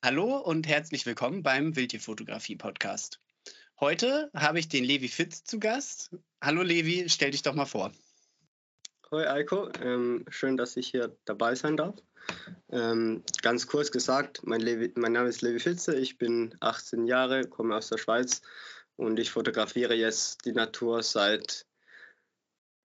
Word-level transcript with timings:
Hallo 0.00 0.36
und 0.36 0.68
herzlich 0.68 1.06
willkommen 1.06 1.42
beim 1.42 1.74
Wildtierfotografie-Podcast. 1.74 3.18
Heute 3.80 4.30
habe 4.32 4.60
ich 4.60 4.68
den 4.68 4.84
Levi 4.84 5.08
Fitz 5.08 5.42
zu 5.42 5.58
Gast. 5.58 6.14
Hallo 6.40 6.62
Levi, 6.62 7.08
stell 7.08 7.32
dich 7.32 7.42
doch 7.42 7.54
mal 7.54 7.66
vor. 7.66 7.90
Hoi 9.10 9.26
Eiko, 9.26 9.68
ähm, 9.82 10.24
schön, 10.28 10.56
dass 10.56 10.76
ich 10.76 10.86
hier 10.86 11.16
dabei 11.24 11.56
sein 11.56 11.76
darf. 11.76 11.96
Ähm, 12.70 13.24
ganz 13.42 13.66
kurz 13.66 13.90
gesagt, 13.90 14.42
mein, 14.44 14.60
Levi, 14.60 14.92
mein 14.94 15.10
Name 15.10 15.30
ist 15.30 15.42
Levi 15.42 15.58
Fitze, 15.58 15.98
ich 15.98 16.16
bin 16.16 16.54
18 16.60 17.08
Jahre, 17.08 17.48
komme 17.48 17.74
aus 17.74 17.88
der 17.88 17.98
Schweiz 17.98 18.40
und 18.94 19.18
ich 19.18 19.32
fotografiere 19.32 19.94
jetzt 19.94 20.44
die 20.44 20.52
Natur 20.52 21.02
seit 21.02 21.66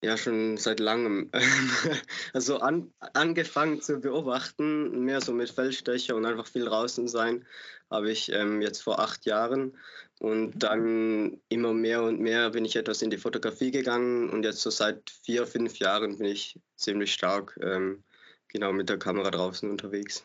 ja, 0.03 0.17
schon 0.17 0.57
seit 0.57 0.81
langem. 0.81 1.31
also 2.33 2.59
an, 2.59 2.93
angefangen 3.13 3.81
zu 3.81 4.01
beobachten, 4.01 5.05
mehr 5.05 5.21
so 5.21 5.31
mit 5.31 5.49
Feldstecher 5.49 6.15
und 6.15 6.25
einfach 6.25 6.45
viel 6.45 6.65
draußen 6.65 7.07
sein, 7.07 7.45
habe 7.89 8.11
ich 8.11 8.29
ähm, 8.29 8.61
jetzt 8.61 8.83
vor 8.83 8.99
acht 8.99 9.25
Jahren. 9.25 9.77
Und 10.19 10.55
mhm. 10.55 10.59
dann 10.59 11.41
immer 11.47 11.73
mehr 11.73 12.03
und 12.03 12.19
mehr 12.19 12.49
bin 12.49 12.65
ich 12.65 12.75
etwas 12.75 13.01
in 13.01 13.11
die 13.11 13.17
Fotografie 13.17 13.71
gegangen 13.71 14.29
und 14.29 14.43
jetzt 14.43 14.61
so 14.61 14.69
seit 14.69 15.09
vier, 15.09 15.47
fünf 15.47 15.79
Jahren 15.79 16.17
bin 16.17 16.27
ich 16.27 16.59
ziemlich 16.75 17.13
stark 17.13 17.57
ähm, 17.63 18.03
genau 18.49 18.73
mit 18.73 18.89
der 18.89 18.99
Kamera 18.99 19.31
draußen 19.31 19.69
unterwegs. 19.69 20.23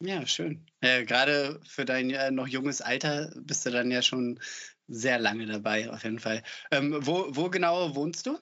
Ja, 0.00 0.26
schön. 0.26 0.66
Äh, 0.80 1.04
Gerade 1.04 1.60
für 1.64 1.84
dein 1.84 2.10
äh, 2.10 2.32
noch 2.32 2.48
junges 2.48 2.80
Alter 2.80 3.32
bist 3.36 3.66
du 3.66 3.70
dann 3.70 3.90
ja 3.90 4.02
schon 4.02 4.40
sehr 4.88 5.18
lange 5.18 5.46
dabei, 5.46 5.90
auf 5.90 6.02
jeden 6.02 6.18
Fall. 6.18 6.42
Ähm, 6.72 6.96
wo, 7.00 7.26
wo 7.30 7.50
genau 7.50 7.94
wohnst 7.94 8.26
du? 8.26 8.38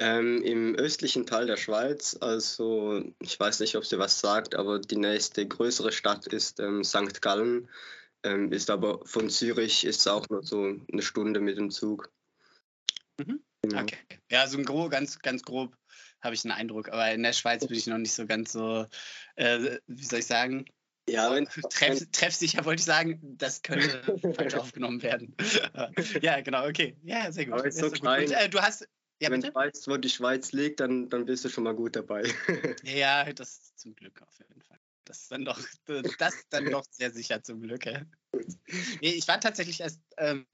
Ähm, 0.00 0.42
Im 0.42 0.76
östlichen 0.76 1.26
Teil 1.26 1.46
der 1.46 1.56
Schweiz, 1.56 2.16
also 2.20 3.02
ich 3.20 3.38
weiß 3.38 3.58
nicht, 3.60 3.74
ob 3.76 3.84
sie 3.84 3.98
was 3.98 4.20
sagt, 4.20 4.54
aber 4.54 4.78
die 4.78 4.96
nächste 4.96 5.46
größere 5.46 5.90
Stadt 5.90 6.28
ist 6.28 6.60
ähm, 6.60 6.84
St. 6.84 7.20
Gallen, 7.20 7.68
ähm, 8.22 8.52
ist 8.52 8.70
aber 8.70 9.04
von 9.04 9.28
Zürich 9.28 9.84
ist 9.84 10.06
auch 10.06 10.28
nur 10.28 10.44
so 10.44 10.76
eine 10.92 11.02
Stunde 11.02 11.40
mit 11.40 11.58
dem 11.58 11.70
Zug. 11.70 12.12
Mhm. 13.18 13.40
Genau. 13.62 13.82
Okay. 13.82 13.98
Ja, 14.30 14.46
so 14.46 14.56
ein 14.58 14.64
grob, 14.64 14.92
ganz, 14.92 15.18
ganz 15.18 15.42
grob 15.42 15.76
habe 16.20 16.34
ich 16.34 16.44
einen 16.44 16.52
Eindruck, 16.52 16.90
aber 16.90 17.10
in 17.10 17.22
der 17.24 17.32
Schweiz 17.32 17.66
bin 17.66 17.76
ich 17.76 17.86
noch 17.86 17.98
nicht 17.98 18.14
so 18.14 18.26
ganz 18.26 18.52
so, 18.52 18.86
äh, 19.34 19.78
wie 19.86 20.04
soll 20.04 20.20
ich 20.20 20.26
sagen, 20.26 20.64
ja, 21.08 21.34
wenn, 21.34 21.46
Treff, 21.46 22.06
treffsicher 22.12 22.64
wollte 22.66 22.80
ich 22.80 22.84
sagen, 22.84 23.18
das 23.38 23.62
könnte 23.62 24.02
falsch 24.36 24.54
aufgenommen 24.54 25.02
werden. 25.02 25.34
ja, 26.20 26.40
genau, 26.42 26.66
okay. 26.66 26.96
Ja, 27.02 27.32
sehr 27.32 27.46
gut. 27.46 27.72
So 27.72 27.90
klein, 27.90 28.26
gut. 28.26 28.34
Und, 28.34 28.40
äh, 28.42 28.48
du 28.48 28.60
hast, 28.60 28.86
ja, 29.20 29.30
Wenn 29.30 29.40
du 29.40 29.54
weißt, 29.54 29.88
wo 29.88 29.96
die 29.96 30.08
Schweiz 30.08 30.52
liegt, 30.52 30.80
dann, 30.80 31.08
dann 31.08 31.24
bist 31.24 31.44
du 31.44 31.48
schon 31.48 31.64
mal 31.64 31.74
gut 31.74 31.96
dabei. 31.96 32.22
ja, 32.84 33.30
das 33.32 33.74
zum 33.76 33.94
Glück 33.96 34.22
auf 34.22 34.38
jeden 34.38 34.62
Fall. 34.62 34.78
Das 35.04 35.22
ist 35.22 35.32
dann 35.32 35.44
doch, 35.44 35.58
das 36.18 36.34
dann 36.50 36.66
doch 36.66 36.84
sehr 36.90 37.10
sicher 37.10 37.42
zum 37.42 37.60
Glück. 37.60 37.86
Ja. 37.86 38.02
Nee, 39.00 39.10
ich 39.10 39.26
war 39.26 39.40
tatsächlich 39.40 39.80
erst 39.80 40.00
ähm, 40.18 40.46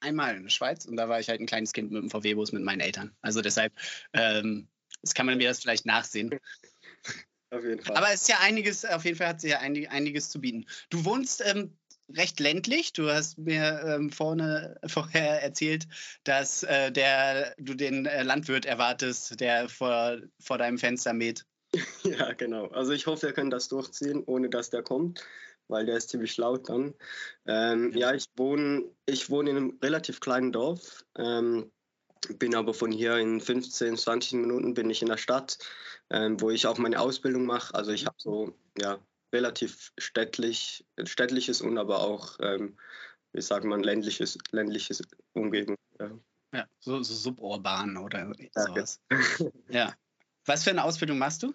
einmal 0.00 0.36
in 0.36 0.42
der 0.42 0.50
Schweiz 0.50 0.84
und 0.84 0.96
da 0.96 1.08
war 1.08 1.20
ich 1.20 1.28
halt 1.28 1.40
ein 1.40 1.46
kleines 1.46 1.72
Kind 1.72 1.90
mit 1.90 2.02
dem 2.02 2.10
VW-Bus 2.10 2.52
mit 2.52 2.62
meinen 2.62 2.80
Eltern. 2.80 3.16
Also 3.22 3.40
deshalb, 3.40 3.72
ähm, 4.12 4.68
das 5.02 5.14
kann 5.14 5.26
man 5.26 5.38
mir 5.38 5.48
das 5.48 5.60
vielleicht 5.60 5.86
nachsehen. 5.86 6.38
Auf 7.50 7.62
jeden 7.62 7.82
Fall. 7.82 7.96
Aber 7.96 8.12
es 8.12 8.22
ist 8.22 8.28
ja 8.28 8.40
einiges, 8.40 8.84
auf 8.84 9.04
jeden 9.04 9.16
Fall 9.16 9.28
hat 9.28 9.40
sie 9.40 9.48
ja 9.48 9.60
einiges 9.60 10.30
zu 10.30 10.40
bieten. 10.40 10.66
Du 10.90 11.04
wohnst 11.04 11.42
ähm, 11.46 11.76
recht 12.14 12.40
ländlich. 12.40 12.92
Du 12.92 13.08
hast 13.10 13.38
mir 13.38 13.82
ähm, 13.84 14.10
vorne 14.10 14.78
vorher 14.86 15.42
erzählt, 15.42 15.86
dass 16.24 16.62
äh, 16.62 16.90
der, 16.92 17.54
du 17.58 17.74
den 17.74 18.06
äh, 18.06 18.22
Landwirt 18.22 18.66
erwartest, 18.66 19.40
der 19.40 19.68
vor, 19.68 20.18
vor 20.40 20.58
deinem 20.58 20.78
Fenster 20.78 21.12
mäht. 21.12 21.44
Ja, 22.04 22.32
genau. 22.32 22.68
Also 22.68 22.92
ich 22.92 23.06
hoffe, 23.06 23.26
wir 23.26 23.32
können 23.32 23.50
das 23.50 23.68
durchziehen, 23.68 24.22
ohne 24.26 24.48
dass 24.48 24.70
der 24.70 24.82
kommt, 24.82 25.24
weil 25.68 25.84
der 25.84 25.96
ist 25.96 26.10
ziemlich 26.10 26.36
laut 26.36 26.68
dann. 26.68 26.94
Ähm, 27.46 27.92
ja. 27.92 28.10
ja, 28.10 28.14
ich 28.14 28.28
wohne, 28.36 28.84
ich 29.04 29.28
wohne 29.28 29.50
in 29.50 29.56
einem 29.56 29.78
relativ 29.82 30.20
kleinen 30.20 30.52
Dorf. 30.52 31.04
Ähm, 31.18 31.70
bin 32.38 32.54
aber 32.54 32.72
von 32.72 32.92
hier 32.92 33.16
in 33.16 33.40
15, 33.40 33.96
20 33.96 34.32
Minuten 34.34 34.74
bin 34.74 34.88
ich 34.90 35.02
in 35.02 35.08
der 35.08 35.16
Stadt, 35.16 35.58
ähm, 36.10 36.40
wo 36.40 36.50
ich 36.50 36.66
auch 36.66 36.78
meine 36.78 37.00
Ausbildung 37.00 37.44
mache. 37.44 37.74
Also 37.74 37.90
ich 37.90 38.06
habe 38.06 38.16
so 38.18 38.54
ja, 38.78 38.98
relativ 39.32 39.92
städtlich, 39.98 40.84
städtliches 41.04 41.60
und 41.60 41.78
aber 41.78 42.00
auch, 42.00 42.38
ähm, 42.40 42.76
wie 43.32 43.42
sagt 43.42 43.64
man, 43.64 43.82
ländliches, 43.82 44.38
ländliches 44.50 45.02
Umgebung. 45.32 45.76
Ja, 46.00 46.10
ja 46.54 46.68
so, 46.80 47.02
so 47.02 47.14
suburban 47.14 47.96
oder 47.96 48.32
sowas. 48.54 49.00
Ja. 49.10 49.18
ja. 49.68 49.94
Was 50.44 50.64
für 50.64 50.70
eine 50.70 50.84
Ausbildung 50.84 51.18
machst 51.18 51.42
du? 51.42 51.54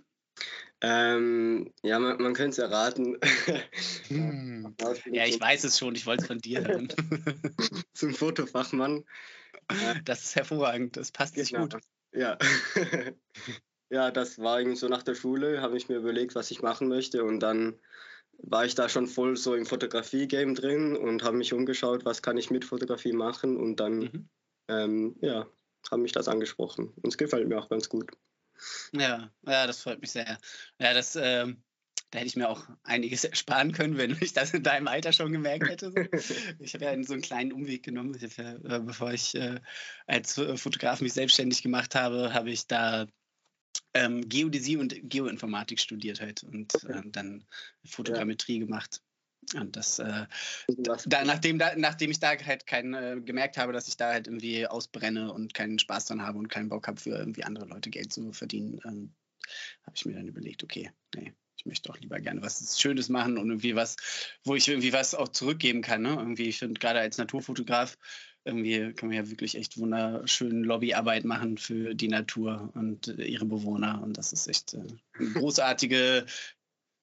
Ähm, 0.82 1.72
ja, 1.84 2.00
man, 2.00 2.22
man 2.22 2.34
könnte 2.34 2.52
es 2.52 2.58
erraten. 2.58 3.18
Hm. 4.08 4.76
Ja, 5.12 5.26
ich 5.26 5.40
weiß 5.40 5.64
es 5.64 5.78
schon, 5.78 5.96
ich 5.96 6.06
wollte 6.06 6.24
es 6.24 6.28
von 6.28 6.40
dir 6.40 6.68
hören. 6.68 6.90
Zum 7.94 8.14
Fotofachmann. 8.14 9.06
Das 10.04 10.24
ist 10.24 10.36
hervorragend, 10.36 10.98
das 10.98 11.14
passt 11.14 11.36
sich 11.36 11.52
genau. 11.52 11.68
gut. 11.70 11.82
Ja. 12.14 12.38
Ja, 13.92 14.10
das 14.10 14.40
war 14.40 14.60
irgendwie 14.60 14.78
so 14.78 14.88
nach 14.88 15.04
der 15.04 15.16
Schule, 15.16 15.62
habe 15.62 15.78
ich 15.78 15.90
mir 15.90 15.98
überlegt, 15.98 16.34
was 16.34 16.50
ich 16.50 16.62
machen 16.62 16.88
möchte 16.88 17.24
und 17.24 17.42
dann 17.42 17.78
war 18.38 18.66
ich 18.66 18.74
da 18.74 18.90
schon 18.90 19.06
voll 19.06 19.36
so 19.36 19.54
im 19.54 19.66
Fotografie-Game 19.66 20.56
drin 20.56 20.96
und 20.96 21.24
habe 21.24 21.38
mich 21.38 21.54
umgeschaut, 21.54 22.06
was 22.06 22.22
kann 22.22 22.38
ich 22.38 22.50
mit 22.50 22.66
Fotografie 22.66 23.12
machen 23.12 23.58
und 23.58 23.76
dann, 23.80 23.98
mhm. 24.00 24.30
ähm, 24.70 25.16
ja, 25.22 25.46
haben 25.92 26.02
mich 26.04 26.14
das 26.14 26.30
angesprochen 26.30 26.94
und 27.02 27.10
es 27.10 27.18
gefällt 27.18 27.48
mir 27.50 27.60
auch 27.60 27.70
ganz 27.70 27.90
gut. 27.90 28.10
Ja, 28.94 29.30
ja, 29.46 29.68
das 29.68 29.82
freut 29.82 30.00
mich 30.00 30.12
sehr. 30.12 30.38
Ja, 30.80 30.94
das, 30.94 31.16
äh, 31.18 31.48
da 32.12 32.20
hätte 32.20 32.28
ich 32.28 32.36
mir 32.38 32.50
auch 32.50 32.64
einiges 32.84 33.24
ersparen 33.26 33.74
können, 33.74 33.98
wenn 33.98 34.18
ich 34.22 34.32
das 34.32 34.54
in 34.54 34.64
deinem 34.64 34.88
Alter 34.88 35.12
schon 35.12 35.34
gemerkt 35.34 35.68
hätte. 35.68 35.92
So. 35.92 36.34
Ich 36.60 36.74
habe 36.74 36.86
ja 36.86 37.04
so 37.04 37.14
einen 37.14 37.22
kleinen 37.22 37.52
Umweg 37.52 37.84
genommen, 37.84 38.16
äh, 38.16 38.80
bevor 38.80 39.12
ich 39.12 39.36
äh, 39.36 39.60
als 40.08 40.36
Fotograf 40.36 41.02
mich 41.02 41.14
selbstständig 41.14 41.62
gemacht 41.62 41.94
habe, 41.96 42.34
habe 42.34 42.52
ich 42.52 42.68
da 42.68 43.08
ähm, 43.94 44.28
Geodäsie 44.28 44.78
und 44.78 44.96
Geoinformatik 45.04 45.80
studiert 45.80 46.22
halt 46.22 46.44
und 46.44 46.74
äh, 46.86 47.02
dann 47.06 47.46
Fotogrammetrie 47.86 48.60
ja. 48.60 48.66
gemacht. 48.66 49.02
Und 49.56 49.76
das, 49.76 50.00
äh, 50.00 50.28
da, 50.68 51.26
nachdem, 51.26 51.58
da, 51.58 51.76
nachdem 51.76 52.12
ich 52.12 52.20
da 52.20 52.38
halt 52.38 52.68
kein, 52.68 52.94
äh, 52.94 53.20
gemerkt 53.24 53.58
habe, 53.58 53.74
dass 53.74 53.88
ich 53.88 53.98
da 53.98 54.12
halt 54.12 54.28
irgendwie 54.28 54.68
ausbrenne 54.68 55.34
und 55.34 55.54
keinen 55.54 55.80
Spaß 55.80 56.06
dran 56.06 56.22
habe 56.22 56.38
und 56.38 56.48
keinen 56.48 56.70
Bock 56.70 56.88
habe, 56.88 57.02
für 57.02 57.18
irgendwie 57.18 57.44
andere 57.44 57.66
Leute 57.66 57.90
Geld 57.90 58.14
zu 58.14 58.32
verdienen, 58.34 58.80
ähm, 58.86 59.14
habe 59.84 59.96
ich 59.96 60.06
mir 60.06 60.14
dann 60.14 60.28
überlegt, 60.28 60.64
okay, 60.64 60.92
nee, 61.16 61.34
ich 61.58 61.66
möchte 61.66 61.90
auch 61.90 61.98
lieber 61.98 62.20
gerne 62.20 62.42
was 62.42 62.80
Schönes 62.80 63.10
machen 63.10 63.38
und 63.38 63.50
irgendwie 63.50 63.76
was, 63.76 63.98
wo 64.44 64.56
ich 64.56 64.68
irgendwie 64.68 64.94
was 64.94 65.16
auch 65.16 65.28
zurückgeben 65.28 65.82
kann. 65.82 66.02
Ne? 66.02 66.10
Irgendwie, 66.10 66.48
ich 66.48 66.60
finde 66.60 66.80
gerade 66.80 67.00
als 67.00 67.18
Naturfotograf 67.18 67.98
irgendwie 68.44 68.94
kann 68.94 69.10
man 69.10 69.18
ja 69.18 69.30
wirklich 69.30 69.56
echt 69.56 69.78
wunderschöne 69.78 70.66
Lobbyarbeit 70.66 71.26
machen 71.26 71.58
für 71.58 71.94
die 71.94 72.08
Natur 72.08 72.72
und 72.74 73.08
äh, 73.08 73.26
ihre 73.26 73.46
Bewohner. 73.46 74.02
Und 74.02 74.18
das 74.18 74.34
ist 74.34 74.48
echt 74.48 74.74
äh, 74.74 74.84
eine 75.18 75.30
großartige, 75.32 76.26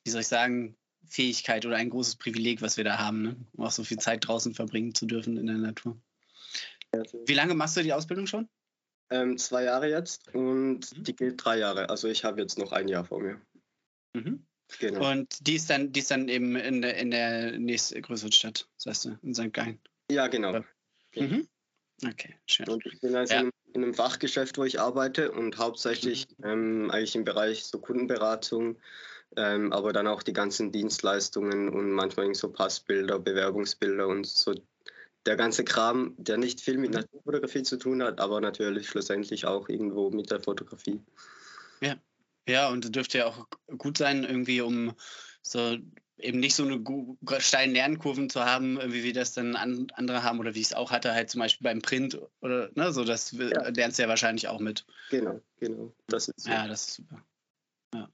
wie 0.04 0.10
soll 0.10 0.22
ich 0.22 0.28
sagen, 0.28 0.76
Fähigkeit 1.06 1.64
oder 1.64 1.76
ein 1.76 1.90
großes 1.90 2.16
Privileg, 2.16 2.60
was 2.60 2.76
wir 2.76 2.84
da 2.84 2.98
haben, 2.98 3.22
ne? 3.22 3.36
um 3.52 3.64
auch 3.64 3.70
so 3.70 3.84
viel 3.84 3.98
Zeit 3.98 4.26
draußen 4.26 4.54
verbringen 4.54 4.94
zu 4.94 5.06
dürfen 5.06 5.36
in 5.36 5.46
der 5.46 5.56
Natur. 5.56 6.00
Wie 7.26 7.34
lange 7.34 7.54
machst 7.54 7.76
du 7.76 7.82
die 7.82 7.92
Ausbildung 7.92 8.26
schon? 8.26 8.48
Ähm, 9.10 9.38
zwei 9.38 9.64
Jahre 9.64 9.88
jetzt 9.88 10.34
und 10.34 10.80
mhm. 10.80 11.04
die 11.04 11.16
geht 11.16 11.42
drei 11.42 11.58
Jahre. 11.58 11.88
Also 11.88 12.08
ich 12.08 12.24
habe 12.24 12.40
jetzt 12.40 12.58
noch 12.58 12.72
ein 12.72 12.88
Jahr 12.88 13.04
vor 13.04 13.20
mir. 13.20 13.40
Mhm. 14.14 14.46
Genau. 14.80 15.10
Und 15.10 15.46
die 15.46 15.54
ist 15.54 15.70
dann, 15.70 15.92
die 15.92 16.00
ist 16.00 16.10
dann 16.10 16.28
eben 16.28 16.54
in 16.56 16.82
der, 16.82 16.96
in 16.98 17.10
der 17.10 17.58
nächstgrößeren 17.58 18.32
Stadt, 18.32 18.68
sagst 18.76 19.06
du, 19.06 19.18
in 19.22 19.34
St. 19.34 19.52
Gallen. 19.52 19.80
Ja, 20.10 20.26
genau. 20.26 20.62
Mhm. 21.14 21.48
Okay, 22.06 22.36
schön. 22.46 22.68
Und 22.68 22.86
ich 22.86 23.00
bin 23.00 23.16
also 23.16 23.34
ja. 23.34 23.40
in, 23.40 23.50
in, 23.72 23.82
einem 23.82 23.94
Fachgeschäft, 23.94 24.56
wo 24.56 24.64
ich 24.64 24.80
arbeite 24.80 25.32
und 25.32 25.58
hauptsächlich 25.58 26.26
mhm. 26.38 26.44
ähm, 26.44 26.90
eigentlich 26.90 27.16
im 27.16 27.24
Bereich 27.24 27.64
so 27.64 27.80
Kundenberatung, 27.80 28.76
ähm, 29.36 29.72
aber 29.72 29.92
dann 29.92 30.06
auch 30.06 30.22
die 30.22 30.32
ganzen 30.32 30.70
Dienstleistungen 30.70 31.68
und 31.68 31.90
manchmal 31.90 32.32
so 32.34 32.50
Passbilder, 32.50 33.18
Bewerbungsbilder 33.18 34.06
und 34.06 34.26
so 34.26 34.54
der 35.26 35.36
ganze 35.36 35.64
Kram, 35.64 36.14
der 36.16 36.38
nicht 36.38 36.60
viel 36.60 36.78
mit 36.78 36.90
mhm. 36.90 36.98
Naturfotografie 36.98 37.62
zu 37.62 37.76
tun 37.76 38.02
hat, 38.02 38.20
aber 38.20 38.40
natürlich 38.40 38.88
schlussendlich 38.88 39.44
auch 39.44 39.68
irgendwo 39.68 40.10
mit 40.10 40.30
der 40.30 40.40
Fotografie. 40.40 41.00
Ja, 41.80 41.96
ja, 42.48 42.68
und 42.68 42.94
dürfte 42.94 43.18
ja 43.18 43.26
auch 43.26 43.46
gut 43.76 43.98
sein, 43.98 44.24
irgendwie 44.24 44.60
um 44.60 44.94
so 45.42 45.76
eben 46.18 46.40
nicht 46.40 46.54
so 46.54 46.64
eine 46.64 46.82
steilen 47.40 47.72
Lernkurven 47.72 48.30
zu 48.30 48.44
haben, 48.44 48.78
wie 48.92 49.04
wir 49.04 49.12
das 49.12 49.32
dann 49.32 49.56
andere 49.56 50.22
haben 50.22 50.38
oder 50.40 50.54
wie 50.54 50.60
ich 50.60 50.66
es 50.66 50.74
auch 50.74 50.90
hatte, 50.90 51.12
halt 51.12 51.30
zum 51.30 51.40
Beispiel 51.40 51.64
beim 51.64 51.80
Print 51.80 52.18
oder 52.40 52.70
ne, 52.74 52.92
so, 52.92 53.04
das 53.04 53.32
ja. 53.32 53.68
lernst 53.68 53.98
du 53.98 54.02
ja 54.02 54.08
wahrscheinlich 54.08 54.48
auch 54.48 54.60
mit. 54.60 54.84
Genau, 55.10 55.40
genau. 55.60 55.92
Das 56.08 56.28
ist 56.28 56.40
so. 56.40 56.50
Ja, 56.50 56.66
das 56.66 56.88
ist 56.88 56.94
super. 56.94 57.22
Ja. 57.94 58.08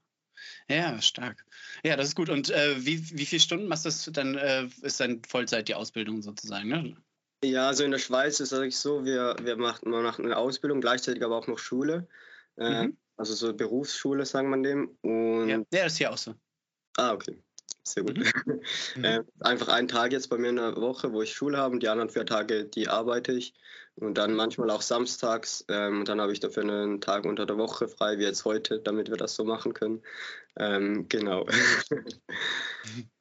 Ja, 0.69 1.01
stark. 1.01 1.45
Ja, 1.83 1.95
das 1.95 2.09
ist 2.09 2.15
gut. 2.15 2.29
Und 2.29 2.49
äh, 2.49 2.85
wie, 2.85 3.17
wie 3.17 3.25
viele 3.25 3.41
Stunden 3.41 3.67
machst 3.67 3.85
du 3.85 3.89
das 3.89 4.09
dann, 4.11 4.35
äh, 4.35 4.67
ist 4.81 4.99
dann 4.99 5.21
Vollzeit 5.27 5.67
die 5.67 5.75
Ausbildung 5.75 6.21
sozusagen, 6.21 6.69
ne? 6.69 6.95
Ja, 7.43 7.67
also 7.67 7.83
in 7.83 7.91
der 7.91 7.99
Schweiz 7.99 8.39
ist 8.39 8.51
es 8.51 8.81
so, 8.81 9.05
wir, 9.05 9.35
wir 9.41 9.57
machen, 9.57 9.91
man 9.91 10.03
macht 10.03 10.19
eine 10.19 10.35
Ausbildung, 10.35 10.81
gleichzeitig 10.81 11.23
aber 11.23 11.37
auch 11.37 11.47
noch 11.47 11.59
Schule. 11.59 12.07
Äh, 12.57 12.87
mhm. 12.87 12.97
Also 13.17 13.33
so 13.33 13.53
Berufsschule, 13.53 14.25
sagen 14.25 14.49
man 14.49 14.63
dem. 14.63 14.97
Und 15.01 15.49
ja, 15.49 15.61
der 15.71 15.85
ist 15.85 15.97
hier 15.97 16.11
auch 16.11 16.17
so. 16.17 16.33
Ah, 16.97 17.13
okay. 17.13 17.37
Sehr 17.83 18.03
gut. 18.03 18.17
Mhm. 18.17 18.61
äh, 19.03 19.23
einfach 19.41 19.67
einen 19.67 19.87
Tag 19.87 20.11
jetzt 20.11 20.29
bei 20.29 20.37
mir 20.37 20.49
in 20.49 20.55
der 20.55 20.75
Woche, 20.77 21.13
wo 21.13 21.21
ich 21.21 21.33
Schule 21.33 21.57
habe 21.57 21.73
und 21.73 21.83
die 21.83 21.87
anderen 21.87 22.09
vier 22.09 22.25
Tage, 22.25 22.65
die 22.65 22.87
arbeite 22.87 23.33
ich. 23.33 23.53
Und 23.97 24.17
dann 24.17 24.33
manchmal 24.33 24.69
auch 24.71 24.81
samstags. 24.81 25.63
Ähm, 25.69 25.99
und 25.99 26.09
dann 26.09 26.19
habe 26.19 26.33
ich 26.33 26.39
dafür 26.39 26.63
einen 26.63 26.99
Tag 26.99 27.25
unter 27.25 27.45
der 27.45 27.57
Woche 27.57 27.87
frei, 27.87 28.17
wie 28.17 28.23
jetzt 28.23 28.43
heute, 28.43 28.79
damit 28.79 29.09
wir 29.09 29.17
das 29.17 29.35
so 29.35 29.45
machen 29.45 29.73
können. 29.73 30.01
Ähm, 30.57 31.07
genau. 31.07 31.45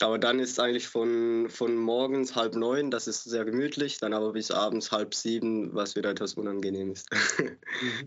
aber 0.00 0.18
dann 0.18 0.38
ist 0.38 0.58
eigentlich 0.58 0.88
von, 0.88 1.48
von 1.50 1.76
morgens 1.76 2.34
halb 2.34 2.54
neun, 2.54 2.90
das 2.90 3.08
ist 3.08 3.24
sehr 3.24 3.44
gemütlich, 3.44 3.98
dann 3.98 4.14
aber 4.14 4.32
bis 4.32 4.50
abends 4.50 4.90
halb 4.90 5.14
sieben, 5.14 5.74
was 5.74 5.96
wieder 5.96 6.10
etwas 6.10 6.34
unangenehm 6.34 6.92
ist. 6.92 7.08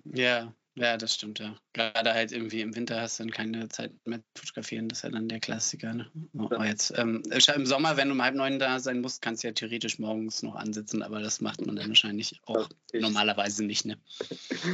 ja, 0.06 0.54
ja, 0.78 0.98
das 0.98 1.16
stimmt, 1.16 1.40
ja. 1.40 1.56
Gerade 1.72 2.14
halt 2.14 2.34
irgendwie 2.34 2.60
im 2.60 2.76
Winter 2.76 3.00
hast 3.00 3.18
du 3.18 3.24
dann 3.24 3.32
keine 3.32 3.70
Zeit 3.70 3.94
mehr 4.06 4.20
zu 4.34 4.42
fotografieren. 4.42 4.90
Das 4.90 5.00
ist 5.00 5.04
ja 5.04 5.10
dann 5.10 5.30
der 5.30 5.40
Klassiker. 5.40 5.94
Ne? 5.94 6.12
Aber 6.38 6.66
jetzt 6.66 6.94
ähm, 6.98 7.24
im 7.32 7.66
Sommer, 7.66 7.96
wenn 7.96 8.10
du 8.10 8.14
um 8.14 8.22
halb 8.22 8.36
neun 8.36 8.60
da 8.60 8.80
sein 8.80 9.00
musst, 9.00 9.22
kannst 9.22 9.44
du 9.44 9.48
ja 9.48 9.54
theoretisch 9.54 10.00
morgens 10.00 10.44
noch 10.44 10.56
ansitzen, 10.56 11.02
aber 11.02 11.22
das 11.22 11.40
macht 11.40 11.66
man 11.66 11.78
dann 11.78 11.88
wahrscheinlich 11.88 12.42
auch 12.46 12.68
normalerweise 12.94 13.64
nicht. 13.64 13.86
Ne? 13.86 13.98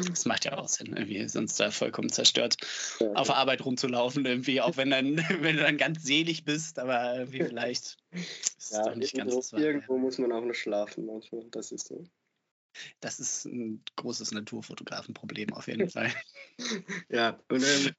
Das 0.09 0.25
macht 0.25 0.45
ja 0.45 0.57
auch 0.57 0.68
Sinn, 0.68 0.95
irgendwie, 0.95 1.27
sonst 1.30 1.59
da 1.59 1.69
vollkommen 1.69 2.09
zerstört 2.09 2.57
ja. 3.00 3.12
auf 3.13 3.27
der 3.27 3.38
Arbeit 3.38 3.63
rumzulaufen, 3.63 4.25
irgendwie, 4.25 4.59
auch 4.59 4.77
wenn, 4.77 4.89
dann, 4.89 5.18
wenn 5.42 5.57
du 5.57 5.62
dann 5.62 5.77
ganz 5.77 6.04
selig 6.04 6.45
bist, 6.45 6.80
aber 6.80 7.15
irgendwie 7.15 7.44
vielleicht 7.44 7.97
ist 8.57 8.71
ja, 8.74 8.86
doch 8.86 8.95
nicht 8.95 9.15
ganz 9.15 9.50
so. 9.50 9.57
Irgendwo 9.57 10.00
muss 10.00 10.18
man 10.18 10.31
auch 10.31 10.44
noch 10.44 10.56
schlafen 10.56 11.06
manchmal, 11.06 11.44
das 11.51 11.71
ist 11.71 11.89
so. 11.89 12.04
Das 13.00 13.19
ist 13.19 13.45
ein 13.45 13.83
großes 13.97 14.31
Naturfotografenproblem 14.31 15.53
auf 15.53 15.68
jeden 15.68 15.89
Fall. 15.89 16.12
ja, 17.09 17.39
und 17.50 17.63
ähm, 17.63 17.94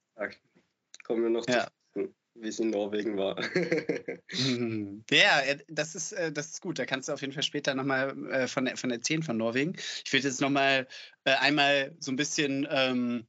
kommen 1.04 1.22
wir 1.22 1.30
noch 1.30 1.46
ja. 1.48 1.68
zu, 1.94 2.14
wie 2.34 2.48
es 2.48 2.58
in 2.58 2.70
Norwegen 2.70 3.16
war. 3.16 3.36
ja, 5.10 5.40
äh, 5.40 5.58
das 5.68 5.94
ist, 5.94 6.12
äh, 6.12 6.32
das 6.32 6.46
ist 6.48 6.60
gut. 6.60 6.78
Da 6.78 6.86
kannst 6.86 7.08
du 7.08 7.12
auf 7.12 7.20
jeden 7.20 7.32
Fall 7.32 7.42
später 7.42 7.74
nochmal 7.74 8.16
äh, 8.32 8.48
von, 8.48 8.66
von 8.76 8.90
erzählen 8.90 9.22
von 9.22 9.36
Norwegen. 9.36 9.74
Ich 10.04 10.12
würde 10.12 10.28
jetzt 10.28 10.40
nochmal 10.40 10.88
einmal 11.24 11.94
so 11.98 12.10
ein 12.10 12.16
bisschen, 12.16 12.66
ähm, 12.70 13.26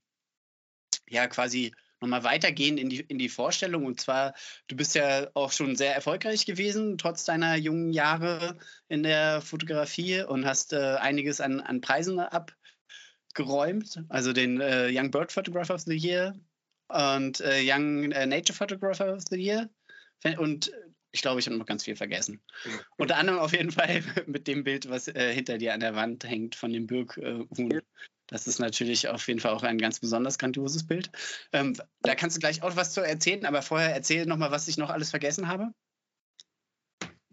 ja, 1.07 1.27
quasi 1.27 1.73
nochmal 2.03 2.23
weitergehen 2.23 2.77
in 2.77 2.89
die, 2.89 2.99
in 2.99 3.17
die 3.17 3.29
Vorstellung. 3.29 3.85
Und 3.85 3.99
zwar, 3.99 4.33
du 4.67 4.75
bist 4.75 4.93
ja 4.93 5.27
auch 5.33 5.51
schon 5.51 5.75
sehr 5.75 5.95
erfolgreich 5.95 6.45
gewesen, 6.45 6.97
trotz 6.97 7.25
deiner 7.25 7.55
jungen 7.55 7.91
Jahre 7.91 8.57
in 8.89 9.03
der 9.03 9.41
Fotografie 9.41 10.21
und 10.21 10.45
hast 10.45 10.73
äh, 10.73 10.97
einiges 10.99 11.41
an, 11.41 11.59
an 11.59 11.81
Preisen 11.81 12.19
abgeräumt. 12.19 14.03
Also 14.09 14.33
den 14.33 14.61
äh, 14.61 14.89
Young 14.91 15.09
Bird 15.09 15.31
Photographer 15.31 15.75
of 15.75 15.81
the 15.81 15.97
Year 15.97 16.35
und 16.89 17.41
äh, 17.41 17.61
Young 17.63 18.11
äh, 18.11 18.27
Nature 18.27 18.55
Photographer 18.55 19.15
of 19.15 19.23
the 19.29 19.37
Year. 19.37 19.69
Und 20.37 20.71
ich 21.13 21.21
glaube, 21.21 21.39
ich 21.39 21.45
habe 21.45 21.57
noch 21.57 21.65
ganz 21.65 21.83
viel 21.83 21.95
vergessen. 21.95 22.41
Unter 22.97 23.17
anderem 23.17 23.39
auf 23.39 23.53
jeden 23.53 23.71
Fall 23.71 24.03
mit 24.27 24.47
dem 24.47 24.63
Bild, 24.63 24.89
was 24.89 25.07
äh, 25.07 25.33
hinter 25.33 25.57
dir 25.57 25.73
an 25.73 25.79
der 25.79 25.95
Wand 25.95 26.25
hängt 26.25 26.55
von 26.55 26.73
dem 26.73 26.87
Birkhuhn. 26.87 27.71
Äh, 27.71 27.81
das 28.33 28.47
ist 28.47 28.57
natürlich 28.57 29.07
auf 29.09 29.27
jeden 29.27 29.39
Fall 29.39 29.53
auch 29.53 29.61
ein 29.61 29.77
ganz 29.77 29.99
besonders 29.99 30.39
grandioses 30.39 30.87
Bild. 30.87 31.11
Ähm, 31.51 31.77
da 32.01 32.15
kannst 32.15 32.35
du 32.35 32.39
gleich 32.39 32.63
auch 32.63 32.75
was 32.75 32.91
zu 32.91 33.01
erzählen, 33.01 33.45
aber 33.45 33.61
vorher 33.61 33.93
erzähl 33.93 34.25
nochmal, 34.25 34.49
was 34.49 34.67
ich 34.67 34.75
noch 34.75 34.89
alles 34.89 35.11
vergessen 35.11 35.47
habe. 35.47 35.71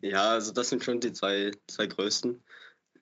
Ja, 0.03 0.33
also 0.33 0.53
das 0.53 0.69
sind 0.69 0.85
schon 0.85 1.01
die 1.01 1.15
zwei, 1.15 1.53
zwei 1.69 1.87
größten. 1.87 2.45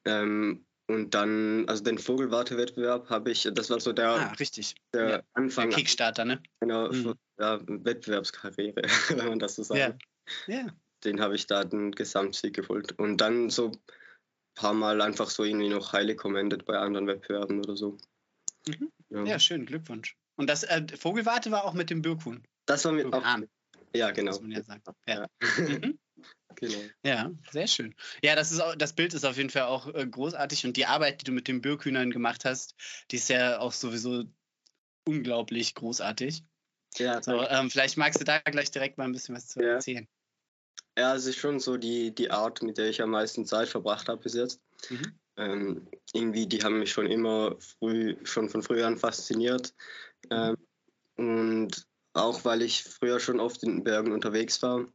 Ähm, 0.04 0.64
und 0.86 1.12
dann, 1.12 1.68
also 1.68 1.82
den 1.82 1.98
Vogelwartewettbewerb 1.98 3.10
habe 3.10 3.32
ich, 3.32 3.48
das 3.52 3.68
war 3.68 3.80
so 3.80 3.92
der, 3.92 4.10
ah, 4.10 4.32
richtig. 4.38 4.76
der 4.94 5.08
ja. 5.08 5.22
Anfang. 5.32 5.70
Der 5.70 5.78
Kickstarter, 5.78 6.24
ne? 6.24 6.40
Genau, 6.60 6.92
mhm. 6.92 7.14
ja, 7.40 7.58
Wettbewerbskarriere, 7.66 8.82
wenn 9.08 9.28
man 9.28 9.40
das 9.40 9.56
so 9.56 9.64
sagt. 9.64 10.00
Ja. 10.46 10.54
ja. 10.54 10.66
Den 11.02 11.20
habe 11.20 11.34
ich 11.34 11.48
da 11.48 11.64
den 11.64 11.90
Gesamtsieg 11.90 12.54
geholt. 12.54 12.92
Und 12.96 13.20
dann 13.20 13.50
so 13.50 13.72
paar 14.58 14.74
Mal 14.74 15.00
einfach 15.00 15.30
so 15.30 15.44
irgendwie 15.44 15.68
noch 15.68 15.92
highly 15.92 16.16
commended 16.16 16.64
bei 16.64 16.76
anderen 16.76 17.06
Wettbewerben 17.06 17.60
oder 17.60 17.76
so. 17.76 17.96
Mhm. 18.66 18.90
Ja. 19.08 19.24
ja. 19.24 19.38
schön, 19.38 19.64
Glückwunsch. 19.64 20.16
Und 20.36 20.48
das 20.50 20.64
äh, 20.64 20.84
Vogelwarte 20.96 21.50
war 21.50 21.64
auch 21.64 21.74
mit 21.74 21.90
dem 21.90 22.02
Birkhuhn. 22.02 22.42
Das 22.66 22.84
war 22.84 22.92
mit 22.92 23.12
auch, 23.12 23.22
Ja, 23.94 24.10
genau. 24.10 24.32
Muss 24.32 24.40
man 24.40 24.50
ja 24.50 24.62
sagen. 24.62 24.82
Ja. 25.06 25.26
Mhm. 25.40 25.98
genau. 26.56 26.78
ja, 27.04 27.30
sehr 27.50 27.66
schön. 27.68 27.94
Ja, 28.22 28.34
das, 28.34 28.50
ist 28.50 28.60
auch, 28.60 28.74
das 28.74 28.92
Bild 28.92 29.14
ist 29.14 29.24
auf 29.24 29.36
jeden 29.36 29.50
Fall 29.50 29.62
auch 29.62 29.94
äh, 29.94 30.06
großartig 30.06 30.66
und 30.66 30.76
die 30.76 30.86
Arbeit, 30.86 31.20
die 31.20 31.26
du 31.26 31.32
mit 31.32 31.46
den 31.46 31.62
Birkhühnern 31.62 32.10
gemacht 32.10 32.44
hast, 32.44 32.74
die 33.10 33.16
ist 33.16 33.28
ja 33.28 33.60
auch 33.60 33.72
sowieso 33.72 34.24
unglaublich 35.06 35.74
großartig. 35.74 36.42
Ja, 36.96 37.22
so, 37.22 37.46
ähm, 37.48 37.70
vielleicht 37.70 37.96
magst 37.96 38.20
du 38.20 38.24
da 38.24 38.38
gleich 38.40 38.70
direkt 38.70 38.98
mal 38.98 39.04
ein 39.04 39.12
bisschen 39.12 39.36
was 39.36 39.46
zu 39.46 39.60
ja. 39.60 39.74
erzählen. 39.74 40.08
Ja, 40.98 41.14
es 41.14 41.26
ist 41.26 41.36
schon 41.36 41.60
so 41.60 41.76
die, 41.76 42.12
die 42.12 42.32
Art, 42.32 42.60
mit 42.60 42.76
der 42.76 42.88
ich 42.88 43.00
am 43.00 43.10
meisten 43.10 43.46
Zeit 43.46 43.68
verbracht 43.68 44.08
habe 44.08 44.20
bis 44.20 44.34
jetzt. 44.34 44.60
Mhm. 44.90 45.12
Ähm, 45.36 45.88
irgendwie, 46.12 46.46
die 46.48 46.60
haben 46.64 46.80
mich 46.80 46.90
schon 46.90 47.06
immer 47.06 47.54
früh, 47.60 48.16
schon 48.24 48.48
von 48.48 48.64
früh 48.64 48.82
an 48.82 48.98
fasziniert. 48.98 49.72
Ähm, 50.30 50.56
und 51.14 51.86
auch 52.14 52.44
weil 52.44 52.62
ich 52.62 52.82
früher 52.82 53.20
schon 53.20 53.38
oft 53.38 53.62
in 53.62 53.76
den 53.76 53.84
Bergen 53.84 54.10
unterwegs 54.10 54.60
war 54.60 54.86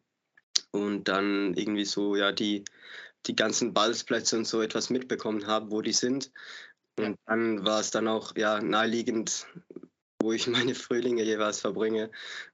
und 0.72 1.08
dann 1.08 1.54
irgendwie 1.54 1.86
so, 1.86 2.18
ja, 2.18 2.34
die, 2.34 2.66
die 3.26 3.36
ganzen 3.38 3.74
Balzplätze 3.74 4.36
und 4.36 4.46
so 4.46 4.62
etwas 4.62 4.90
mitbekommen 4.90 5.48
habe, 5.48 5.72
wo 5.72 5.82
die 5.82 5.94
sind. 5.94 6.32
Und 7.00 7.18
dann 7.28 7.64
war 7.64 7.80
es 7.80 7.92
dann 7.92 8.10
auch 8.10 8.36
ja, 8.36 8.60
naheliegend, 8.60 9.48
wo 10.22 10.34
ich 10.34 10.48
meine 10.48 10.76
Frühlinge 10.76 11.24
jeweils 11.24 11.62
verbringe. 11.62 12.12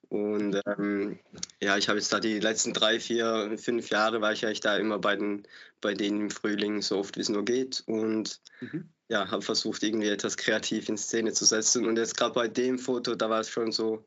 Und 0.09 0.59
ähm, 0.65 1.19
ja, 1.61 1.77
ich 1.77 1.87
habe 1.87 1.99
jetzt 1.99 2.11
da 2.11 2.19
die 2.19 2.39
letzten 2.39 2.73
drei, 2.73 2.99
vier, 2.99 3.55
fünf 3.57 3.89
Jahre 3.89 4.21
war 4.21 4.33
ich 4.33 4.43
eigentlich 4.43 4.59
da 4.59 4.75
immer 4.75 4.97
bei, 4.97 5.15
den, 5.15 5.47
bei 5.81 5.93
denen 5.93 6.21
im 6.21 6.29
Frühling 6.31 6.81
so 6.81 6.97
oft 6.97 7.15
wie 7.15 7.21
es 7.21 7.29
nur 7.29 7.45
geht. 7.45 7.83
Und 7.85 8.41
mhm. 8.59 8.89
ja, 9.07 9.29
habe 9.29 9.43
versucht, 9.43 9.83
irgendwie 9.83 10.09
etwas 10.09 10.35
kreativ 10.35 10.89
in 10.89 10.97
Szene 10.97 11.31
zu 11.33 11.45
setzen. 11.45 11.85
Und 11.85 11.97
jetzt 11.97 12.17
gerade 12.17 12.33
bei 12.33 12.47
dem 12.47 12.79
Foto, 12.79 13.13
da 13.13 13.29
war 13.29 13.41
es 13.41 13.49
schon 13.49 13.71
so 13.71 14.03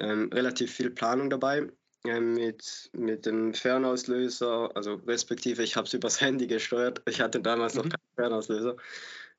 ähm, 0.00 0.30
relativ 0.32 0.70
viel 0.70 0.90
Planung 0.90 1.30
dabei. 1.30 1.66
Ähm, 2.04 2.34
mit, 2.34 2.90
mit 2.92 3.26
dem 3.26 3.54
Fernauslöser, 3.54 4.70
also 4.74 4.94
respektive 5.06 5.62
ich 5.62 5.76
habe 5.76 5.86
es 5.86 5.94
übers 5.94 6.20
Handy 6.20 6.46
gesteuert. 6.46 7.00
Ich 7.06 7.22
hatte 7.22 7.40
damals 7.40 7.74
mhm. 7.74 7.82
noch 7.82 7.88
keinen 7.88 8.14
Fernauslöser. 8.16 8.76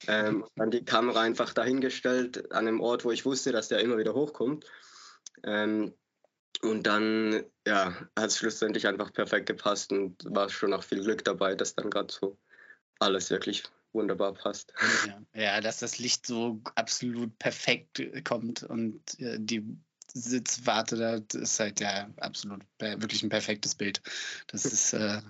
Ähm, 0.07 0.43
dann 0.55 0.71
die 0.71 0.85
Kamera 0.85 1.21
einfach 1.21 1.53
dahingestellt 1.53 2.51
an 2.51 2.67
einem 2.67 2.81
Ort, 2.81 3.05
wo 3.05 3.11
ich 3.11 3.25
wusste, 3.25 3.51
dass 3.51 3.67
der 3.67 3.79
immer 3.79 3.99
wieder 3.99 4.15
hochkommt. 4.15 4.65
Ähm, 5.43 5.93
und 6.61 6.83
dann 6.83 7.43
ja, 7.67 7.93
hat 8.17 8.29
es 8.29 8.37
schlussendlich 8.37 8.87
einfach 8.87 9.11
perfekt 9.11 9.47
gepasst 9.47 9.91
und 9.91 10.23
war 10.25 10.49
schon 10.49 10.73
auch 10.73 10.83
viel 10.83 11.03
Glück 11.03 11.23
dabei, 11.25 11.55
dass 11.55 11.75
dann 11.75 11.89
gerade 11.89 12.13
so 12.13 12.37
alles 12.99 13.29
wirklich 13.29 13.63
wunderbar 13.91 14.33
passt. 14.33 14.73
Ja, 15.07 15.41
ja, 15.41 15.61
dass 15.61 15.79
das 15.79 15.99
Licht 15.99 16.25
so 16.25 16.61
absolut 16.75 17.37
perfekt 17.37 18.01
kommt 18.23 18.63
und 18.63 19.19
äh, 19.19 19.37
die 19.39 19.77
Sitzwarte 20.13 20.95
da 20.95 21.39
ist 21.39 21.59
halt 21.59 21.79
ja 21.79 22.09
absolut 22.17 22.61
wirklich 22.79 23.23
ein 23.23 23.29
perfektes 23.29 23.75
Bild. 23.75 24.01
Das 24.47 24.65
ist 24.65 24.93
äh, 24.93 25.21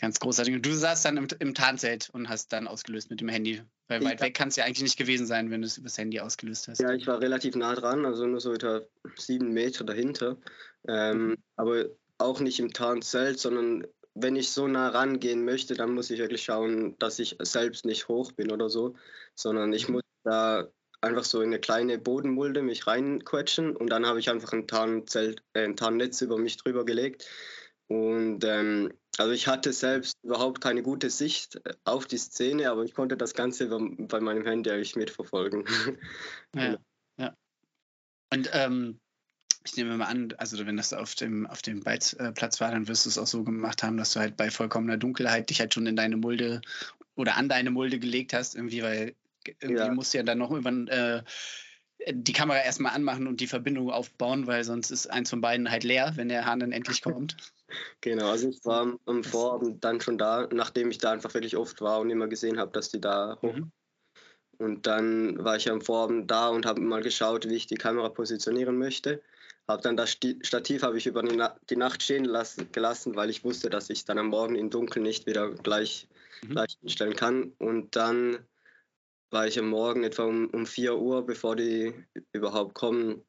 Ganz 0.00 0.18
großartig. 0.18 0.54
Und 0.54 0.66
du 0.66 0.72
saßt 0.72 1.04
dann 1.04 1.16
im, 1.16 1.28
im 1.38 1.54
Tarnzelt 1.54 2.10
und 2.12 2.28
hast 2.28 2.52
dann 2.52 2.66
ausgelöst 2.66 3.10
mit 3.10 3.20
dem 3.20 3.28
Handy. 3.28 3.62
Weil 3.86 4.04
weit 4.04 4.20
weg 4.20 4.34
kann 4.34 4.48
es 4.48 4.56
ja 4.56 4.64
eigentlich 4.64 4.82
nicht 4.82 4.98
gewesen 4.98 5.26
sein, 5.26 5.50
wenn 5.50 5.60
du 5.60 5.66
es 5.66 5.78
übers 5.78 5.98
Handy 5.98 6.18
ausgelöst 6.20 6.68
hast. 6.68 6.80
Ja, 6.80 6.92
ich 6.92 7.06
war 7.06 7.20
relativ 7.20 7.54
nah 7.54 7.74
dran, 7.74 8.04
also 8.04 8.26
nur 8.26 8.40
so 8.40 8.52
etwa 8.52 8.80
sieben 9.16 9.52
Meter 9.52 9.84
dahinter. 9.84 10.36
Ähm, 10.88 11.28
mhm. 11.28 11.36
Aber 11.56 11.86
auch 12.18 12.40
nicht 12.40 12.58
im 12.58 12.72
Tarnzelt, 12.72 13.38
sondern 13.38 13.86
wenn 14.14 14.36
ich 14.36 14.50
so 14.50 14.66
nah 14.66 14.88
rangehen 14.88 15.44
möchte, 15.44 15.74
dann 15.74 15.92
muss 15.92 16.10
ich 16.10 16.18
wirklich 16.18 16.42
schauen, 16.42 16.96
dass 16.98 17.18
ich 17.18 17.36
selbst 17.40 17.84
nicht 17.84 18.08
hoch 18.08 18.32
bin 18.32 18.50
oder 18.50 18.70
so, 18.70 18.94
sondern 19.34 19.72
ich 19.72 19.88
mhm. 19.88 19.94
muss 19.94 20.02
da 20.24 20.68
einfach 21.00 21.24
so 21.24 21.40
in 21.40 21.48
eine 21.48 21.60
kleine 21.60 21.98
Bodenmulde 21.98 22.62
mich 22.62 22.86
reinquetschen 22.86 23.76
und 23.76 23.90
dann 23.90 24.06
habe 24.06 24.20
ich 24.20 24.30
einfach 24.30 24.52
ein 24.52 24.66
Tarnzelt, 24.66 25.42
äh, 25.52 25.64
ein 25.64 25.76
Tarnnetz 25.76 26.20
über 26.22 26.38
mich 26.38 26.56
drüber 26.56 26.84
gelegt. 26.84 27.28
Und 27.86 28.44
ähm, 28.44 28.92
also 29.18 29.32
ich 29.32 29.46
hatte 29.46 29.72
selbst 29.72 30.16
überhaupt 30.22 30.60
keine 30.60 30.82
gute 30.82 31.10
Sicht 31.10 31.56
äh, 31.64 31.74
auf 31.84 32.06
die 32.06 32.18
Szene, 32.18 32.70
aber 32.70 32.84
ich 32.84 32.94
konnte 32.94 33.16
das 33.16 33.34
Ganze 33.34 33.68
bei 33.68 34.20
meinem 34.20 34.44
Handy 34.44 34.70
eigentlich 34.70 34.96
mitverfolgen. 34.96 35.64
Ja, 36.56 36.76
ja. 37.18 37.34
Und 38.32 38.48
ähm, 38.52 39.00
ich 39.64 39.76
nehme 39.76 39.96
mal 39.96 40.06
an, 40.06 40.32
also 40.38 40.64
wenn 40.66 40.76
das 40.76 40.92
auf 40.92 41.16
dem, 41.16 41.46
auf 41.46 41.62
dem 41.62 41.80
Beizplatz 41.80 42.60
war, 42.60 42.70
dann 42.70 42.86
wirst 42.86 43.06
du 43.06 43.08
es 43.08 43.18
auch 43.18 43.26
so 43.26 43.42
gemacht 43.42 43.82
haben, 43.82 43.96
dass 43.96 44.12
du 44.12 44.20
halt 44.20 44.36
bei 44.36 44.50
vollkommener 44.50 44.96
Dunkelheit 44.96 45.50
dich 45.50 45.58
halt 45.58 45.74
schon 45.74 45.86
in 45.86 45.96
deine 45.96 46.16
Mulde 46.16 46.60
oder 47.16 47.36
an 47.36 47.48
deine 47.48 47.70
Mulde 47.70 47.98
gelegt 47.98 48.34
hast, 48.34 48.54
irgendwie, 48.54 48.82
weil 48.82 49.14
irgendwie 49.60 49.82
ja. 49.82 49.92
musst 49.92 50.14
du 50.14 50.18
ja 50.18 50.24
dann 50.24 50.38
noch 50.38 50.50
über 50.52 50.70
äh, 50.70 51.22
die 52.12 52.32
Kamera 52.32 52.58
erstmal 52.58 52.94
anmachen 52.94 53.26
und 53.26 53.40
die 53.40 53.46
Verbindung 53.46 53.90
aufbauen, 53.90 54.46
weil 54.46 54.64
sonst 54.64 54.90
ist 54.90 55.10
eins 55.10 55.30
von 55.30 55.40
beiden 55.40 55.70
halt 55.70 55.84
leer, 55.84 56.12
wenn 56.16 56.28
der 56.28 56.44
Hahn 56.44 56.60
dann 56.60 56.72
endlich 56.72 57.02
kommt. 57.02 57.36
Genau, 58.00 58.28
also 58.28 58.48
ich 58.48 58.64
war 58.64 58.98
am 59.06 59.24
Vorabend 59.24 59.82
dann 59.84 60.00
schon 60.00 60.18
da, 60.18 60.48
nachdem 60.52 60.90
ich 60.90 60.98
da 60.98 61.12
einfach 61.12 61.32
wirklich 61.34 61.56
oft 61.56 61.80
war 61.80 62.00
und 62.00 62.10
immer 62.10 62.28
gesehen 62.28 62.58
habe, 62.58 62.72
dass 62.72 62.90
die 62.90 63.00
da 63.00 63.38
hoch. 63.42 63.54
Mhm. 63.54 63.72
Und 64.58 64.86
dann 64.86 65.42
war 65.42 65.56
ich 65.56 65.70
am 65.70 65.80
Vorabend 65.80 66.30
da 66.30 66.48
und 66.48 66.66
habe 66.66 66.80
mal 66.80 67.02
geschaut, 67.02 67.48
wie 67.48 67.56
ich 67.56 67.66
die 67.66 67.76
Kamera 67.76 68.08
positionieren 68.08 68.78
möchte. 68.78 69.22
habe 69.66 69.82
dann 69.82 69.96
das 69.96 70.10
Stativ 70.10 70.82
habe 70.82 70.98
ich 70.98 71.06
über 71.06 71.22
die, 71.22 71.36
Na 71.36 71.56
die 71.70 71.76
Nacht 71.76 72.02
stehen 72.02 72.24
lassen, 72.24 72.70
gelassen, 72.70 73.16
weil 73.16 73.30
ich 73.30 73.44
wusste, 73.44 73.70
dass 73.70 73.90
ich 73.90 74.04
dann 74.04 74.18
am 74.18 74.28
Morgen 74.28 74.56
im 74.56 74.70
Dunkeln 74.70 75.02
nicht 75.02 75.26
wieder 75.26 75.50
gleich, 75.50 76.08
mhm. 76.42 76.50
gleich 76.50 76.76
hinstellen 76.80 77.16
kann. 77.16 77.52
Und 77.58 77.96
dann 77.96 78.38
war 79.30 79.46
ich 79.46 79.58
am 79.58 79.68
Morgen 79.68 80.04
etwa 80.04 80.24
um, 80.24 80.48
um 80.50 80.66
4 80.66 80.96
Uhr, 80.96 81.26
bevor 81.26 81.56
die 81.56 81.92
überhaupt 82.32 82.74
kommen, 82.74 83.24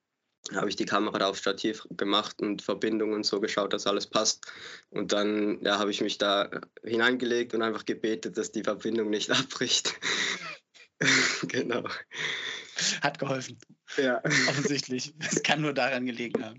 habe 0.54 0.70
ich 0.70 0.75
die 0.75 0.86
Kamera 0.86 1.28
auf 1.28 1.38
Stativ 1.38 1.88
gemacht 1.92 2.42
und 2.42 2.62
Verbindungen 2.62 3.24
so 3.24 3.40
geschaut, 3.40 3.74
dass 3.74 3.88
alles 3.88 4.08
passt. 4.08 4.46
Und 4.90 5.12
dann 5.12 5.62
ja, 5.62 5.80
habe 5.80 5.92
ich 5.92 6.02
mich 6.02 6.18
da 6.18 6.50
hineingelegt 6.84 7.54
und 7.54 7.62
einfach 7.62 7.86
gebetet, 7.86 8.38
dass 8.38 8.52
die 8.52 8.64
Verbindung 8.64 9.10
nicht 9.10 9.32
abbricht. 9.32 9.94
genau. 11.48 11.84
Hat 13.02 13.20
geholfen. 13.20 13.58
Ja. 13.98 14.22
Offensichtlich. 14.50 15.14
Es 15.20 15.42
kann 15.44 15.62
nur 15.62 15.74
daran 15.74 16.06
gelegen 16.06 16.44
haben. 16.44 16.58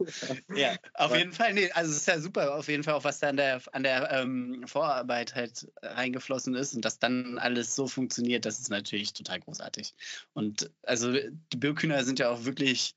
Ja, 0.54 0.74
auf 0.94 1.14
jeden 1.14 1.32
Fall. 1.32 1.52
Nee, 1.52 1.70
also 1.72 1.90
es 1.90 1.98
ist 1.98 2.08
ja 2.08 2.20
super, 2.20 2.54
auf 2.54 2.68
jeden 2.68 2.84
Fall 2.84 2.94
auch, 2.94 3.04
was 3.04 3.18
da 3.18 3.28
an 3.28 3.36
der, 3.36 3.60
an 3.72 3.82
der 3.82 4.10
ähm, 4.10 4.64
Vorarbeit 4.66 5.34
halt 5.34 5.70
reingeflossen 5.82 6.54
ist 6.54 6.74
und 6.74 6.84
dass 6.84 6.98
dann 6.98 7.38
alles 7.38 7.74
so 7.74 7.86
funktioniert, 7.86 8.46
das 8.46 8.60
ist 8.60 8.70
natürlich 8.70 9.12
total 9.12 9.40
großartig. 9.40 9.94
Und 10.32 10.70
also 10.82 11.12
die 11.12 11.56
Birkhühner 11.56 12.02
sind 12.04 12.18
ja 12.18 12.30
auch 12.30 12.44
wirklich 12.44 12.94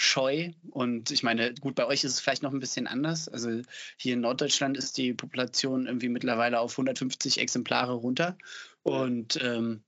scheu. 0.00 0.52
Und 0.70 1.10
ich 1.10 1.24
meine, 1.24 1.52
gut, 1.54 1.74
bei 1.74 1.84
euch 1.84 2.04
ist 2.04 2.12
es 2.12 2.20
vielleicht 2.20 2.44
noch 2.44 2.52
ein 2.52 2.60
bisschen 2.60 2.86
anders. 2.86 3.28
Also 3.28 3.62
hier 3.96 4.14
in 4.14 4.20
Norddeutschland 4.20 4.76
ist 4.76 4.96
die 4.96 5.12
Population 5.12 5.86
irgendwie 5.86 6.08
mittlerweile 6.08 6.60
auf 6.60 6.72
150 6.74 7.40
Exemplare 7.40 7.94
runter. 7.94 8.38
Und 8.84 9.42
ähm, 9.42 9.82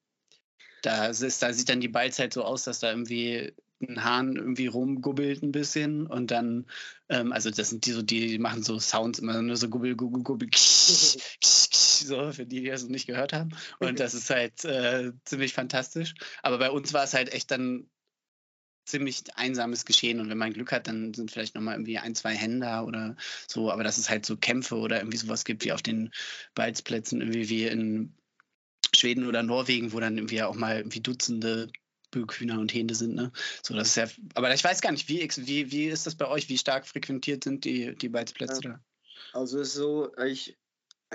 da, 0.82 1.06
ist, 1.06 1.42
da 1.42 1.52
sieht 1.52 1.68
dann 1.68 1.80
die 1.80 1.86
Ballzeit 1.86 2.32
so 2.32 2.42
aus, 2.42 2.64
dass 2.64 2.80
da 2.80 2.90
irgendwie 2.90 3.52
ein 3.80 4.02
Hahn 4.02 4.34
irgendwie 4.34 4.66
rumgubbelt 4.66 5.44
ein 5.44 5.52
bisschen 5.52 6.08
und 6.08 6.32
dann, 6.32 6.66
ähm, 7.08 7.32
also 7.32 7.50
das 7.50 7.70
sind 7.70 7.86
die 7.86 7.92
so, 7.92 8.02
die 8.02 8.38
machen 8.38 8.62
so 8.64 8.78
Sounds 8.80 9.20
immer 9.20 9.40
nur 9.40 9.56
so 9.56 9.68
gubbel, 9.68 9.94
gubbel, 9.94 10.22
gubbel, 10.22 10.48
ksch, 10.52 11.16
ksch, 11.40 11.70
ksch, 11.70 12.04
so, 12.04 12.32
für 12.32 12.46
die, 12.46 12.62
die 12.62 12.68
das 12.68 12.88
nicht 12.88 13.06
gehört 13.06 13.32
haben. 13.32 13.50
Und 13.78 14.00
das 14.00 14.14
ist 14.14 14.28
halt 14.28 14.64
äh, 14.64 15.12
ziemlich 15.24 15.54
fantastisch. 15.54 16.14
Aber 16.42 16.58
bei 16.58 16.70
uns 16.70 16.92
war 16.92 17.04
es 17.04 17.14
halt 17.14 17.32
echt 17.32 17.50
dann 17.52 17.88
ziemlich 18.84 19.22
einsames 19.36 19.84
Geschehen 19.84 20.20
und 20.20 20.28
wenn 20.28 20.38
man 20.38 20.52
Glück 20.52 20.72
hat, 20.72 20.86
dann 20.88 21.14
sind 21.14 21.30
vielleicht 21.30 21.54
nochmal 21.54 21.74
irgendwie 21.74 21.98
ein, 21.98 22.14
zwei 22.14 22.34
Hände 22.34 22.82
oder 22.84 23.16
so, 23.46 23.70
aber 23.70 23.84
dass 23.84 23.98
es 23.98 24.10
halt 24.10 24.26
so 24.26 24.36
Kämpfe 24.36 24.76
oder 24.76 24.98
irgendwie 24.98 25.18
sowas 25.18 25.44
gibt 25.44 25.64
wie 25.64 25.72
auf 25.72 25.82
den 25.82 26.10
Balzplätzen, 26.54 27.20
irgendwie 27.20 27.48
wie 27.48 27.66
in 27.66 28.14
Schweden 28.94 29.26
oder 29.26 29.42
Norwegen, 29.42 29.92
wo 29.92 30.00
dann 30.00 30.16
irgendwie 30.18 30.42
auch 30.42 30.56
mal 30.56 30.78
irgendwie 30.78 31.00
Dutzende 31.00 31.70
Böghühner 32.10 32.58
und 32.58 32.74
Hähne 32.74 32.94
sind. 32.94 33.14
Ne? 33.14 33.32
So, 33.62 33.74
das 33.74 33.88
ist 33.88 33.96
ja, 33.96 34.08
aber 34.34 34.52
ich 34.52 34.64
weiß 34.64 34.80
gar 34.80 34.92
nicht, 34.92 35.08
wie, 35.08 35.28
wie, 35.46 35.70
wie 35.70 35.86
ist 35.86 36.06
das 36.06 36.16
bei 36.16 36.26
euch? 36.26 36.48
Wie 36.48 36.58
stark 36.58 36.86
frequentiert 36.86 37.44
sind 37.44 37.64
die, 37.64 37.94
die 37.94 38.08
Balzplätze 38.08 38.60
ja. 38.64 38.70
da? 38.70 38.80
Also 39.32 39.60
ist 39.60 39.74
so, 39.74 40.12
ich, 40.16 40.58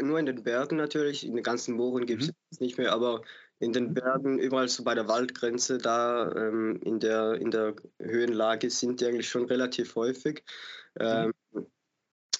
nur 0.01 0.19
in 0.19 0.25
den 0.25 0.43
Bergen 0.43 0.77
natürlich, 0.77 1.25
in 1.25 1.36
den 1.36 1.43
ganzen 1.43 1.75
Mooren 1.75 2.05
gibt 2.05 2.24
es 2.24 2.27
mhm. 2.29 2.34
nicht 2.60 2.77
mehr, 2.77 2.93
aber 2.93 3.24
in 3.59 3.74
den 3.74 3.93
Bergen, 3.93 4.38
überall 4.39 4.67
so 4.67 4.83
bei 4.83 4.95
der 4.95 5.07
Waldgrenze, 5.07 5.77
da 5.77 6.31
ähm, 6.31 6.79
in, 6.83 7.00
der, 7.00 7.35
in 7.35 7.51
der 7.51 7.75
Höhenlage 8.01 8.69
sind 8.69 9.01
die 9.01 9.05
eigentlich 9.05 9.29
schon 9.29 9.45
relativ 9.45 9.95
häufig. 9.95 10.43
Mhm. 11.00 11.33
Ähm, 11.53 11.67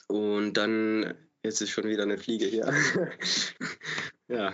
und 0.08 0.54
dann, 0.54 1.16
jetzt 1.44 1.62
ist 1.62 1.72
schon 1.72 1.86
wieder 1.86 2.04
eine 2.04 2.18
Fliege 2.18 2.46
hier. 2.46 2.72
ja, 4.28 4.54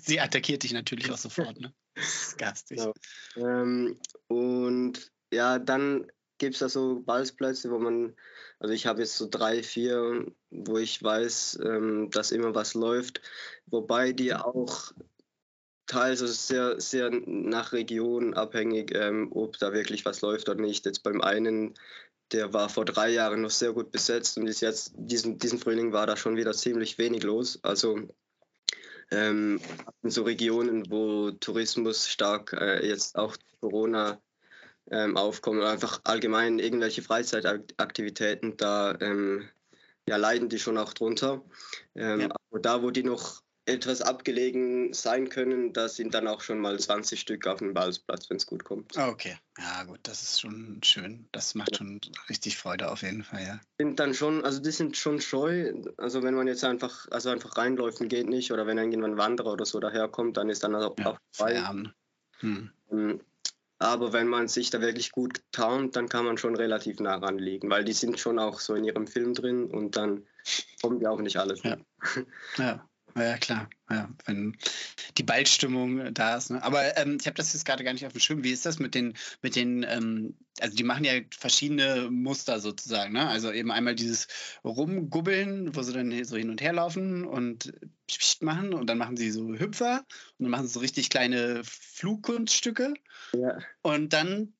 Sie 0.00 0.20
attackiert 0.20 0.64
dich 0.64 0.72
natürlich 0.72 1.10
auch 1.10 1.18
sofort, 1.18 1.58
ne? 1.60 1.72
Garstig. 2.38 2.78
Genau. 2.78 2.92
Ähm, 3.36 3.98
und 4.26 5.12
ja, 5.32 5.58
dann 5.58 6.10
gibt 6.38 6.54
es 6.54 6.60
da 6.60 6.68
so 6.68 7.00
Ballsplätze, 7.00 7.70
wo 7.70 7.78
man, 7.78 8.14
also 8.58 8.74
ich 8.74 8.86
habe 8.86 9.00
jetzt 9.00 9.16
so 9.16 9.28
drei, 9.30 9.62
vier, 9.62 10.26
wo 10.50 10.78
ich 10.78 11.02
weiß, 11.02 11.60
ähm, 11.64 12.10
dass 12.10 12.32
immer 12.32 12.54
was 12.54 12.74
läuft, 12.74 13.22
wobei 13.66 14.12
die 14.12 14.34
auch 14.34 14.92
teils 15.86 16.22
also 16.22 16.32
sehr, 16.32 16.80
sehr 16.80 17.10
nach 17.10 17.72
Region 17.72 18.34
abhängig, 18.34 18.94
ähm, 18.94 19.28
ob 19.32 19.58
da 19.58 19.72
wirklich 19.72 20.04
was 20.04 20.20
läuft 20.20 20.48
oder 20.48 20.60
nicht. 20.60 20.84
Jetzt 20.84 21.02
beim 21.02 21.20
einen, 21.20 21.74
der 22.32 22.52
war 22.52 22.68
vor 22.68 22.84
drei 22.84 23.10
Jahren 23.10 23.42
noch 23.42 23.50
sehr 23.50 23.72
gut 23.72 23.92
besetzt 23.92 24.36
und 24.36 24.46
ist 24.46 24.60
jetzt, 24.60 24.92
diesen, 24.96 25.38
diesen 25.38 25.58
Frühling 25.58 25.92
war 25.92 26.06
da 26.06 26.16
schon 26.16 26.36
wieder 26.36 26.52
ziemlich 26.52 26.98
wenig 26.98 27.22
los. 27.22 27.60
Also 27.62 28.00
ähm, 29.10 29.60
in 30.02 30.10
so 30.10 30.24
Regionen, 30.24 30.90
wo 30.90 31.30
Tourismus 31.30 32.08
stark 32.08 32.52
äh, 32.52 32.86
jetzt 32.86 33.16
auch 33.16 33.36
Corona 33.60 34.20
ähm, 34.90 35.16
aufkommt 35.16 35.58
oder 35.58 35.70
einfach 35.70 36.00
allgemein 36.04 36.58
irgendwelche 36.58 37.02
Freizeitaktivitäten, 37.02 38.56
da 38.56 38.96
ähm, 39.00 39.48
ja, 40.08 40.16
leiden 40.16 40.48
die 40.48 40.58
schon 40.58 40.78
auch 40.78 40.92
drunter. 40.92 41.42
Ähm, 41.94 42.20
ja. 42.22 42.28
Aber 42.50 42.60
da, 42.60 42.82
wo 42.82 42.90
die 42.90 43.02
noch 43.02 43.42
etwas 43.66 44.00
abgelegen 44.00 44.92
sein 44.92 45.28
können, 45.28 45.72
da 45.72 45.88
sind 45.88 46.14
dann 46.14 46.28
auch 46.28 46.40
schon 46.40 46.60
mal 46.60 46.78
20 46.78 47.20
Stück 47.20 47.46
auf 47.46 47.58
dem 47.58 47.74
Ballsplatz, 47.74 48.30
wenn 48.30 48.36
es 48.36 48.46
gut 48.46 48.64
kommt. 48.64 48.96
Okay, 48.96 49.36
ja 49.58 49.82
gut, 49.84 49.98
das 50.04 50.22
ist 50.22 50.40
schon 50.40 50.80
schön. 50.84 51.28
Das 51.32 51.54
macht 51.54 51.76
schon 51.76 52.00
richtig 52.28 52.56
Freude 52.56 52.90
auf 52.90 53.02
jeden 53.02 53.24
Fall, 53.24 53.42
ja. 53.42 53.60
Sind 53.78 53.98
dann 53.98 54.14
schon, 54.14 54.44
also 54.44 54.60
die 54.60 54.70
sind 54.70 54.96
schon 54.96 55.20
scheu. 55.20 55.74
Also 55.96 56.22
wenn 56.22 56.34
man 56.34 56.46
jetzt 56.46 56.64
einfach, 56.64 57.08
also 57.10 57.30
einfach 57.30 57.56
reinläuft, 57.56 57.98
geht 58.08 58.28
nicht. 58.28 58.52
Oder 58.52 58.66
wenn 58.66 58.78
irgendwann 58.78 59.18
Wanderer 59.18 59.52
oder 59.52 59.66
so 59.66 59.80
daherkommt, 59.80 60.36
dann 60.36 60.48
ist 60.48 60.62
dann 60.62 60.74
auch, 60.74 60.96
ja, 60.98 61.10
auch 61.10 61.18
frei. 61.32 61.60
Hm. 62.40 62.70
Ähm, 62.92 63.20
aber 63.78 64.12
wenn 64.12 64.28
man 64.28 64.48
sich 64.48 64.70
da 64.70 64.80
wirklich 64.80 65.12
gut 65.12 65.42
tarnt, 65.52 65.96
dann 65.96 66.08
kann 66.08 66.24
man 66.24 66.38
schon 66.38 66.56
relativ 66.56 66.98
nah 67.00 67.16
ranliegen, 67.16 67.68
weil 67.68 67.84
die 67.84 67.92
sind 67.92 68.18
schon 68.18 68.38
auch 68.38 68.60
so 68.60 68.74
in 68.74 68.84
ihrem 68.84 69.06
Film 69.06 69.34
drin 69.34 69.66
und 69.66 69.96
dann 69.96 70.26
kommt 70.80 71.02
ja 71.02 71.10
auch 71.10 71.20
nicht 71.20 71.36
alles. 71.36 71.62
Ja. 71.62 71.76
ja. 72.56 72.88
Ja, 73.16 73.38
klar. 73.38 73.70
Ja, 73.88 74.10
wenn 74.26 74.56
die 75.16 75.22
Baldstimmung 75.22 76.12
da 76.12 76.36
ist. 76.36 76.50
Ne? 76.50 76.62
Aber 76.62 76.98
ähm, 76.98 77.16
ich 77.18 77.26
habe 77.26 77.36
das 77.36 77.52
jetzt 77.54 77.64
gerade 77.64 77.82
gar 77.82 77.94
nicht 77.94 78.04
auf 78.04 78.12
dem 78.12 78.20
Schirm. 78.20 78.44
Wie 78.44 78.52
ist 78.52 78.66
das 78.66 78.78
mit 78.78 78.94
den, 78.94 79.16
mit 79.40 79.56
den, 79.56 79.84
ähm, 79.88 80.36
also 80.60 80.76
die 80.76 80.82
machen 80.82 81.04
ja 81.04 81.14
verschiedene 81.30 82.10
Muster 82.10 82.60
sozusagen. 82.60 83.14
Ne? 83.14 83.26
Also 83.26 83.50
eben 83.52 83.70
einmal 83.70 83.94
dieses 83.94 84.28
Rumgubbeln, 84.64 85.74
wo 85.74 85.82
sie 85.82 85.94
dann 85.94 86.24
so 86.24 86.36
hin 86.36 86.50
und 86.50 86.60
her 86.60 86.74
laufen 86.74 87.24
und 87.24 87.72
machen 88.40 88.74
und 88.74 88.86
dann 88.86 88.98
machen 88.98 89.16
sie 89.16 89.30
so 89.30 89.54
Hüpfer 89.54 90.04
und 90.38 90.44
dann 90.44 90.50
machen 90.50 90.66
sie 90.66 90.74
so 90.74 90.80
richtig 90.80 91.08
kleine 91.08 91.62
Flugkunststücke. 91.64 92.92
Ja. 93.32 93.58
Und 93.80 94.12
dann 94.12 94.52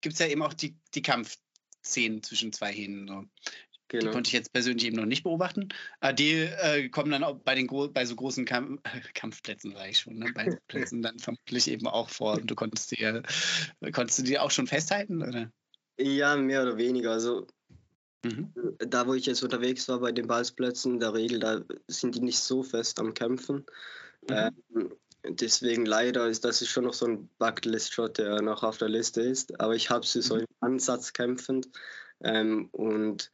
gibt 0.00 0.14
es 0.14 0.18
ja 0.18 0.28
eben 0.28 0.42
auch 0.42 0.54
die, 0.54 0.78
die 0.94 1.02
Kampfszenen 1.02 2.22
zwischen 2.22 2.54
zwei 2.54 2.72
Hähnen. 2.72 3.06
So. 3.06 3.24
Genau. 3.92 4.06
Die 4.06 4.10
konnte 4.10 4.28
ich 4.28 4.32
jetzt 4.32 4.54
persönlich 4.54 4.86
eben 4.86 4.96
noch 4.96 5.04
nicht 5.04 5.22
beobachten. 5.22 5.68
Aber 6.00 6.14
die 6.14 6.32
äh, 6.32 6.88
kommen 6.88 7.10
dann 7.10 7.22
auch 7.22 7.34
bei, 7.34 7.54
den 7.54 7.66
bei 7.92 8.06
so 8.06 8.16
großen 8.16 8.46
Kamp 8.46 8.82
Kampfplätzen, 9.14 9.74
sage 9.74 9.90
ich 9.90 9.98
schon, 9.98 10.14
ne? 10.14 10.32
bei 10.34 10.58
Plätzen 10.68 11.02
dann 11.02 11.18
vermutlich 11.18 11.68
eben 11.68 11.86
auch 11.86 12.08
vor. 12.08 12.36
Und 12.36 12.50
du 12.50 12.54
konntest 12.54 12.90
die, 12.92 13.02
äh, 13.02 13.22
konntest 13.92 14.20
du 14.20 14.22
die 14.22 14.38
auch 14.38 14.50
schon 14.50 14.66
festhalten? 14.66 15.22
Oder? 15.22 15.52
Ja, 15.98 16.36
mehr 16.36 16.62
oder 16.62 16.78
weniger. 16.78 17.12
Also 17.12 17.46
mhm. 18.24 18.50
da, 18.78 19.06
wo 19.06 19.12
ich 19.12 19.26
jetzt 19.26 19.42
unterwegs 19.42 19.86
war 19.90 20.00
bei 20.00 20.10
den 20.10 20.26
Ballsplätzen, 20.26 20.94
in 20.94 21.00
der 21.00 21.12
Regel, 21.12 21.38
da 21.38 21.60
sind 21.86 22.14
die 22.14 22.22
nicht 22.22 22.38
so 22.38 22.62
fest 22.62 22.98
am 22.98 23.12
Kämpfen. 23.12 23.66
Mhm. 24.26 24.52
Ähm, 24.74 24.92
deswegen 25.28 25.84
leider 25.84 26.28
ist 26.28 26.46
das 26.46 26.62
ist 26.62 26.70
schon 26.70 26.84
noch 26.84 26.94
so 26.94 27.04
ein 27.04 27.28
Bucketlist-Shot, 27.36 28.16
der 28.16 28.40
noch 28.40 28.62
auf 28.62 28.78
der 28.78 28.88
Liste 28.88 29.20
ist. 29.20 29.60
Aber 29.60 29.74
ich 29.74 29.90
habe 29.90 30.06
sie 30.06 30.20
mhm. 30.20 30.22
so 30.22 30.36
im 30.36 30.46
Ansatz 30.60 31.12
kämpfend. 31.12 31.68
Ähm, 32.24 32.70
und 32.72 33.30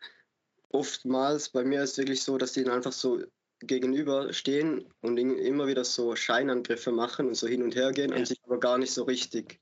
oftmals, 0.71 1.51
bei 1.51 1.65
mir 1.65 1.83
ist 1.83 1.93
es 1.93 1.99
wirklich 1.99 2.23
so, 2.23 2.39
dass 2.39 2.53
die 2.53 2.65
dann 2.65 2.75
einfach 2.75 2.93
so 2.93 3.23
gegenüber 3.61 4.33
stehen 4.33 4.85
und 5.01 5.19
immer 5.19 5.67
wieder 5.67 5.85
so 5.85 6.15
Scheinangriffe 6.15 6.93
machen 6.93 7.29
und 7.29 7.35
so 7.35 7.49
hin 7.49 7.63
und 7.63 7.75
her 7.75 7.93
gehen 7.93 8.11
ja. 8.11 8.17
und 8.17 8.27
sich 8.27 8.39
aber 8.45 8.61
gar 8.61 8.79
nicht 8.79 8.93
so 8.93 9.03
richtig 9.05 9.61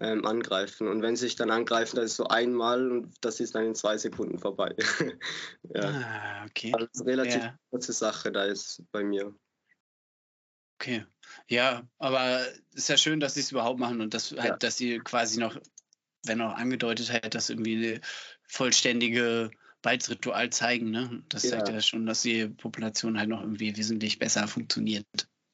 ähm, 0.00 0.24
angreifen. 0.26 0.86
Und 0.88 1.02
wenn 1.02 1.16
sie 1.16 1.26
sich 1.26 1.36
dann 1.36 1.50
angreifen, 1.50 1.96
das 1.96 2.06
ist 2.06 2.16
so 2.16 2.26
einmal 2.28 2.90
und 2.90 3.14
das 3.20 3.40
ist 3.40 3.54
dann 3.54 3.64
in 3.64 3.74
zwei 3.74 3.96
Sekunden 3.96 4.38
vorbei. 4.38 4.74
ja. 5.74 5.82
Ah, 5.82 6.46
okay. 6.46 6.72
Also 6.74 7.04
relativ 7.04 7.42
ja. 7.42 7.58
kurze 7.70 7.92
Sache 7.92 8.30
da 8.30 8.44
ist 8.44 8.82
bei 8.92 9.02
mir. 9.02 9.34
Okay. 10.80 11.04
Ja, 11.48 11.88
aber 11.98 12.40
es 12.72 12.82
ist 12.82 12.88
ja 12.88 12.96
schön, 12.96 13.18
dass 13.18 13.34
sie 13.34 13.40
es 13.40 13.50
überhaupt 13.50 13.80
machen 13.80 14.00
und 14.00 14.14
dass, 14.14 14.30
halt, 14.32 14.44
ja. 14.44 14.56
dass 14.56 14.76
sie 14.76 14.98
quasi 14.98 15.40
noch, 15.40 15.58
wenn 16.24 16.40
auch 16.40 16.54
angedeutet 16.54 17.12
hat, 17.12 17.34
dass 17.34 17.50
irgendwie 17.50 17.88
eine 17.88 18.00
vollständige 18.46 19.50
Balzritual 19.82 20.50
zeigen. 20.50 20.90
Ne? 20.90 21.22
Das 21.28 21.44
ja. 21.44 21.50
zeigt 21.50 21.68
ja 21.68 21.80
schon, 21.80 22.06
dass 22.06 22.22
die 22.22 22.48
Population 22.48 23.18
halt 23.18 23.28
noch 23.28 23.40
irgendwie 23.40 23.76
wesentlich 23.76 24.18
besser 24.18 24.48
funktioniert. 24.48 25.06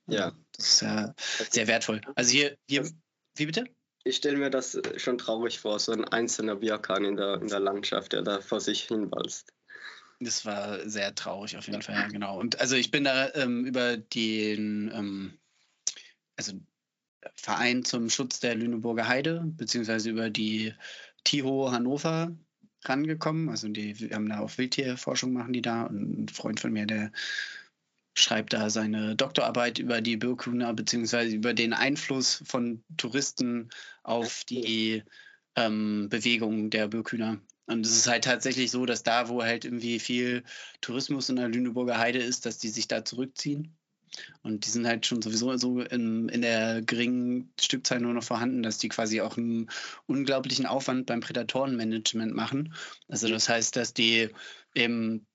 Ja. 0.06 0.32
Das 0.52 0.66
ist 0.66 0.82
ja 0.82 1.14
sehr 1.50 1.66
wertvoll. 1.66 2.00
Also 2.14 2.30
hier, 2.30 2.56
hier 2.68 2.88
wie 3.36 3.46
bitte? 3.46 3.64
Ich 4.04 4.16
stelle 4.16 4.36
mir 4.36 4.50
das 4.50 4.78
schon 4.96 5.16
traurig 5.16 5.58
vor, 5.58 5.78
so 5.78 5.92
ein 5.92 6.04
einzelner 6.04 6.56
Bierkan 6.56 7.04
in 7.04 7.16
der, 7.16 7.40
in 7.40 7.48
der 7.48 7.60
Landschaft, 7.60 8.12
der 8.12 8.22
da 8.22 8.40
vor 8.40 8.60
sich 8.60 8.82
hinwalzt. 8.82 9.50
Das 10.20 10.44
war 10.44 10.88
sehr 10.88 11.14
traurig 11.14 11.56
auf 11.56 11.66
jeden 11.66 11.82
Fall, 11.82 11.94
ja, 11.94 12.08
genau. 12.08 12.38
Und 12.38 12.60
also 12.60 12.76
ich 12.76 12.90
bin 12.90 13.04
da 13.04 13.32
ähm, 13.34 13.64
über 13.64 13.96
den, 13.96 14.90
ähm, 14.94 15.38
also 16.36 16.52
Verein 17.34 17.84
zum 17.84 18.10
Schutz 18.10 18.40
der 18.40 18.54
Lüneburger 18.54 19.08
Heide, 19.08 19.42
beziehungsweise 19.44 20.10
über 20.10 20.30
die 20.30 20.74
Tiho 21.24 21.72
Hannover 21.72 22.36
rangekommen. 22.88 23.48
Also 23.48 23.68
die 23.68 23.98
wir 24.00 24.14
haben 24.14 24.28
da 24.28 24.40
auf 24.40 24.58
Wildtierforschung 24.58 25.32
machen 25.32 25.52
die 25.52 25.62
da 25.62 25.84
und 25.84 26.24
ein 26.24 26.28
Freund 26.28 26.60
von 26.60 26.72
mir, 26.72 26.86
der 26.86 27.12
schreibt 28.16 28.52
da 28.52 28.70
seine 28.70 29.16
Doktorarbeit 29.16 29.78
über 29.78 30.00
die 30.00 30.16
Birkhühner 30.16 30.72
beziehungsweise 30.72 31.34
über 31.34 31.52
den 31.52 31.72
Einfluss 31.72 32.42
von 32.46 32.82
Touristen 32.96 33.70
auf 34.02 34.44
die 34.44 35.02
ähm, 35.56 36.08
Bewegung 36.08 36.70
der 36.70 36.88
Birkhühner. 36.88 37.40
Und 37.66 37.86
es 37.86 37.96
ist 37.96 38.06
halt 38.06 38.24
tatsächlich 38.24 38.70
so, 38.70 38.86
dass 38.86 39.02
da, 39.02 39.28
wo 39.28 39.42
halt 39.42 39.64
irgendwie 39.64 39.98
viel 39.98 40.44
Tourismus 40.80 41.28
in 41.28 41.36
der 41.36 41.48
Lüneburger 41.48 41.98
Heide 41.98 42.18
ist, 42.18 42.46
dass 42.46 42.58
die 42.58 42.68
sich 42.68 42.88
da 42.88 43.04
zurückziehen. 43.04 43.74
Und 44.42 44.66
die 44.66 44.71
sind 44.71 44.87
halt 44.87 45.06
schon 45.06 45.23
sowieso 45.23 45.56
so 45.56 45.80
in, 45.80 46.28
in 46.28 46.42
der 46.42 46.83
geringen 46.83 47.52
Stückzahl 47.61 48.00
nur 48.00 48.14
noch 48.14 48.25
vorhanden, 48.25 48.62
dass 48.62 48.78
die 48.78 48.88
quasi 48.88 49.21
auch 49.21 49.37
einen 49.37 49.71
unglaublichen 50.06 50.66
Aufwand 50.66 51.06
beim 51.06 51.21
Prädatorenmanagement 51.21 52.35
machen. 52.35 52.75
Also 53.09 53.28
das 53.28 53.49
heißt, 53.49 53.76
dass 53.76 53.94
die 53.94 54.30
eben 54.75 55.26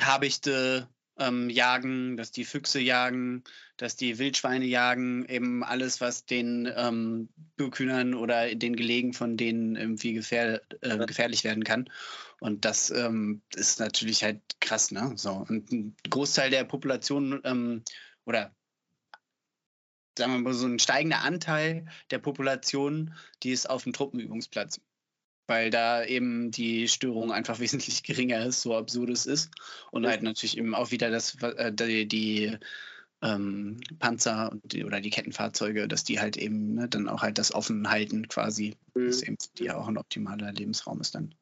Habichte 0.00 0.88
ähm, 1.18 1.50
jagen, 1.50 2.16
dass 2.16 2.32
die 2.32 2.44
Füchse 2.44 2.80
jagen, 2.80 3.44
dass 3.80 3.96
die 3.96 4.18
Wildschweine 4.18 4.66
jagen, 4.66 5.24
eben 5.24 5.64
alles, 5.64 6.02
was 6.02 6.26
den 6.26 6.70
ähm, 6.76 7.30
Burghühnern 7.56 8.12
oder 8.12 8.54
den 8.54 8.76
Gelegen 8.76 9.14
von 9.14 9.38
denen 9.38 9.74
irgendwie 9.74 10.12
gefähr 10.12 10.60
äh, 10.82 10.98
gefährlich 11.06 11.44
werden 11.44 11.64
kann. 11.64 11.88
Und 12.40 12.66
das 12.66 12.90
ähm, 12.90 13.40
ist 13.54 13.80
natürlich 13.80 14.22
halt 14.22 14.42
krass, 14.60 14.90
ne? 14.90 15.12
So. 15.16 15.46
Und 15.48 15.72
ein 15.72 15.96
Großteil 16.10 16.50
der 16.50 16.64
Population 16.64 17.40
ähm, 17.44 17.82
oder 18.26 18.54
sagen 20.18 20.32
wir 20.32 20.40
mal 20.40 20.52
so 20.52 20.66
ein 20.66 20.78
steigender 20.78 21.22
Anteil 21.22 21.86
der 22.10 22.18
Population, 22.18 23.14
die 23.42 23.52
ist 23.52 23.70
auf 23.70 23.84
dem 23.84 23.94
Truppenübungsplatz 23.94 24.82
weil 25.46 25.70
da 25.70 26.04
eben 26.04 26.52
die 26.52 26.86
Störung 26.86 27.32
einfach 27.32 27.58
wesentlich 27.58 28.04
geringer 28.04 28.46
ist, 28.46 28.62
so 28.62 28.76
absurd 28.76 29.10
es 29.10 29.26
ist. 29.26 29.50
Und 29.90 30.06
halt 30.06 30.22
natürlich 30.22 30.56
eben 30.56 30.76
auch 30.76 30.92
wieder 30.92 31.10
das, 31.10 31.34
äh, 31.42 31.72
die, 31.72 32.06
die 32.06 32.56
ähm, 33.22 33.80
Panzer 33.98 34.50
die, 34.64 34.84
oder 34.84 35.00
die 35.00 35.10
Kettenfahrzeuge, 35.10 35.88
dass 35.88 36.04
die 36.04 36.20
halt 36.20 36.36
eben 36.36 36.74
ne, 36.74 36.88
dann 36.88 37.08
auch 37.08 37.22
halt 37.22 37.38
das 37.38 37.52
offen 37.52 37.90
halten 37.90 38.28
quasi. 38.28 38.76
Mhm. 38.94 39.06
Das 39.06 39.22
eben 39.22 39.36
die 39.58 39.70
auch 39.70 39.88
ein 39.88 39.98
optimaler 39.98 40.52
Lebensraum 40.52 41.00
ist 41.00 41.14
dann. 41.14 41.34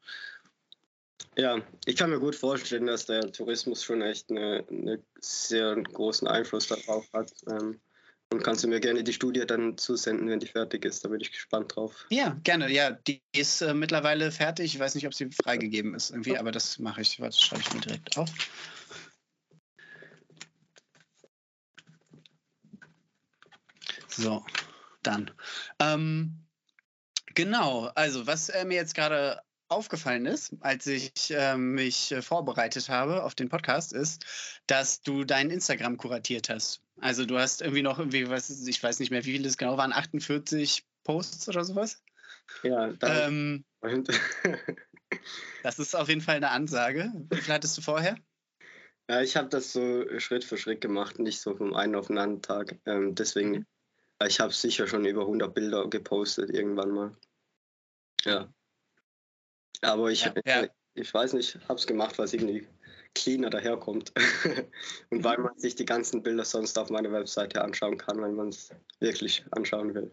Ja, 1.37 1.61
ich 1.87 1.97
kann 1.97 2.11
mir 2.11 2.19
gut 2.19 2.35
vorstellen, 2.35 2.87
dass 2.87 3.07
der 3.07 3.31
Tourismus 3.33 3.85
schon 3.85 4.03
echt 4.03 4.31
einen 4.31 4.69
eine 4.69 5.03
sehr 5.21 5.77
großen 5.77 6.27
Einfluss 6.27 6.67
darauf 6.67 7.07
hat. 7.13 7.33
Ähm, 7.49 7.79
und 8.31 8.43
kannst 8.43 8.63
du 8.63 8.69
mir 8.69 8.81
gerne 8.81 9.03
die 9.03 9.13
Studie 9.13 9.47
dann 9.47 9.79
zusenden, 9.79 10.29
wenn 10.29 10.41
die 10.41 10.47
fertig 10.47 10.85
ist? 10.85 11.05
Da 11.05 11.09
bin 11.09 11.21
ich 11.21 11.33
gespannt 11.33 11.75
drauf. 11.75 12.07
Ja, 12.11 12.37
gerne. 12.43 12.71
Ja, 12.71 12.91
die 12.91 13.23
ist 13.35 13.63
äh, 13.63 13.73
mittlerweile 13.73 14.31
fertig. 14.31 14.75
Ich 14.75 14.81
weiß 14.81 14.97
nicht, 14.97 15.07
ob 15.07 15.15
sie 15.15 15.31
freigegeben 15.31 15.95
ist 15.95 16.11
irgendwie, 16.11 16.37
aber 16.37 16.53
das 16.53 16.79
mache 16.79 17.01
ich. 17.01 17.21
Warte, 17.21 17.39
schreibe 17.39 17.63
ich 17.63 17.73
mir 17.73 17.81
direkt 17.81 18.19
auf. 18.19 18.31
So, 24.19 24.45
dann. 25.05 25.31
Ähm, 25.79 26.45
genau, 27.37 27.85
also 27.95 28.27
was 28.27 28.49
äh, 28.49 28.65
mir 28.65 28.75
jetzt 28.75 28.97
gerade 28.97 29.41
aufgefallen 29.69 30.27
ist, 30.27 30.57
als 30.59 30.89
ich 30.89 31.13
äh, 31.31 31.57
mich 31.57 32.11
äh, 32.11 32.21
vorbereitet 32.21 32.89
habe 32.89 33.23
auf 33.23 33.37
den 33.37 33.49
Podcast, 33.49 33.93
ist, 33.93 34.25
dass 34.67 35.03
du 35.03 35.23
dein 35.23 35.51
Instagram 35.51 35.99
kuratiert 35.99 36.49
hast. 36.49 36.83
Also 37.01 37.27
du 37.27 37.39
hast 37.39 37.63
irgendwie 37.63 37.83
noch 37.83 38.01
irgendwie, 38.01 38.29
was 38.29 38.51
ich 38.67 38.83
weiß 38.83 38.99
nicht 38.99 39.13
mehr, 39.13 39.25
wie 39.25 39.33
viele 39.33 39.49
es 39.49 39.57
genau 39.57 39.77
waren, 39.77 39.93
48 39.93 40.85
Posts 41.05 41.49
oder 41.51 41.65
sowas? 41.65 42.03
Ja, 42.65 42.93
ähm, 43.03 43.65
das 45.63 45.79
ist 45.79 45.95
auf 45.95 46.09
jeden 46.09 46.23
Fall 46.23 46.37
eine 46.37 46.51
Ansage. 46.51 47.13
Wie 47.31 47.37
viel 47.37 47.55
hattest 47.55 47.79
du 47.79 47.83
vorher? 47.83 48.17
Ja, 49.09 49.23
ich 49.23 49.37
habe 49.37 49.49
das 49.49 49.73
so 49.73 50.05
Schritt 50.19 50.43
für 50.43 50.59
Schritt 50.59 50.81
gemacht, 50.81 51.21
nicht 51.21 51.41
so 51.41 51.55
vom 51.55 51.75
einen 51.75 51.95
auf 51.95 52.09
den 52.09 52.19
anderen 52.19 52.43
Tag. 52.43 52.79
Ähm, 52.85 53.15
deswegen, 53.15 53.51
mhm. 53.51 53.67
Ich 54.27 54.41
habe 54.41 54.53
sicher 54.53 54.87
schon 54.87 55.05
über 55.05 55.23
100 55.23 55.55
Bilder 55.55 55.89
gepostet 55.89 56.51
irgendwann 56.51 56.91
mal. 56.91 57.13
Ja. 58.25 58.53
Aber 59.83 60.11
ich, 60.11 60.25
ja, 60.25 60.33
ja. 60.45 60.69
ich 60.95 61.15
weiß 61.15 61.35
nicht, 61.35 61.59
habe 61.69 61.79
es 61.79 61.87
gemacht, 61.87 62.19
was 62.19 62.33
irgendwie 62.33 62.67
cleaner 63.15 63.51
daherkommt. 63.51 64.13
und 65.11 65.25
weil 65.25 65.39
man 65.39 65.57
sich 65.59 65.77
die 65.77 65.85
ganzen 65.85 66.23
Bilder 66.23 66.45
sonst 66.45 66.79
auf 66.79 66.91
meiner 66.91 67.13
Webseite 67.13 67.63
anschauen 67.63 67.99
kann, 67.99 68.21
wenn 68.21 68.35
man 68.35 68.49
es 68.49 68.71
wirklich 68.99 69.45
anschauen 69.53 69.95
will. 69.95 70.13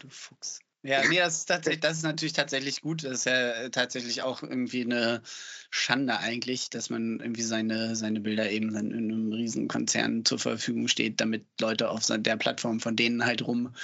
Du 0.00 0.08
Fuchs. 0.08 0.60
Ja, 0.86 1.02
nee, 1.08 1.16
das 1.16 1.38
ist, 1.38 1.46
tatsächlich, 1.46 1.80
das 1.80 1.96
ist 1.96 2.02
natürlich 2.02 2.34
tatsächlich 2.34 2.82
gut. 2.82 3.04
Das 3.04 3.12
ist 3.12 3.24
ja 3.24 3.70
tatsächlich 3.70 4.20
auch 4.20 4.42
irgendwie 4.42 4.82
eine 4.82 5.22
Schande 5.70 6.18
eigentlich, 6.18 6.68
dass 6.68 6.90
man 6.90 7.20
irgendwie 7.20 7.40
seine, 7.40 7.96
seine 7.96 8.20
Bilder 8.20 8.50
eben 8.50 8.68
in 8.76 8.92
einem 8.92 9.32
riesen 9.32 9.66
Konzern 9.66 10.26
zur 10.26 10.38
Verfügung 10.38 10.88
steht, 10.88 11.22
damit 11.22 11.46
Leute 11.58 11.88
auf 11.88 12.06
der 12.06 12.36
Plattform 12.36 12.80
von 12.80 12.96
denen 12.96 13.24
halt 13.24 13.46
rum 13.46 13.74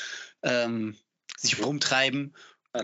ähm, 0.42 0.94
sich 1.38 1.64
rumtreiben. 1.64 2.34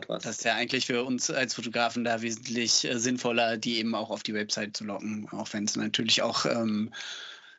Das 0.08 0.24
ist 0.24 0.44
ja 0.44 0.54
eigentlich 0.54 0.86
für 0.86 1.04
uns 1.04 1.30
als 1.30 1.52
Fotografen 1.52 2.02
da 2.02 2.22
wesentlich 2.22 2.86
äh, 2.86 2.98
sinnvoller, 2.98 3.58
die 3.58 3.78
eben 3.78 3.94
auch 3.94 4.08
auf 4.08 4.22
die 4.22 4.34
Website 4.34 4.78
zu 4.78 4.84
locken, 4.84 5.28
auch 5.30 5.52
wenn 5.52 5.64
es 5.64 5.76
natürlich 5.76 6.22
auch, 6.22 6.46
ähm, 6.46 6.90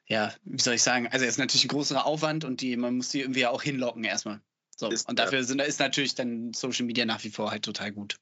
ja, 0.07 0.33
wie 0.43 0.61
soll 0.61 0.73
ich 0.73 0.83
sagen, 0.83 1.07
also 1.07 1.23
es 1.23 1.33
ist 1.33 1.37
natürlich 1.37 1.65
ein 1.65 1.69
größerer 1.69 2.07
Aufwand 2.07 2.45
und 2.45 2.61
die, 2.61 2.75
man 2.77 2.97
muss 2.97 3.09
die 3.09 3.21
irgendwie 3.21 3.45
auch 3.45 3.61
hinlocken 3.61 4.03
erstmal. 4.03 4.41
So, 4.77 4.89
ist, 4.89 5.09
und 5.09 5.17
dafür 5.17 5.43
sind, 5.43 5.59
ist 5.59 5.79
natürlich 5.79 6.13
dann 6.13 6.53
Social 6.53 6.85
Media 6.85 7.03
nach 7.05 7.23
wie 7.23 7.31
vor 7.31 7.49
halt 7.49 7.65
total 7.65 7.91
gut. 7.91 8.17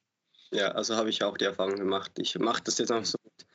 Ja, 0.52 0.72
also 0.72 0.96
habe 0.96 1.10
ich 1.10 1.22
auch 1.22 1.38
die 1.38 1.44
Erfahrung 1.44 1.76
gemacht. 1.76 2.12
Ich 2.18 2.38
mache 2.40 2.64
das 2.64 2.78
jetzt 2.78 2.92
auch 2.92 3.04
so 3.04 3.18
mit 3.26 3.46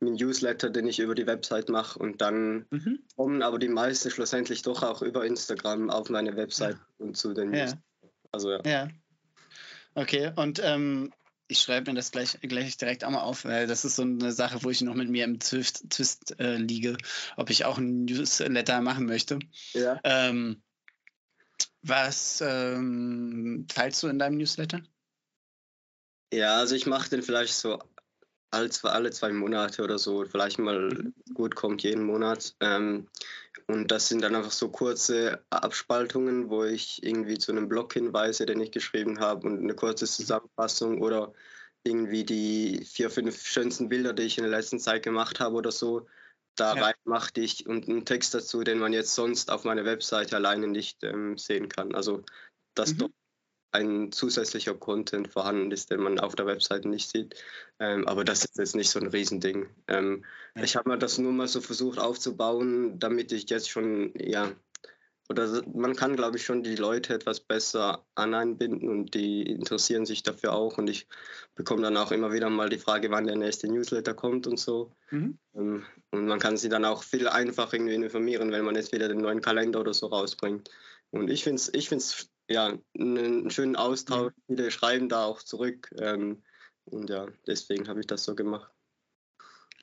einem 0.00 0.14
Newsletter, 0.14 0.68
den 0.68 0.86
ich 0.86 0.98
über 0.98 1.14
die 1.14 1.26
Website 1.26 1.70
mache 1.70 1.98
und 1.98 2.20
dann 2.20 2.66
mhm. 2.70 3.00
kommen 3.16 3.42
aber 3.42 3.58
die 3.58 3.68
meisten 3.68 4.10
schlussendlich 4.10 4.60
doch 4.60 4.82
auch 4.82 5.00
über 5.00 5.24
Instagram 5.24 5.88
auf 5.88 6.10
meine 6.10 6.36
Website 6.36 6.76
ja. 6.76 7.06
und 7.06 7.16
zu 7.16 7.32
den 7.32 7.50
News. 7.50 7.76
Also 8.30 8.50
ja. 8.50 8.60
ja. 8.64 8.88
Okay, 9.94 10.32
und 10.36 10.60
ähm, 10.62 11.12
ich 11.48 11.60
schreibe 11.60 11.90
mir 11.90 11.96
das 11.96 12.12
gleich, 12.12 12.38
gleich 12.42 12.76
direkt 12.76 13.04
einmal 13.04 13.22
auf, 13.22 13.44
weil 13.44 13.66
das 13.66 13.84
ist 13.86 13.96
so 13.96 14.02
eine 14.02 14.32
Sache, 14.32 14.62
wo 14.62 14.70
ich 14.70 14.82
noch 14.82 14.94
mit 14.94 15.08
mir 15.08 15.24
im 15.24 15.40
Twist, 15.40 15.88
Twist 15.90 16.38
äh, 16.38 16.56
liege, 16.56 16.96
ob 17.36 17.48
ich 17.48 17.64
auch 17.64 17.78
ein 17.78 18.04
Newsletter 18.04 18.80
machen 18.82 19.06
möchte. 19.06 19.38
Ja. 19.72 19.98
Ähm, 20.04 20.62
was 21.82 22.42
ähm, 22.46 23.66
teilst 23.68 24.02
du 24.02 24.08
in 24.08 24.18
deinem 24.18 24.38
Newsletter? 24.38 24.80
Ja, 26.32 26.58
also 26.58 26.74
ich 26.76 26.86
mache 26.86 27.10
den 27.10 27.22
vielleicht 27.22 27.54
so 27.54 27.78
alle 28.52 28.70
zwei, 28.70 28.90
alle 28.90 29.10
zwei 29.10 29.32
Monate 29.32 29.82
oder 29.82 29.98
so, 29.98 30.24
vielleicht 30.24 30.58
mal 30.58 30.90
mhm. 30.90 31.14
gut 31.34 31.54
kommt 31.54 31.82
jeden 31.82 32.04
Monat. 32.04 32.54
Ähm, 32.60 33.08
und 33.66 33.90
das 33.90 34.08
sind 34.08 34.22
dann 34.22 34.34
einfach 34.34 34.50
so 34.50 34.68
kurze 34.68 35.44
Abspaltungen, 35.50 36.50
wo 36.50 36.64
ich 36.64 37.02
irgendwie 37.02 37.38
zu 37.38 37.52
einem 37.52 37.68
Blog 37.68 37.92
hinweise, 37.92 38.46
den 38.46 38.60
ich 38.60 38.72
geschrieben 38.72 39.20
habe 39.20 39.46
und 39.46 39.60
eine 39.60 39.74
kurze 39.74 40.06
Zusammenfassung 40.06 41.00
oder 41.00 41.32
irgendwie 41.84 42.24
die 42.24 42.84
vier, 42.84 43.10
fünf 43.10 43.46
schönsten 43.46 43.88
Bilder, 43.88 44.12
die 44.12 44.24
ich 44.24 44.38
in 44.38 44.44
der 44.44 44.50
letzten 44.50 44.78
Zeit 44.78 45.02
gemacht 45.02 45.40
habe 45.40 45.56
oder 45.56 45.72
so, 45.72 46.06
da 46.56 46.74
ja. 46.74 46.82
rein 46.82 46.94
machte 47.04 47.40
ich 47.40 47.66
und 47.66 47.88
einen 47.88 48.04
Text 48.04 48.34
dazu, 48.34 48.62
den 48.64 48.78
man 48.78 48.92
jetzt 48.92 49.14
sonst 49.14 49.50
auf 49.50 49.64
meiner 49.64 49.84
Webseite 49.84 50.36
alleine 50.36 50.68
nicht 50.68 51.02
ähm, 51.04 51.38
sehen 51.38 51.68
kann. 51.68 51.94
Also 51.94 52.24
das 52.74 52.94
mhm. 52.94 52.98
doch 52.98 53.10
ein 53.72 54.12
zusätzlicher 54.12 54.74
Content 54.74 55.28
vorhanden 55.28 55.70
ist, 55.70 55.90
den 55.90 56.00
man 56.00 56.18
auf 56.18 56.34
der 56.34 56.46
Webseite 56.46 56.88
nicht 56.88 57.08
sieht. 57.08 57.36
Ähm, 57.78 58.06
aber 58.08 58.24
das 58.24 58.44
ist 58.44 58.58
jetzt 58.58 58.74
nicht 58.74 58.90
so 58.90 58.98
ein 58.98 59.06
Riesending. 59.06 59.68
Ähm, 59.86 60.24
ja. 60.56 60.64
Ich 60.64 60.76
habe 60.76 60.90
mir 60.90 60.98
das 60.98 61.18
nur 61.18 61.32
mal 61.32 61.48
so 61.48 61.60
versucht 61.60 61.98
aufzubauen, 61.98 62.98
damit 62.98 63.32
ich 63.32 63.48
jetzt 63.48 63.70
schon, 63.70 64.12
ja, 64.18 64.50
oder 65.30 65.62
man 65.72 65.94
kann, 65.94 66.16
glaube 66.16 66.38
ich, 66.38 66.44
schon 66.44 66.64
die 66.64 66.74
Leute 66.74 67.14
etwas 67.14 67.38
besser 67.38 68.04
aneinbinden 68.16 68.88
und 68.88 69.14
die 69.14 69.42
interessieren 69.42 70.04
sich 70.04 70.24
dafür 70.24 70.52
auch. 70.52 70.76
Und 70.76 70.90
ich 70.90 71.06
bekomme 71.54 71.82
dann 71.82 71.96
auch 71.96 72.10
immer 72.10 72.32
wieder 72.32 72.50
mal 72.50 72.68
die 72.68 72.78
Frage, 72.78 73.12
wann 73.12 73.28
der 73.28 73.36
nächste 73.36 73.68
Newsletter 73.68 74.12
kommt 74.12 74.48
und 74.48 74.58
so. 74.58 74.92
Mhm. 75.12 75.38
Ähm, 75.54 75.86
und 76.10 76.26
man 76.26 76.40
kann 76.40 76.56
sie 76.56 76.68
dann 76.68 76.84
auch 76.84 77.04
viel 77.04 77.28
einfacher 77.28 77.74
irgendwie 77.74 77.94
informieren, 77.94 78.50
wenn 78.50 78.64
man 78.64 78.74
jetzt 78.74 78.90
wieder 78.90 79.06
den 79.06 79.18
neuen 79.18 79.40
Kalender 79.40 79.78
oder 79.78 79.94
so 79.94 80.08
rausbringt. 80.08 80.68
Und 81.12 81.30
ich 81.30 81.44
finde 81.44 81.60
es 81.62 81.72
ich 81.72 81.88
find's 81.88 82.28
ja, 82.48 82.76
einen 82.98 83.50
schönen 83.50 83.76
Austausch. 83.76 84.32
Mhm. 84.48 84.56
Viele 84.56 84.70
schreiben 84.72 85.08
da 85.08 85.26
auch 85.26 85.44
zurück. 85.44 85.94
Ähm, 86.00 86.42
und 86.86 87.08
ja, 87.08 87.28
deswegen 87.46 87.86
habe 87.86 88.00
ich 88.00 88.08
das 88.08 88.24
so 88.24 88.34
gemacht. 88.34 88.72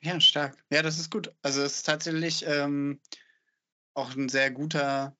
Ja, 0.02 0.20
stark. 0.20 0.58
Ja, 0.70 0.82
das 0.82 0.98
ist 0.98 1.10
gut. 1.10 1.32
Also 1.40 1.62
es 1.62 1.76
ist 1.76 1.86
tatsächlich 1.86 2.44
ähm, 2.46 3.00
auch 3.94 4.14
ein 4.14 4.28
sehr 4.28 4.50
guter 4.50 5.16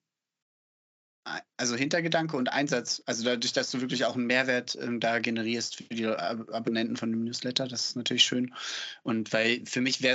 also 1.56 1.76
Hintergedanke 1.76 2.36
und 2.36 2.48
Einsatz, 2.48 3.02
also 3.06 3.24
dadurch, 3.24 3.52
dass 3.52 3.70
du 3.70 3.80
wirklich 3.80 4.04
auch 4.04 4.14
einen 4.14 4.26
Mehrwert 4.26 4.76
ähm, 4.80 5.00
da 5.00 5.18
generierst 5.18 5.76
für 5.76 5.84
die 5.84 6.06
Ab 6.06 6.48
Abonnenten 6.52 6.96
von 6.96 7.10
dem 7.10 7.24
Newsletter, 7.24 7.66
das 7.66 7.90
ist 7.90 7.96
natürlich 7.96 8.24
schön. 8.24 8.54
Und 9.02 9.32
weil 9.32 9.64
für 9.66 9.80
mich 9.80 10.02
war 10.02 10.12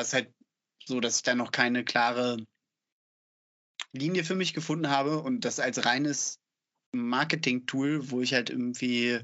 es 0.00 0.12
halt 0.12 0.32
so, 0.84 1.00
dass 1.00 1.16
ich 1.16 1.22
da 1.22 1.34
noch 1.34 1.52
keine 1.52 1.84
klare 1.84 2.38
Linie 3.92 4.24
für 4.24 4.34
mich 4.34 4.54
gefunden 4.54 4.88
habe 4.88 5.20
und 5.20 5.44
das 5.44 5.60
als 5.60 5.84
reines 5.84 6.40
Marketing-Tool, 6.92 8.10
wo 8.10 8.20
ich 8.20 8.34
halt 8.34 8.50
irgendwie 8.50 9.20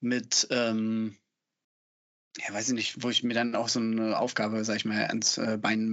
mit, 0.00 0.46
ähm, 0.50 1.16
ja, 2.38 2.54
weiß 2.54 2.68
ich 2.68 2.74
nicht, 2.74 3.02
wo 3.02 3.10
ich 3.10 3.22
mir 3.22 3.34
dann 3.34 3.54
auch 3.54 3.68
so 3.68 3.80
eine 3.80 4.18
Aufgabe, 4.18 4.64
sag 4.64 4.76
ich 4.76 4.84
mal, 4.84 5.06
ans 5.06 5.38
äh, 5.38 5.58
Bein 5.60 5.88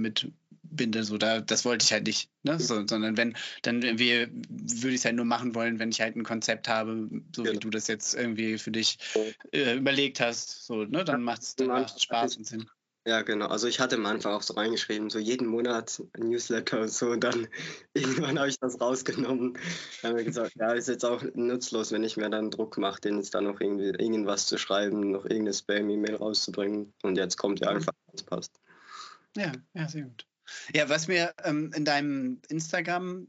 mitbinde. 0.70 1.04
So, 1.04 1.18
da, 1.18 1.40
das 1.40 1.64
wollte 1.64 1.84
ich 1.84 1.92
halt 1.92 2.06
nicht. 2.06 2.30
Ne? 2.42 2.58
So, 2.58 2.86
sondern 2.86 3.16
wenn, 3.16 3.36
dann 3.62 3.82
irgendwie 3.82 4.28
würde 4.30 4.94
ich 4.94 5.00
es 5.00 5.04
halt 5.04 5.16
nur 5.16 5.24
machen 5.24 5.54
wollen, 5.54 5.78
wenn 5.78 5.90
ich 5.90 6.00
halt 6.00 6.16
ein 6.16 6.24
Konzept 6.24 6.68
habe, 6.68 7.08
so 7.34 7.44
ja. 7.44 7.52
wie 7.52 7.58
du 7.58 7.70
das 7.70 7.86
jetzt 7.88 8.14
irgendwie 8.14 8.58
für 8.58 8.70
dich 8.70 8.98
äh, 9.52 9.76
überlegt 9.76 10.20
hast. 10.20 10.66
So, 10.66 10.84
ne? 10.84 11.04
Dann 11.04 11.22
macht 11.22 11.42
es 11.42 11.56
dann 11.56 11.86
Spaß 11.88 12.36
und 12.36 12.46
Sinn. 12.46 12.66
Ja, 13.06 13.22
genau. 13.22 13.46
Also 13.46 13.68
ich 13.68 13.78
hatte 13.78 13.94
am 13.94 14.06
Anfang 14.06 14.32
auch 14.34 14.42
so 14.42 14.54
reingeschrieben, 14.54 15.10
so 15.10 15.20
jeden 15.20 15.46
Monat 15.46 16.02
ein 16.14 16.28
Newsletter 16.28 16.80
und 16.80 16.90
so. 16.90 17.10
Und 17.10 17.22
dann 17.22 17.46
irgendwann 17.94 18.36
habe 18.36 18.48
ich 18.48 18.58
das 18.58 18.80
rausgenommen. 18.80 19.56
Dann 20.02 20.10
habe 20.10 20.20
ich 20.20 20.26
gesagt, 20.26 20.56
ja, 20.56 20.72
ist 20.72 20.88
jetzt 20.88 21.04
auch 21.04 21.22
nutzlos, 21.34 21.92
wenn 21.92 22.02
ich 22.02 22.16
mir 22.16 22.28
dann 22.30 22.50
Druck 22.50 22.78
mache, 22.78 23.00
den 23.00 23.18
jetzt 23.18 23.32
dann 23.36 23.44
noch 23.44 23.60
irgendwie 23.60 23.90
irgendwas 23.90 24.46
zu 24.46 24.58
schreiben, 24.58 25.12
noch 25.12 25.24
irgendeine 25.24 25.52
Spam-E-Mail 25.52 26.16
rauszubringen. 26.16 26.92
Und 27.02 27.16
jetzt 27.16 27.36
kommt 27.36 27.60
ja 27.60 27.70
mhm. 27.70 27.76
einfach, 27.76 27.92
was 28.10 28.24
passt. 28.24 28.60
Ja, 29.36 29.52
ja, 29.74 29.88
sehr 29.88 30.02
gut. 30.02 30.26
Ja, 30.74 30.88
was 30.88 31.08
mir 31.08 31.34
ähm, 31.44 31.72
in 31.74 31.84
deinem 31.84 32.40
Instagram 32.48 33.28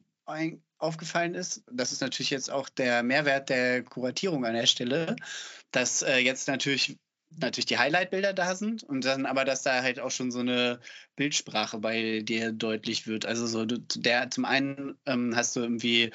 aufgefallen 0.77 1.35
ist, 1.35 1.63
das 1.71 1.91
ist 1.91 2.01
natürlich 2.01 2.29
jetzt 2.29 2.51
auch 2.51 2.69
der 2.69 3.01
Mehrwert 3.01 3.49
der 3.49 3.83
Kuratierung 3.83 4.45
an 4.45 4.53
der 4.53 4.65
Stelle, 4.65 5.15
dass 5.71 6.01
äh, 6.01 6.17
jetzt 6.17 6.47
natürlich 6.47 6.97
natürlich 7.35 7.65
die 7.65 7.77
Highlight-Bilder 7.77 8.33
da 8.33 8.55
sind 8.55 8.83
und 8.83 9.05
dann 9.05 9.25
aber, 9.25 9.45
dass 9.45 9.61
da 9.61 9.81
halt 9.81 9.99
auch 9.99 10.11
schon 10.11 10.31
so 10.31 10.39
eine 10.39 10.79
Bildsprache 11.15 11.77
bei 11.79 12.21
dir 12.21 12.51
deutlich 12.51 13.07
wird. 13.07 13.25
Also 13.25 13.47
so 13.47 13.65
der 13.65 14.29
zum 14.31 14.45
einen 14.45 14.97
ähm, 15.05 15.35
hast 15.35 15.55
du 15.55 15.61
irgendwie, 15.61 16.11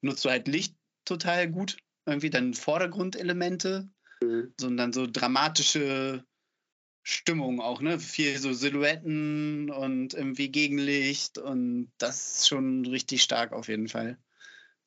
nutzt 0.00 0.24
du 0.24 0.30
halt 0.30 0.48
Licht 0.48 0.74
total 1.04 1.48
gut, 1.48 1.76
irgendwie 2.04 2.30
dann 2.30 2.54
Vordergrundelemente, 2.54 3.88
mhm. 4.20 4.52
sondern 4.58 4.92
so 4.92 5.06
dramatische 5.06 6.24
Stimmung 7.08 7.60
auch, 7.60 7.80
ne? 7.82 8.00
Viel 8.00 8.36
so 8.36 8.52
Silhouetten 8.52 9.70
und 9.70 10.12
irgendwie 10.12 10.48
Gegenlicht 10.48 11.38
und 11.38 11.88
das 11.98 12.38
ist 12.38 12.48
schon 12.48 12.84
richtig 12.84 13.22
stark 13.22 13.52
auf 13.52 13.68
jeden 13.68 13.86
Fall. 13.86 14.18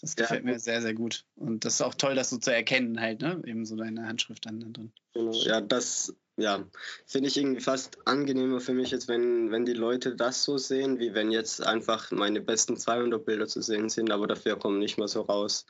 Das 0.01 0.17
gefällt 0.17 0.43
ja. 0.43 0.51
mir 0.51 0.60
sehr, 0.60 0.82
sehr 0.82 0.93
gut. 0.93 1.23
Und 1.36 1.63
das 1.63 1.75
ist 1.75 1.82
auch 1.82 1.93
toll, 1.93 2.15
das 2.15 2.29
so 2.29 2.38
zu 2.38 2.53
erkennen, 2.53 2.99
halt, 2.99 3.21
ne? 3.21 3.41
Eben 3.45 3.65
so 3.65 3.77
deine 3.77 4.05
Handschrift 4.05 4.45
dann 4.45 4.60
drin. 4.60 4.91
Genau, 5.13 5.32
ja, 5.32 5.62
das 5.62 6.13
ja, 6.36 6.65
finde 7.05 7.29
ich 7.29 7.38
irgendwie 7.38 7.62
fast 7.62 7.97
angenehmer 8.05 8.60
für 8.60 8.73
mich 8.73 8.91
jetzt, 8.91 9.08
wenn, 9.08 9.49
wenn 9.49 9.63
die 9.63 9.71
Leute 9.71 10.13
das 10.13 10.43
so 10.43 10.58
sehen, 10.58 10.99
wie 10.99 11.13
wenn 11.13 11.32
jetzt 11.32 11.65
einfach 11.65 12.12
meine 12.12 12.41
besten 12.41 12.75
200 12.75 13.23
Bilder 13.23 13.47
zu 13.47 13.62
sehen 13.62 13.88
sind, 13.88 14.12
aber 14.12 14.27
dafür 14.27 14.60
kommt 14.60 14.79
nicht 14.79 14.97
mehr 14.97 15.08
so 15.08 15.21
raus, 15.21 15.65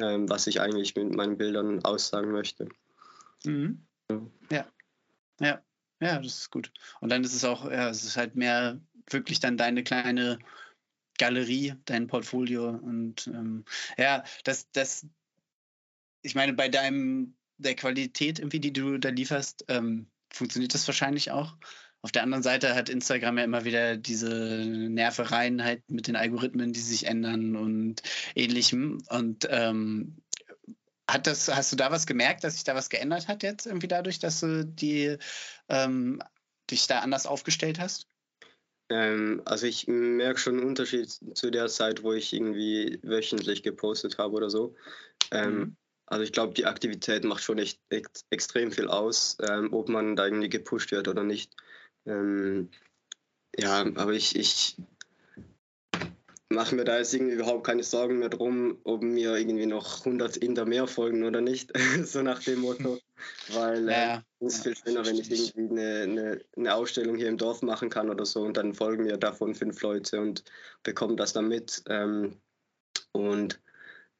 ähm, 0.00 0.28
was 0.28 0.48
ich 0.48 0.60
eigentlich 0.60 0.96
mit 0.96 1.14
meinen 1.14 1.38
Bildern 1.38 1.84
aussagen 1.84 2.32
möchte. 2.32 2.68
Mhm. 3.44 3.86
Ja. 4.50 4.66
ja. 5.38 5.62
Ja, 6.04 6.18
das 6.18 6.34
ist 6.34 6.50
gut. 6.50 6.70
Und 7.00 7.08
dann 7.10 7.24
ist 7.24 7.32
es 7.32 7.44
auch, 7.44 7.64
ja, 7.64 7.88
es 7.88 8.04
ist 8.04 8.18
halt 8.18 8.36
mehr 8.36 8.78
wirklich 9.08 9.40
dann 9.40 9.56
deine 9.56 9.82
kleine 9.82 10.38
Galerie, 11.16 11.76
dein 11.86 12.08
Portfolio. 12.08 12.68
Und 12.68 13.26
ähm, 13.28 13.64
ja, 13.96 14.22
das, 14.44 14.70
das, 14.72 15.06
ich 16.20 16.34
meine, 16.34 16.52
bei 16.52 16.68
deinem, 16.68 17.36
der 17.56 17.74
Qualität, 17.74 18.38
irgendwie, 18.38 18.60
die 18.60 18.74
du 18.74 18.98
da 18.98 19.08
lieferst, 19.08 19.64
ähm, 19.68 20.10
funktioniert 20.30 20.74
das 20.74 20.86
wahrscheinlich 20.86 21.30
auch. 21.30 21.56
Auf 22.02 22.12
der 22.12 22.22
anderen 22.22 22.42
Seite 22.42 22.74
hat 22.74 22.90
Instagram 22.90 23.38
ja 23.38 23.44
immer 23.44 23.64
wieder 23.64 23.96
diese 23.96 24.28
Nervereien 24.66 25.64
halt 25.64 25.90
mit 25.90 26.06
den 26.06 26.16
Algorithmen, 26.16 26.74
die 26.74 26.80
sich 26.80 27.06
ändern 27.06 27.56
und 27.56 28.02
ähnlichem. 28.34 29.02
Und 29.08 29.48
ähm, 29.48 30.18
hat 31.08 31.26
das, 31.26 31.54
hast 31.54 31.72
du 31.72 31.76
da 31.76 31.90
was 31.90 32.06
gemerkt, 32.06 32.44
dass 32.44 32.54
sich 32.54 32.64
da 32.64 32.74
was 32.74 32.88
geändert 32.88 33.28
hat 33.28 33.42
jetzt 33.42 33.66
irgendwie 33.66 33.88
dadurch, 33.88 34.18
dass 34.18 34.40
du 34.40 34.64
die 34.64 35.18
ähm, 35.68 36.22
dich 36.70 36.86
da 36.86 37.00
anders 37.00 37.26
aufgestellt 37.26 37.78
hast? 37.78 38.08
Ähm, 38.90 39.42
also 39.44 39.66
ich 39.66 39.86
merke 39.86 40.38
schon 40.38 40.58
einen 40.58 40.66
Unterschied 40.66 41.10
zu 41.34 41.50
der 41.50 41.68
Zeit, 41.68 42.02
wo 42.02 42.12
ich 42.12 42.32
irgendwie 42.32 42.98
wöchentlich 43.02 43.62
gepostet 43.62 44.18
habe 44.18 44.34
oder 44.34 44.50
so. 44.50 44.74
Ähm, 45.30 45.58
mhm. 45.58 45.76
Also 46.06 46.22
ich 46.22 46.32
glaube, 46.32 46.54
die 46.54 46.66
Aktivität 46.66 47.24
macht 47.24 47.42
schon 47.42 47.58
echt, 47.58 47.80
echt 47.88 48.24
extrem 48.30 48.72
viel 48.72 48.88
aus, 48.88 49.38
ähm, 49.48 49.72
ob 49.72 49.88
man 49.88 50.16
da 50.16 50.26
irgendwie 50.26 50.50
gepusht 50.50 50.90
wird 50.90 51.08
oder 51.08 51.24
nicht. 51.24 51.54
Ähm, 52.06 52.70
ja, 53.58 53.80
aber 53.80 54.12
ich, 54.12 54.36
ich 54.36 54.76
mache 56.48 56.74
mir 56.74 56.84
da 56.84 56.98
jetzt 56.98 57.14
irgendwie 57.14 57.34
überhaupt 57.34 57.66
keine 57.66 57.82
Sorgen 57.82 58.18
mehr 58.18 58.28
drum, 58.28 58.78
ob 58.84 59.02
mir 59.02 59.36
irgendwie 59.36 59.66
noch 59.66 60.00
100 60.00 60.36
Inder 60.36 60.64
mehr 60.64 60.86
folgen 60.86 61.24
oder 61.24 61.40
nicht, 61.40 61.72
so 62.04 62.22
nach 62.22 62.42
dem 62.42 62.60
Motto. 62.60 62.98
Weil 63.52 63.88
äh, 63.88 64.18
es 64.40 64.56
ist 64.56 64.62
viel 64.64 64.76
schöner, 64.76 65.06
wenn 65.06 65.16
ich 65.16 65.30
irgendwie 65.30 65.80
eine, 65.80 66.02
eine, 66.02 66.44
eine, 66.56 66.74
Ausstellung 66.74 67.16
hier 67.16 67.28
im 67.28 67.38
Dorf 67.38 67.62
machen 67.62 67.88
kann 67.88 68.10
oder 68.10 68.26
so 68.26 68.42
und 68.42 68.56
dann 68.56 68.74
folgen 68.74 69.04
mir 69.04 69.16
davon 69.16 69.54
fünf 69.54 69.80
Leute 69.82 70.20
und 70.20 70.44
bekommen 70.82 71.16
das 71.16 71.32
dann 71.32 71.48
mit. 71.48 71.82
Ähm, 71.88 72.40
und 73.12 73.60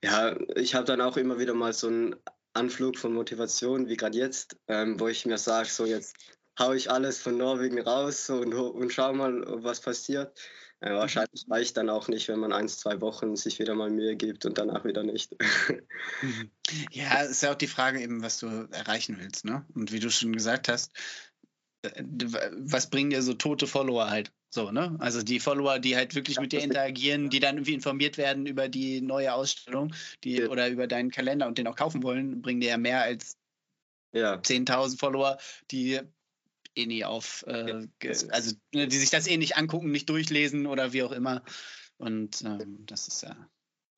ja, 0.03 0.37
ich 0.57 0.75
habe 0.75 0.85
dann 0.85 1.01
auch 1.01 1.17
immer 1.17 1.39
wieder 1.39 1.55
mal 1.55 1.73
so 1.73 1.89
einen 1.89 2.17
Anflug 2.53 2.99
von 2.99 3.13
Motivation, 3.13 3.89
wie 3.89 3.97
gerade 3.97 4.17
jetzt, 4.17 4.57
ähm, 4.69 4.99
wo 5.01 5.09
ich 5.09 5.27
mir 5.27 5.39
sage, 5.39 5.69
so 5.69 5.85
jetzt 5.85 6.17
haue 6.59 6.77
ich 6.77 6.91
alles 6.91 7.21
von 7.21 7.37
Norwegen 7.37 7.81
raus 7.81 8.31
und, 8.31 8.55
und 8.55 8.93
schau 8.93 9.13
mal, 9.13 9.45
was 9.63 9.81
passiert. 9.81 10.39
Mhm. 10.93 10.97
wahrscheinlich 10.97 11.47
reicht 11.49 11.77
dann 11.77 11.91
auch 11.91 12.09
nicht, 12.09 12.29
wenn 12.29 12.41
man 12.41 12.53
ein, 12.53 12.69
zwei 12.69 13.01
Wochen 13.01 13.37
sich 13.37 13.59
wieder 13.59 13.75
mal 13.75 13.91
Mühe 13.91 14.17
gibt 14.17 14.45
und 14.47 14.59
danach 14.59 14.85
wieder 14.85 15.03
nicht. 15.03 15.35
Ja, 16.91 17.21
ist 17.21 17.43
ja 17.43 17.53
auch 17.53 17.57
die 17.57 17.67
Frage 17.67 18.01
eben, 18.01 18.23
was 18.23 18.39
du 18.39 18.47
erreichen 18.73 19.19
willst. 19.21 19.45
Ne? 19.45 19.65
Und 19.75 19.93
wie 19.93 20.01
du 20.01 20.11
schon 20.11 20.33
gesagt 20.33 20.69
hast, 20.69 20.93
äh, 21.83 22.03
was 22.57 22.89
bringen 22.89 23.11
dir 23.11 23.23
so 23.23 23.35
tote 23.35 23.67
Follower 23.67 24.09
halt? 24.09 24.33
So, 24.51 24.71
ne? 24.71 24.97
Also 24.99 25.23
die 25.23 25.41
Follower, 25.41 25.79
die 25.79 25.95
halt 25.95 26.15
wirklich 26.15 26.37
ja, 26.37 26.43
mit 26.43 26.53
dir 26.53 26.63
interagieren, 26.63 27.29
die 27.29 27.41
dann 27.41 27.57
irgendwie 27.57 27.75
informiert 27.75 28.19
werden 28.19 28.47
über 28.47 28.69
die 28.69 29.01
neue 29.01 29.35
Ausstellung, 29.35 29.93
die 30.25 30.39
ja. 30.39 30.49
oder 30.49 30.69
über 30.69 30.87
deinen 30.87 31.11
Kalender 31.11 31.47
und 31.47 31.59
den 31.59 31.67
auch 31.67 31.77
kaufen 31.77 32.03
wollen, 32.03 32.41
bringen 32.41 32.61
dir 32.61 32.71
ja 32.71 32.79
mehr 32.79 33.03
als 33.03 33.37
ja. 34.13 34.37
10.000 34.37 34.99
Follower, 34.99 35.39
die 35.71 36.01
eh 36.77 36.87
nie 36.87 37.05
auf, 37.05 37.45
äh, 37.47 37.87
also 38.31 38.57
ne, 38.73 38.89
die 38.89 38.97
sich 38.97 39.11
das 39.11 39.27
eh 39.27 39.37
nicht 39.37 39.57
angucken, 39.57 39.91
nicht 39.91 40.09
durchlesen 40.09 40.67
oder 40.67 40.93
wie 40.93 41.03
auch 41.03 41.13
immer. 41.13 41.43
Und 41.97 42.43
ähm, 42.43 42.85
das 42.87 43.09
ist 43.09 43.23
ja. 43.23 43.31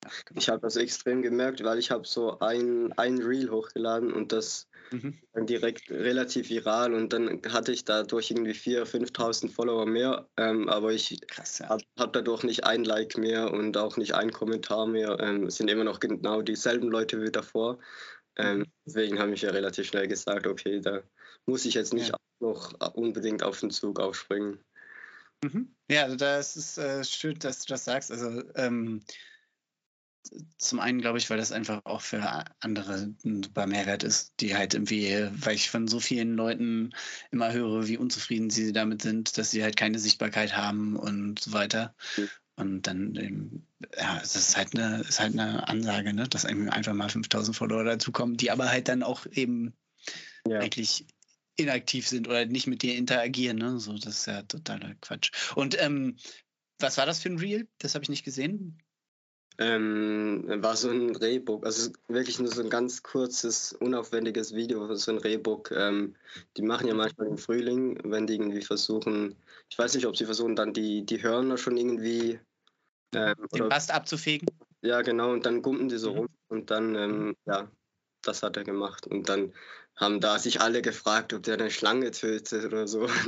ja 0.05 0.11
genau. 0.25 0.39
Ich 0.39 0.49
habe 0.49 0.61
das 0.61 0.77
extrem 0.77 1.23
gemerkt, 1.23 1.65
weil 1.65 1.79
ich 1.79 1.91
habe 1.91 2.07
so 2.07 2.39
ein, 2.41 2.93
ein 2.93 3.19
Reel 3.19 3.51
hochgeladen 3.51 4.13
und 4.13 4.33
das 4.33 4.69
mhm. 4.91 5.19
dann 5.33 5.47
direkt 5.47 5.91
relativ 5.91 6.51
viral 6.51 6.95
und 6.95 7.13
dann 7.13 7.41
hatte 7.49 7.73
ich 7.73 7.85
dadurch 7.85 8.31
irgendwie 8.31 8.53
4.000, 8.53 9.13
5.000 9.13 9.51
Follower 9.51 9.87
mehr, 9.87 10.29
ähm, 10.37 10.69
aber 10.69 10.93
ich 10.93 11.19
ja. 11.59 11.69
habe 11.69 11.83
hab 11.99 12.13
dadurch 12.13 12.43
nicht 12.43 12.65
ein 12.65 12.85
Like 12.85 13.17
mehr 13.17 13.53
und 13.53 13.77
auch 13.77 13.97
nicht 13.97 14.15
ein 14.15 14.31
Kommentar 14.31 14.87
mehr. 14.87 15.19
Ähm, 15.21 15.47
es 15.47 15.57
sind 15.57 15.71
immer 15.71 15.85
noch 15.85 16.01
genau 16.01 16.43
dieselben 16.43 16.89
Leute 16.89 17.23
wie 17.23 17.33
davor. 17.33 17.79
Ähm, 18.39 18.59
mhm. 18.59 18.65
deswegen 18.85 19.19
habe 19.19 19.33
ich 19.33 19.43
ja 19.43 19.51
relativ 19.51 19.87
schnell 19.87 20.09
gesagt, 20.09 20.47
okay, 20.47 20.81
da 20.81 21.03
muss 21.47 21.65
ich 21.65 21.75
jetzt 21.75 21.95
nicht 21.95 22.11
ja. 22.11 22.17
noch 22.41 22.73
unbedingt 22.95 23.43
auf 23.43 23.61
den 23.61 23.71
Zug 23.71 24.01
aufspringen. 24.01 24.59
Mhm. 25.43 25.75
Ja, 25.91 26.05
also 26.05 26.17
das 26.17 26.57
ist 26.57 26.79
äh, 26.79 27.05
schön, 27.05 27.39
dass 27.39 27.61
du 27.61 27.73
das 27.73 27.85
sagst. 27.85 28.11
Also 28.11 28.43
ähm, 28.55 29.03
zum 30.59 30.81
einen 30.81 31.01
glaube 31.01 31.19
ich, 31.19 31.31
weil 31.31 31.39
das 31.39 31.53
einfach 31.53 31.81
auch 31.85 32.01
für 32.01 32.45
andere 32.61 33.15
ein 33.25 33.43
super 33.43 33.67
Mehrwert 33.67 34.03
ist, 34.03 34.35
die 34.41 34.57
halt 34.57 34.75
irgendwie, 34.75 35.29
weil 35.33 35.55
ich 35.55 35.71
von 35.71 35.87
so 35.89 36.01
vielen 36.01 36.35
Leuten 36.35 36.93
immer 37.31 37.53
höre, 37.53 37.87
wie 37.87 37.97
unzufrieden 37.97 38.51
sie 38.51 38.73
damit 38.73 39.03
sind, 39.03 39.39
dass 39.39 39.51
sie 39.51 39.63
halt 39.63 39.77
keine 39.77 39.99
Sichtbarkeit 39.99 40.57
haben 40.57 40.97
und 40.97 41.41
so 41.41 41.53
weiter. 41.53 41.95
Mhm. 42.17 42.29
Und 42.59 42.87
dann, 42.87 43.15
eben, 43.17 43.67
ja, 43.99 44.19
es 44.23 44.35
ist 44.35 44.57
halt 44.57 44.75
eine, 44.75 45.03
ist 45.03 45.21
halt 45.21 45.35
eine 45.35 45.69
Ansage, 45.69 46.15
ne? 46.15 46.27
dass 46.27 46.47
einfach 46.47 46.95
mal 46.95 47.11
5000 47.11 47.55
Follower 47.55 47.85
dazukommen, 47.85 48.39
die 48.39 48.51
aber 48.51 48.71
halt 48.71 48.89
dann 48.89 49.03
auch 49.03 49.27
eben 49.27 49.75
ja. 50.49 50.61
eigentlich 50.61 51.07
inaktiv 51.57 52.09
sind 52.09 52.29
oder 52.29 52.47
nicht 52.47 52.67
mit 52.67 52.83
dir 52.83 52.97
interagieren. 52.97 53.59
Ne? 53.59 53.79
So, 53.79 53.95
das 53.95 54.19
ist 54.19 54.27
ja 54.27 54.43
totaler 54.43 54.95
Quatsch. 55.01 55.31
Und 55.55 55.81
ähm, 55.81 56.17
was 56.79 56.99
war 56.99 57.07
das 57.07 57.21
für 57.21 57.31
ein 57.31 57.39
Reel? 57.39 57.69
Das 57.79 57.95
habe 57.95 58.03
ich 58.03 58.11
nicht 58.11 58.25
gesehen. 58.25 58.79
Ähm, 59.59 60.45
war 60.63 60.77
so 60.77 60.91
ein 60.91 61.17
Rehbook, 61.17 61.65
also 61.65 61.91
wirklich 62.09 62.39
nur 62.39 62.49
so 62.49 62.63
ein 62.63 62.69
ganz 62.69 63.03
kurzes, 63.03 63.73
unaufwendiges 63.73 64.55
Video, 64.55 64.95
so 64.95 65.13
ein 65.13 65.19
Rehbook. 65.19 65.71
Ähm, 65.71 66.15
die 66.59 66.63
machen 66.63 66.89
ja 66.89 66.95
manchmal 66.95 67.29
im 67.29 67.39
Frühling, 67.39 67.99
wenn 68.05 68.27
die 68.27 68.35
irgendwie 68.35 68.61
versuchen, 68.61 69.35
ich 69.71 69.79
weiß 69.79 69.95
nicht, 69.95 70.07
ob 70.07 70.15
sie 70.15 70.27
versuchen, 70.27 70.57
dann 70.57 70.75
die, 70.75 71.07
die 71.07 71.23
Hörner 71.23 71.57
schon 71.57 71.79
irgendwie. 71.79 72.39
Ähm, 73.15 73.35
Den 73.55 73.71
Bast 73.71 73.95
abzufegen? 73.95 74.47
Ja, 74.83 75.01
genau, 75.01 75.33
und 75.33 75.47
dann 75.47 75.63
gumpen 75.63 75.89
die 75.89 75.97
so 75.97 76.13
mhm. 76.13 76.19
rum 76.19 76.29
und 76.49 76.71
dann, 76.71 76.95
ähm, 76.95 77.37
ja, 77.47 77.71
das 78.27 78.43
hat 78.43 78.57
er 78.57 78.65
gemacht. 78.65 79.07
Und 79.07 79.29
dann 79.29 79.53
haben 79.97 80.21
da 80.21 80.39
sich 80.39 80.61
alle 80.61 80.83
gefragt, 80.83 81.33
ob 81.33 81.43
der 81.43 81.55
eine 81.55 81.71
Schlange 81.71 82.11
tötet 82.11 82.65
oder 82.65 82.87
so. 82.87 83.09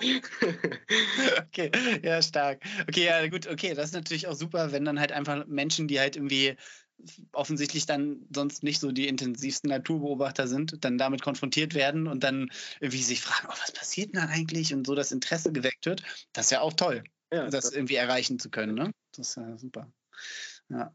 okay, 1.38 1.70
ja, 2.02 2.20
stark. 2.22 2.62
Okay, 2.82 3.06
ja, 3.06 3.26
gut, 3.28 3.46
okay, 3.46 3.74
das 3.74 3.86
ist 3.86 3.94
natürlich 3.94 4.26
auch 4.26 4.34
super, 4.34 4.72
wenn 4.72 4.84
dann 4.84 5.00
halt 5.00 5.12
einfach 5.12 5.46
Menschen, 5.46 5.88
die 5.88 5.98
halt 5.98 6.16
irgendwie 6.16 6.56
offensichtlich 7.32 7.86
dann 7.86 8.26
sonst 8.34 8.62
nicht 8.62 8.80
so 8.80 8.90
die 8.90 9.08
intensivsten 9.08 9.68
Naturbeobachter 9.68 10.48
sind, 10.48 10.84
dann 10.84 10.98
damit 10.98 11.22
konfrontiert 11.22 11.74
werden 11.74 12.06
und 12.06 12.24
dann 12.24 12.50
irgendwie 12.80 13.02
sich 13.02 13.20
fragen, 13.20 13.48
oh, 13.50 13.56
was 13.60 13.72
passiert 13.72 14.14
denn 14.14 14.22
da 14.22 14.28
eigentlich 14.28 14.72
und 14.72 14.86
so 14.86 14.94
das 14.94 15.12
Interesse 15.12 15.52
geweckt 15.52 15.86
wird, 15.86 16.02
das 16.32 16.46
ist 16.46 16.52
ja 16.52 16.60
auch 16.60 16.72
toll, 16.72 17.04
ja, 17.32 17.44
das, 17.44 17.66
das 17.66 17.72
irgendwie 17.74 17.96
erreichen 17.96 18.38
zu 18.38 18.50
können. 18.50 18.74
Ne? 18.74 18.92
Das 19.12 19.28
ist 19.28 19.36
ja 19.36 19.58
super. 19.58 19.92
Ja. 20.68 20.94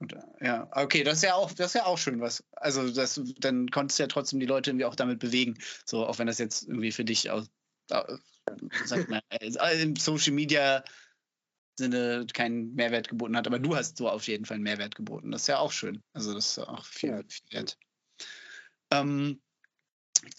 Und, 0.00 0.16
ja, 0.40 0.66
okay, 0.72 1.04
das 1.04 1.18
ist 1.18 1.24
ja 1.24 1.34
auch, 1.34 1.52
das 1.52 1.68
ist 1.68 1.74
ja 1.74 1.84
auch 1.84 1.98
schön, 1.98 2.20
was. 2.20 2.42
Also 2.52 2.90
das, 2.90 3.20
dann 3.38 3.70
konntest 3.70 3.98
du 3.98 4.02
ja 4.02 4.06
trotzdem 4.06 4.40
die 4.40 4.46
Leute 4.46 4.70
irgendwie 4.70 4.86
auch 4.86 4.94
damit 4.94 5.18
bewegen. 5.18 5.58
So, 5.84 6.06
auch 6.06 6.18
wenn 6.18 6.26
das 6.26 6.38
jetzt 6.38 6.62
irgendwie 6.62 6.90
für 6.90 7.04
dich 7.04 7.30
aus, 7.30 7.50
sag 7.88 9.08
mal, 9.08 9.20
äh, 9.30 9.82
im 9.82 9.96
Social 9.96 10.32
Media 10.32 10.82
Sinne 11.78 12.26
keinen 12.32 12.74
Mehrwert 12.74 13.08
geboten 13.08 13.36
hat, 13.36 13.46
aber 13.46 13.58
du 13.58 13.74
hast 13.74 13.96
so 13.96 14.08
auf 14.08 14.26
jeden 14.28 14.44
Fall 14.44 14.56
einen 14.56 14.64
Mehrwert 14.64 14.94
geboten. 14.94 15.30
Das 15.30 15.42
ist 15.42 15.46
ja 15.48 15.58
auch 15.58 15.72
schön. 15.72 16.02
Also 16.12 16.34
das 16.34 16.50
ist 16.50 16.58
auch 16.58 16.84
viel, 16.84 17.24
viel 17.28 17.52
wert. 17.52 17.78
Ähm, 18.92 19.40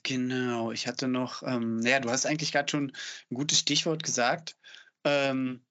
genau, 0.03 0.71
ich 0.71 0.87
hatte 0.87 1.07
noch, 1.07 1.43
ähm, 1.43 1.77
naja, 1.77 1.99
du 1.99 2.09
hast 2.09 2.25
eigentlich 2.25 2.51
gerade 2.51 2.69
schon 2.69 2.91
ein 3.31 3.35
gutes 3.35 3.59
Stichwort 3.59 4.03
gesagt. 4.03 4.55
Ähm, 5.03 5.65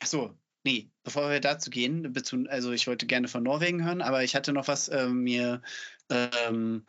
ach 0.00 0.06
so, 0.06 0.38
nee, 0.64 0.90
bevor 1.02 1.30
wir 1.30 1.40
dazu 1.40 1.70
gehen, 1.70 2.12
also 2.48 2.72
ich 2.72 2.86
wollte 2.86 3.06
gerne 3.06 3.28
von 3.28 3.42
Norwegen 3.42 3.84
hören, 3.84 4.02
aber 4.02 4.24
ich 4.24 4.34
hatte 4.34 4.52
noch 4.52 4.68
was 4.68 4.88
äh, 4.88 5.08
mir 5.08 5.62
ähm, 6.10 6.84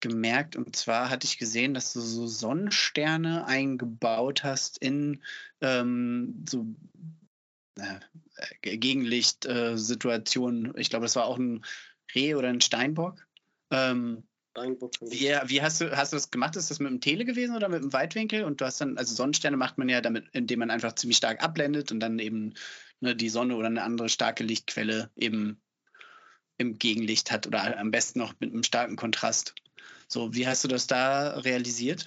gemerkt 0.00 0.56
und 0.56 0.74
zwar 0.76 1.10
hatte 1.10 1.26
ich 1.26 1.38
gesehen, 1.38 1.74
dass 1.74 1.92
du 1.92 2.00
so 2.00 2.26
Sonnensterne 2.26 3.46
eingebaut 3.46 4.42
hast 4.44 4.78
in 4.78 5.22
ähm, 5.60 6.44
so 6.48 6.66
äh, 7.76 8.00
Gegenlichtsituationen. 8.62 10.74
Äh, 10.74 10.80
ich 10.80 10.88
glaube, 10.90 11.04
das 11.04 11.16
war 11.16 11.26
auch 11.26 11.38
ein 11.38 11.64
Reh 12.14 12.34
oder 12.34 12.48
ein 12.48 12.60
Steinbock. 12.60 13.26
Ähm, 13.70 14.22
Steinbock. 14.52 14.92
Wie, 15.00 15.34
wie 15.46 15.62
hast, 15.62 15.80
du, 15.80 15.96
hast 15.96 16.12
du 16.12 16.16
das 16.16 16.30
gemacht? 16.30 16.56
Ist 16.56 16.70
das 16.70 16.80
mit 16.80 16.90
dem 16.90 17.00
Tele 17.00 17.24
gewesen 17.24 17.56
oder 17.56 17.68
mit 17.68 17.82
dem 17.82 17.92
Weitwinkel? 17.92 18.44
Und 18.44 18.60
du 18.60 18.64
hast 18.64 18.80
dann, 18.80 18.98
also 18.98 19.14
Sonnensterne 19.14 19.56
macht 19.56 19.78
man 19.78 19.88
ja 19.88 20.00
damit, 20.00 20.26
indem 20.32 20.60
man 20.60 20.70
einfach 20.70 20.94
ziemlich 20.94 21.16
stark 21.16 21.42
abblendet 21.42 21.90
und 21.92 22.00
dann 22.00 22.18
eben 22.18 22.54
ne, 23.00 23.16
die 23.16 23.28
Sonne 23.28 23.56
oder 23.56 23.66
eine 23.66 23.82
andere 23.82 24.08
starke 24.08 24.44
Lichtquelle 24.44 25.10
eben 25.16 25.60
im 26.58 26.78
Gegenlicht 26.78 27.30
hat 27.30 27.46
oder 27.46 27.78
am 27.78 27.90
besten 27.90 28.18
noch 28.18 28.34
mit 28.40 28.52
einem 28.52 28.64
starken 28.64 28.96
Kontrast. 28.96 29.54
So, 30.08 30.34
wie 30.34 30.46
hast 30.46 30.64
du 30.64 30.68
das 30.68 30.86
da 30.86 31.38
realisiert? 31.38 32.06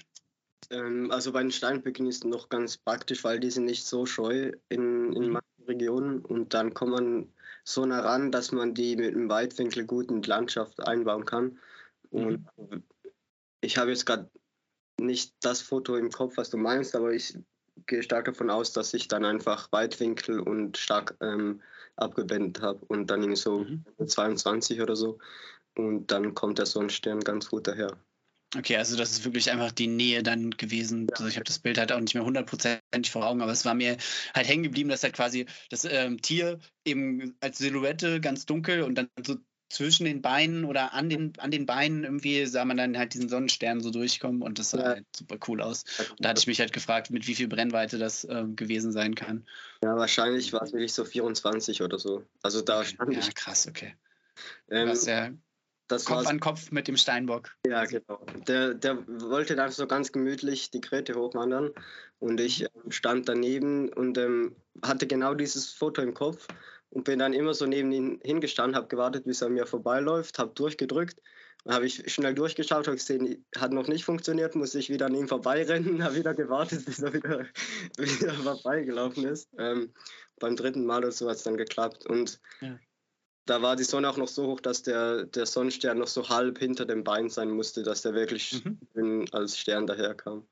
Ähm, 0.70 1.12
also 1.12 1.32
bei 1.32 1.42
den 1.42 1.52
Steinböcken 1.52 2.08
ist 2.08 2.18
es 2.18 2.30
noch 2.30 2.50
ganz 2.50 2.78
praktisch, 2.78 3.24
weil 3.24 3.40
die 3.40 3.52
sind 3.52 3.66
nicht 3.66 3.86
so 3.86 4.06
scheu 4.06 4.52
in, 4.70 5.14
in 5.14 5.26
mhm. 5.26 5.32
manchen 5.32 5.64
Regionen 5.68 6.20
und 6.20 6.54
dann 6.54 6.74
kommt 6.74 6.92
man 6.92 7.34
so 7.64 7.86
nah 7.86 8.00
ran, 8.00 8.32
dass 8.32 8.52
man 8.52 8.74
die 8.74 8.96
mit 8.96 9.16
einem 9.16 9.30
Weitwinkel 9.30 9.86
gut 9.86 10.10
in 10.10 10.22
die 10.22 10.30
Landschaft 10.30 10.86
einbauen 10.86 11.26
kann. 11.26 11.60
Und 12.10 12.46
mhm. 12.58 12.84
ich 13.62 13.78
habe 13.78 13.92
jetzt 13.92 14.06
gerade 14.06 14.30
nicht 15.00 15.34
das 15.42 15.62
Foto 15.62 15.96
im 15.96 16.12
Kopf, 16.12 16.38
was 16.38 16.50
du 16.50 16.58
meinst, 16.58 16.96
aber 16.96 17.14
ich 17.14 17.38
gehe 17.88 18.04
stark 18.04 18.26
davon 18.26 18.50
aus, 18.50 18.74
dass 18.74 18.94
ich 18.94 19.08
dann 19.08 19.26
einfach 19.26 19.72
Weitwinkel 19.72 20.40
und 20.40 20.78
stark 20.78 21.16
ähm, 21.22 21.62
abgewendet 21.96 22.62
habe 22.62 22.84
und 22.86 23.08
dann 23.08 23.22
irgendwie 23.22 23.40
so 23.40 23.60
mhm. 23.60 23.86
22 24.06 24.82
oder 24.82 24.96
so. 24.96 25.20
Und 25.76 26.12
dann 26.12 26.34
kommt 26.34 26.60
der 26.60 26.66
Sonnenstern 26.66 27.22
ganz 27.22 27.50
gut 27.50 27.68
daher. 27.68 27.98
Okay, 28.58 28.76
also 28.76 28.98
das 28.98 29.12
ist 29.12 29.24
wirklich 29.24 29.50
einfach 29.50 29.72
die 29.72 29.88
Nähe 29.88 30.24
dann 30.24 30.52
gewesen. 30.52 31.08
Also 31.14 31.28
ich 31.28 31.36
habe 31.36 31.46
das 31.46 31.60
Bild 31.60 31.78
halt 31.78 31.94
auch 31.94 32.02
nicht 32.02 32.16
mehr 32.16 32.26
hundertprozentig 32.26 33.10
vor 33.10 33.26
Augen, 33.26 33.42
aber 33.42 33.54
es 33.54 33.64
war 33.64 33.74
mir 33.74 33.96
halt 34.36 34.48
hängen 34.48 34.64
geblieben, 34.64 34.90
dass 34.90 35.04
halt 35.04 35.14
quasi 35.14 35.46
das 35.70 35.86
ähm, 35.86 36.22
Tier 36.22 36.60
eben 36.84 37.38
als 37.40 37.60
Silhouette 37.60 38.20
ganz 38.20 38.46
dunkel 38.46 38.82
und 38.82 38.96
dann 38.96 39.08
so 39.26 39.38
zwischen 39.72 40.06
den 40.06 40.22
Beinen 40.22 40.66
oder 40.66 40.94
an 40.94 41.10
den, 41.10 41.34
an 41.38 41.52
den 41.52 41.66
Beinen 41.66 42.04
irgendwie 42.04 42.46
sah 42.46 42.66
man 42.66 42.78
dann 42.78 42.98
halt 42.98 43.14
diesen 43.14 43.30
Sonnenstern 43.30 43.82
so 43.82 43.92
durchkommen 43.92 44.42
und 44.42 44.60
das 44.60 44.72
sah 44.72 44.80
ja. 44.80 44.86
halt 44.86 45.06
super 45.16 45.38
cool 45.48 45.62
aus. 45.62 45.84
Und 46.10 46.24
da 46.24 46.30
hatte 46.30 46.40
ich 46.40 46.48
mich 46.48 46.60
halt 46.60 46.74
gefragt, 46.74 47.12
mit 47.12 47.28
wie 47.28 47.36
viel 47.36 47.48
Brennweite 47.48 47.98
das 47.98 48.24
äh, 48.24 48.46
gewesen 48.56 48.92
sein 48.92 49.16
kann. 49.16 49.46
Ja, 49.84 49.96
wahrscheinlich 49.96 50.54
war 50.54 50.64
es 50.64 50.74
wirklich 50.74 50.94
so 50.94 51.06
24 51.06 51.82
oder 51.82 52.00
so. 52.00 52.24
Also 52.44 52.62
da 52.62 52.84
stand 52.84 53.14
ja, 53.14 53.20
ich. 53.20 53.36
krass, 53.36 53.68
okay. 53.68 53.96
Ähm, 54.70 54.90
was 54.90 55.06
ja 55.06 55.32
das 55.92 56.06
Kopf 56.06 56.28
an 56.28 56.40
Kopf 56.40 56.72
mit 56.72 56.88
dem 56.88 56.98
Steinbock. 56.98 57.52
Ja, 57.68 57.86
genau. 57.86 58.26
Der, 58.48 58.74
der 58.74 59.06
wollte 59.08 59.56
dann 59.56 59.72
so 59.72 59.88
ganz 59.88 60.12
gemütlich 60.12 60.72
die 60.72 60.82
Krete 60.82 61.16
hochwandern 61.16 61.72
und 62.20 62.40
ich 62.40 62.64
äh, 62.64 62.70
stand 62.90 63.28
daneben 63.28 63.90
und 63.90 64.18
ähm, 64.18 64.56
hatte 64.84 65.08
genau 65.08 65.34
dieses 65.34 65.72
Foto 65.72 66.02
im 66.02 66.14
Kopf 66.14 66.48
und 66.92 67.04
bin 67.04 67.20
dann 67.20 67.34
immer 67.34 67.54
so 67.54 67.66
neben 67.66 67.92
ihn 67.92 68.20
hingestanden, 68.24 68.76
habe 68.76 68.88
gewartet, 68.88 69.26
bis 69.26 69.42
er 69.42 69.50
mir 69.50 69.66
vorbeiläuft, 69.66 70.40
habe 70.40 70.54
durchgedrückt. 70.54 71.22
Dann 71.64 71.76
habe 71.76 71.86
ich 71.86 72.12
schnell 72.12 72.34
durchgeschaut, 72.34 72.88
habe 72.88 72.98
gesehen, 72.98 73.46
hat 73.56 73.72
noch 73.72 73.88
nicht 73.88 74.06
funktioniert, 74.06 74.56
muss 74.56 74.76
ich 74.76 74.90
wieder 74.90 75.08
an 75.08 75.16
ihm 75.16 75.28
vorbeirennen, 75.28 76.04
habe 76.04 76.16
wieder 76.16 76.34
gewartet, 76.34 76.86
bis 76.86 77.00
er 77.00 77.14
wieder, 77.14 77.46
wieder 77.98 78.34
vorbeigelaufen 78.34 79.26
ist. 79.26 79.50
Ähm, 79.58 79.94
beim 80.40 80.56
dritten 80.56 80.86
Mal 80.86 81.00
oder 81.00 81.12
so 81.12 81.30
hat 81.30 81.38
es 81.38 81.44
dann 81.44 81.58
geklappt. 81.58 82.06
Und 82.06 82.40
ja 82.62 82.78
da 83.46 83.62
war 83.62 83.76
die 83.76 83.84
Sonne 83.84 84.10
auch 84.10 84.18
noch 84.18 84.28
so 84.28 84.48
hoch, 84.48 84.60
dass 84.60 84.84
der, 84.84 85.26
der 85.26 85.46
Sonnenstern 85.46 85.98
noch 85.98 86.08
so 86.08 86.30
halb 86.30 86.60
hinter 86.60 86.86
dem 86.86 87.04
Bein 87.04 87.30
sein 87.30 87.52
musste, 87.52 87.84
dass 87.84 88.02
der 88.02 88.14
wirklich 88.14 88.64
mhm. 88.94 89.26
als 89.32 89.58
Stern 89.58 89.88
daherkam. 89.88 90.48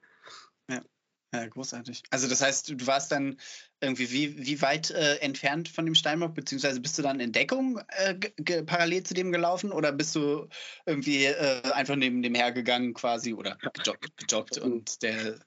Ja. 1.34 1.48
großartig. 1.48 2.04
Also 2.10 2.28
das 2.28 2.42
heißt, 2.42 2.70
du 2.70 2.88
warst 2.88 3.12
dann 3.12 3.40
irgendwie 3.82 4.12
wie, 4.12 4.46
wie 4.46 4.62
weit 4.62 4.90
äh, 4.92 5.16
entfernt 5.18 5.70
von 5.70 5.86
dem 5.86 5.96
Steinbock, 5.96 6.34
beziehungsweise 6.34 6.80
bist 6.80 6.98
du 6.98 7.02
dann 7.02 7.20
in 7.20 7.32
Deckung 7.32 7.80
äh, 7.90 8.64
parallel 8.64 9.04
zu 9.04 9.14
dem 9.14 9.32
gelaufen 9.32 9.72
oder 9.72 9.92
bist 9.92 10.16
du 10.16 10.48
irgendwie 10.86 11.26
äh, 11.26 11.62
einfach 11.72 11.96
neben 11.96 12.22
dem 12.22 12.36
hergegangen 12.36 12.94
quasi 12.94 13.34
oder 13.34 13.58
gejoggt, 13.74 14.18
gejoggt 14.18 14.58
und 14.58 15.02
der... 15.04 15.40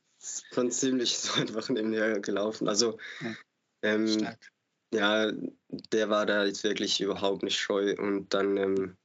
Von 0.53 0.71
ziemlich 0.71 1.19
so 1.19 1.41
einfach 1.41 1.69
nebenher 1.69 2.21
gelaufen. 2.21 2.69
Also 2.69 2.99
ja. 3.21 3.35
ähm, 3.83 4.29
ja, 4.95 5.33
der 5.69 6.11
war 6.11 6.27
da 6.27 6.45
jetzt 6.45 6.65
wirklich 6.65 7.01
überhaupt 7.01 7.43
nicht 7.43 7.59
scheu 7.59 7.95
und 7.97 8.33
dann 8.35 8.57
ähm, 8.57 8.97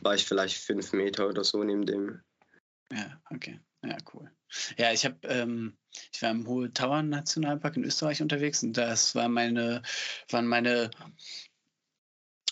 war 0.00 0.14
ich 0.14 0.24
vielleicht 0.24 0.56
fünf 0.58 0.92
Meter 0.92 1.28
oder 1.28 1.44
so 1.44 1.62
neben 1.62 1.86
dem. 1.86 2.22
Ja, 2.90 3.20
okay. 3.30 3.60
Ja, 3.84 3.96
cool. 4.14 4.30
Ja, 4.78 4.92
ich 4.92 5.04
habe, 5.04 5.18
ähm, 5.24 5.76
ich 6.12 6.22
war 6.22 6.30
im 6.30 6.46
Hohe 6.46 6.72
Tauern 6.72 7.08
Nationalpark 7.08 7.76
in 7.76 7.84
Österreich 7.84 8.22
unterwegs 8.22 8.62
und 8.62 8.74
das 8.76 9.14
war 9.14 9.28
meine, 9.28 9.82
waren 10.30 10.46
meine 10.46 10.90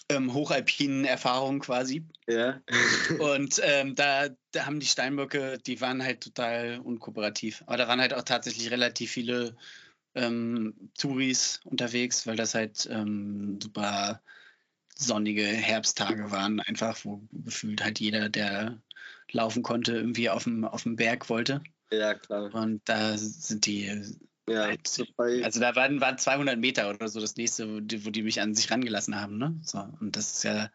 ähm, 0.08 0.32
hochalpinen 0.34 1.04
Erfahrungen 1.04 1.60
quasi. 1.60 2.04
Ja. 2.26 2.60
und 3.18 3.60
ähm, 3.62 3.94
da, 3.94 4.28
da 4.52 4.66
haben 4.66 4.80
die 4.80 4.86
Steinböcke, 4.86 5.58
die 5.66 5.80
waren 5.80 6.02
halt 6.02 6.22
total 6.22 6.78
unkooperativ. 6.78 7.62
Aber 7.66 7.76
da 7.76 7.88
waren 7.88 8.00
halt 8.00 8.14
auch 8.14 8.22
tatsächlich 8.22 8.70
relativ 8.70 9.10
viele 9.10 9.56
ähm, 10.14 10.90
Touris 10.98 11.60
unterwegs, 11.64 12.26
weil 12.26 12.36
das 12.36 12.54
halt 12.54 12.88
ähm, 12.90 13.58
super 13.62 14.22
sonnige 14.96 15.44
Herbsttage 15.44 16.30
waren, 16.30 16.60
einfach, 16.60 16.98
wo 17.04 17.22
gefühlt 17.32 17.82
halt 17.82 17.98
jeder, 17.98 18.28
der 18.28 18.80
laufen 19.32 19.62
konnte, 19.62 19.92
irgendwie 19.92 20.30
auf 20.30 20.44
dem, 20.44 20.64
auf 20.64 20.84
dem 20.84 20.96
Berg 20.96 21.28
wollte. 21.28 21.62
Ja, 21.90 22.14
klar. 22.14 22.54
Und 22.54 22.82
da 22.84 23.16
sind 23.16 23.66
die. 23.66 24.02
Ja, 24.46 24.64
halt, 24.64 24.90
also 25.18 25.60
da 25.60 25.74
waren, 25.74 26.02
waren 26.02 26.18
200 26.18 26.58
Meter 26.58 26.90
oder 26.90 27.08
so 27.08 27.18
das 27.18 27.36
nächste, 27.36 27.76
wo 27.76 27.80
die, 27.80 28.04
wo 28.04 28.10
die 28.10 28.22
mich 28.22 28.42
an 28.42 28.54
sich 28.54 28.70
rangelassen 28.70 29.18
haben. 29.18 29.38
Ne? 29.38 29.58
So, 29.62 29.78
und 30.00 30.16
das 30.16 30.34
ist 30.34 30.44
ja 30.44 30.70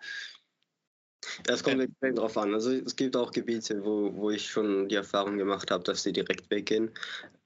das 1.43 1.63
kommt 1.63 1.81
extrem 1.81 2.15
drauf 2.15 2.37
an. 2.37 2.53
Also 2.53 2.71
es 2.71 2.95
gibt 2.95 3.15
auch 3.15 3.31
Gebiete, 3.31 3.83
wo, 3.83 4.13
wo 4.15 4.31
ich 4.31 4.49
schon 4.49 4.87
die 4.89 4.95
Erfahrung 4.95 5.37
gemacht 5.37 5.71
habe, 5.71 5.83
dass 5.83 6.03
die 6.03 6.13
direkt 6.13 6.49
weggehen. 6.49 6.91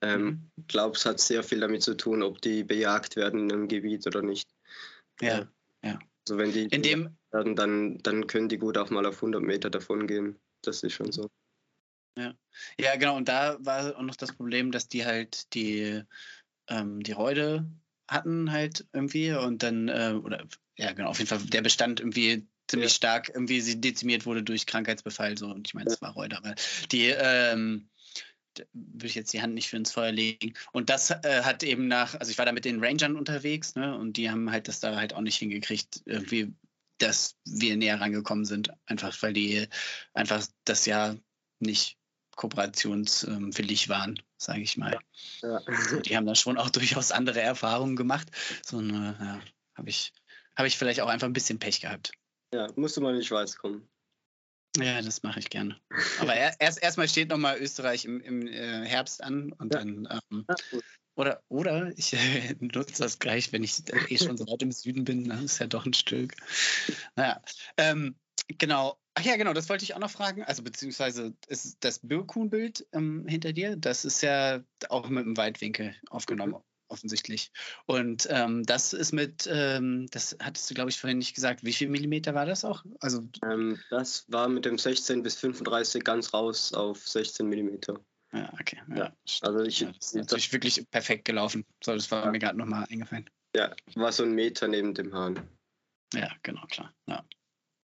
Ähm, 0.02 0.23
mhm. 0.23 0.49
Ich 0.58 0.67
glaube, 0.67 0.95
es 0.95 1.06
hat 1.06 1.19
sehr 1.19 1.43
viel 1.43 1.60
damit 1.60 1.84
zu 1.84 1.95
tun, 1.95 2.23
ob 2.23 2.41
die 2.41 2.63
bejagt 2.63 3.15
werden 3.15 3.41
in 3.41 3.52
einem 3.52 3.67
Gebiet 3.67 4.06
oder 4.08 4.21
nicht. 4.21 4.49
Ja, 5.21 5.47
ja. 5.84 5.99
Also 6.28 6.38
wenn 6.38 6.52
die 6.52 6.65
in 6.65 6.82
dem 6.82 7.17
werden, 7.32 7.56
dann, 7.56 7.97
dann 7.99 8.28
können 8.28 8.49
die 8.49 8.58
gut 8.58 8.78
auch 8.78 8.89
mal 8.89 9.06
auf 9.06 9.15
100 9.15 9.41
Meter 9.41 9.69
davon 9.69 10.08
gehen. 10.08 10.39
Das 10.62 10.84
ist 10.84 10.93
schon 10.93 11.12
so. 11.12 11.30
Ja, 12.17 12.34
ja 12.80 12.95
genau. 12.95 13.17
Und 13.17 13.28
da 13.28 13.58
war 13.60 13.97
auch 13.97 14.02
noch 14.02 14.15
das 14.15 14.34
Problem, 14.34 14.71
dass 14.71 14.88
die 14.88 15.06
halt 15.06 15.54
die, 15.54 16.04
ähm, 16.67 17.02
die 17.02 17.12
Räude 17.12 17.65
hatten 18.08 18.52
halt 18.52 18.86
irgendwie 18.93 19.32
und 19.32 19.63
dann, 19.63 19.88
äh, 19.88 20.13
oder 20.21 20.45
ja 20.78 20.91
genau, 20.91 21.10
auf 21.10 21.19
jeden 21.19 21.30
Fall 21.30 21.39
der 21.39 21.62
Bestand 21.62 21.99
irgendwie 21.99 22.47
ziemlich 22.67 22.91
ja. 22.91 22.95
stark 22.95 23.30
irgendwie 23.30 23.62
sie 23.62 23.80
dezimiert 23.80 24.26
wurde 24.26 24.43
durch 24.43 24.65
Krankheitsbefall. 24.65 25.38
So. 25.38 25.47
Und 25.47 25.67
ich 25.67 25.73
meine, 25.73 25.89
es 25.89 26.02
war 26.02 26.13
Reuter, 26.13 26.38
aber 26.38 26.56
die 26.91 27.08
ähm, 27.08 27.89
würde 28.73 29.08
ich 29.08 29.15
jetzt 29.15 29.34
die 29.34 29.41
Hand 29.41 29.54
nicht 29.54 29.69
für 29.69 29.78
ins 29.78 29.91
Feuer 29.91 30.12
legen. 30.12 30.54
Und 30.71 30.89
das 30.89 31.12
äh, 31.12 31.41
hat 31.43 31.63
eben 31.63 31.88
nach, 31.88 32.15
also 32.15 32.32
ich 32.32 32.38
war 32.38 32.45
da 32.45 32.52
mit 32.52 32.65
den 32.65 32.84
Rangern 32.84 33.15
unterwegs, 33.15 33.76
ne, 33.76 33.97
und 33.97 34.17
die 34.17 34.30
haben 34.30 34.52
halt 34.52 34.67
das 34.67 34.80
da 34.80 34.95
halt 34.95 35.13
auch 35.13 35.21
nicht 35.21 35.38
hingekriegt, 35.38 36.02
irgendwie, 36.06 36.54
dass 36.99 37.36
wir 37.45 37.76
näher 37.78 37.99
rangekommen 37.99 38.45
sind. 38.45 38.71
Einfach 38.86 39.19
weil 39.21 39.34
die 39.34 39.67
einfach 40.13 40.45
das 40.65 40.86
Jahr 40.86 41.17
nicht 41.60 41.97
kooperationswillig 42.35 43.89
waren, 43.89 44.19
sage 44.37 44.61
ich 44.61 44.77
mal. 44.77 44.99
Ja. 45.41 45.57
Also 45.65 45.99
die 45.99 46.15
haben 46.15 46.25
da 46.25 46.35
schon 46.35 46.57
auch 46.57 46.69
durchaus 46.71 47.11
andere 47.11 47.41
Erfahrungen 47.41 47.95
gemacht. 47.95 48.27
So 48.65 48.77
eine, 48.77 49.15
ja, 49.19 49.39
habe 49.75 49.89
ich, 49.89 50.13
hab 50.55 50.65
ich 50.65 50.77
vielleicht 50.77 51.01
auch 51.01 51.09
einfach 51.09 51.27
ein 51.27 51.33
bisschen 51.33 51.59
Pech 51.59 51.81
gehabt. 51.81 52.11
Ja, 52.53 52.67
musst 52.75 52.97
du 52.97 53.01
mal 53.01 53.13
in 53.13 53.19
die 53.19 53.25
Schweiz 53.25 53.57
kommen. 53.57 53.87
Ja, 54.77 55.01
das 55.01 55.21
mache 55.21 55.39
ich 55.39 55.49
gerne. 55.49 55.79
Aber 56.19 56.33
erst 56.35 56.81
erstmal 56.81 57.07
steht 57.07 57.29
nochmal 57.29 57.59
Österreich 57.59 58.05
im, 58.05 58.21
im 58.21 58.47
äh, 58.47 58.85
Herbst 58.85 59.23
an 59.23 59.51
und 59.53 59.73
ja. 59.73 59.79
dann. 59.79 60.07
Ähm, 60.31 60.45
oder, 61.15 61.43
oder 61.47 61.93
ich 61.95 62.13
äh, 62.13 62.55
nutze 62.59 63.03
das 63.03 63.19
gleich, 63.19 63.51
wenn 63.53 63.63
ich 63.63 63.83
eh 64.09 64.17
schon 64.17 64.37
so 64.37 64.45
weit 64.47 64.63
im 64.63 64.71
Süden 64.71 65.03
bin. 65.03 65.29
Das 65.29 65.41
ist 65.41 65.59
ja 65.59 65.67
doch 65.67 65.85
ein 65.85 65.93
Stück. 65.93 66.33
Naja. 67.15 67.39
Ähm, 67.77 68.15
genau. 68.47 68.97
Ach 69.15 69.23
ja, 69.23 69.36
genau, 69.36 69.54
das 69.54 69.69
wollte 69.69 69.84
ich 69.84 69.93
auch 69.93 69.99
noch 69.99 70.10
fragen. 70.10 70.43
Also, 70.43 70.63
beziehungsweise 70.63 71.34
ist 71.47 71.78
das 71.82 71.99
Birkhuhn-Bild 71.99 72.88
ähm, 72.93 73.26
hinter 73.28 73.54
dir, 73.54 73.76
das 73.76 74.06
ist 74.06 74.21
ja 74.21 74.63
auch 74.89 75.08
mit 75.10 75.26
einem 75.26 75.38
Weitwinkel 75.38 75.95
aufgenommen. 76.10 76.54
Mhm 76.54 76.63
offensichtlich. 76.93 77.52
Und 77.86 78.28
ähm, 78.30 78.63
das 78.63 78.93
ist 78.93 79.12
mit, 79.12 79.49
ähm, 79.52 80.08
das 80.12 80.38
hattest 80.39 80.69
du, 80.69 80.76
glaube 80.76 80.91
ich, 80.91 80.99
vorhin 80.99 81.17
nicht 81.17 81.36
gesagt. 81.36 81.65
Wie 81.65 81.73
viel 81.73 81.89
Millimeter 81.89 82.34
war 82.34 82.45
das 82.45 82.63
auch? 82.63 82.86
Also 82.99 83.28
ähm, 83.43 83.80
das 83.89 84.26
war 84.30 84.47
mit 84.47 84.63
dem 84.63 84.78
16 84.78 85.23
bis 85.23 85.36
35 85.36 86.04
ganz 86.04 86.34
raus 86.34 86.71
auf 86.73 87.06
16 87.06 87.47
Millimeter. 87.47 87.99
Ja, 88.32 88.52
okay. 88.60 88.82
Ja. 88.89 88.95
ja. 88.95 89.13
Also 89.41 89.62
ich, 89.62 89.82
ja, 89.82 89.88
das 89.88 90.08
ist 90.08 90.15
natürlich 90.15 90.45
das, 90.45 90.54
wirklich 90.54 90.89
perfekt 90.89 91.26
gelaufen. 91.26 91.65
So, 91.84 91.93
das 91.93 92.10
war 92.12 92.26
ja. 92.26 92.32
mir 92.32 92.39
gerade 92.39 92.58
nochmal 92.58 92.86
eingefallen. 92.89 93.30
Ja, 93.56 93.76
war 93.95 94.12
so 94.12 94.23
ein 94.23 94.34
Meter 94.34 94.67
neben 94.67 94.93
dem 94.93 95.13
Hahn. 95.13 95.39
Ja, 96.13 96.32
genau, 96.43 96.65
klar. 96.67 96.93
Ja. 97.08 97.26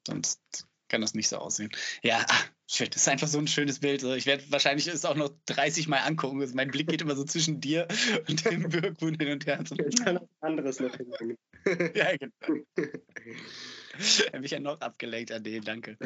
Sonst 0.08 0.68
kann 0.90 1.02
das 1.02 1.14
nicht 1.14 1.30
so 1.30 1.38
aussehen. 1.38 1.72
Ja, 2.04 2.26
Shit, 2.72 2.94
das 2.94 3.02
ist 3.02 3.08
einfach 3.08 3.28
so 3.28 3.40
ein 3.40 3.48
schönes 3.48 3.80
Bild. 3.80 4.04
Ich 4.04 4.28
werde 4.28 4.44
wahrscheinlich 4.52 4.86
es 4.86 5.04
auch 5.04 5.16
noch 5.16 5.32
30 5.48 5.88
Mal 5.88 6.02
angucken. 6.02 6.40
Also 6.40 6.54
mein 6.54 6.70
Blick 6.70 6.88
geht 6.88 7.02
immer 7.02 7.16
so 7.16 7.24
zwischen 7.24 7.60
dir 7.60 7.88
und 8.28 8.46
dem 8.46 8.70
Birkhuhn 8.70 9.16
hin 9.16 9.32
und 9.32 9.48
her. 9.48 9.64
Ich 9.64 9.96
kann 10.04 10.20
auch 10.20 10.30
anderes 10.42 10.80
noch 10.80 10.96
hinlangen. 10.96 11.36
ja, 11.96 12.16
genau. 12.16 12.64
Habe 14.34 14.46
ich 14.46 14.52
ja 14.52 14.60
noch 14.60 14.80
abgelenkt 14.82 15.32
an 15.32 15.44
dem, 15.44 15.64
danke. 15.64 15.98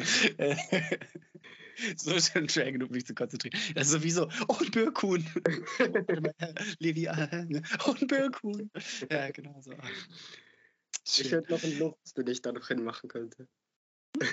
so 1.96 2.18
schön 2.18 2.48
schwer 2.48 2.72
genug, 2.72 2.92
mich 2.92 3.04
zu 3.04 3.14
konzentrieren. 3.14 3.60
Das 3.74 3.88
ist 3.88 3.92
sowieso, 3.92 4.30
oh, 4.48 4.56
ein 4.58 4.70
Birkhuhn. 4.70 5.22
Levi, 6.78 7.08
oh, 7.08 7.94
ein 8.00 8.06
Birkhuhn. 8.06 8.70
Ja, 9.10 9.30
genau 9.32 9.60
so. 9.60 9.74
Ich 11.04 11.30
hätte 11.30 11.52
noch 11.52 11.62
ein 11.62 11.78
Loch, 11.78 11.98
das 12.14 12.26
ich 12.26 12.40
da 12.40 12.52
noch 12.52 12.68
hinmachen 12.68 13.10
könnte. 13.10 13.46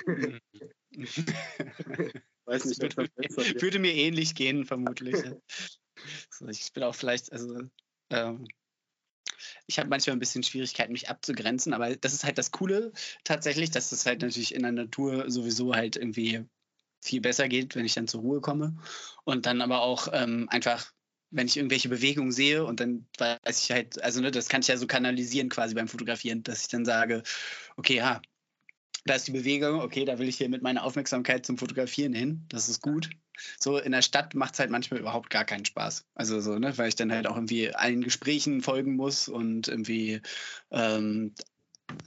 Mhm. 0.06 0.40
Weiß 2.46 2.66
nicht, 2.66 2.82
würde, 2.82 3.10
würde, 3.62 3.80
mir 3.80 3.94
ähnlich 3.94 4.36
gehen, 4.36 4.66
vermutlich. 4.66 5.16
so, 6.30 6.48
ich 6.48 6.74
bin 6.74 6.84
auch 6.84 6.96
vielleicht, 6.96 7.32
also 7.32 7.62
ähm, 8.10 8.48
ich 9.68 9.80
habe 9.80 9.90
manchmal 9.90 10.16
ein 10.16 10.20
bisschen 10.20 10.44
Schwierigkeiten, 10.44 10.92
mich 10.92 11.10
abzugrenzen, 11.10 11.74
aber 11.74 11.96
das 11.96 12.14
ist 12.14 12.24
halt 12.24 12.38
das 12.38 12.52
Coole 12.52 12.92
tatsächlich, 13.24 13.72
dass 13.72 13.92
es 13.92 14.06
halt 14.06 14.22
natürlich 14.22 14.54
in 14.54 14.64
der 14.64 14.72
Natur 14.72 15.30
sowieso 15.30 15.74
halt 15.74 15.96
irgendwie 15.96 16.46
viel 17.02 17.22
besser 17.22 17.48
geht, 17.48 17.76
wenn 17.76 17.86
ich 17.86 17.94
dann 17.94 18.08
zur 18.08 18.22
Ruhe 18.22 18.42
komme. 18.42 18.76
Und 19.24 19.46
dann 19.46 19.62
aber 19.62 19.82
auch 19.82 20.08
ähm, 20.12 20.48
einfach, 20.50 20.92
wenn 21.30 21.48
ich 21.48 21.58
irgendwelche 21.58 21.90
Bewegungen 21.90 22.32
sehe 22.32 22.66
und 22.66 22.80
dann 22.80 23.08
weiß 23.18 23.64
ich 23.64 23.72
halt, 23.72 24.02
also 24.04 24.22
ne, 24.22 24.32
das 24.32 24.50
kann 24.50 24.62
ich 24.62 24.68
ja 24.68 24.78
so 24.78 24.88
kanalisieren 24.88 25.50
quasi 25.50 25.74
beim 25.74 25.88
Fotografieren, 25.88 26.44
dass 26.44 26.64
ich 26.64 26.68
dann 26.68 26.86
sage, 26.86 27.24
okay, 27.78 27.96
ja, 27.96 28.22
da 29.06 29.16
ist 29.16 29.28
die 29.28 29.32
Bewegung, 29.32 29.82
okay, 29.82 30.06
da 30.06 30.20
will 30.20 30.30
ich 30.30 30.38
hier 30.38 30.50
mit 30.50 30.62
meiner 30.62 30.84
Aufmerksamkeit 30.84 31.46
zum 31.46 31.58
Fotografieren 31.58 32.14
hin, 32.14 32.46
das 32.50 32.70
ist 32.70 32.82
gut. 32.82 33.10
So 33.60 33.78
in 33.78 33.92
der 33.92 34.04
Stadt 34.04 34.36
macht 34.36 34.54
es 34.54 34.60
halt 34.60 34.70
manchmal 34.70 35.00
überhaupt 35.00 35.30
gar 35.30 35.46
keinen 35.46 35.66
Spaß. 35.66 36.06
Also 36.14 36.40
so, 36.42 36.60
ne, 36.60 36.78
weil 36.78 36.90
ich 36.90 36.96
dann 36.96 37.12
halt 37.12 37.26
auch 37.28 37.36
irgendwie 37.36 37.74
allen 37.74 38.04
Gesprächen 38.04 38.62
folgen 38.62 38.96
muss 38.96 39.28
und 39.28 39.68
irgendwie 39.68 40.22
ähm, 40.70 41.34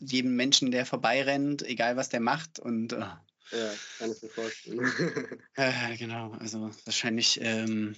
jedem 0.00 0.36
Menschen, 0.36 0.70
der 0.70 0.86
vorbeirennt, 0.86 1.62
egal 1.62 1.96
was 1.96 2.08
der 2.08 2.20
macht 2.20 2.58
und 2.58 2.92
äh, 2.92 3.06
ja, 3.50 3.72
kann 3.98 4.10
ich 4.10 4.22
mir 4.22 4.28
vorstellen. 4.28 4.80
äh, 5.56 5.96
genau, 5.96 6.32
also 6.32 6.70
wahrscheinlich 6.84 7.40
ähm, 7.42 7.94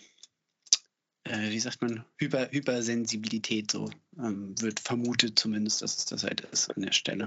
äh, 1.26 1.50
wie 1.50 1.60
sagt 1.60 1.82
man, 1.82 2.04
Hyper, 2.18 2.50
Hypersensibilität 2.50 3.70
so 3.70 3.90
ähm, 4.18 4.54
wird 4.60 4.80
vermutet 4.80 5.38
zumindest, 5.38 5.82
dass 5.82 5.98
es 5.98 6.04
das 6.06 6.24
halt 6.24 6.40
ist 6.40 6.70
an 6.70 6.82
der 6.82 6.92
Stelle. 6.92 7.26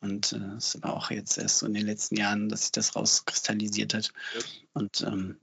Und 0.00 0.32
äh, 0.32 0.56
es 0.56 0.74
äh, 0.74 0.82
war 0.82 0.94
auch 0.94 1.10
jetzt 1.10 1.38
erst 1.38 1.58
so 1.58 1.66
in 1.66 1.74
den 1.74 1.86
letzten 1.86 2.16
Jahren, 2.16 2.48
dass 2.48 2.62
sich 2.62 2.72
das 2.72 2.96
rauskristallisiert 2.96 3.94
hat. 3.94 4.12
Ja. 4.34 4.40
Und 4.74 5.00
ähm, 5.02 5.40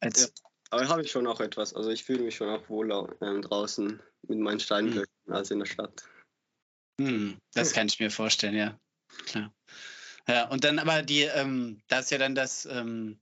als 0.00 0.22
ja. 0.22 0.28
Aber 0.70 0.88
habe 0.88 1.02
ich 1.02 1.10
schon 1.10 1.26
auch 1.26 1.40
etwas. 1.40 1.74
Also 1.74 1.90
ich 1.90 2.04
fühle 2.04 2.22
mich 2.22 2.36
schon 2.36 2.48
auch 2.48 2.68
wohler 2.70 3.14
ähm, 3.20 3.42
draußen 3.42 4.00
mit 4.28 4.38
meinen 4.38 4.60
Steinblöcken 4.60 5.14
hm. 5.26 5.34
als 5.34 5.50
in 5.50 5.58
der 5.58 5.66
Stadt. 5.66 6.04
Hm, 7.00 7.36
das 7.52 7.72
kann 7.72 7.88
ich 7.88 8.00
mir 8.00 8.10
vorstellen, 8.10 8.54
ja. 8.54 8.78
Klar. 9.26 9.54
Ja, 10.28 10.48
und 10.48 10.64
dann 10.64 10.78
aber 10.78 11.02
die, 11.02 11.22
ähm, 11.22 11.82
da 11.88 11.98
ist 11.98 12.10
ja 12.10 12.18
dann 12.18 12.34
das 12.34 12.64
ähm, 12.66 13.18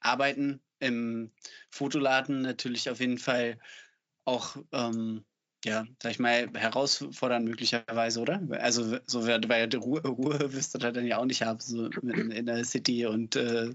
Arbeiten 0.00 0.60
im 0.80 1.30
Fotoladen 1.70 2.42
natürlich 2.42 2.90
auf 2.90 3.00
jeden 3.00 3.18
Fall 3.18 3.58
auch, 4.24 4.56
ähm, 4.72 5.24
ja, 5.64 5.84
sag 6.02 6.12
ich 6.12 6.18
mal, 6.18 6.48
herausfordernd 6.54 7.46
möglicherweise, 7.46 8.20
oder? 8.20 8.40
Also 8.60 8.98
so 9.06 9.26
der 9.26 9.80
Ruhe, 9.80 10.00
Ruhe 10.02 10.52
wirst 10.52 10.74
du 10.74 10.78
da 10.78 10.92
dann 10.92 11.06
ja 11.06 11.18
auch 11.18 11.24
nicht 11.24 11.42
haben, 11.42 11.58
so 11.60 11.86
in, 11.86 12.30
in 12.30 12.46
der 12.46 12.64
City 12.64 13.06
und 13.06 13.34
äh, 13.36 13.72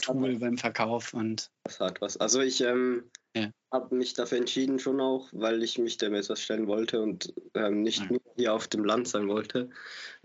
Tool 0.00 0.38
beim 0.38 0.58
Verkauf 0.58 1.14
und. 1.14 1.50
Das 1.64 1.78
hat 1.78 2.00
was. 2.00 2.16
Also 2.16 2.40
ich 2.40 2.60
ähm, 2.62 3.04
ja. 3.36 3.50
habe 3.70 3.94
mich 3.94 4.14
dafür 4.14 4.38
entschieden 4.38 4.78
schon 4.78 5.00
auch, 5.00 5.28
weil 5.32 5.62
ich 5.62 5.78
mich 5.78 5.96
dem 5.98 6.14
etwas 6.14 6.40
stellen 6.40 6.66
wollte 6.66 7.00
und 7.00 7.32
ähm, 7.54 7.82
nicht 7.82 8.00
ja. 8.00 8.06
nur 8.08 8.20
hier 8.36 8.54
auf 8.54 8.66
dem 8.66 8.84
Land 8.84 9.08
sein 9.08 9.28
wollte. 9.28 9.70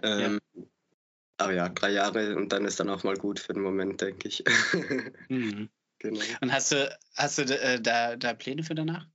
Ähm, 0.01 0.39
ja. 0.55 0.63
Aber 1.39 1.53
ja, 1.53 1.69
drei 1.69 1.91
Jahre 1.91 2.35
und 2.35 2.51
dann 2.51 2.65
ist 2.65 2.79
dann 2.79 2.89
auch 2.89 3.03
mal 3.03 3.15
gut 3.15 3.39
für 3.39 3.53
den 3.53 3.61
Moment, 3.61 4.01
denke 4.01 4.27
ich. 4.27 4.43
Mhm. 5.29 5.69
Genau. 5.99 6.19
Und 6.41 6.51
hast 6.51 6.71
du, 6.71 6.97
hast 7.15 7.37
du 7.37 7.43
äh, 7.43 7.81
da, 7.81 8.15
da 8.15 8.33
Pläne 8.33 8.63
für 8.63 8.75
danach? 8.75 9.07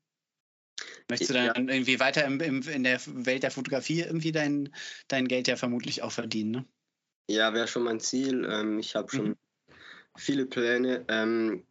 Möchtest 1.08 1.30
du 1.30 1.34
dann 1.34 1.46
ja. 1.46 1.54
irgendwie 1.56 2.00
weiter 2.00 2.24
im, 2.24 2.40
im, 2.40 2.62
in 2.62 2.84
der 2.84 3.00
Welt 3.06 3.42
der 3.42 3.50
Fotografie 3.50 4.00
irgendwie 4.00 4.32
dein, 4.32 4.74
dein 5.08 5.28
Geld 5.28 5.48
ja 5.48 5.56
vermutlich 5.56 6.02
auch 6.02 6.12
verdienen, 6.12 6.50
ne? 6.50 6.64
Ja, 7.28 7.54
wäre 7.54 7.68
schon 7.68 7.84
mein 7.84 8.00
Ziel. 8.00 8.44
Ähm, 8.50 8.78
ich 8.78 8.96
habe 8.96 9.10
schon 9.10 9.28
mhm. 9.28 9.36
viele 10.16 10.46
Pläne. 10.46 11.04
Ähm, 11.08 11.64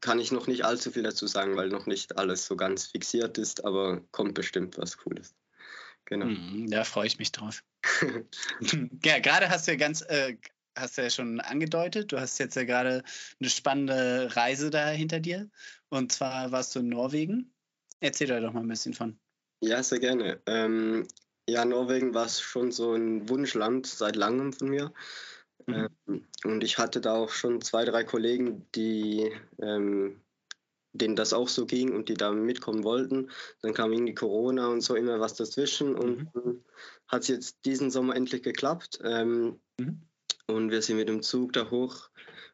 kann 0.00 0.18
ich 0.18 0.32
noch 0.32 0.46
nicht 0.46 0.64
allzu 0.64 0.90
viel 0.90 1.02
dazu 1.02 1.26
sagen, 1.26 1.56
weil 1.56 1.68
noch 1.68 1.86
nicht 1.86 2.18
alles 2.18 2.46
so 2.46 2.56
ganz 2.56 2.86
fixiert 2.86 3.38
ist, 3.38 3.64
aber 3.64 4.02
kommt 4.10 4.34
bestimmt 4.34 4.78
was 4.78 4.98
Cooles. 4.98 5.34
Genau. 6.04 6.26
Mhm, 6.26 6.68
da 6.68 6.84
freue 6.84 7.06
ich 7.06 7.18
mich 7.18 7.32
drauf. 7.32 7.62
ja, 9.04 9.18
gerade 9.20 9.48
hast 9.48 9.66
du 9.66 9.72
ja 9.72 9.78
ganz, 9.78 10.02
äh, 10.02 10.36
hast 10.76 10.98
du 10.98 11.02
ja 11.02 11.10
schon 11.10 11.40
angedeutet. 11.40 12.12
Du 12.12 12.20
hast 12.20 12.38
jetzt 12.38 12.56
ja 12.56 12.64
gerade 12.64 13.02
eine 13.40 13.50
spannende 13.50 14.34
Reise 14.34 14.70
da 14.70 14.88
hinter 14.88 15.20
dir. 15.20 15.48
Und 15.88 16.12
zwar 16.12 16.52
warst 16.52 16.74
du 16.74 16.80
in 16.80 16.88
Norwegen. 16.88 17.52
Erzähl 18.00 18.26
da 18.26 18.40
doch 18.40 18.52
mal 18.52 18.60
ein 18.60 18.68
bisschen 18.68 18.94
von. 18.94 19.18
Ja, 19.60 19.82
sehr 19.82 20.00
gerne. 20.00 20.40
Ähm, 20.46 21.06
ja, 21.48 21.64
Norwegen 21.64 22.14
war 22.14 22.28
schon 22.28 22.72
so 22.72 22.94
ein 22.94 23.28
Wunschland 23.28 23.86
seit 23.86 24.16
langem 24.16 24.52
von 24.52 24.68
mir. 24.68 24.92
Mhm. 25.66 25.88
Ähm, 26.08 26.26
und 26.44 26.64
ich 26.64 26.78
hatte 26.78 27.00
da 27.00 27.14
auch 27.14 27.30
schon 27.30 27.60
zwei, 27.60 27.84
drei 27.84 28.04
Kollegen, 28.04 28.66
die 28.74 29.30
ähm, 29.60 30.20
denen 30.92 31.16
das 31.16 31.32
auch 31.32 31.48
so 31.48 31.66
ging 31.66 31.94
und 31.94 32.08
die 32.08 32.14
da 32.14 32.32
mitkommen 32.32 32.84
wollten. 32.84 33.30
Dann 33.62 33.74
kam 33.74 33.92
irgendwie 33.92 34.14
Corona 34.14 34.68
und 34.68 34.82
so 34.82 34.94
immer 34.94 35.20
was 35.20 35.34
dazwischen 35.34 35.94
und 35.94 36.34
mhm. 36.34 36.64
hat 37.08 37.22
es 37.22 37.28
jetzt 37.28 37.64
diesen 37.64 37.90
Sommer 37.90 38.14
endlich 38.14 38.42
geklappt. 38.42 39.00
Ähm, 39.02 39.60
mhm. 39.78 40.02
Und 40.46 40.70
wir 40.70 40.82
sind 40.82 40.96
mit 40.96 41.08
dem 41.08 41.22
Zug 41.22 41.52
da 41.52 41.70
hoch, 41.70 42.10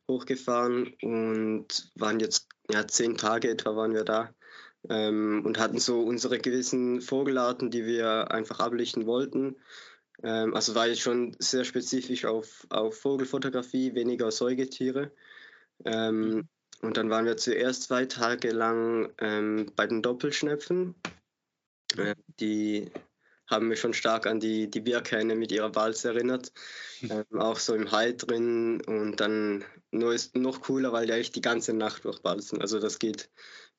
hochgefahren 0.08 0.94
und 1.02 1.90
waren 1.94 2.20
jetzt, 2.20 2.48
ja, 2.70 2.86
zehn 2.86 3.16
Tage 3.16 3.50
etwa 3.50 3.76
waren 3.76 3.94
wir 3.94 4.04
da. 4.04 4.34
Ähm, 4.88 5.42
und 5.44 5.58
hatten 5.58 5.78
so 5.78 6.02
unsere 6.02 6.38
gewissen 6.38 7.00
Vogelarten, 7.00 7.70
die 7.70 7.84
wir 7.84 8.30
einfach 8.30 8.60
ablichten 8.60 9.06
wollten. 9.06 9.56
Ähm, 10.22 10.54
also 10.54 10.74
war 10.74 10.88
ich 10.88 11.02
schon 11.02 11.36
sehr 11.38 11.64
spezifisch 11.64 12.24
auf, 12.24 12.66
auf 12.70 13.00
Vogelfotografie, 13.00 13.94
weniger 13.94 14.30
Säugetiere. 14.30 15.10
Ähm, 15.84 16.20
mhm. 16.20 16.48
und 16.82 16.96
dann 16.96 17.10
waren 17.10 17.24
wir 17.24 17.36
zuerst 17.36 17.84
zwei 17.84 18.06
Tage 18.06 18.50
lang 18.50 19.12
ähm, 19.18 19.72
bei 19.76 19.86
den 19.86 20.02
Doppelschnepfen. 20.02 20.94
Äh, 21.96 22.14
die 22.40 22.90
haben 23.48 23.68
mich 23.68 23.80
schon 23.80 23.94
stark 23.94 24.26
an 24.26 24.40
die, 24.40 24.70
die 24.70 24.80
Bierkähne 24.80 25.34
mit 25.34 25.52
ihrer 25.52 25.74
Walze 25.74 26.08
erinnert. 26.08 26.52
Ähm, 27.02 27.24
auch 27.38 27.58
so 27.58 27.74
im 27.74 27.90
Hai 27.90 28.12
drin 28.12 28.80
und 28.82 29.16
dann 29.16 29.64
nur 29.90 30.14
ist 30.14 30.36
noch 30.36 30.60
cooler, 30.60 30.92
weil 30.92 31.06
die 31.06 31.12
eigentlich 31.12 31.32
die 31.32 31.40
ganze 31.40 31.72
Nacht 31.72 32.04
durchbalzen. 32.04 32.60
Also 32.60 32.78
das 32.78 32.98
geht, 32.98 33.30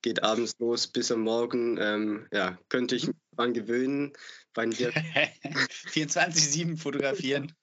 geht 0.01 0.23
abends 0.23 0.55
los 0.59 0.87
bis 0.87 1.11
am 1.11 1.21
Morgen. 1.21 1.77
Ähm, 1.79 2.27
ja, 2.31 2.57
könnte 2.69 2.95
ich 2.95 3.05
mich 3.07 3.15
daran 3.31 3.53
gewöhnen. 3.53 4.13
24-7 4.55 6.77
fotografieren, 6.77 7.53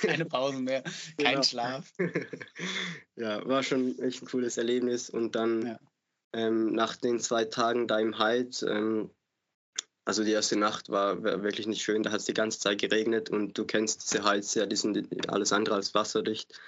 keine 0.00 0.24
Pausen 0.24 0.64
mehr, 0.64 0.82
kein 1.18 1.34
genau. 1.34 1.42
Schlaf. 1.42 1.92
ja, 3.16 3.46
war 3.46 3.62
schon 3.62 3.98
echt 4.00 4.22
ein 4.22 4.26
cooles 4.26 4.56
Erlebnis. 4.56 5.10
Und 5.10 5.36
dann 5.36 5.66
ja. 5.66 5.78
ähm, 6.32 6.72
nach 6.72 6.96
den 6.96 7.20
zwei 7.20 7.44
Tagen 7.44 7.86
da 7.86 8.00
im 8.00 8.18
Heid 8.18 8.64
ähm, 8.66 9.10
also 10.04 10.24
die 10.24 10.32
erste 10.32 10.56
Nacht 10.56 10.88
war 10.88 11.22
wirklich 11.22 11.66
nicht 11.66 11.82
schön. 11.82 12.02
Da 12.02 12.10
hat 12.10 12.20
es 12.20 12.26
die 12.26 12.34
ganze 12.34 12.58
Zeit 12.58 12.80
geregnet 12.80 13.30
und 13.30 13.56
du 13.56 13.64
kennst 13.64 14.10
diese 14.10 14.24
Heiz 14.24 14.54
ja, 14.54 14.66
die 14.66 14.76
sind 14.76 15.06
alles 15.30 15.52
andere 15.52 15.76
als 15.76 15.94
wasserdicht. 15.94 16.58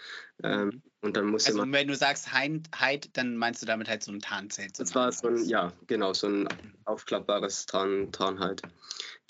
Ähm, 0.42 0.66
mhm. 0.66 0.82
und 1.00 1.16
dann 1.16 1.26
musste 1.26 1.48
also, 1.48 1.60
man. 1.60 1.72
Wenn 1.72 1.88
du 1.88 1.96
sagst 1.96 2.32
Heid, 2.32 3.10
dann 3.14 3.36
meinst 3.36 3.62
du 3.62 3.66
damit 3.66 3.88
halt 3.88 4.02
so 4.02 4.12
ein 4.12 4.20
Tarnzelt. 4.20 4.76
So 4.76 4.84
das 4.84 4.94
war 4.94 5.12
so 5.12 5.28
ein, 5.28 5.44
ja, 5.46 5.72
genau, 5.86 6.12
so 6.14 6.28
ein 6.28 6.48
aufklappbares 6.84 7.66
Tarn, 7.66 8.12
Tarnheit. 8.12 8.62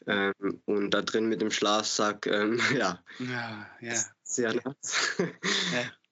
Ähm, 0.07 0.61
und 0.65 0.91
da 0.91 1.03
drin 1.03 1.27
mit 1.27 1.41
dem 1.41 1.51
Schlafsack, 1.51 2.27
ähm, 2.27 2.59
ja. 2.77 3.03
Ja, 3.19 3.71
ja. 3.81 3.95
Sehr 4.23 4.55
nass. 4.55 5.17
Ja. 5.19 5.27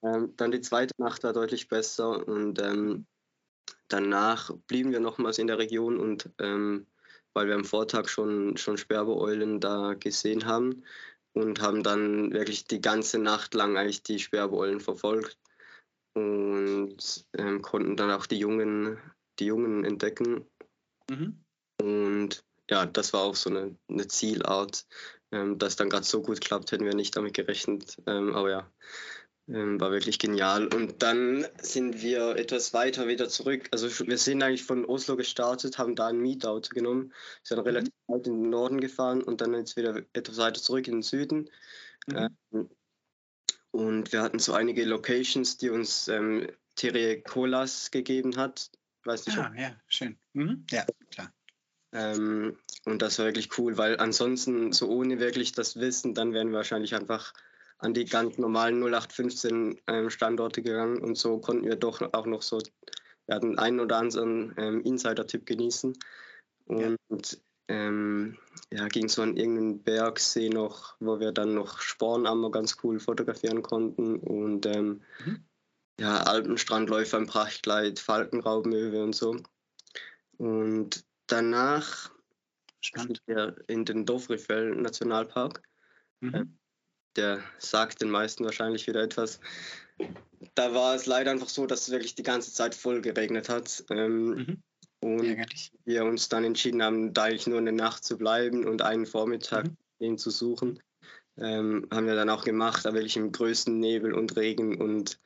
ähm, 0.14 0.34
dann 0.36 0.52
die 0.52 0.60
zweite 0.60 0.94
Nacht 0.98 1.24
war 1.24 1.32
deutlich 1.32 1.68
besser 1.68 2.26
und 2.26 2.60
ähm, 2.60 3.06
danach 3.88 4.50
blieben 4.66 4.92
wir 4.92 5.00
nochmals 5.00 5.38
in 5.38 5.46
der 5.46 5.58
Region 5.58 5.98
und 5.98 6.30
ähm, 6.38 6.86
weil 7.34 7.46
wir 7.46 7.54
am 7.54 7.64
Vortag 7.64 8.08
schon, 8.08 8.56
schon 8.56 8.76
Sperbeeulen 8.76 9.60
da 9.60 9.94
gesehen 9.94 10.46
haben 10.46 10.84
und 11.32 11.60
haben 11.60 11.82
dann 11.82 12.32
wirklich 12.32 12.64
die 12.64 12.80
ganze 12.80 13.18
Nacht 13.18 13.54
lang 13.54 13.76
eigentlich 13.76 14.02
die 14.02 14.18
Sperbeeulen 14.18 14.80
verfolgt 14.80 15.38
und 16.14 16.96
ähm, 17.36 17.62
konnten 17.62 17.96
dann 17.96 18.10
auch 18.10 18.26
die 18.26 18.38
Jungen, 18.38 18.98
die 19.38 19.46
Jungen 19.46 19.84
entdecken. 19.84 20.46
Mhm. 21.10 21.44
Und 21.80 22.44
ja, 22.68 22.86
das 22.86 23.12
war 23.12 23.22
auch 23.22 23.36
so 23.36 23.50
eine, 23.50 23.76
eine 23.88 24.06
Zielart. 24.08 24.86
Ähm, 25.32 25.58
dass 25.58 25.76
dann 25.76 25.90
gerade 25.90 26.04
so 26.04 26.22
gut 26.22 26.40
klappt, 26.40 26.72
hätten 26.72 26.84
wir 26.84 26.94
nicht 26.94 27.16
damit 27.16 27.34
gerechnet. 27.34 27.96
Ähm, 28.06 28.34
aber 28.34 28.50
ja, 28.50 28.72
war 29.52 29.90
wirklich 29.90 30.18
genial. 30.18 30.66
Und 30.68 31.02
dann 31.02 31.46
sind 31.60 32.02
wir 32.02 32.36
etwas 32.36 32.72
weiter 32.72 33.08
wieder 33.08 33.28
zurück. 33.28 33.68
Also 33.72 33.88
wir 34.06 34.18
sind 34.18 34.42
eigentlich 34.42 34.64
von 34.64 34.84
Oslo 34.84 35.16
gestartet, 35.16 35.78
haben 35.78 35.96
da 35.96 36.08
ein 36.08 36.20
Mietauto 36.20 36.70
genommen, 36.72 37.12
sind 37.42 37.58
mhm. 37.58 37.64
relativ 37.64 37.92
weit 38.06 38.26
in 38.26 38.42
den 38.42 38.50
Norden 38.50 38.80
gefahren 38.80 39.22
und 39.22 39.40
dann 39.40 39.54
jetzt 39.54 39.76
wieder 39.76 40.02
etwas 40.12 40.38
weiter 40.38 40.60
zurück 40.60 40.86
in 40.86 40.96
den 40.96 41.02
Süden. 41.02 41.50
Mhm. 42.06 42.28
Ähm, 42.52 42.70
und 43.72 44.12
wir 44.12 44.22
hatten 44.22 44.38
so 44.38 44.52
einige 44.52 44.84
Locations, 44.84 45.56
die 45.56 45.70
uns 45.70 46.08
ähm, 46.08 46.48
Terje 46.76 47.20
Kolas 47.22 47.90
gegeben 47.90 48.36
hat. 48.36 48.70
Weiß 49.04 49.26
nicht, 49.26 49.38
ah, 49.38 49.52
ja, 49.56 49.74
schön. 49.88 50.18
Mhm. 50.32 50.64
Ja, 50.70 50.84
klar. 51.10 51.32
Ähm, 51.92 52.56
und 52.84 53.02
das 53.02 53.18
war 53.18 53.26
wirklich 53.26 53.58
cool, 53.58 53.76
weil 53.76 53.98
ansonsten 53.98 54.72
so 54.72 54.88
ohne 54.88 55.18
wirklich 55.18 55.52
das 55.52 55.76
Wissen, 55.76 56.14
dann 56.14 56.32
wären 56.32 56.50
wir 56.50 56.58
wahrscheinlich 56.58 56.94
einfach 56.94 57.32
an 57.80 57.94
die 57.94 58.04
ganz 58.04 58.38
normalen 58.38 58.82
0815 58.82 59.80
ähm, 59.86 60.10
Standorte 60.10 60.62
gegangen 60.62 60.98
und 60.98 61.16
so 61.16 61.38
konnten 61.38 61.64
wir 61.64 61.76
doch 61.76 62.00
auch 62.12 62.26
noch 62.26 62.42
so, 62.42 62.58
wir 63.26 63.34
hatten 63.34 63.58
einen 63.58 63.80
oder 63.80 63.98
anderen 63.98 64.54
ähm, 64.58 64.82
Insider-Tipp 64.82 65.46
genießen 65.46 65.96
und 66.66 66.98
ja. 67.10 67.38
Ähm, 67.70 68.36
ja, 68.72 68.88
ging 68.88 69.08
so 69.08 69.22
an 69.22 69.36
irgendeinen 69.36 69.84
Bergsee 69.84 70.48
noch, 70.48 70.96
wo 70.98 71.20
wir 71.20 71.30
dann 71.30 71.54
noch 71.54 71.80
Spornammer 71.80 72.50
ganz 72.50 72.76
cool 72.82 72.98
fotografieren 72.98 73.62
konnten 73.62 74.16
und 74.16 74.66
ähm, 74.66 75.02
mhm. 75.24 75.44
ja, 76.00 76.16
Alpenstrandläufer 76.24 77.18
im 77.18 77.28
Prachtkleid, 77.28 78.00
Falkenraubmöwe 78.00 79.00
und 79.00 79.14
so. 79.14 79.36
Und 80.36 81.04
danach 81.28 82.10
Spannend. 82.80 83.18
sind 83.18 83.28
wir 83.28 83.56
in 83.68 83.84
den 83.84 84.04
Dovrefell 84.04 84.74
Nationalpark. 84.74 85.62
Mhm. 86.18 86.58
Der 87.16 87.42
sagt 87.58 88.00
den 88.00 88.10
meisten 88.10 88.44
wahrscheinlich 88.44 88.86
wieder 88.86 89.02
etwas. 89.02 89.40
Da 90.54 90.74
war 90.74 90.94
es 90.94 91.06
leider 91.06 91.30
einfach 91.30 91.48
so, 91.48 91.66
dass 91.66 91.82
es 91.82 91.90
wirklich 91.90 92.14
die 92.14 92.22
ganze 92.22 92.52
Zeit 92.52 92.74
voll 92.74 93.00
geregnet 93.00 93.48
hat. 93.48 93.84
Ähm, 93.90 94.24
mhm. 94.24 94.62
Und 95.02 95.24
Ärgerlich. 95.24 95.72
wir 95.84 96.04
uns 96.04 96.28
dann 96.28 96.44
entschieden 96.44 96.82
haben, 96.82 97.14
da 97.14 97.24
eigentlich 97.24 97.46
nur 97.46 97.58
eine 97.58 97.72
Nacht 97.72 98.04
zu 98.04 98.18
bleiben 98.18 98.66
und 98.66 98.82
einen 98.82 99.06
Vormittag 99.06 99.64
mhm. 99.64 99.76
ihn 99.98 100.18
zu 100.18 100.30
suchen. 100.30 100.82
Ähm, 101.38 101.86
haben 101.90 102.06
wir 102.06 102.14
dann 102.14 102.28
auch 102.28 102.44
gemacht, 102.44 102.84
da 102.84 102.92
wirklich 102.92 103.16
im 103.16 103.32
größten 103.32 103.78
Nebel 103.78 104.12
und 104.12 104.36
Regen 104.36 104.80
und 104.80 105.18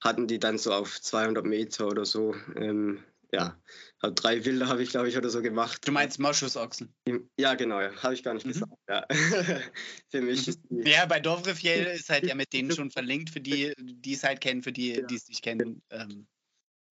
hatten 0.00 0.26
die 0.26 0.38
dann 0.38 0.56
so 0.56 0.72
auf 0.72 1.00
200 1.00 1.44
Meter 1.44 1.88
oder 1.88 2.04
so 2.04 2.34
ähm, 2.56 3.02
ja, 3.32 3.60
drei 4.00 4.40
Bilder 4.40 4.68
habe 4.68 4.82
ich, 4.82 4.90
glaube 4.90 5.08
ich, 5.08 5.16
oder 5.16 5.28
so 5.28 5.42
gemacht. 5.42 5.86
Du 5.86 5.92
meinst 5.92 6.18
Moschusochsen? 6.18 6.94
Ja, 7.38 7.54
genau, 7.54 7.80
ja. 7.80 7.94
habe 8.02 8.14
ich 8.14 8.22
gar 8.22 8.34
nicht 8.34 8.46
mhm. 8.46 8.52
gesagt. 8.52 8.72
Ja. 8.88 9.06
für 10.10 10.20
mich 10.22 10.46
mhm. 10.46 10.50
ist 10.50 10.60
die 10.70 10.90
ja, 10.90 11.04
bei 11.06 11.20
Dovrefjell 11.20 11.86
ist 11.94 12.08
halt 12.08 12.24
ja 12.24 12.34
mit 12.34 12.52
denen 12.52 12.70
schon 12.74 12.90
verlinkt, 12.90 13.30
für 13.30 13.40
die, 13.40 13.74
die 13.78 14.14
es 14.14 14.24
halt 14.24 14.40
kennen, 14.40 14.62
für 14.62 14.72
die, 14.72 14.94
ja. 14.94 15.02
die 15.02 15.16
es 15.16 15.28
nicht 15.28 15.42
kennen. 15.42 15.82
Ähm, 15.90 16.26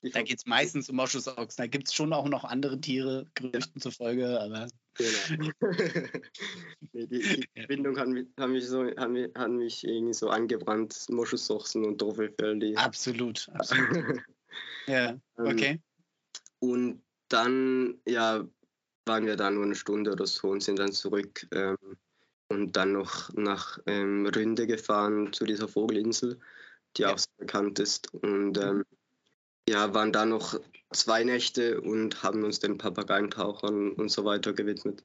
da 0.02 0.22
geht 0.22 0.38
es 0.38 0.46
meistens 0.46 0.90
um 0.90 0.98
Moschusochsen. 0.98 1.58
Da 1.58 1.68
gibt 1.68 1.88
es 1.88 1.94
schon 1.94 2.14
auch 2.14 2.28
noch 2.30 2.44
andere 2.44 2.80
Tiere, 2.80 3.26
Gerüchten 3.34 3.82
zufolge, 3.82 4.40
aber. 4.40 4.68
Genau. 4.94 5.52
die, 6.94 7.08
die 7.08 7.48
Verbindung 7.56 7.98
hat 7.98 8.08
mich, 8.08 8.28
hat 8.40 8.50
mich, 8.50 8.68
so, 8.68 8.86
hat 8.96 9.10
mich, 9.10 9.30
hat 9.36 9.50
mich 9.50 9.84
irgendwie 9.84 10.14
so 10.14 10.30
angebrannt, 10.30 11.06
Moschusochsen 11.10 11.84
und 11.84 12.00
Dovrefjell. 12.00 12.76
Absolut, 12.78 13.50
absolut. 13.54 14.22
ja, 14.88 15.10
ähm, 15.10 15.20
okay. 15.38 15.82
Und 16.60 17.04
dann, 17.30 18.00
ja, 18.06 18.48
waren 19.06 19.26
wir 19.26 19.36
da 19.36 19.50
nur 19.50 19.64
eine 19.64 19.76
Stunde 19.76 20.12
oder 20.12 20.28
so 20.28 20.50
und 20.50 20.62
sind 20.62 20.80
dann 20.80 20.92
zurück 20.92 21.48
ähm, 21.52 21.78
und 22.50 22.76
dann 22.76 22.94
noch 22.94 23.34
nach 23.34 23.80
ähm, 23.86 24.26
Ründe 24.26 24.68
gefahren 24.68 25.34
zu 25.34 25.46
dieser 25.46 25.68
Vogelinsel, 25.68 26.40
die 26.96 27.04
ja. 27.04 27.14
auch 27.14 27.18
sehr 27.18 27.34
bekannt 27.38 27.80
ist. 27.80 28.14
Und 28.14 28.58
ähm, 28.58 28.84
ja, 29.68 29.94
waren 29.94 30.14
da 30.14 30.26
noch 30.26 30.60
zwei 30.92 31.24
Nächte 31.24 31.82
und 31.82 32.24
haben 32.24 32.44
uns 32.44 32.60
den 32.60 32.78
Papageientauchern 32.78 33.92
und 33.94 34.10
so 34.10 34.24
weiter 34.24 34.54
gewidmet. 34.54 35.04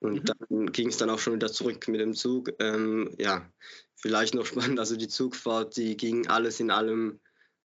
Und 0.00 0.22
mhm. 0.22 0.24
dann 0.24 0.72
ging 0.72 0.88
es 0.88 0.96
dann 0.96 1.10
auch 1.10 1.18
schon 1.18 1.34
wieder 1.34 1.52
zurück 1.52 1.86
mit 1.88 2.00
dem 2.00 2.14
Zug. 2.14 2.50
Ähm, 2.58 3.14
ja, 3.18 3.48
vielleicht 3.94 4.34
noch 4.34 4.46
spannend, 4.46 4.78
also 4.78 4.96
die 4.96 5.08
Zugfahrt, 5.08 5.76
die 5.76 5.96
ging 5.96 6.26
alles 6.26 6.60
in 6.60 6.70
allem 6.70 7.20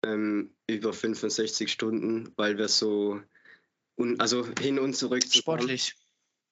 ähm, 0.04 0.54
über 0.66 0.92
65 0.92 1.70
Stunden, 1.70 2.32
weil 2.36 2.58
wir 2.58 2.68
so, 2.68 3.20
un, 3.96 4.20
also 4.20 4.46
hin 4.60 4.78
und 4.78 4.94
zurück. 4.94 5.22
Sportlich. 5.28 5.94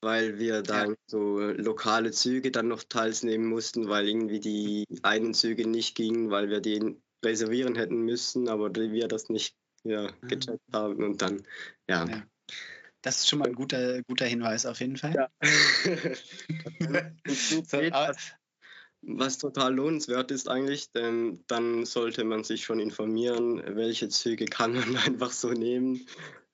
Weil 0.01 0.39
wir 0.39 0.63
dann 0.63 0.91
ja. 0.91 0.97
so 1.07 1.39
lokale 1.39 2.11
Züge 2.11 2.51
dann 2.51 2.67
noch 2.67 2.83
teils 2.83 3.23
nehmen 3.23 3.47
mussten, 3.47 3.89
weil 3.89 4.09
irgendwie 4.09 4.41
die 4.41 4.85
einen 5.03 5.33
Züge 5.33 5.69
nicht 5.69 5.95
gingen, 5.95 6.31
weil 6.31 6.51
wir 6.51 6.61
den 6.61 7.01
reservieren 7.25 7.77
hätten 7.77 8.03
müssen, 8.03 8.49
aber 8.49 8.75
wir 8.75 9.07
das 9.07 9.29
nicht 9.29 9.55
ja, 9.85 10.07
ah. 10.07 10.13
gecheckt 10.23 10.69
mhm. 10.69 10.77
haben 10.77 11.05
und 11.05 11.23
dann, 11.23 11.47
ja. 11.89 12.05
ja. 12.07 12.23
Das 13.03 13.19
ist 13.19 13.29
schon 13.29 13.41
mal 13.41 13.49
ein 13.49 13.55
guter, 13.55 14.03
guter 14.03 14.27
Hinweis 14.27 14.67
auf 14.67 14.81
jeden 14.81 14.97
Fall. 14.97 15.15
Ja. 15.15 15.29
so, 17.29 17.63
aber, 17.91 18.17
was 19.03 19.39
total 19.39 19.75
lohnenswert 19.75 20.31
ist 20.31 20.49
eigentlich, 20.49 20.91
denn 20.93 21.45
dann 21.49 21.85
sollte 21.85 22.25
man 22.25 22.45
sich 22.45 22.65
schon 22.65 22.81
informieren, 22.81 23.63
welche 23.77 24.09
Züge 24.09 24.47
kann 24.47 24.75
man 24.75 24.97
einfach 25.07 25.33
so 25.33 25.51
nehmen. 25.51 26.07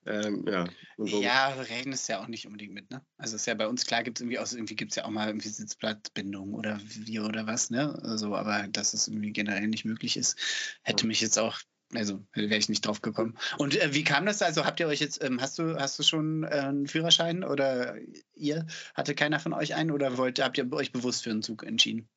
Ähm, 0.05 0.45
ja, 0.47 0.65
ja, 0.97 1.49
reden 1.49 1.93
ist 1.93 2.07
ja 2.07 2.21
auch 2.21 2.27
nicht 2.27 2.47
unbedingt 2.47 2.73
mit, 2.73 2.89
ne? 2.89 3.05
Also 3.17 3.35
ist 3.35 3.45
ja 3.45 3.53
bei 3.53 3.67
uns 3.67 3.85
klar, 3.85 4.01
gibt 4.01 4.17
es 4.17 4.21
irgendwie 4.21 4.39
auch 4.39 4.51
irgendwie 4.51 4.75
gibt 4.75 4.91
es 4.91 4.95
ja 4.95 5.05
auch 5.05 5.09
mal 5.09 5.27
irgendwie 5.27 5.49
Sitzplatzbindung 5.49 6.53
oder 6.53 6.79
wie 6.83 7.19
oder 7.19 7.45
was, 7.45 7.69
ne? 7.69 7.99
Also, 8.01 8.35
aber 8.35 8.67
dass 8.69 8.93
es 8.93 9.07
irgendwie 9.07 9.31
generell 9.31 9.67
nicht 9.67 9.85
möglich 9.85 10.17
ist, 10.17 10.39
hätte 10.83 11.05
mich 11.05 11.21
jetzt 11.21 11.37
auch, 11.37 11.59
also 11.93 12.25
wäre 12.33 12.55
ich 12.55 12.69
nicht 12.69 12.85
drauf 12.85 13.01
gekommen. 13.01 13.37
Und 13.57 13.79
äh, 13.79 13.93
wie 13.93 14.03
kam 14.03 14.25
das? 14.25 14.41
Also 14.41 14.65
habt 14.65 14.79
ihr 14.79 14.87
euch 14.87 15.01
jetzt, 15.01 15.23
ähm, 15.23 15.41
hast 15.41 15.59
du, 15.59 15.75
hast 15.75 15.99
du 15.99 16.03
schon 16.03 16.43
äh, 16.43 16.47
einen 16.47 16.87
Führerschein 16.87 17.43
oder 17.43 17.95
ihr? 18.33 18.65
Hatte 18.95 19.13
keiner 19.15 19.39
von 19.39 19.53
euch 19.53 19.75
einen 19.75 19.91
oder 19.91 20.17
wollt, 20.17 20.39
habt 20.39 20.57
ihr 20.57 20.71
euch 20.73 20.91
bewusst 20.91 21.23
für 21.23 21.31
einen 21.31 21.43
Zug 21.43 21.63
entschieden? 21.63 22.09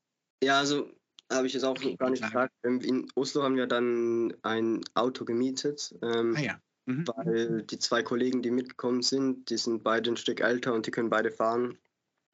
Ja, 0.42 0.58
also 0.58 0.90
habe 1.30 1.46
ich 1.46 1.54
jetzt 1.54 1.64
auch 1.64 1.76
okay, 1.76 1.96
gar 1.96 2.10
nicht 2.10 2.22
gefragt. 2.22 2.52
Ähm, 2.64 2.80
in 2.80 3.06
Oslo 3.14 3.42
haben 3.42 3.56
wir 3.56 3.66
dann 3.66 4.34
ein 4.42 4.80
Auto 4.94 5.24
gemietet, 5.24 5.94
ähm, 6.02 6.34
ah, 6.36 6.40
ja. 6.40 6.60
mhm. 6.86 7.06
weil 7.06 7.62
die 7.62 7.78
zwei 7.78 8.02
Kollegen, 8.02 8.42
die 8.42 8.50
mitgekommen 8.50 9.02
sind, 9.02 9.48
die 9.50 9.56
sind 9.56 9.82
beide 9.82 10.10
ein 10.10 10.16
Stück 10.16 10.40
älter 10.40 10.74
und 10.74 10.86
die 10.86 10.90
können 10.90 11.10
beide 11.10 11.30
fahren. 11.30 11.78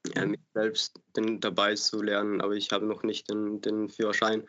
Mhm. 0.06 0.12
Ähm, 0.16 0.36
selbst 0.54 1.00
den 1.16 1.40
dabei 1.40 1.74
zu 1.74 2.02
lernen, 2.02 2.40
aber 2.40 2.54
ich 2.54 2.72
habe 2.72 2.86
noch 2.86 3.02
nicht 3.02 3.30
den, 3.30 3.60
den 3.60 3.88
Führerschein. 3.88 4.44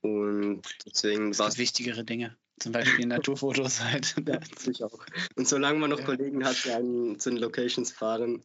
Und 0.00 0.62
deswegen 0.86 1.36
war 1.38 1.48
es. 1.48 1.58
wichtigere 1.58 2.04
Dinge. 2.04 2.36
Zum 2.60 2.72
Beispiel 2.72 3.06
Naturfotos 3.06 3.82
halt. 3.82 4.14
ja, 4.26 4.38
ich 4.66 4.82
auch. 4.82 5.04
Und 5.36 5.48
solange 5.48 5.78
man 5.78 5.90
noch 5.90 6.00
ja. 6.00 6.04
Kollegen 6.04 6.44
hat, 6.44 6.64
die 6.64 6.70
einen 6.70 7.18
zu 7.18 7.30
den 7.30 7.38
Locations 7.38 7.90
fahren. 7.90 8.42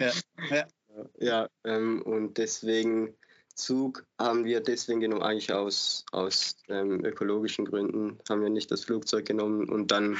ja, 0.00 0.12
ja. 0.50 0.66
ja 1.18 1.48
ähm, 1.64 2.02
und 2.02 2.38
deswegen 2.38 3.14
Zug 3.56 4.06
haben 4.18 4.44
wir 4.44 4.60
deswegen 4.60 5.00
genommen, 5.00 5.22
eigentlich 5.22 5.52
aus, 5.52 6.04
aus 6.12 6.56
ähm, 6.68 7.04
ökologischen 7.04 7.64
Gründen, 7.64 8.18
haben 8.28 8.42
wir 8.42 8.50
nicht 8.50 8.70
das 8.70 8.84
Flugzeug 8.84 9.26
genommen 9.26 9.68
und 9.68 9.90
dann 9.90 10.18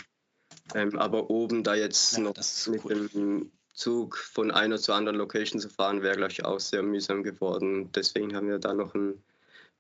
ähm, 0.74 0.98
aber 0.98 1.30
oben 1.30 1.62
da 1.62 1.74
jetzt 1.74 2.16
ja, 2.16 2.20
noch 2.20 2.34
mit 2.66 2.84
cool. 2.84 3.08
dem 3.08 3.52
Zug 3.72 4.16
von 4.16 4.50
einer 4.50 4.78
zur 4.78 4.94
anderen 4.94 5.18
Location 5.18 5.60
zu 5.60 5.68
fahren, 5.68 6.02
wäre, 6.02 6.16
glaube 6.16 6.32
ich, 6.32 6.44
auch 6.44 6.60
sehr 6.60 6.82
mühsam 6.82 7.22
geworden. 7.22 7.92
Deswegen 7.92 8.34
haben 8.34 8.48
wir 8.48 8.58
da 8.58 8.72
noch 8.72 8.94
ein, 8.94 9.22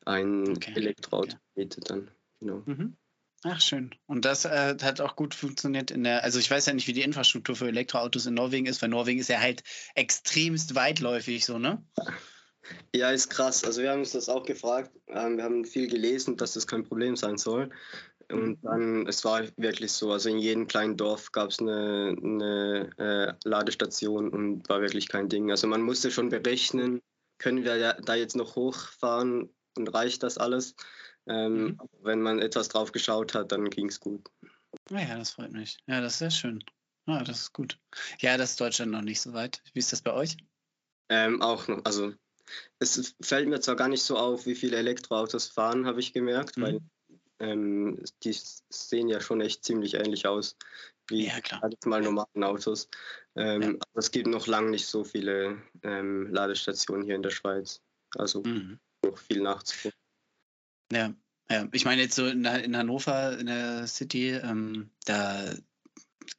ein 0.04 0.50
okay. 0.50 0.74
Elektroauto 0.76 1.36
gemietet 1.54 1.90
dann. 1.90 2.10
Genau. 2.40 2.62
Mhm. 2.66 2.96
Ach, 3.44 3.60
schön. 3.60 3.94
Und 4.06 4.24
das 4.24 4.44
äh, 4.44 4.76
hat 4.82 5.00
auch 5.00 5.16
gut 5.16 5.34
funktioniert 5.34 5.90
in 5.90 6.04
der, 6.04 6.24
also 6.24 6.38
ich 6.38 6.50
weiß 6.50 6.66
ja 6.66 6.74
nicht, 6.74 6.88
wie 6.88 6.92
die 6.92 7.02
Infrastruktur 7.02 7.56
für 7.56 7.68
Elektroautos 7.68 8.26
in 8.26 8.34
Norwegen 8.34 8.66
ist, 8.66 8.82
weil 8.82 8.88
Norwegen 8.88 9.20
ist 9.20 9.28
ja 9.28 9.40
halt 9.40 9.62
extremst 9.94 10.74
weitläufig, 10.74 11.44
so, 11.44 11.58
ne? 11.58 11.82
Ja, 11.96 12.04
ist 12.92 13.30
krass. 13.30 13.64
Also 13.64 13.82
wir 13.82 13.90
haben 13.90 14.00
uns 14.00 14.12
das 14.12 14.28
auch 14.28 14.44
gefragt. 14.44 14.90
Ähm, 15.08 15.36
wir 15.36 15.44
haben 15.44 15.64
viel 15.64 15.88
gelesen, 15.88 16.36
dass 16.36 16.54
das 16.54 16.66
kein 16.66 16.84
Problem 16.84 17.16
sein 17.16 17.38
soll. 17.38 17.70
Und 18.30 18.58
dann, 18.62 19.06
es 19.06 19.24
war 19.24 19.44
wirklich 19.56 19.92
so, 19.92 20.10
also 20.10 20.28
in 20.28 20.38
jedem 20.38 20.66
kleinen 20.66 20.96
Dorf 20.96 21.30
gab 21.30 21.50
es 21.50 21.60
eine, 21.60 22.16
eine 22.20 22.90
äh, 22.98 23.48
Ladestation 23.48 24.30
und 24.30 24.68
war 24.68 24.80
wirklich 24.80 25.08
kein 25.08 25.28
Ding. 25.28 25.50
Also 25.50 25.68
man 25.68 25.82
musste 25.82 26.10
schon 26.10 26.28
berechnen, 26.28 27.02
können 27.38 27.64
wir 27.64 27.94
da 27.94 28.14
jetzt 28.14 28.34
noch 28.34 28.56
hochfahren 28.56 29.50
und 29.76 29.88
reicht 29.88 30.22
das 30.22 30.38
alles? 30.38 30.74
Ähm, 31.28 31.64
mhm. 31.64 31.80
Wenn 32.02 32.20
man 32.20 32.40
etwas 32.40 32.68
drauf 32.68 32.92
geschaut 32.92 33.34
hat, 33.34 33.52
dann 33.52 33.70
ging 33.70 33.88
es 33.88 34.00
gut. 34.00 34.28
Naja, 34.90 35.14
ah 35.14 35.18
das 35.18 35.30
freut 35.30 35.52
mich. 35.52 35.78
Ja, 35.86 36.00
das 36.00 36.14
ist 36.14 36.18
sehr 36.18 36.30
schön. 36.30 36.64
Ja, 37.06 37.22
das 37.22 37.40
ist 37.40 37.52
gut. 37.52 37.78
Ja, 38.20 38.36
das 38.36 38.50
ist 38.50 38.60
Deutschland 38.60 38.92
noch 38.92 39.02
nicht 39.02 39.20
so 39.20 39.32
weit. 39.32 39.62
Wie 39.72 39.78
ist 39.78 39.92
das 39.92 40.02
bei 40.02 40.12
euch? 40.12 40.36
Ähm, 41.08 41.40
auch 41.40 41.68
noch. 41.68 41.84
Also 41.84 42.14
es 42.78 43.14
fällt 43.20 43.48
mir 43.48 43.60
zwar 43.60 43.76
gar 43.76 43.88
nicht 43.88 44.02
so 44.02 44.16
auf, 44.16 44.46
wie 44.46 44.54
viele 44.54 44.76
Elektroautos 44.76 45.48
fahren, 45.48 45.86
habe 45.86 46.00
ich 46.00 46.12
gemerkt, 46.12 46.56
mhm. 46.56 46.62
weil 46.62 46.80
ähm, 47.38 48.02
die 48.22 48.36
sehen 48.70 49.08
ja 49.08 49.20
schon 49.20 49.40
echt 49.40 49.64
ziemlich 49.64 49.94
ähnlich 49.94 50.26
aus 50.26 50.56
wie 51.08 51.26
ja, 51.26 51.40
klar. 51.40 51.70
mal 51.84 52.02
normalen 52.02 52.44
Autos. 52.44 52.88
Ähm, 53.36 53.62
ja. 53.62 53.68
Aber 53.68 53.98
es 53.98 54.10
gibt 54.10 54.26
noch 54.26 54.46
lange 54.46 54.70
nicht 54.70 54.86
so 54.86 55.04
viele 55.04 55.62
ähm, 55.82 56.32
Ladestationen 56.32 57.04
hier 57.04 57.14
in 57.14 57.22
der 57.22 57.30
Schweiz. 57.30 57.80
Also 58.16 58.42
mhm. 58.42 58.78
noch 59.04 59.18
viel 59.18 59.40
nachzuholen. 59.40 59.94
Ja, 60.90 61.14
ja. 61.50 61.68
Ich 61.72 61.84
meine 61.84 62.02
jetzt 62.02 62.14
so 62.14 62.26
in, 62.26 62.44
in 62.44 62.76
Hannover, 62.76 63.38
in 63.38 63.46
der 63.46 63.86
City, 63.86 64.30
ähm, 64.30 64.90
da 65.04 65.54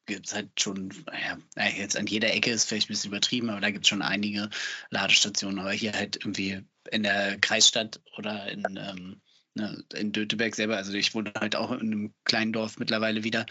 gibt 0.05 0.27
es 0.27 0.35
halt 0.35 0.59
schon, 0.59 0.93
naja, 1.05 1.38
jetzt 1.75 1.97
an 1.97 2.07
jeder 2.07 2.33
Ecke 2.33 2.51
ist 2.51 2.65
vielleicht 2.65 2.89
ein 2.89 2.93
bisschen 2.93 3.11
übertrieben, 3.11 3.49
aber 3.49 3.61
da 3.61 3.71
gibt 3.71 3.85
es 3.85 3.89
schon 3.89 4.01
einige 4.01 4.49
Ladestationen. 4.89 5.59
Aber 5.59 5.71
hier 5.71 5.93
halt 5.93 6.17
irgendwie 6.17 6.61
in 6.91 7.03
der 7.03 7.38
Kreisstadt 7.39 8.01
oder 8.17 8.49
in, 8.49 8.63
ähm, 8.77 9.21
ne, 9.55 9.83
in 9.93 10.11
Döteberg 10.11 10.55
selber, 10.55 10.77
also 10.77 10.93
ich 10.93 11.13
wohne 11.13 11.33
halt 11.39 11.55
auch 11.55 11.71
in 11.71 11.79
einem 11.79 12.13
kleinen 12.23 12.53
Dorf 12.53 12.79
mittlerweile 12.79 13.23
wieder 13.23 13.45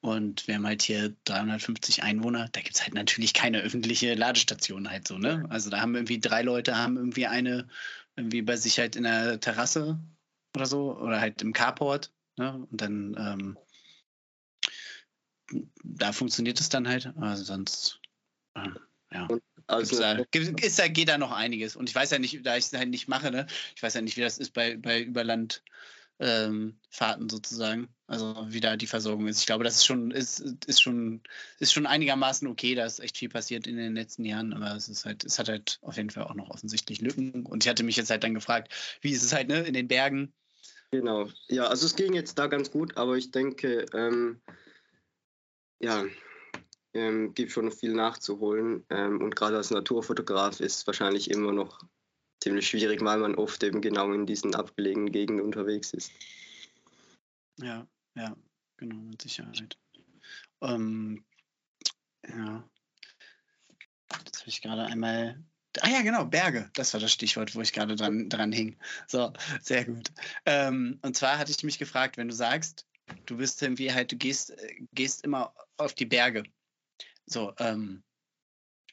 und 0.00 0.46
wir 0.46 0.56
haben 0.56 0.66
halt 0.66 0.82
hier 0.82 1.16
350 1.24 2.02
Einwohner, 2.02 2.48
da 2.52 2.60
gibt 2.60 2.76
es 2.76 2.82
halt 2.82 2.94
natürlich 2.94 3.32
keine 3.32 3.60
öffentliche 3.60 4.14
Ladestation 4.14 4.90
halt 4.90 5.08
so, 5.08 5.16
ne? 5.16 5.46
Also 5.48 5.70
da 5.70 5.80
haben 5.80 5.94
irgendwie 5.94 6.20
drei 6.20 6.42
Leute, 6.42 6.76
haben 6.76 6.96
irgendwie 6.96 7.26
eine 7.26 7.68
irgendwie 8.16 8.42
bei 8.42 8.56
sich 8.56 8.78
halt 8.78 8.96
in 8.96 9.04
der 9.04 9.40
Terrasse 9.40 9.98
oder 10.54 10.66
so 10.66 10.96
oder 10.98 11.20
halt 11.20 11.40
im 11.42 11.52
Carport, 11.52 12.12
ne? 12.36 12.66
Und 12.70 12.80
dann 12.80 13.16
ähm, 13.18 13.58
da 15.82 16.12
funktioniert 16.12 16.60
es 16.60 16.68
dann 16.68 16.88
halt, 16.88 17.12
also 17.16 17.44
sonst 17.44 18.00
äh, 18.54 18.68
ja. 19.14 19.28
Also, 19.66 19.98
da, 19.98 20.18
ist 20.60 20.78
da, 20.78 20.88
geht 20.88 21.08
da 21.08 21.16
noch 21.16 21.32
einiges. 21.32 21.74
Und 21.74 21.88
ich 21.88 21.94
weiß 21.94 22.10
ja 22.10 22.18
nicht, 22.18 22.44
da 22.44 22.56
ich 22.56 22.66
es 22.66 22.72
halt 22.72 22.90
nicht 22.90 23.08
mache, 23.08 23.30
ne? 23.30 23.46
ich 23.74 23.82
weiß 23.82 23.94
ja 23.94 24.02
nicht, 24.02 24.16
wie 24.16 24.20
das 24.20 24.36
ist 24.36 24.52
bei, 24.52 24.76
bei 24.76 25.00
Überlandfahrten 25.00 25.62
ähm, 26.20 27.28
sozusagen. 27.30 27.88
Also 28.06 28.36
wie 28.48 28.60
da 28.60 28.76
die 28.76 28.86
Versorgung 28.86 29.26
ist. 29.26 29.40
Ich 29.40 29.46
glaube, 29.46 29.64
das 29.64 29.76
ist 29.76 29.86
schon, 29.86 30.10
ist, 30.10 30.40
ist 30.66 30.82
schon, 30.82 31.22
ist 31.58 31.72
schon 31.72 31.86
einigermaßen 31.86 32.46
okay. 32.46 32.74
Da 32.74 32.84
ist 32.84 33.00
echt 33.00 33.16
viel 33.16 33.30
passiert 33.30 33.66
in 33.66 33.78
den 33.78 33.94
letzten 33.94 34.26
Jahren, 34.26 34.52
aber 34.52 34.76
es 34.76 34.90
ist 34.90 35.06
halt, 35.06 35.24
es 35.24 35.38
hat 35.38 35.48
halt 35.48 35.78
auf 35.80 35.96
jeden 35.96 36.10
Fall 36.10 36.24
auch 36.24 36.34
noch 36.34 36.50
offensichtlich 36.50 37.00
Lücken. 37.00 37.46
Und 37.46 37.64
ich 37.64 37.70
hatte 37.70 37.84
mich 37.84 37.96
jetzt 37.96 38.10
halt 38.10 38.22
dann 38.22 38.34
gefragt, 38.34 38.70
wie 39.00 39.12
ist 39.12 39.22
es 39.22 39.32
halt, 39.32 39.48
ne, 39.48 39.60
in 39.60 39.72
den 39.72 39.88
Bergen? 39.88 40.34
Genau, 40.90 41.30
ja, 41.48 41.66
also 41.66 41.86
es 41.86 41.96
ging 41.96 42.12
jetzt 42.12 42.38
da 42.38 42.46
ganz 42.46 42.70
gut, 42.70 42.98
aber 42.98 43.16
ich 43.16 43.30
denke, 43.30 43.86
ähm, 43.94 44.42
ja, 45.80 46.04
ähm, 46.94 47.34
gibt 47.34 47.52
schon 47.52 47.70
viel 47.72 47.92
nachzuholen. 47.92 48.84
Ähm, 48.90 49.20
und 49.20 49.36
gerade 49.36 49.56
als 49.56 49.70
Naturfotograf 49.70 50.60
ist 50.60 50.76
es 50.76 50.86
wahrscheinlich 50.86 51.30
immer 51.30 51.52
noch 51.52 51.80
ziemlich 52.40 52.68
schwierig, 52.68 53.02
weil 53.02 53.18
man 53.18 53.34
oft 53.34 53.62
eben 53.62 53.80
genau 53.80 54.12
in 54.12 54.26
diesen 54.26 54.54
abgelegenen 54.54 55.12
Gegenden 55.12 55.44
unterwegs 55.44 55.92
ist. 55.92 56.12
Ja, 57.58 57.86
ja, 58.14 58.36
genau, 58.76 58.96
mit 58.96 59.22
Sicherheit. 59.22 59.78
Ähm, 60.60 61.24
ja. 62.28 62.68
Jetzt 64.24 64.40
habe 64.40 64.48
ich 64.48 64.62
gerade 64.62 64.84
einmal. 64.84 65.42
Ah 65.80 65.88
ja, 65.88 66.02
genau, 66.02 66.24
Berge. 66.24 66.70
Das 66.74 66.92
war 66.92 67.00
das 67.00 67.12
Stichwort, 67.12 67.54
wo 67.56 67.60
ich 67.60 67.72
gerade 67.72 67.96
dran, 67.96 68.28
dran 68.28 68.52
hing. 68.52 68.78
So, 69.08 69.32
sehr 69.60 69.84
gut. 69.84 70.12
Ähm, 70.46 71.00
und 71.02 71.16
zwar 71.16 71.38
hatte 71.38 71.50
ich 71.50 71.64
mich 71.64 71.78
gefragt, 71.78 72.16
wenn 72.16 72.28
du 72.28 72.34
sagst, 72.34 72.86
du 73.26 73.36
bist 73.36 73.62
irgendwie 73.62 73.92
halt, 73.92 74.12
du 74.12 74.16
gehst, 74.16 74.50
äh, 74.50 74.76
gehst 74.92 75.24
immer 75.24 75.54
auf 75.76 75.94
die 75.94 76.06
Berge. 76.06 76.44
So, 77.26 77.52
ähm, 77.58 78.02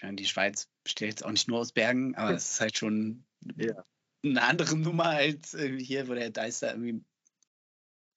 die 0.02 0.26
Schweiz 0.26 0.68
besteht 0.84 1.10
jetzt 1.10 1.26
auch 1.26 1.32
nicht 1.32 1.48
nur 1.48 1.60
aus 1.60 1.74
Bergen, 1.74 2.16
aber 2.16 2.34
es 2.34 2.54
ist 2.54 2.62
halt 2.62 2.78
schon 2.78 3.26
ja. 3.56 3.86
eine 4.24 4.42
andere 4.42 4.76
Nummer 4.76 5.10
als 5.10 5.56
hier, 5.78 6.08
wo 6.08 6.14
der 6.14 6.32
Deister 6.32 6.72
irgendwie 6.72 7.04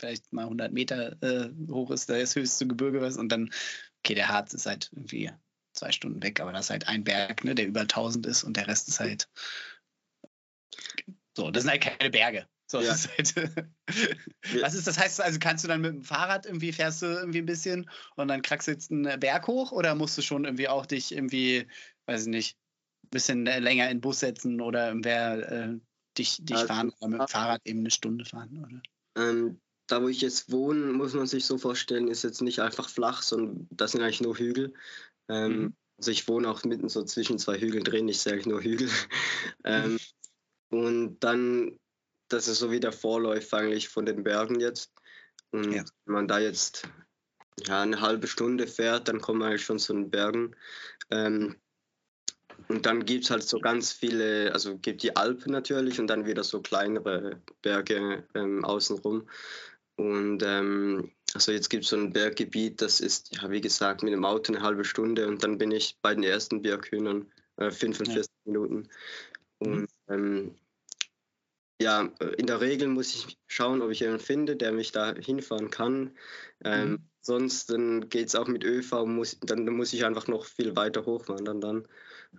vielleicht 0.00 0.32
mal 0.32 0.44
100 0.44 0.72
Meter 0.72 1.22
äh, 1.22 1.50
hoch 1.70 1.90
ist, 1.90 2.08
das 2.08 2.36
höchste 2.36 2.66
Gebirge 2.66 3.00
was 3.00 3.16
und 3.16 3.28
dann, 3.28 3.52
okay, 4.00 4.14
der 4.14 4.28
Harz 4.28 4.54
ist 4.54 4.66
halt 4.66 4.90
irgendwie 4.92 5.30
zwei 5.72 5.92
Stunden 5.92 6.22
weg, 6.22 6.40
aber 6.40 6.52
das 6.52 6.66
ist 6.66 6.70
halt 6.70 6.88
ein 6.88 7.04
Berg, 7.04 7.44
ne, 7.44 7.54
der 7.54 7.66
über 7.66 7.82
1000 7.82 8.26
ist 8.26 8.44
und 8.44 8.56
der 8.56 8.66
Rest 8.66 8.88
ist 8.88 9.00
halt 9.00 9.28
so, 11.36 11.50
das 11.50 11.64
sind 11.64 11.70
halt 11.70 11.82
keine 11.82 12.10
Berge. 12.10 12.48
So, 12.74 12.80
ja. 12.80 12.90
halt, 12.90 13.34
was 14.60 14.74
ist 14.74 14.88
das 14.88 14.98
heißt? 14.98 15.20
Also 15.20 15.38
kannst 15.38 15.62
du 15.62 15.68
dann 15.68 15.80
mit 15.80 15.92
dem 15.92 16.02
Fahrrad 16.02 16.44
irgendwie 16.44 16.72
fährst 16.72 17.02
du 17.02 17.06
irgendwie 17.06 17.38
ein 17.38 17.46
bisschen 17.46 17.88
und 18.16 18.26
dann 18.26 18.42
kraxelst 18.42 18.90
du 18.90 18.96
einen 18.96 19.20
Berg 19.20 19.46
hoch 19.46 19.70
oder 19.70 19.94
musst 19.94 20.18
du 20.18 20.22
schon 20.22 20.44
irgendwie 20.44 20.66
auch 20.66 20.84
dich 20.84 21.12
irgendwie, 21.12 21.68
weiß 22.06 22.22
ich 22.22 22.28
nicht, 22.28 22.56
ein 23.04 23.10
bisschen 23.10 23.44
länger 23.44 23.84
in 23.84 23.98
den 23.98 24.00
Bus 24.00 24.18
setzen 24.18 24.60
oder 24.60 24.92
wer 24.96 25.52
äh, 25.52 25.78
dich, 26.18 26.44
dich 26.44 26.56
also, 26.56 26.66
fahren 26.66 26.92
oder 26.98 27.08
mit 27.08 27.20
dem 27.20 27.28
Fahrrad 27.28 27.60
eben 27.64 27.78
eine 27.78 27.92
Stunde 27.92 28.24
fahren, 28.24 28.64
oder? 28.64 28.82
Ähm, 29.22 29.60
da 29.86 30.02
wo 30.02 30.08
ich 30.08 30.20
jetzt 30.20 30.50
wohne, 30.50 30.94
muss 30.94 31.14
man 31.14 31.28
sich 31.28 31.44
so 31.44 31.58
vorstellen, 31.58 32.08
ist 32.08 32.24
jetzt 32.24 32.42
nicht 32.42 32.58
einfach 32.58 32.88
flach, 32.88 33.22
sondern 33.22 33.68
das 33.70 33.92
sind 33.92 34.02
eigentlich 34.02 34.20
nur 34.20 34.36
Hügel. 34.36 34.74
Ähm, 35.28 35.52
mhm. 35.52 35.74
Also 35.98 36.10
ich 36.10 36.26
wohne 36.26 36.50
auch 36.50 36.64
mitten 36.64 36.88
so 36.88 37.04
zwischen 37.04 37.38
zwei 37.38 37.56
Hügeln 37.56 37.84
drin, 37.84 38.08
ich 38.08 38.18
sehe 38.18 38.42
nur 38.48 38.62
Hügel. 38.62 38.90
ähm, 39.64 39.96
und 40.70 41.20
dann 41.20 41.78
das 42.34 42.48
ist 42.48 42.58
so 42.58 42.70
wie 42.70 42.80
der 42.80 42.92
Vorläufer 42.92 43.58
eigentlich 43.58 43.88
von 43.88 44.04
den 44.04 44.24
Bergen 44.24 44.60
jetzt. 44.60 44.92
Und 45.52 45.72
ja. 45.72 45.84
wenn 46.04 46.14
man 46.14 46.28
da 46.28 46.40
jetzt 46.40 46.88
ja, 47.64 47.82
eine 47.82 48.00
halbe 48.00 48.26
Stunde 48.26 48.66
fährt, 48.66 49.08
dann 49.08 49.20
kommt 49.20 49.38
man 49.38 49.48
eigentlich 49.48 49.64
schon 49.64 49.78
zu 49.78 49.92
den 49.92 50.10
Bergen. 50.10 50.56
Ähm, 51.10 51.56
und 52.68 52.86
dann 52.86 53.04
gibt 53.04 53.24
es 53.24 53.30
halt 53.30 53.44
so 53.44 53.58
ganz 53.58 53.92
viele, 53.92 54.52
also 54.52 54.78
gibt 54.78 55.02
die 55.02 55.16
Alpen 55.16 55.52
natürlich 55.52 56.00
und 56.00 56.08
dann 56.08 56.26
wieder 56.26 56.44
so 56.44 56.60
kleinere 56.60 57.40
Berge 57.62 58.24
ähm, 58.34 58.64
außenrum. 58.64 59.28
Und 59.96 60.42
ähm, 60.42 61.12
also 61.34 61.52
jetzt 61.52 61.70
gibt 61.70 61.84
es 61.84 61.90
so 61.90 61.96
ein 61.96 62.12
Berggebiet, 62.12 62.82
das 62.82 63.00
ist, 63.00 63.36
ja, 63.36 63.50
wie 63.50 63.60
gesagt, 63.60 64.02
mit 64.02 64.12
dem 64.12 64.24
Auto 64.24 64.52
eine 64.52 64.62
halbe 64.62 64.84
Stunde 64.84 65.28
und 65.28 65.42
dann 65.44 65.58
bin 65.58 65.70
ich 65.70 65.98
bei 66.02 66.14
den 66.14 66.24
ersten 66.24 66.62
Berghühnern, 66.62 67.30
äh, 67.58 67.70
45 67.70 68.16
ja. 68.16 68.22
Minuten. 68.44 68.88
Und 69.58 69.88
mhm 70.08 70.54
ja, 71.80 72.10
äh, 72.20 72.34
in 72.36 72.46
der 72.46 72.60
Regel 72.60 72.88
muss 72.88 73.14
ich 73.14 73.38
schauen, 73.46 73.82
ob 73.82 73.90
ich 73.90 74.00
jemanden 74.00 74.24
finde, 74.24 74.56
der 74.56 74.72
mich 74.72 74.92
da 74.92 75.14
hinfahren 75.14 75.70
kann. 75.70 76.16
Ähm, 76.64 76.90
mhm. 76.90 76.98
Sonst 77.20 77.74
geht 78.10 78.28
es 78.28 78.34
auch 78.34 78.48
mit 78.48 78.64
ÖV, 78.64 79.06
muss, 79.06 79.38
dann 79.40 79.64
muss 79.64 79.94
ich 79.94 80.04
einfach 80.04 80.26
noch 80.26 80.44
viel 80.44 80.76
weiter 80.76 81.06
hochwandern 81.06 81.60
dann. 81.60 81.88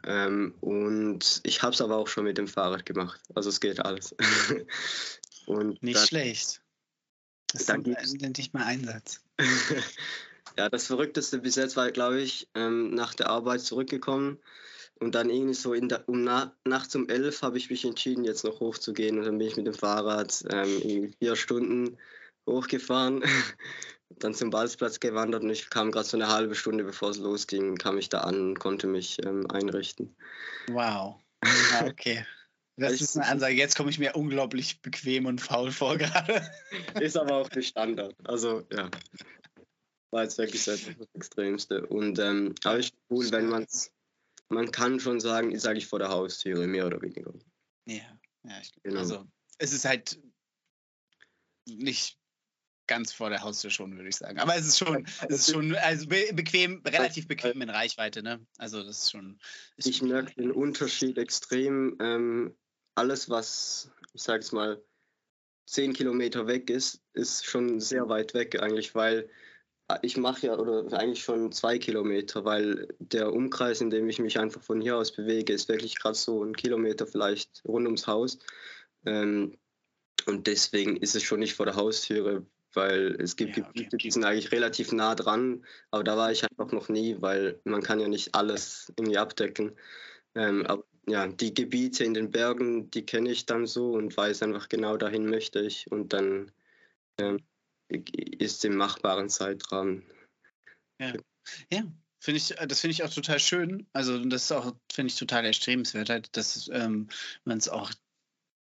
Ähm, 0.03 0.53
und 0.61 1.41
ich 1.43 1.63
habe 1.63 1.73
es 1.73 1.81
aber 1.81 1.97
auch 1.97 2.07
schon 2.07 2.25
mit 2.25 2.37
dem 2.37 2.47
Fahrrad 2.47 2.85
gemacht. 2.85 3.19
Also 3.33 3.49
es 3.49 3.59
geht 3.59 3.79
alles. 3.79 4.15
und 5.47 5.81
Nicht 5.81 5.97
dann, 5.97 6.07
schlecht. 6.07 6.61
Das 7.51 7.61
ist 7.61 7.69
dann 7.69 7.83
endlich 7.85 8.53
mal 8.53 8.63
Einsatz. 8.63 9.21
ja, 10.57 10.69
das 10.69 10.87
Verrückteste 10.87 11.39
bis 11.39 11.55
jetzt 11.55 11.75
war, 11.75 11.91
glaube 11.91 12.21
ich, 12.21 12.47
ähm, 12.53 12.91
nach 12.91 13.15
der 13.15 13.29
Arbeit 13.29 13.61
zurückgekommen 13.61 14.39
und 14.99 15.15
dann 15.15 15.29
irgendwie 15.29 15.53
so 15.53 15.73
in 15.73 15.89
der, 15.89 16.07
um 16.07 16.23
na, 16.23 16.55
nachts 16.65 16.95
um 16.95 17.09
elf 17.09 17.41
habe 17.41 17.57
ich 17.57 17.69
mich 17.69 17.85
entschieden, 17.85 18.23
jetzt 18.23 18.43
noch 18.43 18.59
hochzugehen. 18.59 19.17
Und 19.17 19.25
dann 19.25 19.37
bin 19.37 19.47
ich 19.47 19.57
mit 19.57 19.67
dem 19.67 19.73
Fahrrad 19.73 20.43
ähm, 20.49 21.11
vier 21.19 21.35
Stunden 21.35 21.97
hochgefahren, 22.47 23.23
dann 24.09 24.33
zum 24.33 24.49
Balzplatz 24.49 24.99
gewandert 24.99 25.43
und 25.43 25.49
ich 25.49 25.69
kam 25.69 25.91
gerade 25.91 26.07
so 26.07 26.15
eine 26.15 26.29
halbe 26.29 26.55
Stunde, 26.55 26.83
bevor 26.83 27.09
es 27.09 27.17
losging, 27.17 27.75
kam 27.75 27.97
ich 27.97 28.09
da 28.09 28.21
an 28.21 28.49
und 28.49 28.59
konnte 28.59 28.87
mich 28.87 29.17
ähm, 29.25 29.49
einrichten. 29.49 30.15
Wow. 30.67 31.15
Okay. 31.85 32.25
Das 32.77 32.99
ist 32.99 33.15
eine 33.15 33.25
Ansage. 33.27 33.55
Jetzt 33.55 33.77
komme 33.77 33.89
ich 33.89 33.99
mir 33.99 34.17
unglaublich 34.17 34.81
bequem 34.81 35.27
und 35.27 35.39
faul 35.39 35.71
vor 35.71 35.97
gerade. 35.97 36.41
Ist 36.99 37.15
aber 37.15 37.35
auch 37.37 37.47
der 37.47 37.61
Standard. 37.61 38.13
Also 38.25 38.67
ja. 38.69 38.91
War 40.11 40.23
jetzt 40.23 40.37
wirklich 40.37 40.65
das 40.65 40.81
Extremste. 41.13 41.85
Und 41.85 42.19
ähm, 42.19 42.53
aber 42.65 42.79
ist 42.79 42.93
cool, 43.09 43.31
wenn 43.31 43.47
man 43.47 43.63
es 43.63 43.91
man 44.49 44.71
kann 44.71 44.99
schon 44.99 45.19
sagen, 45.19 45.57
sage 45.59 45.79
ich 45.79 45.87
vor 45.87 45.99
der 45.99 46.09
Haustüre, 46.09 46.67
mehr 46.67 46.85
oder 46.85 47.01
weniger. 47.01 47.33
Ja, 47.85 48.19
ja 48.43 48.59
ich, 48.61 48.71
genau. 48.83 48.99
also 48.99 49.25
es 49.57 49.73
ist 49.73 49.85
halt 49.85 50.19
nicht 51.65 52.19
ganz 52.87 53.11
vor 53.11 53.29
der 53.29 53.41
Haustür 53.41 53.71
schon, 53.71 53.95
würde 53.95 54.09
ich 54.09 54.15
sagen. 54.15 54.39
Aber 54.39 54.55
es 54.55 54.67
ist 54.67 54.77
schon, 54.77 55.05
es 55.27 55.47
ist 55.47 55.51
schon 55.51 55.75
also 55.75 56.07
be 56.07 56.29
bequem, 56.33 56.81
relativ 56.85 57.27
bequem 57.27 57.61
in 57.61 57.69
Reichweite, 57.69 58.21
ne? 58.21 58.45
Also 58.57 58.83
das 58.83 59.03
ist 59.03 59.11
schon. 59.11 59.39
Ist 59.77 59.87
ich 59.87 60.01
merke 60.01 60.33
den 60.35 60.51
Unterschied 60.51 61.17
extrem. 61.17 61.97
Ähm, 61.99 62.55
alles, 62.95 63.29
was, 63.29 63.91
ich 64.13 64.21
sage 64.21 64.39
es 64.39 64.51
mal, 64.51 64.81
zehn 65.65 65.93
Kilometer 65.93 66.47
weg 66.47 66.69
ist, 66.69 67.01
ist 67.13 67.45
schon 67.45 67.79
sehr 67.79 68.07
weit 68.07 68.33
weg 68.33 68.61
eigentlich, 68.61 68.95
weil 68.95 69.29
ich 70.01 70.17
mache 70.17 70.47
ja 70.47 70.57
oder 70.57 70.91
eigentlich 70.97 71.23
schon 71.23 71.51
zwei 71.51 71.77
Kilometer, 71.77 72.43
weil 72.43 72.87
der 72.99 73.31
Umkreis, 73.31 73.81
in 73.81 73.89
dem 73.89 74.09
ich 74.09 74.19
mich 74.19 74.39
einfach 74.39 74.61
von 74.61 74.81
hier 74.81 74.97
aus 74.97 75.11
bewege, 75.11 75.53
ist 75.53 75.69
wirklich 75.69 75.99
gerade 75.99 76.15
so 76.15 76.43
ein 76.43 76.55
Kilometer 76.55 77.05
vielleicht 77.05 77.63
rund 77.65 77.85
ums 77.85 78.07
Haus. 78.07 78.39
Ähm, 79.05 79.57
und 80.25 80.47
deswegen 80.47 80.97
ist 80.97 81.15
es 81.15 81.23
schon 81.23 81.39
nicht 81.39 81.53
vor 81.53 81.67
der 81.67 81.75
Haustüre, 81.75 82.45
weil 82.73 83.15
es 83.21 83.35
gibt 83.35 83.57
ja, 83.57 83.63
okay, 83.63 83.73
Gebiete, 83.73 83.97
die 83.97 84.11
sind 84.11 84.23
eigentlich 84.23 84.51
relativ 84.51 84.91
nah 84.91 85.13
dran, 85.13 85.63
aber 85.91 86.03
da 86.03 86.17
war 86.17 86.31
ich 86.31 86.43
einfach 86.43 86.71
noch 86.71 86.89
nie, 86.89 87.17
weil 87.21 87.59
man 87.63 87.83
kann 87.83 87.99
ja 87.99 88.07
nicht 88.07 88.33
alles 88.33 88.91
irgendwie 88.97 89.17
abdecken. 89.17 89.73
Ähm, 90.33 90.65
aber 90.65 90.83
ja, 91.07 91.27
die 91.27 91.53
Gebiete 91.53 92.03
in 92.03 92.15
den 92.15 92.31
Bergen, 92.31 92.89
die 92.89 93.05
kenne 93.05 93.29
ich 93.29 93.45
dann 93.45 93.67
so 93.67 93.91
und 93.91 94.17
weiß 94.17 94.41
einfach 94.41 94.67
genau 94.67 94.97
dahin 94.97 95.29
möchte 95.29 95.59
ich 95.59 95.91
und 95.91 96.13
dann 96.13 96.51
ähm, 97.19 97.39
ist 97.89 98.65
im 98.65 98.75
machbaren 98.75 99.29
Zeitrahmen. 99.29 100.03
Ja, 100.99 101.13
ja. 101.71 101.83
Finde 102.19 102.37
ich, 102.39 102.47
das 102.47 102.79
finde 102.79 102.93
ich 102.93 103.03
auch 103.03 103.13
total 103.13 103.39
schön. 103.39 103.85
Also, 103.93 104.17
das 104.25 104.45
ist 104.45 104.51
auch, 104.51 104.75
finde 104.91 105.11
ich, 105.11 105.19
total 105.19 105.45
erstrebenswert, 105.45 106.09
halt, 106.09 106.35
dass 106.35 106.67
ähm, 106.73 107.07
man 107.43 107.59
es 107.59 107.69
auch 107.69 107.91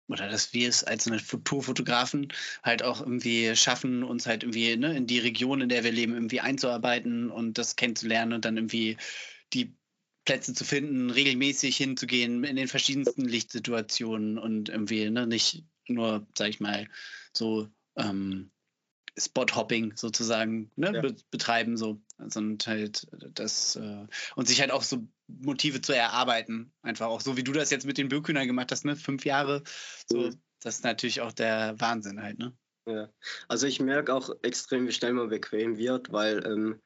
oder 0.07 0.27
dass 0.27 0.53
wir 0.53 0.67
es 0.67 0.83
als 0.83 1.05
Naturfotografen 1.05 2.31
halt 2.61 2.83
auch 2.83 2.99
irgendwie 2.99 3.55
schaffen, 3.55 4.03
uns 4.03 4.25
halt 4.25 4.43
irgendwie 4.43 4.75
ne, 4.75 4.95
in 4.97 5.07
die 5.07 5.19
Region, 5.19 5.61
in 5.61 5.69
der 5.69 5.83
wir 5.83 5.91
leben, 5.91 6.13
irgendwie 6.13 6.41
einzuarbeiten 6.41 7.31
und 7.31 7.57
das 7.57 7.75
kennenzulernen 7.75 8.33
und 8.33 8.45
dann 8.45 8.57
irgendwie 8.57 8.97
die 9.53 9.75
Plätze 10.25 10.53
zu 10.53 10.65
finden, 10.65 11.09
regelmäßig 11.09 11.77
hinzugehen 11.77 12.43
in 12.43 12.55
den 12.55 12.67
verschiedensten 12.67 13.25
Lichtsituationen 13.25 14.37
und 14.37 14.69
irgendwie 14.69 15.09
ne, 15.09 15.27
nicht 15.27 15.63
nur, 15.87 16.25
sag 16.37 16.49
ich 16.49 16.59
mal, 16.59 16.87
so 17.33 17.69
ähm, 17.97 18.51
Spot-Hopping 19.17 19.95
sozusagen 19.95 20.71
ne, 20.75 20.91
ja. 20.93 21.01
be 21.01 21.15
betreiben, 21.29 21.77
so, 21.77 22.01
und 22.17 22.67
halt 22.67 23.07
das 23.33 23.75
äh, 23.75 24.07
und 24.35 24.47
sich 24.47 24.61
halt 24.61 24.71
auch 24.71 24.83
so 24.83 25.07
Motive 25.27 25.81
zu 25.81 25.93
erarbeiten, 25.93 26.71
einfach 26.81 27.07
auch 27.07 27.21
so 27.21 27.37
wie 27.37 27.43
du 27.43 27.51
das 27.51 27.69
jetzt 27.69 27.85
mit 27.85 27.97
den 27.97 28.09
Bökühnern 28.09 28.47
gemacht 28.47 28.71
hast, 28.71 28.85
ne, 28.85 28.95
fünf 28.95 29.25
Jahre, 29.25 29.63
so, 30.07 30.17
mhm. 30.17 30.41
das 30.61 30.75
ist 30.75 30.83
natürlich 30.83 31.21
auch 31.21 31.31
der 31.31 31.79
Wahnsinn 31.79 32.21
halt, 32.21 32.39
ne. 32.39 32.53
Ja, 32.85 33.09
also 33.47 33.65
ich 33.67 33.79
merke 33.79 34.13
auch 34.13 34.29
extrem, 34.41 34.87
wie 34.87 34.91
schnell 34.91 35.13
man 35.13 35.29
bequem 35.29 35.77
wird, 35.77 36.11
weil 36.11 36.45
ähm, 36.45 36.81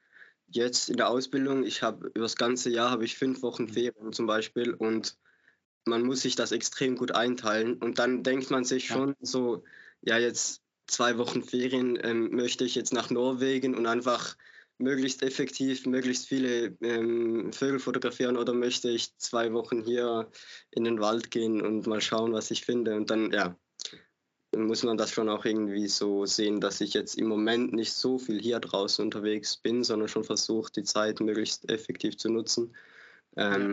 jetzt 0.46 0.90
in 0.90 0.96
der 0.96 1.08
Ausbildung, 1.08 1.64
ich 1.64 1.82
habe 1.82 2.08
über 2.08 2.20
das 2.20 2.36
ganze 2.36 2.70
Jahr 2.70 2.90
habe 2.90 3.04
ich 3.04 3.16
fünf 3.16 3.42
Wochen 3.42 3.64
mhm. 3.64 3.72
Ferien 3.72 4.12
zum 4.12 4.26
Beispiel 4.26 4.74
und 4.74 5.16
man 5.84 6.02
muss 6.02 6.20
sich 6.20 6.36
das 6.36 6.52
extrem 6.52 6.96
gut 6.96 7.12
einteilen 7.12 7.78
und 7.78 7.98
dann 7.98 8.22
denkt 8.22 8.50
man 8.50 8.64
sich 8.64 8.86
schon 8.86 9.08
ja. 9.08 9.14
so, 9.20 9.64
ja 10.02 10.18
jetzt 10.18 10.62
zwei 10.88 11.18
Wochen 11.18 11.42
Ferien 11.42 11.98
ähm, 12.02 12.30
möchte 12.34 12.64
ich 12.64 12.74
jetzt 12.74 12.92
nach 12.92 13.10
Norwegen 13.10 13.74
und 13.74 13.86
einfach 13.86 14.36
möglichst 14.78 15.22
effektiv 15.22 15.86
möglichst 15.86 16.28
viele 16.28 16.76
ähm, 16.82 17.52
Vögel 17.52 17.80
fotografieren 17.80 18.36
oder 18.36 18.54
möchte 18.54 18.88
ich 18.88 19.16
zwei 19.16 19.52
Wochen 19.52 19.82
hier 19.82 20.30
in 20.70 20.84
den 20.84 21.00
Wald 21.00 21.30
gehen 21.30 21.60
und 21.60 21.86
mal 21.86 22.00
schauen, 22.00 22.32
was 22.32 22.50
ich 22.50 22.64
finde 22.64 22.96
und 22.96 23.10
dann 23.10 23.32
ja 23.32 23.56
muss 24.56 24.82
man 24.82 24.96
das 24.96 25.12
schon 25.12 25.28
auch 25.28 25.44
irgendwie 25.44 25.88
so 25.88 26.24
sehen, 26.24 26.60
dass 26.60 26.80
ich 26.80 26.94
jetzt 26.94 27.18
im 27.18 27.26
Moment 27.26 27.72
nicht 27.72 27.92
so 27.92 28.18
viel 28.18 28.40
hier 28.40 28.60
draußen 28.60 29.04
unterwegs 29.04 29.56
bin, 29.56 29.84
sondern 29.84 30.08
schon 30.08 30.24
versuche, 30.24 30.72
die 30.72 30.84
Zeit 30.84 31.20
möglichst 31.20 31.70
effektiv 31.70 32.16
zu 32.16 32.30
nutzen. 32.30 32.74
Ähm, 33.36 33.72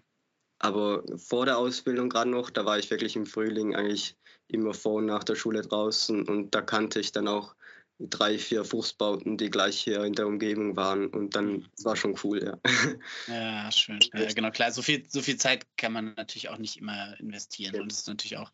aber 0.65 1.03
vor 1.17 1.45
der 1.45 1.57
Ausbildung 1.57 2.09
gerade 2.09 2.29
noch, 2.29 2.49
da 2.49 2.65
war 2.65 2.79
ich 2.79 2.89
wirklich 2.89 3.15
im 3.15 3.25
Frühling 3.25 3.75
eigentlich 3.75 4.15
immer 4.47 4.73
vor 4.73 4.95
und 4.95 5.05
nach 5.05 5.23
der 5.23 5.35
Schule 5.35 5.61
draußen 5.61 6.27
und 6.27 6.53
da 6.53 6.61
kannte 6.61 6.99
ich 6.99 7.11
dann 7.11 7.27
auch 7.27 7.55
drei, 7.99 8.37
vier 8.37 8.65
Fuchsbauten, 8.65 9.37
die 9.37 9.49
gleich 9.49 9.79
hier 9.79 10.03
in 10.03 10.13
der 10.13 10.27
Umgebung 10.27 10.75
waren 10.75 11.07
und 11.07 11.35
dann 11.35 11.65
das 11.75 11.85
war 11.85 11.95
schon 11.95 12.19
cool, 12.23 12.43
ja. 12.43 12.57
Ja, 13.27 13.71
schön. 13.71 13.99
Ja, 14.13 14.31
genau, 14.33 14.51
klar, 14.51 14.71
so 14.71 14.81
viel, 14.81 15.05
so 15.07 15.21
viel 15.21 15.37
Zeit 15.37 15.65
kann 15.77 15.93
man 15.93 16.13
natürlich 16.15 16.49
auch 16.49 16.57
nicht 16.57 16.77
immer 16.77 17.17
investieren 17.19 17.75
ja. 17.75 17.81
und 17.81 17.91
es 17.91 17.99
ist 17.99 18.07
natürlich 18.07 18.37
auch 18.37 18.51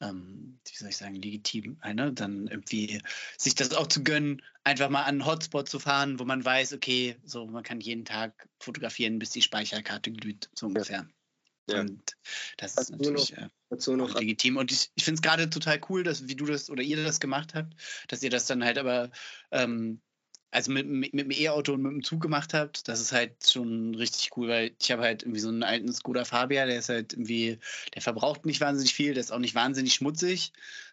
ähm, 0.00 0.58
wie 0.68 0.76
soll 0.76 0.88
ich 0.88 0.96
sagen, 0.96 1.14
legitim, 1.14 1.78
ne? 1.84 2.12
dann 2.12 2.48
irgendwie 2.48 3.00
sich 3.38 3.54
das 3.54 3.72
auch 3.72 3.86
zu 3.86 4.02
gönnen, 4.02 4.42
einfach 4.64 4.90
mal 4.90 5.02
an 5.02 5.20
einen 5.20 5.26
Hotspot 5.26 5.68
zu 5.68 5.78
fahren, 5.78 6.18
wo 6.18 6.24
man 6.24 6.44
weiß, 6.44 6.72
okay, 6.72 7.16
so 7.24 7.46
man 7.46 7.62
kann 7.62 7.80
jeden 7.80 8.04
Tag 8.04 8.48
fotografieren, 8.58 9.18
bis 9.18 9.30
die 9.30 9.42
Speicherkarte 9.42 10.10
glüht, 10.12 10.50
so 10.54 10.66
ungefähr. 10.66 11.08
Ja. 11.68 11.80
Und 11.80 12.16
das 12.58 12.76
ist 12.76 12.90
natürlich 12.90 13.34
noch, 13.70 13.88
äh, 13.88 13.96
noch 13.96 14.14
legitim. 14.20 14.56
Und 14.58 14.70
ich, 14.70 14.90
ich 14.94 15.04
finde 15.04 15.16
es 15.16 15.22
gerade 15.22 15.48
total 15.48 15.80
cool, 15.88 16.02
dass 16.02 16.28
wie 16.28 16.36
du 16.36 16.46
das 16.46 16.68
oder 16.68 16.82
ihr 16.82 17.02
das 17.02 17.20
gemacht 17.20 17.54
habt, 17.54 17.74
dass 18.08 18.22
ihr 18.22 18.30
das 18.30 18.46
dann 18.46 18.64
halt 18.64 18.78
aber 18.78 19.10
ähm, 19.50 20.00
also 20.54 20.70
mit, 20.70 20.86
mit, 20.86 21.12
mit 21.12 21.24
dem 21.24 21.30
E-Auto 21.32 21.72
und 21.72 21.82
mit 21.82 21.92
dem 21.92 22.04
Zug 22.04 22.20
gemacht 22.20 22.54
habt, 22.54 22.86
das 22.86 23.00
ist 23.00 23.10
halt 23.10 23.50
schon 23.50 23.96
richtig 23.96 24.36
cool, 24.36 24.48
weil 24.48 24.76
ich 24.80 24.92
habe 24.92 25.02
halt 25.02 25.24
irgendwie 25.24 25.40
so 25.40 25.48
einen 25.48 25.64
alten 25.64 25.92
Skoda 25.92 26.24
Fabia, 26.24 26.64
der 26.64 26.78
ist 26.78 26.88
halt 26.88 27.12
irgendwie, 27.12 27.58
der 27.92 28.02
verbraucht 28.02 28.46
nicht 28.46 28.60
wahnsinnig 28.60 28.94
viel, 28.94 29.14
der 29.14 29.20
ist 29.20 29.32
auch 29.32 29.40
nicht 29.40 29.56
wahnsinnig 29.56 29.94
schmutzig, 29.94 30.52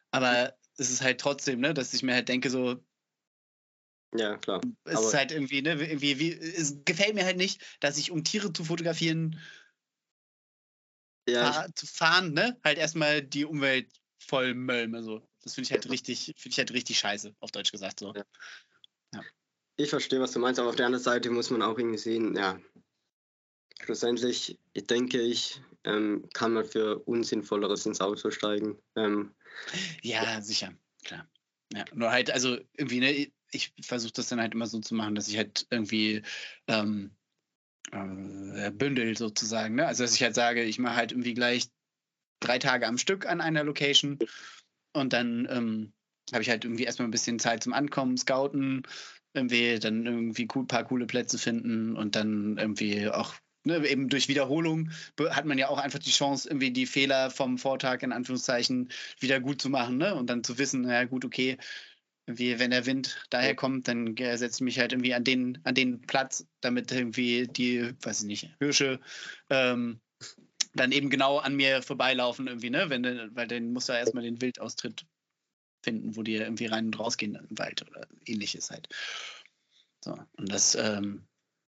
aber 0.10 0.56
es 0.78 0.90
ist 0.90 1.04
halt 1.04 1.22
trotzdem, 1.22 1.60
ne, 1.60 1.76
dass 1.76 1.94
ich 1.94 2.02
mir 2.02 2.16
halt 2.16 2.28
denke, 2.28 2.50
so. 2.50 2.84
Ja, 4.16 4.38
klar. 4.38 4.62
Es 4.84 4.96
aber 4.96 5.06
ist 5.06 5.14
halt 5.14 5.32
irgendwie, 5.32 5.62
ne, 5.62 5.74
irgendwie, 5.74 6.18
wie, 6.18 6.32
es 6.32 6.84
gefällt 6.84 7.14
mir 7.14 7.24
halt 7.24 7.38
nicht, 7.38 7.62
dass 7.82 8.00
ich, 8.00 8.10
um 8.10 8.24
Tiere 8.24 8.52
zu 8.52 8.64
fotografieren, 8.64 9.40
ja, 11.28 11.52
fahr, 11.52 11.76
zu 11.76 11.88
fahren, 11.88 12.34
ne, 12.34 12.60
halt 12.64 12.78
erstmal 12.78 13.22
die 13.22 13.46
Umwelt 13.46 13.92
voll 14.20 14.54
mölme, 14.54 15.04
so. 15.04 15.28
Das 15.44 15.56
finde 15.56 15.68
ich 15.68 15.72
halt 15.72 15.90
richtig, 15.90 16.34
finde 16.38 16.50
ich 16.50 16.58
halt 16.58 16.72
richtig 16.72 17.00
scheiße, 17.00 17.36
auf 17.40 17.52
Deutsch 17.52 17.72
gesagt, 17.72 18.00
so. 18.00 18.14
Ja. 18.14 18.26
ja 19.14 19.24
ich 19.78 19.90
verstehe, 19.90 20.20
was 20.20 20.32
du 20.32 20.40
meinst, 20.40 20.60
aber 20.60 20.70
auf 20.70 20.76
der 20.76 20.86
anderen 20.86 21.04
Seite 21.04 21.30
muss 21.30 21.50
man 21.50 21.62
auch 21.62 21.78
irgendwie 21.78 21.98
sehen, 21.98 22.36
ja, 22.36 22.60
schlussendlich, 23.84 24.60
ich 24.74 24.88
denke 24.88 25.20
ich, 25.22 25.62
ähm, 25.84 26.28
kann 26.34 26.54
man 26.54 26.66
für 26.66 27.00
Unsinnvolleres 27.00 27.86
ins 27.86 28.02
Auto 28.02 28.30
steigen. 28.30 28.78
Ähm, 28.96 29.34
ja, 30.02 30.42
sicher, 30.42 30.74
klar. 31.04 31.28
Ja, 31.74 31.86
nur 31.94 32.12
halt, 32.12 32.32
also 32.32 32.58
irgendwie, 32.74 33.00
ne, 33.00 33.32
ich 33.52 33.74
versuche 33.82 34.14
das 34.14 34.30
dann 34.30 34.40
halt 34.40 34.54
immer 34.54 34.68
so 34.68 34.80
zu 34.80 34.94
machen, 34.96 35.16
dass 35.16 35.28
ich 35.28 35.38
halt 35.38 35.68
irgendwie 35.70 36.22
ähm, 36.68 37.12
äh, 37.92 38.72
bündel 38.72 39.18
sozusagen, 39.18 39.76
ne? 39.76 39.88
Also 39.88 40.04
dass 40.04 40.16
ich 40.16 40.24
halt 40.24 40.36
sage, 40.36 40.64
ich 40.64 40.80
mache 40.80 40.96
halt 40.96 41.12
irgendwie 41.12 41.34
gleich 41.34 41.70
drei 42.40 42.60
Tage 42.60 42.88
am 42.88 42.98
Stück 42.98 43.26
an 43.26 43.42
einer 43.42 43.64
Location 43.64 44.20
und 44.94 45.14
dann 45.14 45.48
ähm, 45.50 45.94
habe 46.32 46.44
ich 46.44 46.50
halt 46.50 46.64
irgendwie 46.64 46.84
erstmal 46.84 47.08
ein 47.08 47.12
bisschen 47.12 47.40
Zeit 47.40 47.64
zum 47.64 47.74
Ankommen, 47.74 48.18
Scouten, 48.18 48.84
irgendwie 49.34 49.80
dann 49.80 50.06
irgendwie 50.06 50.48
ein 50.54 50.68
paar 50.68 50.84
coole 50.84 51.06
Plätze 51.06 51.38
finden 51.38 51.96
und 51.96 52.16
dann 52.16 52.58
irgendwie 52.58 53.10
auch 53.10 53.36
Ne, 53.64 53.88
eben 53.88 54.10
durch 54.10 54.28
Wiederholung 54.28 54.90
hat 55.30 55.46
man 55.46 55.60
ja 55.60 55.70
auch 55.70 55.78
einfach 55.78 56.00
die 56.00 56.10
Chance, 56.10 56.50
irgendwie 56.50 56.72
die 56.72 56.88
Fehler 56.88 57.30
vom 57.30 57.60
Vortag 57.60 58.02
in 58.02 58.12
Anführungszeichen 58.12 58.90
wieder 59.20 59.40
gut 59.40 59.62
zu 59.62 59.70
machen 59.70 59.98
ne? 59.98 60.16
und 60.16 60.32
dann 60.32 60.44
zu 60.44 60.58
wissen, 60.58 60.90
ja 60.90 61.04
gut, 61.04 61.26
okay, 61.26 61.58
irgendwie, 62.28 62.60
wenn 62.60 62.72
der 62.72 62.86
Wind 62.86 63.24
daher 63.30 63.56
kommt, 63.56 63.88
dann 63.88 64.16
setze 64.18 64.58
ich 64.58 64.62
mich 64.62 64.80
halt 64.80 64.94
irgendwie 64.94 65.14
an 65.14 65.24
den, 65.24 65.60
an 65.64 65.76
den 65.76 66.02
Platz, 66.02 66.46
damit 66.62 66.92
irgendwie 66.92 67.48
die, 67.48 67.94
weiß 68.02 68.22
ich 68.22 68.28
nicht, 68.28 68.50
Hirsche 68.60 69.00
ähm, 69.50 70.00
dann 70.74 70.92
eben 70.92 71.10
genau 71.10 71.38
an 71.40 71.56
mir 71.56 71.82
vorbeilaufen 71.82 72.48
irgendwie, 72.48 72.70
ne? 72.70 72.90
Wenn, 72.90 73.36
weil 73.36 73.48
dann 73.48 73.74
muss 73.74 73.90
er 73.90 74.00
erstmal 74.00 74.24
den 74.24 74.42
Wildaustritt 74.42 75.06
finden, 75.84 76.16
wo 76.16 76.24
die 76.24 76.36
irgendwie 76.36 76.68
rein 76.68 76.86
und 76.86 77.00
rausgehen 77.00 77.36
im 77.36 77.58
Wald 77.58 77.82
oder 77.90 78.08
ähnliches 78.26 78.72
halt. 78.72 78.88
So, 80.04 80.18
und 80.38 80.52
das. 80.52 80.76
Ähm, 80.76 81.28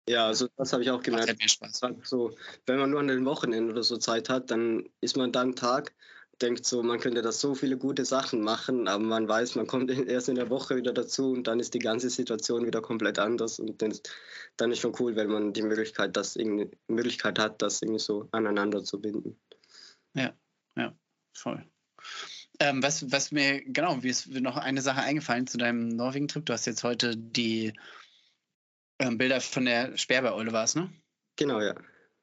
ja, 0.08 0.26
also 0.26 0.48
das 0.56 0.72
habe 0.72 0.82
ich 0.82 0.90
auch 0.90 1.02
gemerkt. 1.02 1.28
Macht 1.28 1.40
mir 1.40 1.48
Spaß. 1.48 1.80
So, 2.02 2.36
wenn 2.66 2.78
man 2.78 2.90
nur 2.90 3.00
an 3.00 3.08
den 3.08 3.24
Wochenenden 3.24 3.70
oder 3.70 3.82
so 3.82 3.96
Zeit 3.96 4.28
hat, 4.28 4.50
dann 4.50 4.88
ist 5.00 5.16
man 5.16 5.32
dann 5.32 5.56
Tag, 5.56 5.94
denkt 6.40 6.66
so, 6.66 6.82
man 6.82 7.00
könnte 7.00 7.22
da 7.22 7.32
so 7.32 7.54
viele 7.54 7.76
gute 7.76 8.04
Sachen 8.04 8.42
machen, 8.42 8.88
aber 8.88 9.02
man 9.02 9.28
weiß, 9.28 9.54
man 9.54 9.66
kommt 9.66 9.90
erst 9.90 10.28
in 10.28 10.34
der 10.34 10.50
Woche 10.50 10.76
wieder 10.76 10.92
dazu 10.92 11.32
und 11.32 11.46
dann 11.46 11.60
ist 11.60 11.74
die 11.74 11.78
ganze 11.78 12.10
Situation 12.10 12.66
wieder 12.66 12.82
komplett 12.82 13.18
anders 13.18 13.58
und 13.58 13.80
dann, 13.80 13.96
dann 14.56 14.72
ist 14.72 14.80
schon 14.80 14.94
cool, 14.98 15.16
wenn 15.16 15.28
man 15.28 15.52
die 15.52 15.62
Möglichkeit, 15.62 16.16
das 16.16 16.36
irgendwie, 16.36 16.70
Möglichkeit 16.88 17.38
hat, 17.38 17.62
das 17.62 17.82
irgendwie 17.82 18.00
so 18.00 18.28
aneinander 18.32 18.82
zu 18.82 19.00
binden. 19.00 19.38
Ja, 20.14 20.34
ja, 20.76 20.94
voll. 21.36 21.64
Ähm, 22.60 22.82
was, 22.82 23.10
was 23.10 23.32
mir, 23.32 23.62
genau, 23.64 23.96
mir 23.96 24.10
ist 24.10 24.28
noch 24.28 24.56
eine 24.56 24.82
Sache 24.82 25.00
eingefallen 25.00 25.46
zu 25.46 25.58
deinem 25.58 25.88
Norwegen-Trip. 25.88 26.46
Du 26.46 26.52
hast 26.52 26.66
jetzt 26.66 26.84
heute 26.84 27.16
die 27.16 27.72
ähm, 29.00 29.18
Bilder 29.18 29.40
von 29.40 29.64
der 29.64 29.96
Sperbereule, 29.96 30.52
war 30.52 30.68
ne? 30.74 30.92
Genau, 31.36 31.60
ja. 31.60 31.74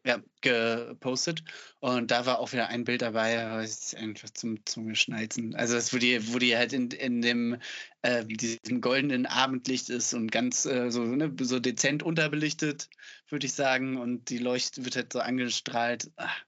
Ja, 0.03 0.21
gepostet. 0.41 1.43
Und 1.79 2.11
da 2.11 2.25
war 2.25 2.39
auch 2.39 2.51
wieder 2.53 2.67
ein 2.67 2.83
Bild 2.83 3.01
dabei, 3.01 3.37
was 3.51 3.93
einfach 3.93 4.29
zum 4.31 4.65
Zungeschnalzen. 4.65 5.55
Also 5.55 5.75
das, 5.75 5.93
wo 5.93 5.97
die, 5.97 6.33
wo 6.33 6.39
die 6.39 6.57
halt 6.57 6.73
in, 6.73 6.89
in 6.91 7.21
dem 7.21 7.57
äh, 8.01 8.25
diesem 8.25 8.81
goldenen 8.81 9.25
Abendlicht 9.25 9.89
ist 9.89 10.13
und 10.13 10.31
ganz 10.31 10.65
äh, 10.65 10.89
so, 10.89 11.03
ne, 11.03 11.31
so 11.41 11.59
dezent 11.59 12.03
unterbelichtet, 12.03 12.89
würde 13.29 13.45
ich 13.45 13.53
sagen. 13.53 13.97
Und 13.97 14.29
die 14.29 14.39
Leuchte 14.39 14.85
wird 14.85 14.95
halt 14.95 15.13
so 15.13 15.19
angestrahlt. 15.19 16.11
Ach, 16.15 16.43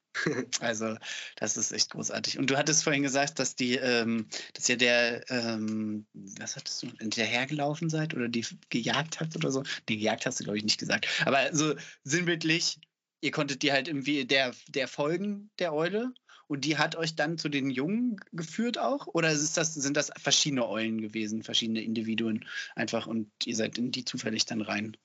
also, 0.60 0.96
das 1.36 1.58
ist 1.58 1.72
echt 1.72 1.92
großartig. 1.92 2.40
Und 2.40 2.50
du 2.50 2.58
hattest 2.58 2.84
vorhin 2.84 3.04
gesagt, 3.04 3.40
dass 3.40 3.56
die, 3.56 3.76
ähm, 3.76 4.28
dass 4.54 4.70
ihr 4.70 4.78
der, 4.78 5.30
ähm, 5.30 6.06
was 6.14 6.56
hattest 6.56 6.84
du, 6.84 6.88
hinterhergelaufen 7.00 7.90
seid 7.90 8.14
oder 8.14 8.30
die 8.30 8.46
gejagt 8.70 9.20
habt 9.20 9.36
oder 9.36 9.52
so? 9.52 9.64
Die 9.90 9.98
gejagt 9.98 10.26
hast 10.26 10.40
du, 10.40 10.44
glaube 10.44 10.58
ich, 10.58 10.64
nicht 10.64 10.80
gesagt. 10.80 11.08
Aber 11.26 11.54
so 11.54 11.76
sinnbildlich, 12.04 12.80
ihr 13.24 13.32
konntet 13.32 13.64
die 13.64 13.72
halt 13.72 13.88
irgendwie 13.88 14.26
der, 14.26 14.54
der 14.68 14.88
folgen, 14.88 15.50
der 15.58 15.74
Eule. 15.74 16.14
Und 16.48 16.66
die 16.66 16.78
hat 16.78 16.98
euch 16.98 17.16
dann 17.16 17.38
zu 17.38 17.48
den 17.48 17.70
Jungen 17.70 18.18
geführt 18.34 18.78
auch? 18.78 19.08
Oder 19.08 19.32
ist 19.32 19.56
das, 19.56 19.74
sind 19.74 19.96
das 19.96 20.12
verschiedene 20.22 20.68
Eulen 20.68 21.00
gewesen, 21.00 21.42
verschiedene 21.42 21.82
Individuen 21.82 22.46
einfach 22.76 23.08
und 23.08 23.32
ihr 23.46 23.56
seid 23.56 23.78
in 23.78 23.92
die 23.92 24.04
zufällig 24.04 24.46
dann 24.46 24.62
rein? 24.62 24.98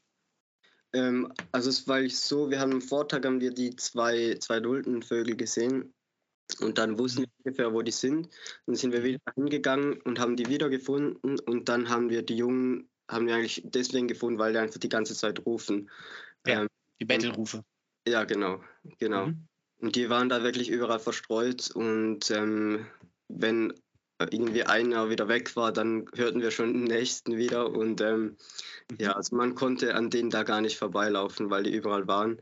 Ähm, 0.92 1.32
also 1.52 1.70
es 1.70 1.86
war 1.86 2.06
so, 2.08 2.50
wir 2.50 2.58
haben 2.58 2.72
am 2.72 2.82
Vortag 2.82 3.24
haben 3.24 3.40
wir 3.40 3.52
die 3.52 3.76
zwei, 3.76 4.36
zwei 4.40 4.56
adulten 4.56 5.02
Vögel 5.02 5.36
gesehen 5.36 5.94
und 6.60 6.76
dann 6.76 6.98
wussten 6.98 7.22
wir 7.22 7.28
ungefähr, 7.44 7.72
wo 7.72 7.82
die 7.82 7.92
sind. 7.92 8.28
Dann 8.66 8.74
sind 8.74 8.92
wir 8.92 9.04
wieder 9.04 9.20
hingegangen 9.36 10.00
und 10.02 10.18
haben 10.18 10.34
die 10.34 10.48
wiedergefunden 10.48 11.38
und 11.38 11.68
dann 11.68 11.88
haben 11.88 12.10
wir 12.10 12.22
die 12.22 12.36
Jungen, 12.36 12.88
haben 13.08 13.28
wir 13.28 13.36
eigentlich 13.36 13.62
deswegen 13.64 14.08
gefunden, 14.08 14.40
weil 14.40 14.54
die 14.54 14.58
einfach 14.58 14.80
die 14.80 14.88
ganze 14.88 15.14
Zeit 15.14 15.46
rufen. 15.46 15.88
Ja, 16.46 16.62
ähm, 16.62 16.68
die 17.00 17.04
Bettelrufe. 17.04 17.62
Ja, 18.08 18.24
genau, 18.24 18.60
genau. 18.98 19.26
Mhm. 19.26 19.46
Und 19.80 19.96
die 19.96 20.10
waren 20.10 20.28
da 20.28 20.42
wirklich 20.42 20.70
überall 20.70 20.98
verstreut 20.98 21.70
und 21.70 22.30
ähm, 22.30 22.86
wenn 23.28 23.74
irgendwie 24.18 24.64
einer 24.64 25.10
wieder 25.10 25.28
weg 25.28 25.54
war, 25.54 25.72
dann 25.72 26.06
hörten 26.14 26.40
wir 26.40 26.50
schon 26.50 26.72
den 26.72 26.84
nächsten 26.84 27.36
wieder. 27.36 27.70
Und 27.70 28.00
ähm, 28.00 28.36
ja, 28.98 29.10
mhm. 29.10 29.16
also 29.16 29.36
man 29.36 29.54
konnte 29.54 29.94
an 29.94 30.10
denen 30.10 30.30
da 30.30 30.42
gar 30.42 30.60
nicht 30.60 30.78
vorbeilaufen, 30.78 31.50
weil 31.50 31.62
die 31.62 31.74
überall 31.74 32.08
waren. 32.08 32.40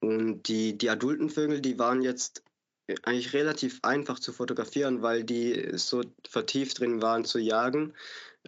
Und 0.00 0.46
die, 0.48 0.78
die 0.78 0.90
adulten 0.90 1.28
Vögel, 1.28 1.60
die 1.60 1.78
waren 1.78 2.02
jetzt 2.02 2.44
eigentlich 3.02 3.32
relativ 3.32 3.80
einfach 3.82 4.18
zu 4.18 4.32
fotografieren, 4.32 5.02
weil 5.02 5.24
die 5.24 5.76
so 5.76 6.02
vertieft 6.26 6.78
drin 6.78 7.02
waren 7.02 7.24
zu 7.24 7.38
jagen, 7.38 7.94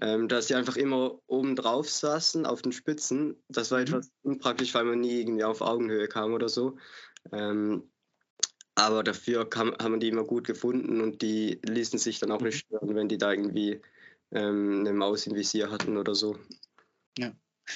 ähm, 0.01 0.29
dass 0.29 0.49
sie 0.49 0.55
einfach 0.55 0.77
immer 0.77 1.21
oben 1.27 1.57
drauf 1.57 1.89
saßen 1.91 2.47
auf 2.47 2.63
den 2.63 2.73
Spitzen. 2.73 3.43
Das 3.49 3.71
war 3.71 3.79
mhm. 3.79 3.85
etwas 3.85 4.11
unpraktisch, 4.23 4.75
weil 4.75 4.85
man 4.85 5.01
nie 5.01 5.21
irgendwie 5.21 5.45
auf 5.45 5.61
Augenhöhe 5.61 6.09
kam 6.09 6.33
oder 6.33 6.49
so. 6.49 6.79
Ähm, 7.33 7.91
aber 8.75 9.03
dafür 9.03 9.49
kam, 9.49 9.75
haben 9.81 9.95
wir 9.95 9.99
die 9.99 10.09
immer 10.09 10.25
gut 10.25 10.47
gefunden 10.47 11.01
und 11.01 11.23
die 11.23 11.61
ließen 11.65 11.99
sich 11.99 12.19
dann 12.19 12.33
auch 12.33 12.41
nicht 12.41 12.55
mhm. 12.55 12.77
stören, 12.77 12.95
wenn 12.95 13.09
die 13.09 13.19
da 13.19 13.33
irgendwie 13.33 13.81
ähm, 14.33 14.81
eine 14.81 14.93
Maus 14.93 15.27
im 15.27 15.35
Visier 15.35 15.71
hatten 15.71 15.97
oder 15.97 16.15
so. 16.15 16.39
Ja. 17.19 17.33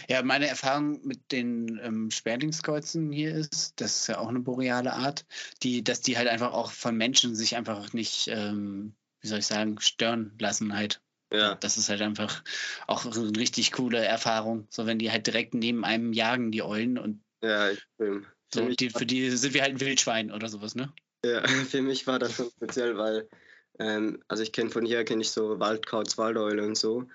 Ja, 0.08 0.22
meine 0.24 0.48
Erfahrung 0.48 1.06
mit 1.06 1.30
den 1.30 1.78
ähm, 1.80 2.10
Sperlingskreuzen 2.10 3.12
hier 3.12 3.32
ist, 3.32 3.80
das 3.80 4.00
ist 4.00 4.06
ja 4.08 4.18
auch 4.18 4.28
eine 4.28 4.40
boreale 4.40 4.92
Art, 4.92 5.24
die, 5.62 5.84
dass 5.84 6.00
die 6.00 6.16
halt 6.16 6.26
einfach 6.26 6.52
auch 6.52 6.72
von 6.72 6.96
Menschen 6.96 7.36
sich 7.36 7.54
einfach 7.54 7.92
nicht, 7.92 8.26
ähm, 8.26 8.96
wie 9.20 9.28
soll 9.28 9.38
ich 9.38 9.46
sagen, 9.46 9.78
stören 9.78 10.34
lassen 10.40 10.74
halt. 10.74 11.03
Ja. 11.32 11.54
Das 11.56 11.76
ist 11.76 11.88
halt 11.88 12.02
einfach 12.02 12.42
auch 12.86 13.04
eine 13.04 13.36
richtig 13.36 13.72
coole 13.72 13.98
Erfahrung. 13.98 14.66
So, 14.70 14.86
wenn 14.86 14.98
die 14.98 15.10
halt 15.10 15.26
direkt 15.26 15.54
neben 15.54 15.84
einem 15.84 16.12
jagen, 16.12 16.52
die 16.52 16.62
Eulen 16.62 16.98
und 16.98 17.20
ja, 17.42 17.70
ich 17.70 17.82
bin. 17.98 18.26
So, 18.52 18.68
die, 18.68 18.90
für 18.90 19.04
die 19.04 19.30
sind 19.30 19.52
wir 19.52 19.62
halt 19.62 19.72
ein 19.72 19.80
Wildschwein 19.80 20.32
oder 20.32 20.48
sowas, 20.48 20.74
ne? 20.74 20.92
Ja, 21.24 21.42
für 21.68 21.82
mich 21.82 22.06
war 22.06 22.18
das 22.18 22.36
schon 22.36 22.50
speziell, 22.50 22.96
weil, 22.96 23.28
ähm, 23.78 24.22
also 24.28 24.42
ich 24.42 24.52
kenne 24.52 24.70
von 24.70 24.86
hier, 24.86 25.04
kenne 25.04 25.22
ich 25.22 25.30
so 25.30 25.58
Waldkauz, 25.58 26.16
Waldeule 26.16 26.64
und 26.64 26.76
so. 26.76 27.08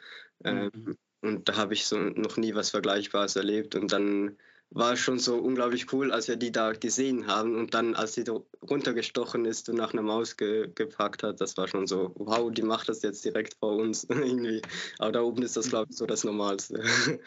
Ähm, 0.43 0.69
mhm. 0.73 0.97
Und 1.21 1.49
da 1.49 1.55
habe 1.55 1.73
ich 1.73 1.85
so 1.85 1.97
noch 1.97 2.37
nie 2.37 2.53
was 2.55 2.69
Vergleichbares 2.69 3.35
erlebt. 3.35 3.75
Und 3.75 3.91
dann 3.91 4.37
war 4.71 4.95
schon 4.95 5.17
so 5.17 5.37
unglaublich 5.37 5.91
cool, 5.93 6.11
als 6.11 6.27
wir 6.27 6.35
die 6.35 6.51
da 6.51 6.73
gesehen 6.73 7.27
haben. 7.27 7.55
Und 7.55 7.73
dann, 7.73 7.95
als 7.95 8.13
sie 8.13 8.23
runtergestochen 8.61 9.45
ist 9.45 9.67
und 9.69 9.77
nach 9.77 9.93
einer 9.93 10.03
Maus 10.03 10.37
ge 10.37 10.69
gepackt 10.73 11.23
hat, 11.23 11.41
das 11.41 11.57
war 11.57 11.67
schon 11.67 11.87
so, 11.87 12.13
wow, 12.15 12.51
die 12.51 12.61
macht 12.61 12.87
das 12.87 13.01
jetzt 13.01 13.25
direkt 13.25 13.55
vor 13.55 13.77
uns 13.77 14.03
irgendwie. 14.09 14.61
Aber 14.99 15.11
da 15.11 15.21
oben 15.21 15.41
ist 15.41 15.57
das, 15.57 15.69
glaube 15.69 15.87
ich, 15.89 15.97
so 15.97 16.05
das 16.05 16.23
Normalste. 16.23 16.83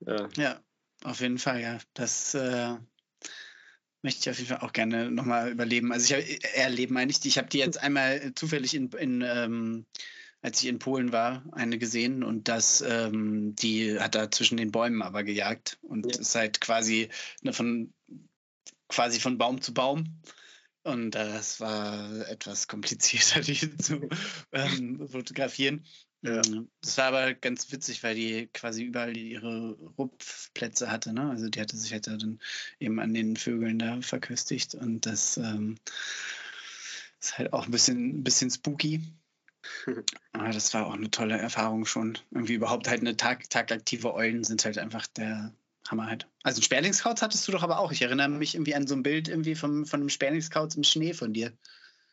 ja. 0.00 0.28
ja, 0.36 0.60
auf 1.04 1.20
jeden 1.20 1.38
Fall, 1.38 1.60
ja. 1.60 1.78
Das 1.94 2.34
äh, 2.34 2.74
möchte 4.02 4.20
ich 4.20 4.30
auf 4.30 4.38
jeden 4.38 4.48
Fall 4.48 4.66
auch 4.66 4.72
gerne 4.72 5.10
nochmal 5.12 5.50
überleben. 5.52 5.92
Also 5.92 6.06
ich 6.06 6.12
habe 6.12 6.22
äh, 6.24 6.60
erleben 6.60 6.94
meine 6.94 7.10
ich, 7.12 7.24
ich 7.24 7.38
habe 7.38 7.48
die 7.48 7.58
jetzt 7.58 7.80
einmal 7.80 8.32
zufällig 8.34 8.74
in, 8.74 8.90
in 8.92 9.22
ähm, 9.22 9.86
als 10.40 10.62
ich 10.62 10.68
in 10.68 10.78
Polen 10.78 11.12
war, 11.12 11.42
eine 11.52 11.78
gesehen 11.78 12.22
und 12.22 12.48
das, 12.48 12.80
ähm, 12.80 13.54
die 13.56 13.98
hat 13.98 14.14
da 14.14 14.30
zwischen 14.30 14.56
den 14.56 14.70
Bäumen 14.70 15.02
aber 15.02 15.24
gejagt 15.24 15.78
und 15.82 16.14
ja. 16.14 16.20
ist 16.20 16.34
halt 16.34 16.60
quasi 16.60 17.08
ne, 17.42 17.52
von 17.52 17.92
quasi 18.88 19.20
von 19.20 19.38
Baum 19.38 19.60
zu 19.60 19.74
Baum. 19.74 20.20
Und 20.84 21.10
das 21.10 21.60
war 21.60 22.26
etwas 22.28 22.68
komplizierter, 22.68 23.40
die 23.42 23.76
zu 23.76 24.08
ähm, 24.52 25.06
fotografieren. 25.08 25.84
Ja. 26.22 26.42
Ähm, 26.46 26.70
das 26.80 26.96
war 26.98 27.06
aber 27.06 27.34
ganz 27.34 27.70
witzig, 27.72 28.02
weil 28.02 28.14
die 28.14 28.48
quasi 28.52 28.84
überall 28.84 29.16
ihre 29.16 29.72
Rupfplätze 29.98 30.90
hatte. 30.90 31.12
Ne? 31.12 31.30
Also 31.30 31.48
die 31.48 31.60
hatte 31.60 31.76
sich 31.76 31.92
halt 31.92 32.06
dann 32.06 32.40
eben 32.80 33.00
an 33.00 33.12
den 33.12 33.36
Vögeln 33.36 33.78
da 33.78 34.00
verköstigt 34.00 34.74
und 34.74 35.04
das 35.04 35.36
ähm, 35.36 35.76
ist 37.20 37.38
halt 37.38 37.52
auch 37.52 37.66
ein 37.66 37.70
bisschen, 37.70 38.20
ein 38.20 38.24
bisschen 38.24 38.50
spooky. 38.50 39.02
Aber 40.32 40.48
das 40.52 40.72
war 40.74 40.86
auch 40.86 40.94
eine 40.94 41.10
tolle 41.10 41.38
Erfahrung 41.38 41.84
schon. 41.86 42.18
Irgendwie 42.30 42.54
überhaupt 42.54 42.88
halt 42.88 43.00
eine 43.00 43.16
Tag, 43.16 43.48
tagaktive 43.50 44.14
Eulen 44.14 44.44
sind 44.44 44.64
halt 44.64 44.78
einfach 44.78 45.06
der 45.06 45.52
Hammer 45.88 46.06
halt. 46.06 46.26
Also 46.42 46.60
ein 46.60 46.64
Sperlingskauz 46.64 47.22
hattest 47.22 47.46
du 47.48 47.52
doch 47.52 47.62
aber 47.62 47.78
auch. 47.78 47.92
Ich 47.92 48.02
erinnere 48.02 48.28
mich 48.28 48.54
irgendwie 48.54 48.74
an 48.74 48.86
so 48.86 48.94
ein 48.94 49.02
Bild 49.02 49.28
irgendwie 49.28 49.54
vom, 49.54 49.86
von 49.86 50.00
einem 50.00 50.08
Sperlingskauz 50.08 50.74
im 50.76 50.84
Schnee 50.84 51.14
von 51.14 51.32
dir. 51.32 51.52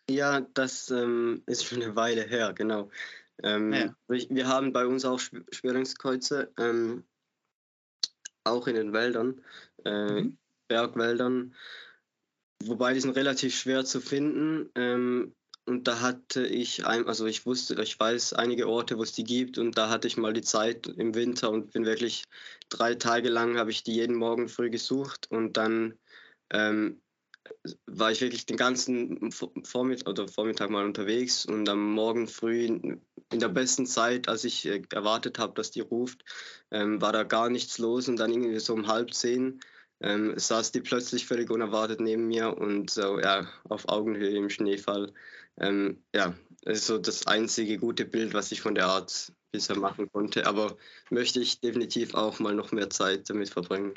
Ja, 0.09 0.41
das 0.41 0.89
ähm, 0.91 1.43
ist 1.45 1.65
schon 1.65 1.81
eine 1.81 1.95
Weile 1.95 2.23
her, 2.23 2.53
genau. 2.53 2.89
Ähm, 3.43 3.73
ja. 3.73 3.95
Wir 4.07 4.47
haben 4.47 4.71
bei 4.71 4.85
uns 4.85 5.03
auch 5.03 5.19
Sperlingskreuze, 5.19 6.51
ähm, 6.57 7.03
auch 8.43 8.67
in 8.67 8.75
den 8.75 8.93
Wäldern, 8.93 9.41
äh, 9.83 10.21
mhm. 10.21 10.37
Bergwäldern, 10.67 11.55
wobei 12.63 12.93
die 12.93 13.01
sind 13.01 13.15
relativ 13.15 13.55
schwer 13.55 13.83
zu 13.83 13.99
finden. 13.99 14.69
Ähm, 14.75 15.35
und 15.65 15.87
da 15.87 15.99
hatte 15.99 16.45
ich, 16.45 16.85
ein, 16.85 17.07
also 17.07 17.25
ich 17.25 17.45
wusste, 17.47 17.81
ich 17.81 17.99
weiß 17.99 18.33
einige 18.33 18.67
Orte, 18.67 18.99
wo 18.99 19.03
es 19.03 19.13
die 19.13 19.23
gibt. 19.23 19.57
Und 19.57 19.77
da 19.77 19.89
hatte 19.89 20.07
ich 20.07 20.15
mal 20.15 20.33
die 20.33 20.43
Zeit 20.43 20.85
im 20.85 21.15
Winter 21.15 21.49
und 21.49 21.71
bin 21.71 21.85
wirklich 21.85 22.23
drei 22.69 22.93
Tage 22.93 23.29
lang, 23.29 23.57
habe 23.57 23.71
ich 23.71 23.83
die 23.83 23.95
jeden 23.95 24.15
Morgen 24.15 24.47
früh 24.47 24.69
gesucht. 24.69 25.27
Und 25.31 25.57
dann 25.57 25.97
ähm, 26.51 27.01
war 27.87 28.11
ich 28.11 28.21
wirklich 28.21 28.45
den 28.45 28.57
ganzen 28.57 29.31
Vormittag, 29.31 30.07
oder 30.07 30.27
Vormittag 30.27 30.69
mal 30.69 30.85
unterwegs. 30.85 31.47
Und 31.47 31.67
am 31.67 31.93
Morgen 31.93 32.27
früh 32.27 32.65
in, 32.65 33.01
der 33.31 33.49
besten 33.49 33.87
Zeit, 33.87 34.29
als 34.29 34.43
ich 34.43 34.67
äh, 34.67 34.83
erwartet 34.93 35.39
habe, 35.39 35.55
dass 35.55 35.71
die 35.71 35.81
ruft, 35.81 36.23
ähm, 36.69 37.01
war 37.01 37.11
da 37.11 37.23
gar 37.23 37.49
nichts 37.49 37.79
los. 37.79 38.07
Und 38.07 38.17
dann 38.17 38.31
irgendwie 38.31 38.59
so 38.59 38.73
um 38.73 38.85
halb 38.85 39.15
zehn 39.15 39.59
ähm, 39.99 40.37
saß 40.37 40.73
die 40.73 40.81
plötzlich 40.81 41.25
völlig 41.25 41.49
unerwartet 41.49 42.01
neben 42.01 42.27
mir. 42.27 42.55
Und 42.55 42.91
so 42.91 43.19
ja 43.19 43.47
auf 43.67 43.89
Augenhöhe 43.89 44.37
im 44.37 44.51
Schneefall. 44.51 45.11
Ähm, 45.57 46.03
ja, 46.13 46.35
das 46.63 46.79
ist 46.79 46.87
so 46.87 46.97
das 46.97 47.27
einzige 47.27 47.77
gute 47.77 48.05
Bild, 48.05 48.33
was 48.33 48.51
ich 48.51 48.61
von 48.61 48.75
der 48.75 48.87
Art 48.87 49.31
bisher 49.51 49.77
machen 49.77 50.11
konnte, 50.11 50.47
aber 50.47 50.77
möchte 51.09 51.39
ich 51.39 51.61
definitiv 51.61 52.13
auch 52.13 52.39
mal 52.39 52.53
noch 52.53 52.71
mehr 52.71 52.89
Zeit 52.89 53.29
damit 53.29 53.49
verbringen. 53.49 53.93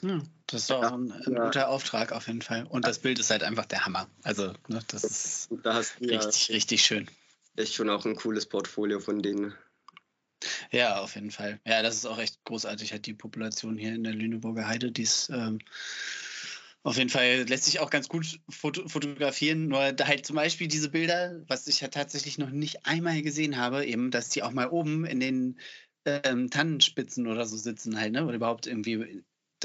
Ja, 0.00 0.22
das 0.46 0.62
ist 0.62 0.72
auch 0.72 0.92
ein, 0.92 1.12
ein 1.12 1.32
ja. 1.34 1.44
guter 1.44 1.68
Auftrag 1.68 2.12
auf 2.12 2.26
jeden 2.26 2.40
Fall. 2.40 2.64
Und 2.64 2.86
das 2.86 3.00
Bild 3.00 3.18
ist 3.18 3.30
halt 3.30 3.42
einfach 3.42 3.66
der 3.66 3.84
Hammer. 3.84 4.08
Also, 4.22 4.54
ne, 4.68 4.80
das 4.88 5.04
ist 5.04 5.48
da 5.62 5.82
richtig, 6.00 6.50
richtig 6.50 6.82
schön. 6.82 7.10
Echt 7.56 7.74
schon 7.74 7.90
auch 7.90 8.06
ein 8.06 8.16
cooles 8.16 8.46
Portfolio 8.46 9.00
von 9.00 9.20
denen. 9.20 9.54
Ja, 10.70 11.00
auf 11.00 11.16
jeden 11.16 11.30
Fall. 11.30 11.60
Ja, 11.66 11.82
das 11.82 11.96
ist 11.96 12.06
auch 12.06 12.18
echt 12.18 12.42
großartig, 12.44 12.92
halt 12.92 13.06
die 13.06 13.14
Population 13.14 13.76
hier 13.76 13.94
in 13.94 14.04
der 14.04 14.14
Lüneburger 14.14 14.68
Heide, 14.68 14.92
die 14.92 15.02
ist 15.02 15.30
ähm, 15.30 15.58
auf 16.84 16.96
jeden 16.96 17.10
Fall 17.10 17.44
lässt 17.48 17.64
sich 17.64 17.80
auch 17.80 17.90
ganz 17.90 18.08
gut 18.08 18.40
foto 18.48 18.88
fotografieren. 18.88 19.68
Nur 19.68 19.80
halt 19.80 20.26
zum 20.26 20.36
Beispiel 20.36 20.68
diese 20.68 20.90
Bilder, 20.90 21.42
was 21.48 21.66
ich 21.66 21.80
ja 21.80 21.88
tatsächlich 21.88 22.38
noch 22.38 22.50
nicht 22.50 22.86
einmal 22.86 23.20
gesehen 23.22 23.56
habe, 23.56 23.84
eben, 23.84 24.10
dass 24.10 24.30
die 24.30 24.42
auch 24.42 24.52
mal 24.52 24.68
oben 24.68 25.04
in 25.04 25.20
den 25.20 25.60
ähm, 26.06 26.50
Tannenspitzen 26.50 27.26
oder 27.26 27.46
so 27.46 27.56
sitzen 27.56 28.00
halt, 28.00 28.12
ne? 28.12 28.24
Oder 28.24 28.36
überhaupt 28.36 28.66
irgendwie 28.66 29.22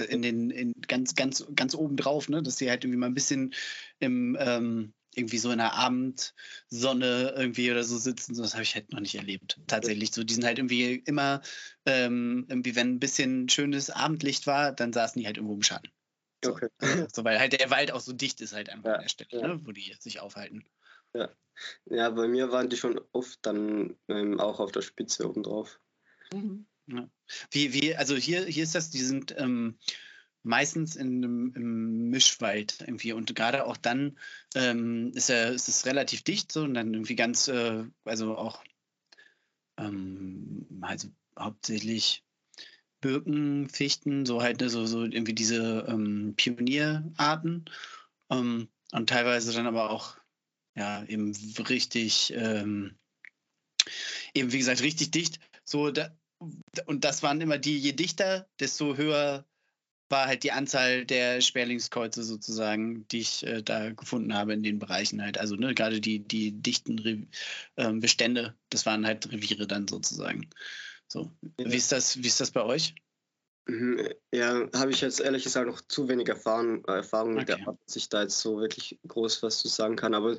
in 0.10 0.22
den 0.22 0.50
in 0.50 0.74
ganz 0.88 1.16
ganz 1.16 1.46
ganz 1.56 1.76
oben 1.76 1.98
drauf, 1.98 2.30
ne, 2.30 2.42
dass 2.42 2.56
die 2.58 2.70
halt 2.70 2.84
irgendwie 2.84 2.98
mal 2.98 3.08
ein 3.08 3.14
bisschen 3.14 3.54
im 4.00 4.36
ähm, 4.40 4.94
irgendwie 5.16 5.38
so 5.38 5.52
in 5.52 5.60
der 5.60 5.74
Abendsonne 5.74 7.34
irgendwie 7.38 7.70
oder 7.72 7.84
so 7.84 7.98
sitzen, 7.98 8.36
das 8.36 8.54
habe 8.54 8.64
ich 8.64 8.74
halt 8.76 8.92
noch 8.92 9.00
nicht 9.00 9.16
erlebt. 9.16 9.60
Tatsächlich 9.68 10.12
so, 10.12 10.24
die 10.24 10.34
sind 10.34 10.46
halt 10.46 10.58
irgendwie 10.58 10.96
immer 11.06 11.42
ähm, 11.86 12.46
irgendwie 12.50 12.76
wenn 12.76 12.96
ein 12.96 13.00
bisschen 13.00 13.48
schönes 13.50 13.92
Abendlicht 13.92 14.48
war, 14.48 14.72
dann 14.72 14.92
saßen 14.94 15.20
die 15.20 15.28
halt 15.28 15.38
irgendwo 15.38 15.54
im 15.56 15.62
Schatten. 15.62 15.90
So, 16.44 16.52
okay. 16.52 16.70
so, 17.14 17.24
weil 17.24 17.40
halt 17.40 17.60
der 17.60 17.70
Wald 17.70 17.92
auch 17.92 18.02
so 18.02 18.14
dicht 18.14 18.42
ist 18.42 18.54
halt 18.54 18.70
einfach 18.70 18.90
ja, 18.90 18.96
an 18.96 19.02
der 19.02 19.10
Stelle, 19.10 19.42
ja. 19.42 19.48
ne, 19.48 19.62
wo 19.66 19.72
die 19.72 19.96
sich 20.00 20.20
aufhalten. 20.20 20.66
Ja. 21.14 21.30
ja, 21.86 22.10
bei 22.10 22.28
mir 22.28 22.52
waren 22.52 22.70
die 22.70 22.78
schon 22.78 23.00
oft 23.12 23.40
dann 23.44 23.96
ähm, 24.08 24.40
auch 24.40 24.60
auf 24.60 24.72
der 24.72 24.82
Spitze 24.82 25.30
oben 25.30 25.44
drauf. 25.44 25.80
Mhm. 26.34 26.66
Ja. 26.88 27.08
Wie, 27.52 27.74
wie, 27.74 27.96
also 27.96 28.16
hier, 28.16 28.46
hier 28.46 28.64
ist 28.64 28.76
das, 28.76 28.90
die 28.90 29.00
sind 29.00 29.34
ähm, 29.38 29.78
meistens 30.42 30.96
in, 30.96 31.24
im, 31.24 31.54
im, 31.56 32.10
Mischwald 32.10 32.82
irgendwie 32.82 33.14
und 33.14 33.34
gerade 33.36 33.66
auch 33.66 33.78
dann 33.78 34.20
ähm, 34.56 35.12
ist, 35.14 35.30
er, 35.30 35.52
ist 35.52 35.70
es 35.70 35.86
relativ 35.86 36.24
dicht 36.24 36.52
so 36.52 36.64
und 36.64 36.74
dann 36.74 36.94
irgendwie 36.94 37.16
ganz, 37.16 37.48
äh, 37.48 37.86
also 38.04 38.36
auch 38.38 38.64
ähm, 39.78 40.68
also 40.82 41.10
hauptsächlich 41.38 42.24
Birken, 43.04 43.68
Fichten, 43.70 44.26
so 44.26 44.42
halt 44.42 44.62
ne, 44.62 44.70
so, 44.70 44.86
so 44.86 45.04
irgendwie 45.04 45.34
diese 45.34 45.86
ähm, 45.90 46.34
Pionierarten 46.38 47.66
ähm, 48.32 48.70
und 48.94 49.10
teilweise 49.10 49.52
dann 49.52 49.68
aber 49.68 49.90
auch 49.90 50.18
ja 50.76 51.04
eben 51.04 51.36
richtig 51.68 52.34
ähm, 52.36 52.96
eben 54.34 54.54
wie 54.54 54.58
gesagt 54.58 54.82
richtig 54.82 55.12
dicht 55.12 55.40
so 55.66 55.92
da, 55.92 56.16
und 56.86 57.04
das 57.04 57.24
waren 57.24 57.42
immer 57.42 57.58
die 57.58 57.78
je 57.78 57.92
dichter 57.92 58.48
desto 58.60 58.96
höher 58.96 59.46
war 60.10 60.28
halt 60.28 60.44
die 60.44 60.52
Anzahl 60.52 61.06
der 61.06 61.42
Sperlingskreuze 61.42 62.24
sozusagen, 62.24 63.08
die 63.08 63.20
ich 63.20 63.46
äh, 63.48 63.64
da 63.64 63.92
gefunden 63.92 64.36
habe 64.36 64.54
in 64.54 64.62
den 64.62 64.78
Bereichen 64.78 65.22
halt. 65.24 65.40
Also 65.40 65.56
ne, 65.56 65.74
gerade 65.74 66.00
die, 66.00 66.20
die 66.20 66.52
dichten 66.52 67.00
Re 67.00 67.26
äh, 67.78 67.92
Bestände, 67.94 68.56
das 68.70 68.86
waren 68.86 69.08
halt 69.08 69.32
Reviere 69.32 69.66
dann 69.66 69.88
sozusagen. 69.88 70.50
So. 71.14 71.32
Wie, 71.58 71.76
ist 71.76 71.92
das, 71.92 72.18
wie 72.18 72.28
ist 72.28 72.42
das 72.42 72.50
bei 72.50 72.64
euch? 72.64 72.96
Mhm, 73.68 74.10
ja, 74.34 74.68
habe 74.76 74.92
ich 74.92 75.02
jetzt 75.02 75.20
ehrlich 75.20 75.44
gesagt 75.44 75.68
noch 75.68 75.82
zu 75.82 76.10
wenig 76.10 76.28
Erfahrung, 76.28 76.84
Erfahrung 76.86 77.38
okay. 77.38 77.56
gehabt, 77.58 77.80
dass 77.86 77.96
ich 77.96 78.10
da 78.10 78.24
jetzt 78.24 78.40
so 78.40 78.60
wirklich 78.60 79.00
groß 79.08 79.44
was 79.44 79.60
zu 79.60 79.68
sagen 79.68 79.96
kann. 79.96 80.16
Aber 80.16 80.38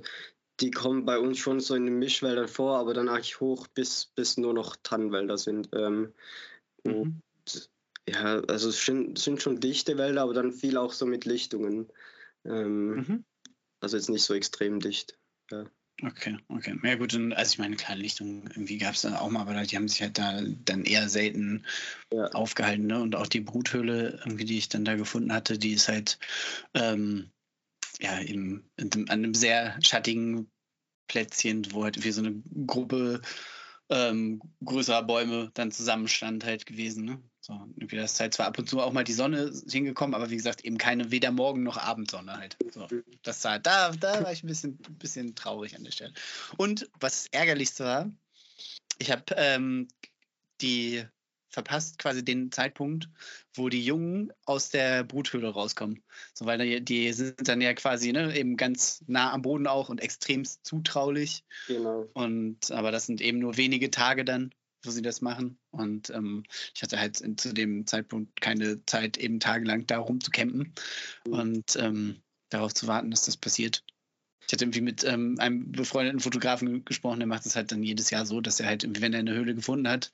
die 0.59 0.73
kommen 0.73 1.05
bei 1.05 1.17
uns 1.17 1.39
schon 1.39 1.61
so 1.61 1.77
in 1.77 1.87
den 1.87 2.01
Mischwäldern 2.01 2.49
vor, 2.49 2.77
aber 2.77 2.93
dann 2.93 3.09
eigentlich 3.09 3.39
hoch 3.39 3.69
bis, 3.69 4.07
bis 4.07 4.37
nur 4.37 4.53
noch 4.53 4.75
Tannenwälder 4.83 5.39
sind. 5.39 5.69
Ähm, 5.73 6.13
mhm. 6.83 7.23
Ja, 8.09 8.41
also 8.49 8.69
es 8.71 8.85
sind, 8.85 9.17
sind 9.17 9.41
schon 9.41 9.61
dichte 9.61 9.97
Wälder, 9.97 10.23
aber 10.23 10.35
dann 10.35 10.53
viel 10.53 10.77
auch 10.77 10.93
so 10.93 11.07
mit 11.07 11.25
Lichtungen. 11.25 11.89
Ähm, 12.45 12.97
mhm. 12.97 13.25
Also 13.79 13.97
jetzt 13.97 14.11
nicht 14.11 14.25
so 14.25 14.35
extrem 14.35 14.81
dicht. 14.81 15.17
Ja. 15.53 15.71
Okay, 16.03 16.37
okay. 16.49 16.77
Ja 16.83 16.97
gut, 16.97 17.15
und, 17.15 17.33
also 17.35 17.53
ich 17.53 17.59
meine, 17.59 17.77
klar, 17.77 17.97
Lichtungen 17.97 18.49
irgendwie 18.49 18.79
gab 18.79 18.95
es 18.95 19.03
da 19.03 19.19
auch 19.21 19.31
mal, 19.31 19.43
aber 19.43 19.63
die 19.63 19.77
haben 19.77 19.87
sich 19.87 20.03
halt 20.03 20.19
da 20.19 20.41
dann 20.65 20.85
eher 20.85 21.09
selten 21.09 21.65
ja. 22.13 22.27
aufgehalten. 22.33 22.87
Ne? 22.87 23.01
Und 23.01 23.15
auch 23.15 23.29
die 23.29 23.41
Bruthöhle, 23.41 24.21
irgendwie, 24.25 24.45
die 24.45 24.59
ich 24.59 24.69
dann 24.69 24.85
da 24.85 24.97
gefunden 24.97 25.33
hatte, 25.33 25.57
die 25.57 25.73
ist 25.73 25.89
halt 25.89 26.19
ähm, 26.75 27.31
ja 28.01 28.21
eben 28.21 28.69
an 28.77 29.09
einem 29.09 29.35
sehr 29.35 29.79
schattigen 29.83 30.51
Plätzchen, 31.09 31.73
wo 31.73 31.85
halt 31.85 32.03
wie 32.05 32.11
so 32.11 32.23
eine 32.23 32.43
Gruppe 32.67 33.23
ähm, 33.91 34.41
größerer 34.65 35.03
Bäume 35.03 35.51
dann 35.55 35.71
zusammenstand 35.71 36.45
halt 36.45 36.67
gewesen. 36.67 37.05
Ne? 37.05 37.23
So, 37.41 37.53
irgendwie 37.53 37.97
das 37.97 38.13
ist 38.13 38.21
halt 38.21 38.35
zwar 38.35 38.47
ab 38.47 38.59
und 38.59 38.69
zu 38.69 38.81
auch 38.81 38.93
mal 38.93 39.05
die 39.05 39.13
Sonne 39.13 39.53
hingekommen, 39.69 40.15
aber 40.15 40.31
wie 40.31 40.37
gesagt, 40.37 40.65
eben 40.65 40.79
keine 40.79 41.11
weder 41.11 41.31
Morgen- 41.31 41.63
noch 41.63 41.77
Abendsonne 41.77 42.37
halt. 42.37 42.57
So, 42.73 42.87
das 43.23 43.45
war, 43.45 43.59
da, 43.59 43.93
da 43.93 44.23
war 44.25 44.33
ich 44.33 44.43
ein 44.43 44.47
bisschen, 44.47 44.79
bisschen 44.99 45.35
traurig 45.35 45.77
an 45.77 45.85
der 45.85 45.91
Stelle. 45.91 46.15
Und 46.57 46.89
was 47.01 47.27
ärgerlichste 47.33 47.85
war, 47.85 48.11
ich 48.99 49.11
habe 49.11 49.25
ähm, 49.37 49.89
die 50.61 51.05
verpasst 51.55 51.99
quasi 51.99 52.25
den 52.25 52.53
Zeitpunkt, 52.53 53.09
wo 53.55 53.69
die 53.69 53.85
Jungen 53.85 54.33
aus 54.45 54.71
der 54.71 55.05
Bruthöhle 55.05 55.49
rauskommen. 55.49 56.03
So, 56.35 56.45
weil 56.47 56.59
die, 56.59 56.85
die 56.85 57.13
sind 57.13 57.49
dann 57.49 57.61
ja 57.61 57.73
quasi 57.75 58.13
ne, 58.13 58.37
eben 58.37 58.57
ganz 58.57 59.03
nah 59.07 59.33
am 59.33 59.43
Boden 59.43 59.67
auch 59.67 59.89
und 59.89 60.03
extremst 60.03 60.67
zutraulich. 60.67 61.45
Genau. 61.67 62.09
Und 62.13 62.71
aber 62.71 62.91
das 62.91 63.07
sind 63.07 63.21
eben 63.21 63.39
nur 63.39 63.57
wenige 63.57 63.91
Tage 63.91 64.25
dann 64.25 64.53
wo 64.87 64.91
sie 64.91 65.01
das 65.01 65.23
machen. 65.23 65.59
Und 65.71 66.11
ähm, 66.11 66.45
ich 66.75 66.83
hatte 66.83 67.01
halt 67.01 67.17
zu 67.41 67.55
dem 67.55 67.87
Zeitpunkt 67.87 68.39
keine 68.43 68.85
Zeit, 68.85 69.17
eben 69.17 69.41
tagelang 69.41 69.87
da 69.87 69.97
rumzucampen 69.97 70.75
mhm. 71.27 71.33
und 71.33 71.77
ähm, 71.77 72.23
darauf 72.51 72.75
zu 72.75 72.87
warten, 72.87 73.11
dass 73.11 73.25
das 73.25 73.39
passiert. 73.39 73.83
Ich 74.47 74.53
hatte 74.53 74.65
irgendwie 74.65 74.83
mit 74.83 75.05
ähm, 75.05 75.37
einem 75.39 75.73
befreundeten 75.73 76.21
Fotografen 76.21 76.85
gesprochen, 76.85 77.21
der 77.21 77.27
macht 77.27 77.47
das 77.47 77.57
halt 77.57 77.73
dann 77.73 77.83
jedes 77.83 78.11
Jahr 78.11 78.27
so, 78.27 78.43
dass 78.43 78.61
er 78.61 78.67
halt, 78.67 78.85
irgendwie, 78.85 79.01
wenn 79.01 79.15
er 79.15 79.21
eine 79.21 79.35
Höhle 79.35 79.55
gefunden 79.55 79.89
hat, 79.89 80.13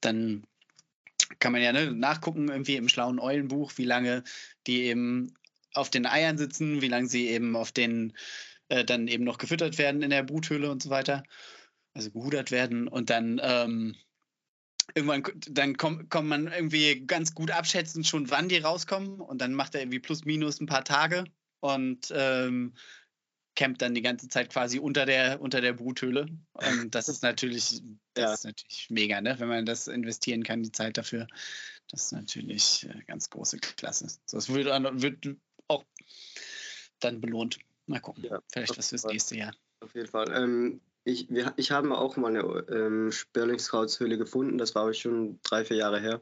dann 0.00 0.44
kann 1.38 1.52
man 1.52 1.62
ja 1.62 1.72
ne, 1.72 1.92
nachgucken, 1.92 2.48
irgendwie 2.48 2.76
im 2.76 2.88
schlauen 2.88 3.18
Eulenbuch, 3.18 3.72
wie 3.76 3.84
lange 3.84 4.24
die 4.66 4.82
eben 4.82 5.34
auf 5.74 5.90
den 5.90 6.06
Eiern 6.06 6.38
sitzen, 6.38 6.82
wie 6.82 6.88
lange 6.88 7.08
sie 7.08 7.28
eben 7.28 7.56
auf 7.56 7.72
den 7.72 8.14
äh, 8.68 8.84
dann 8.84 9.08
eben 9.08 9.24
noch 9.24 9.38
gefüttert 9.38 9.78
werden 9.78 10.02
in 10.02 10.10
der 10.10 10.22
Bruthöhle 10.22 10.70
und 10.70 10.82
so 10.82 10.90
weiter. 10.90 11.22
Also 11.94 12.10
gehudert 12.10 12.50
werden 12.50 12.88
und 12.88 13.10
dann 13.10 13.40
ähm, 13.42 13.96
irgendwann 14.94 15.24
dann 15.48 15.76
kommt, 15.76 16.10
kommt 16.10 16.28
man 16.28 16.48
irgendwie 16.48 17.04
ganz 17.06 17.34
gut 17.34 17.50
abschätzen, 17.50 18.04
schon 18.04 18.30
wann 18.30 18.48
die 18.48 18.58
rauskommen 18.58 19.20
und 19.20 19.40
dann 19.40 19.54
macht 19.54 19.74
er 19.74 19.82
irgendwie 19.82 20.00
plus 20.00 20.24
minus 20.24 20.60
ein 20.60 20.66
paar 20.66 20.84
Tage 20.84 21.24
und 21.60 22.12
ähm, 22.14 22.74
campt 23.58 23.82
dann 23.82 23.92
die 23.92 24.02
ganze 24.02 24.28
Zeit 24.28 24.50
quasi 24.50 24.78
unter 24.78 25.04
der 25.04 25.40
unter 25.40 25.60
der 25.60 25.72
Bruthöhle 25.72 26.28
und 26.52 26.94
das 26.94 27.08
ist 27.08 27.24
natürlich 27.24 27.82
das 28.14 28.24
ja. 28.24 28.34
ist 28.34 28.44
natürlich 28.44 28.86
mega, 28.88 29.20
ne? 29.20 29.34
Wenn 29.38 29.48
man 29.48 29.66
das 29.66 29.88
investieren 29.88 30.44
kann, 30.44 30.62
die 30.62 30.70
Zeit 30.70 30.96
dafür, 30.96 31.26
das 31.90 32.04
ist 32.04 32.12
natürlich 32.12 32.88
äh, 32.88 33.02
ganz 33.08 33.30
große 33.30 33.58
Klasse. 33.58 34.06
So, 34.26 34.36
das 34.36 34.48
wird, 34.48 34.66
wird 35.02 35.36
auch 35.66 35.84
dann 37.00 37.20
belohnt. 37.20 37.58
Mal 37.86 38.00
gucken, 38.00 38.24
ja, 38.24 38.40
vielleicht 38.52 38.78
was 38.78 38.90
fürs 38.90 39.04
nächste 39.04 39.36
Jahr. 39.36 39.52
Auf 39.80 39.92
jeden 39.94 40.06
Fall. 40.06 40.30
Ähm, 40.32 40.80
ich, 41.02 41.28
wir, 41.28 41.52
ich 41.56 41.72
habe 41.72 41.96
auch 41.96 42.16
mal 42.16 42.36
eine 42.36 42.42
ähm, 42.70 43.10
Sperlingskrautshöhle 43.10 44.18
gefunden, 44.18 44.58
das 44.58 44.74
war 44.74 44.82
aber 44.82 44.94
schon 44.94 45.40
drei, 45.42 45.64
vier 45.64 45.78
Jahre 45.78 46.00
her. 46.00 46.20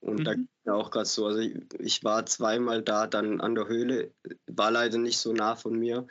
Und 0.00 0.20
mhm. 0.20 0.24
da 0.24 0.34
ging 0.34 0.48
ja 0.66 0.74
auch 0.74 0.90
gerade 0.90 1.06
so. 1.06 1.26
Also 1.26 1.38
ich, 1.38 1.56
ich, 1.78 2.04
war 2.04 2.26
zweimal 2.26 2.82
da 2.82 3.06
dann 3.06 3.40
an 3.40 3.54
der 3.54 3.68
Höhle, 3.68 4.12
war 4.46 4.70
leider 4.70 4.98
nicht 4.98 5.18
so 5.18 5.32
nah 5.32 5.56
von 5.56 5.78
mir. 5.78 6.06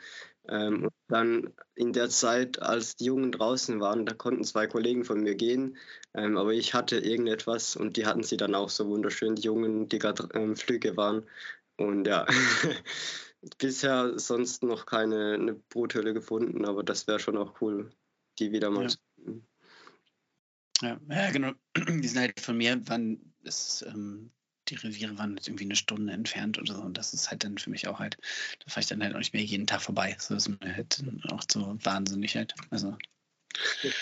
Ähm, 0.48 0.84
und 0.84 0.92
dann 1.08 1.54
in 1.74 1.92
der 1.92 2.10
Zeit, 2.10 2.60
als 2.60 2.96
die 2.96 3.06
Jungen 3.06 3.32
draußen 3.32 3.80
waren, 3.80 4.06
da 4.06 4.14
konnten 4.14 4.44
zwei 4.44 4.66
Kollegen 4.66 5.04
von 5.04 5.22
mir 5.22 5.34
gehen, 5.34 5.76
ähm, 6.14 6.36
aber 6.36 6.52
ich 6.52 6.74
hatte 6.74 6.98
irgendetwas 6.98 7.76
und 7.76 7.96
die 7.96 8.06
hatten 8.06 8.22
sie 8.22 8.36
dann 8.36 8.54
auch 8.54 8.68
so 8.68 8.88
wunderschön, 8.88 9.36
die 9.36 9.42
Jungen, 9.42 9.88
die 9.88 9.98
gerade 9.98 10.28
ähm, 10.34 10.56
Flüge 10.56 10.96
waren. 10.96 11.24
Und 11.76 12.06
ja, 12.06 12.26
bisher 13.58 14.18
sonst 14.18 14.62
noch 14.62 14.86
keine 14.86 15.34
eine 15.34 15.54
Bruthöhle 15.54 16.14
gefunden, 16.14 16.64
aber 16.64 16.82
das 16.82 17.06
wäre 17.06 17.20
schon 17.20 17.36
auch 17.36 17.60
cool 17.60 17.90
die 18.38 18.52
wieder 18.52 18.70
mal. 18.70 18.88
Ja. 18.88 19.36
ja. 20.82 21.00
Ja, 21.08 21.30
genau. 21.30 21.52
Die 21.76 22.08
sind 22.08 22.20
halt 22.20 22.40
von 22.40 22.56
mir, 22.56 22.80
wann 22.86 23.32
ist, 23.42 23.82
ähm, 23.82 24.30
die 24.68 24.76
Reviere 24.76 25.18
waren 25.18 25.36
jetzt 25.36 25.48
irgendwie 25.48 25.64
eine 25.64 25.76
Stunde 25.76 26.12
entfernt 26.12 26.58
oder 26.58 26.74
so. 26.74 26.82
Und 26.82 26.96
das 26.96 27.14
ist 27.14 27.30
halt 27.30 27.44
dann 27.44 27.58
für 27.58 27.70
mich 27.70 27.88
auch 27.88 27.98
halt, 27.98 28.16
da 28.64 28.70
fahre 28.70 28.80
ich 28.80 28.86
dann 28.86 29.02
halt 29.02 29.14
auch 29.14 29.18
nicht 29.18 29.34
mehr 29.34 29.42
jeden 29.42 29.66
Tag 29.66 29.82
vorbei. 29.82 30.16
So 30.18 30.34
ist 30.34 30.48
mir 30.48 30.74
halt 30.74 31.02
auch 31.28 31.42
so 31.50 31.76
wahnsinnig 31.82 32.36
halt. 32.36 32.54
Also. 32.70 32.96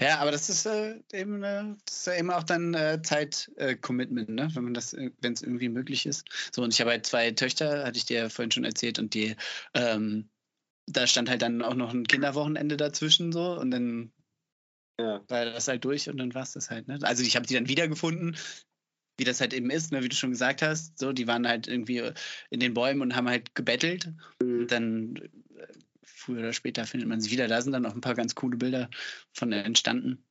Ja, 0.00 0.20
aber 0.20 0.30
das 0.30 0.48
ist 0.48 0.66
äh, 0.66 1.00
eben, 1.12 1.42
äh, 1.42 1.64
das 1.84 1.96
ist 1.96 2.06
ja 2.06 2.14
eben 2.14 2.30
auch 2.30 2.44
dann 2.44 2.74
äh, 2.74 3.02
Zeit-Commitment, 3.02 4.28
ne? 4.28 4.48
wenn 4.54 4.64
man 4.64 4.72
das, 4.72 4.92
äh, 4.92 5.10
wenn 5.20 5.32
es 5.32 5.42
irgendwie 5.42 5.68
möglich 5.68 6.06
ist. 6.06 6.24
So, 6.52 6.62
und 6.62 6.72
ich 6.72 6.80
habe 6.80 6.90
halt 6.90 7.04
zwei 7.04 7.32
Töchter, 7.32 7.84
hatte 7.84 7.98
ich 7.98 8.06
dir 8.06 8.18
ja 8.18 8.28
vorhin 8.28 8.52
schon 8.52 8.64
erzählt, 8.64 9.00
und 9.00 9.14
die 9.14 9.34
ähm, 9.74 10.30
da 10.86 11.06
stand 11.06 11.30
halt 11.30 11.42
dann 11.42 11.62
auch 11.62 11.74
noch 11.74 11.92
ein 11.92 12.06
Kinderwochenende 12.06 12.76
dazwischen 12.76 13.32
so 13.32 13.58
und 13.58 13.70
dann 13.70 14.12
ja. 14.98 15.22
war 15.28 15.44
das 15.44 15.68
halt 15.68 15.84
durch 15.84 16.08
und 16.08 16.18
dann 16.18 16.34
war 16.34 16.42
es 16.42 16.52
das 16.52 16.70
halt. 16.70 16.88
Ne? 16.88 16.98
Also 17.02 17.22
ich 17.22 17.36
habe 17.36 17.46
die 17.46 17.54
dann 17.54 17.68
wiedergefunden, 17.68 18.36
wie 19.16 19.24
das 19.24 19.40
halt 19.40 19.54
eben 19.54 19.70
ist, 19.70 19.92
ne? 19.92 20.02
wie 20.02 20.08
du 20.08 20.16
schon 20.16 20.30
gesagt 20.30 20.62
hast. 20.62 20.98
So, 20.98 21.12
die 21.12 21.26
waren 21.26 21.46
halt 21.46 21.68
irgendwie 21.68 22.10
in 22.50 22.60
den 22.60 22.74
Bäumen 22.74 23.00
und 23.00 23.16
haben 23.16 23.28
halt 23.28 23.54
gebettelt. 23.54 24.12
Mhm. 24.42 24.60
Und 24.60 24.72
dann 24.72 25.16
äh, 25.16 25.66
früher 26.02 26.40
oder 26.40 26.52
später 26.52 26.84
findet 26.86 27.08
man 27.08 27.20
sie 27.20 27.30
wieder. 27.30 27.48
Da 27.48 27.62
sind 27.62 27.72
dann 27.72 27.86
auch 27.86 27.94
ein 27.94 28.00
paar 28.00 28.14
ganz 28.14 28.34
coole 28.34 28.56
Bilder 28.56 28.90
von 29.32 29.52
entstanden. 29.52 30.24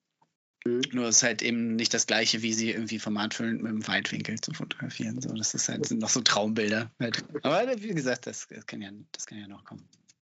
Mhm. 0.66 0.82
Nur 0.92 1.08
ist 1.10 1.24
halt 1.24 1.42
eben 1.42 1.76
nicht 1.76 1.94
das 1.94 2.08
gleiche, 2.08 2.42
wie 2.42 2.54
sie 2.54 2.72
irgendwie 2.72 3.00
formatfüllend 3.00 3.62
mit 3.62 3.72
dem 3.72 3.88
Weitwinkel 3.88 4.40
zu 4.40 4.54
fotografieren. 4.54 5.22
So, 5.22 5.34
das 5.34 5.54
ist 5.54 5.70
halt, 5.70 5.86
sind 5.86 6.00
noch 6.00 6.10
so 6.10 6.22
Traumbilder. 6.22 6.92
Halt. 7.00 7.24
Aber 7.44 7.66
wie 7.82 7.94
gesagt, 7.94 8.28
das, 8.28 8.48
das, 8.48 8.66
kann 8.66 8.82
ja, 8.82 8.92
das 9.12 9.26
kann 9.26 9.40
ja 9.40 9.48
noch 9.48 9.64
kommen. 9.66 9.88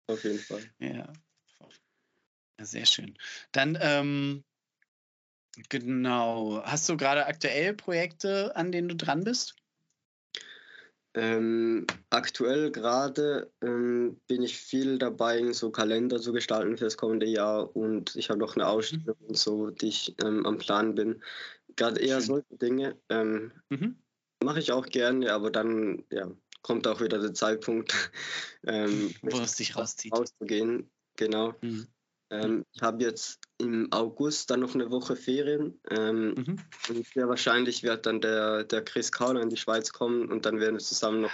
Auf 0.06 0.24
jeden 0.24 0.38
Fall. 0.38 0.62
Ja. 0.78 1.12
ja 2.58 2.64
sehr 2.64 2.86
schön. 2.86 3.16
Dann, 3.52 3.78
ähm, 3.80 4.44
genau, 5.68 6.62
hast 6.64 6.88
du 6.88 6.96
gerade 6.96 7.26
aktuell 7.26 7.74
Projekte, 7.74 8.54
an 8.56 8.72
denen 8.72 8.88
du 8.88 8.96
dran 8.96 9.24
bist? 9.24 9.56
Ähm, 11.14 11.86
aktuell 12.10 12.70
gerade 12.70 13.50
ähm, 13.62 14.20
bin 14.26 14.42
ich 14.42 14.56
viel 14.56 14.98
dabei, 14.98 15.52
so 15.52 15.70
Kalender 15.70 16.20
zu 16.20 16.32
gestalten 16.32 16.76
für 16.76 16.84
das 16.84 16.96
kommende 16.96 17.26
Jahr 17.26 17.74
und 17.74 18.14
ich 18.14 18.30
habe 18.30 18.38
noch 18.38 18.54
eine 18.54 18.64
mhm. 18.64 18.70
Ausstellung, 18.70 19.16
mhm. 19.26 19.34
so, 19.34 19.70
die 19.70 19.88
ich 19.88 20.14
ähm, 20.22 20.46
am 20.46 20.58
Plan 20.58 20.94
bin. 20.94 21.22
Gerade 21.76 22.00
eher 22.00 22.20
Schön. 22.20 22.26
solche 22.26 22.56
Dinge. 22.56 22.96
Ähm, 23.08 23.52
mhm. 23.70 23.98
Mache 24.44 24.60
ich 24.60 24.70
auch 24.70 24.86
gerne, 24.86 25.32
aber 25.32 25.50
dann 25.50 26.04
ja, 26.10 26.30
kommt 26.62 26.86
auch 26.86 27.00
wieder 27.00 27.18
der 27.18 27.34
Zeitpunkt, 27.34 27.92
ähm, 28.66 29.12
wo 29.22 29.40
es 29.40 29.56
dich 29.56 29.76
rauszieht. 29.76 30.12
Rauszugehen, 30.12 30.90
genau. 31.16 31.54
Mhm. 31.62 31.88
Ähm, 32.30 32.64
ich 32.72 32.82
habe 32.82 33.02
jetzt 33.02 33.40
im 33.58 33.90
August 33.92 34.50
dann 34.50 34.60
noch 34.60 34.74
eine 34.74 34.90
Woche 34.90 35.16
Ferien. 35.16 35.80
Ähm, 35.90 36.34
mhm. 36.34 36.56
Und 36.88 37.06
sehr 37.06 37.28
wahrscheinlich 37.28 37.82
wird 37.82 38.06
dann 38.06 38.20
der, 38.20 38.64
der 38.64 38.84
Chris 38.84 39.12
Kauner 39.12 39.40
in 39.40 39.50
die 39.50 39.56
Schweiz 39.56 39.92
kommen 39.92 40.30
und 40.30 40.44
dann 40.46 40.60
werden 40.60 40.76
wir 40.76 40.84
zusammen 40.84 41.22
noch 41.22 41.32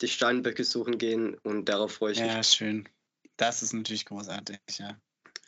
die 0.00 0.08
Steinböcke 0.08 0.64
suchen 0.64 0.98
gehen 0.98 1.34
und 1.42 1.68
darauf 1.68 1.92
freue 1.92 2.12
ich 2.12 2.20
mich. 2.20 2.28
Ja, 2.28 2.42
schön. 2.42 2.88
Das 3.36 3.62
ist 3.62 3.72
natürlich 3.72 4.06
großartig, 4.06 4.58
ja. 4.78 4.98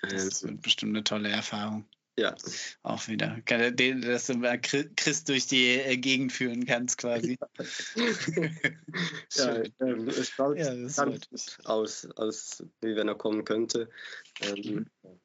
Das 0.03 0.43
ähm, 0.43 0.51
wird 0.51 0.63
bestimmt 0.63 0.95
eine 0.95 1.05
tolle 1.05 1.29
Erfahrung. 1.29 1.87
Ja. 2.19 2.35
Auch 2.83 3.09
wieder. 3.09 3.39
Dass 3.47 4.27
du 4.27 4.35
mal 4.35 4.61
Chris 4.61 5.25
durch 5.25 5.47
die 5.47 5.69
äh, 5.69 5.97
Gegend 5.97 6.33
führen 6.33 6.67
kannst, 6.67 6.99
quasi. 6.99 7.39
ja, 9.33 9.63
ähm, 9.81 10.09
es 10.09 10.29
schaut 10.29 10.59
ja, 10.59 10.73
aus, 11.65 12.07
aus, 12.17 12.65
wie 12.83 12.97
wenn 12.97 13.09
er 13.09 13.15
kommen 13.15 13.45
könnte. 13.45 13.89
Ähm, 14.41 14.87
mhm. 15.03 15.21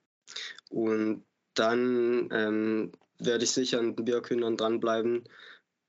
Und 0.70 1.26
dann 1.54 2.30
ähm, 2.32 2.92
werde 3.20 3.44
ich 3.44 3.52
sicher 3.52 3.80
an 3.80 3.96
den 3.96 4.06
Birkhühnern 4.06 4.58
dranbleiben. 4.58 5.24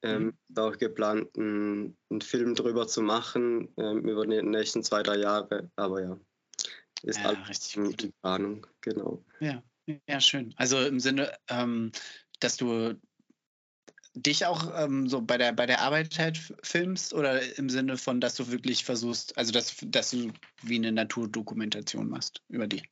Ähm, 0.03 0.36
mhm. 0.49 0.59
auch 0.59 0.76
geplant, 0.76 1.36
einen, 1.36 1.97
einen, 2.11 2.20
Film 2.20 2.55
drüber 2.55 2.86
zu 2.86 3.01
machen 3.01 3.72
ähm, 3.78 4.07
über 4.07 4.26
die 4.26 4.42
nächsten 4.42 4.82
zwei, 4.82 5.03
drei 5.03 5.16
Jahre. 5.16 5.70
Aber 5.76 6.03
ja, 6.03 6.20
ist 7.03 7.18
ja, 7.18 7.30
alles 7.30 7.74
in 7.74 8.12
Planung, 8.20 8.66
genau. 8.82 9.24
Ja. 9.40 9.62
Ja, 9.87 10.20
schön. 10.20 10.53
Also 10.57 10.84
im 10.84 11.01
Sinne, 11.01 11.32
ähm, 11.49 11.93
dass 12.41 12.57
du 12.57 13.01
dich 14.14 14.47
auch 14.47 14.72
ähm, 14.82 15.09
so 15.09 15.20
bei 15.20 15.37
der, 15.37 15.53
bei 15.53 15.66
der 15.66 15.80
Arbeit 15.80 16.18
halt 16.18 16.55
filmst 16.62 17.12
oder 17.12 17.59
im 17.59 17.68
Sinne 17.68 17.97
von, 17.97 18.20
dass 18.20 18.34
du 18.34 18.51
wirklich 18.51 18.84
versuchst, 18.84 19.37
also 19.37 19.53
dass, 19.53 19.76
dass 19.82 20.11
du 20.11 20.32
wie 20.62 20.76
eine 20.76 20.91
Naturdokumentation 20.91 22.09
machst 22.09 22.43
über 22.49 22.66
die 22.66 22.82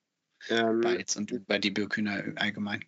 ähm, 0.48 0.80
Bites 0.80 1.16
und 1.16 1.30
über 1.30 1.58
die 1.58 1.70
Birkhühner 1.70 2.22
allgemein? 2.36 2.84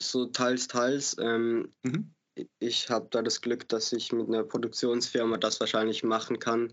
So 0.00 0.26
teils, 0.26 0.68
teils. 0.68 1.16
Ähm, 1.18 1.72
mhm. 1.82 2.14
Ich 2.58 2.90
habe 2.90 3.08
da 3.10 3.22
das 3.22 3.40
Glück, 3.40 3.68
dass 3.68 3.92
ich 3.92 4.12
mit 4.12 4.28
einer 4.28 4.42
Produktionsfirma 4.42 5.36
das 5.36 5.60
wahrscheinlich 5.60 6.02
machen 6.02 6.38
kann. 6.38 6.72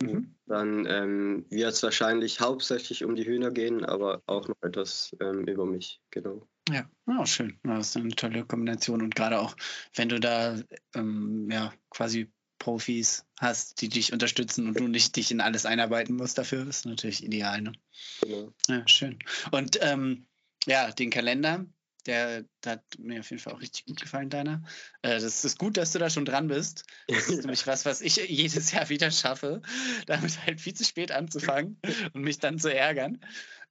Mhm. 0.00 0.34
Dann 0.46 0.86
ähm, 0.86 1.46
wird 1.50 1.72
es 1.72 1.82
wahrscheinlich 1.82 2.40
hauptsächlich 2.40 3.04
um 3.04 3.14
die 3.14 3.26
Hühner 3.26 3.50
gehen, 3.50 3.84
aber 3.84 4.22
auch 4.26 4.48
noch 4.48 4.62
etwas 4.62 5.14
ähm, 5.20 5.44
über 5.46 5.66
mich, 5.66 6.00
genau. 6.10 6.46
Ja, 6.70 6.88
oh, 7.06 7.24
schön. 7.26 7.58
Das 7.64 7.88
ist 7.88 7.96
eine 7.96 8.14
tolle 8.14 8.44
Kombination. 8.44 9.02
Und 9.02 9.14
gerade 9.14 9.40
auch, 9.40 9.56
wenn 9.94 10.08
du 10.08 10.20
da 10.20 10.58
ähm, 10.94 11.50
ja, 11.50 11.72
quasi 11.90 12.30
Profis 12.58 13.26
hast, 13.40 13.80
die 13.80 13.88
dich 13.88 14.12
unterstützen 14.12 14.68
und 14.68 14.78
du 14.78 14.86
nicht 14.86 15.16
dich 15.16 15.32
in 15.32 15.40
alles 15.40 15.66
einarbeiten 15.66 16.14
musst 16.14 16.38
dafür, 16.38 16.66
ist 16.68 16.86
natürlich 16.86 17.24
ideal. 17.24 17.60
Ne? 17.60 17.72
Genau. 18.20 18.52
Ja, 18.68 18.86
schön. 18.86 19.18
Und 19.50 19.78
ähm, 19.82 20.26
ja, 20.66 20.92
den 20.92 21.10
Kalender, 21.10 21.66
der, 22.06 22.44
der, 22.64 22.72
hat 22.72 22.82
mir 22.98 23.20
auf 23.20 23.30
jeden 23.30 23.42
Fall 23.42 23.52
auch 23.54 23.60
richtig 23.60 23.86
gut 23.86 24.00
gefallen, 24.00 24.30
deiner. 24.30 24.62
Äh, 25.02 25.20
das 25.20 25.44
ist 25.44 25.58
gut, 25.58 25.76
dass 25.76 25.92
du 25.92 25.98
da 25.98 26.10
schon 26.10 26.24
dran 26.24 26.48
bist. 26.48 26.84
Das 27.08 27.28
ist 27.28 27.38
nämlich 27.42 27.66
was, 27.66 27.84
was 27.84 28.00
ich 28.00 28.16
jedes 28.16 28.72
Jahr 28.72 28.88
wieder 28.88 29.10
schaffe, 29.10 29.62
damit 30.06 30.44
halt 30.44 30.60
viel 30.60 30.74
zu 30.74 30.84
spät 30.84 31.12
anzufangen 31.12 31.78
und 32.12 32.22
mich 32.22 32.38
dann 32.38 32.58
zu 32.58 32.72
ärgern. 32.72 33.20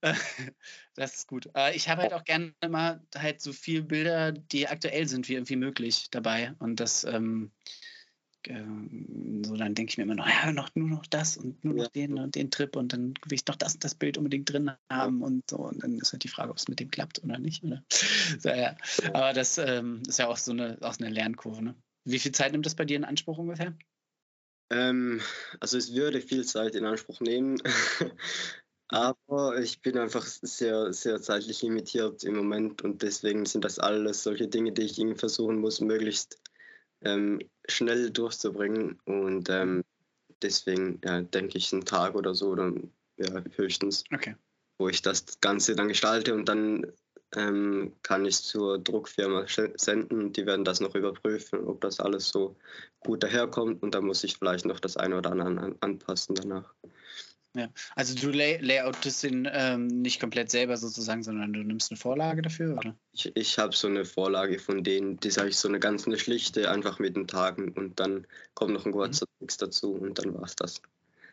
Äh, 0.00 0.14
das 0.94 1.16
ist 1.16 1.28
gut. 1.28 1.48
Äh, 1.56 1.74
ich 1.76 1.88
habe 1.88 2.02
halt 2.02 2.12
auch 2.12 2.24
gerne 2.24 2.54
immer 2.60 3.00
halt 3.14 3.40
so 3.40 3.52
viele 3.52 3.82
Bilder, 3.82 4.32
die 4.32 4.68
aktuell 4.68 5.08
sind, 5.08 5.28
wie 5.28 5.34
irgendwie 5.34 5.56
möglich 5.56 6.08
dabei. 6.10 6.54
Und 6.58 6.80
das 6.80 7.04
ähm, 7.04 7.52
so 8.46 9.56
dann 9.56 9.74
denke 9.74 9.90
ich 9.90 9.98
mir 9.98 10.04
immer 10.04 10.14
noch, 10.14 10.26
ja, 10.44 10.52
noch, 10.52 10.70
nur 10.74 10.88
noch 10.88 11.06
das 11.06 11.36
und 11.36 11.64
nur 11.64 11.74
noch 11.74 11.88
den 11.88 12.18
und 12.18 12.34
den 12.34 12.50
Trip 12.50 12.74
und 12.76 12.92
dann 12.92 13.14
will 13.26 13.34
ich 13.34 13.44
doch 13.44 13.56
das 13.56 13.74
und 13.74 13.84
das 13.84 13.94
Bild 13.94 14.18
unbedingt 14.18 14.52
drin 14.52 14.72
haben 14.90 15.22
und 15.22 15.48
so. 15.48 15.58
Und 15.58 15.82
dann 15.82 15.98
ist 15.98 16.12
halt 16.12 16.24
die 16.24 16.28
Frage, 16.28 16.50
ob 16.50 16.56
es 16.56 16.68
mit 16.68 16.80
dem 16.80 16.90
klappt 16.90 17.22
oder 17.22 17.38
nicht. 17.38 17.62
Oder? 17.64 17.84
So, 18.38 18.48
ja. 18.48 18.76
Aber 19.12 19.32
das 19.32 19.58
ähm, 19.58 20.02
ist 20.08 20.18
ja 20.18 20.28
auch 20.28 20.36
so 20.36 20.52
eine, 20.52 20.78
auch 20.80 20.98
eine 20.98 21.10
Lernkurve. 21.10 21.62
Ne? 21.62 21.74
Wie 22.04 22.18
viel 22.18 22.32
Zeit 22.32 22.52
nimmt 22.52 22.64
das 22.64 22.74
bei 22.74 22.84
dir 22.84 22.96
in 22.96 23.04
Anspruch 23.04 23.38
ungefähr? 23.38 23.76
Ähm, 24.70 25.20
also 25.60 25.76
es 25.76 25.94
würde 25.94 26.20
viel 26.20 26.44
Zeit 26.44 26.74
in 26.74 26.84
Anspruch 26.84 27.20
nehmen. 27.20 27.60
Aber 28.88 29.58
ich 29.58 29.80
bin 29.80 29.98
einfach 29.98 30.24
sehr, 30.26 30.92
sehr 30.92 31.20
zeitlich 31.20 31.62
limitiert 31.62 32.24
im 32.24 32.36
Moment 32.36 32.82
und 32.82 33.02
deswegen 33.02 33.46
sind 33.46 33.64
das 33.64 33.78
alles 33.78 34.22
solche 34.22 34.48
Dinge, 34.48 34.72
die 34.72 34.82
ich 34.82 34.98
irgendwie 34.98 35.18
versuchen 35.18 35.58
muss, 35.58 35.80
möglichst 35.80 36.38
ähm, 37.00 37.40
schnell 37.68 38.10
durchzubringen. 38.10 38.98
Und 39.04 39.48
ähm, 39.50 39.84
deswegen 40.42 41.00
ja, 41.04 41.20
denke 41.22 41.58
ich 41.58 41.72
einen 41.72 41.84
Tag 41.84 42.14
oder 42.14 42.34
so, 42.34 42.50
oder 42.50 42.72
ja, 43.16 43.44
höchstens, 43.56 44.04
okay. 44.12 44.36
wo 44.78 44.88
ich 44.88 45.02
das 45.02 45.40
Ganze 45.40 45.76
dann 45.76 45.88
gestalte 45.88 46.34
und 46.34 46.48
dann 46.48 46.92
ähm, 47.34 47.92
kann 48.02 48.24
ich 48.26 48.42
zur 48.42 48.78
Druckfirma 48.78 49.46
senden. 49.76 50.32
Die 50.32 50.46
werden 50.46 50.64
das 50.64 50.80
noch 50.80 50.94
überprüfen, 50.94 51.64
ob 51.64 51.80
das 51.80 52.00
alles 52.00 52.28
so 52.28 52.56
gut 53.00 53.22
daherkommt. 53.22 53.82
Und 53.82 53.94
dann 53.94 54.04
muss 54.04 54.24
ich 54.24 54.36
vielleicht 54.36 54.66
noch 54.66 54.80
das 54.80 54.96
eine 54.96 55.16
oder 55.16 55.32
andere 55.32 55.74
anpassen 55.80 56.34
danach. 56.34 56.74
Ja, 57.54 57.68
also 57.94 58.14
du 58.14 58.30
lay 58.30 58.56
layoutest 58.58 59.24
den 59.24 59.46
ähm, 59.52 59.86
nicht 59.86 60.20
komplett 60.20 60.50
selber 60.50 60.76
sozusagen, 60.78 61.22
sondern 61.22 61.52
du 61.52 61.62
nimmst 61.62 61.90
eine 61.90 61.98
Vorlage 61.98 62.40
dafür, 62.40 62.78
oder? 62.78 62.96
Ich, 63.12 63.30
ich 63.34 63.58
habe 63.58 63.76
so 63.76 63.88
eine 63.88 64.06
Vorlage 64.06 64.58
von 64.58 64.82
denen, 64.82 65.18
die 65.18 65.30
sage 65.30 65.50
ich 65.50 65.58
so 65.58 65.68
eine 65.68 65.78
ganz 65.78 66.06
eine 66.06 66.18
schlichte, 66.18 66.70
einfach 66.70 66.98
mit 66.98 67.14
den 67.14 67.26
Tagen 67.26 67.72
und 67.72 68.00
dann 68.00 68.26
kommt 68.54 68.72
noch 68.72 68.86
ein 68.86 68.92
kurzer 68.92 69.26
mhm. 69.26 69.44
Text 69.44 69.60
dazu 69.60 69.92
und 69.92 70.18
dann 70.18 70.34
war 70.34 70.44
es 70.44 70.56
das. 70.56 70.80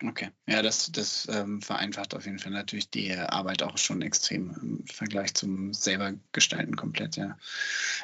Okay, 0.05 0.30
ja, 0.47 0.61
das, 0.61 0.91
das 0.91 1.28
ähm, 1.30 1.61
vereinfacht 1.61 2.15
auf 2.15 2.26
jeden 2.26 2.39
Fall 2.39 2.53
natürlich 2.53 2.89
die 2.89 3.13
Arbeit 3.13 3.63
auch 3.63 3.78
schon 3.78 4.01
extrem 4.01 4.55
im 4.61 4.88
Vergleich 4.88 5.34
zum 5.34 5.74
selber 5.74 6.13
gestalten 6.32 6.76
komplett, 6.78 7.17
ja. 7.17 7.38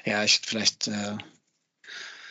Ja, 0.04 0.24
ich 0.24 0.42
vielleicht 0.44 0.88
äh, 0.88 1.18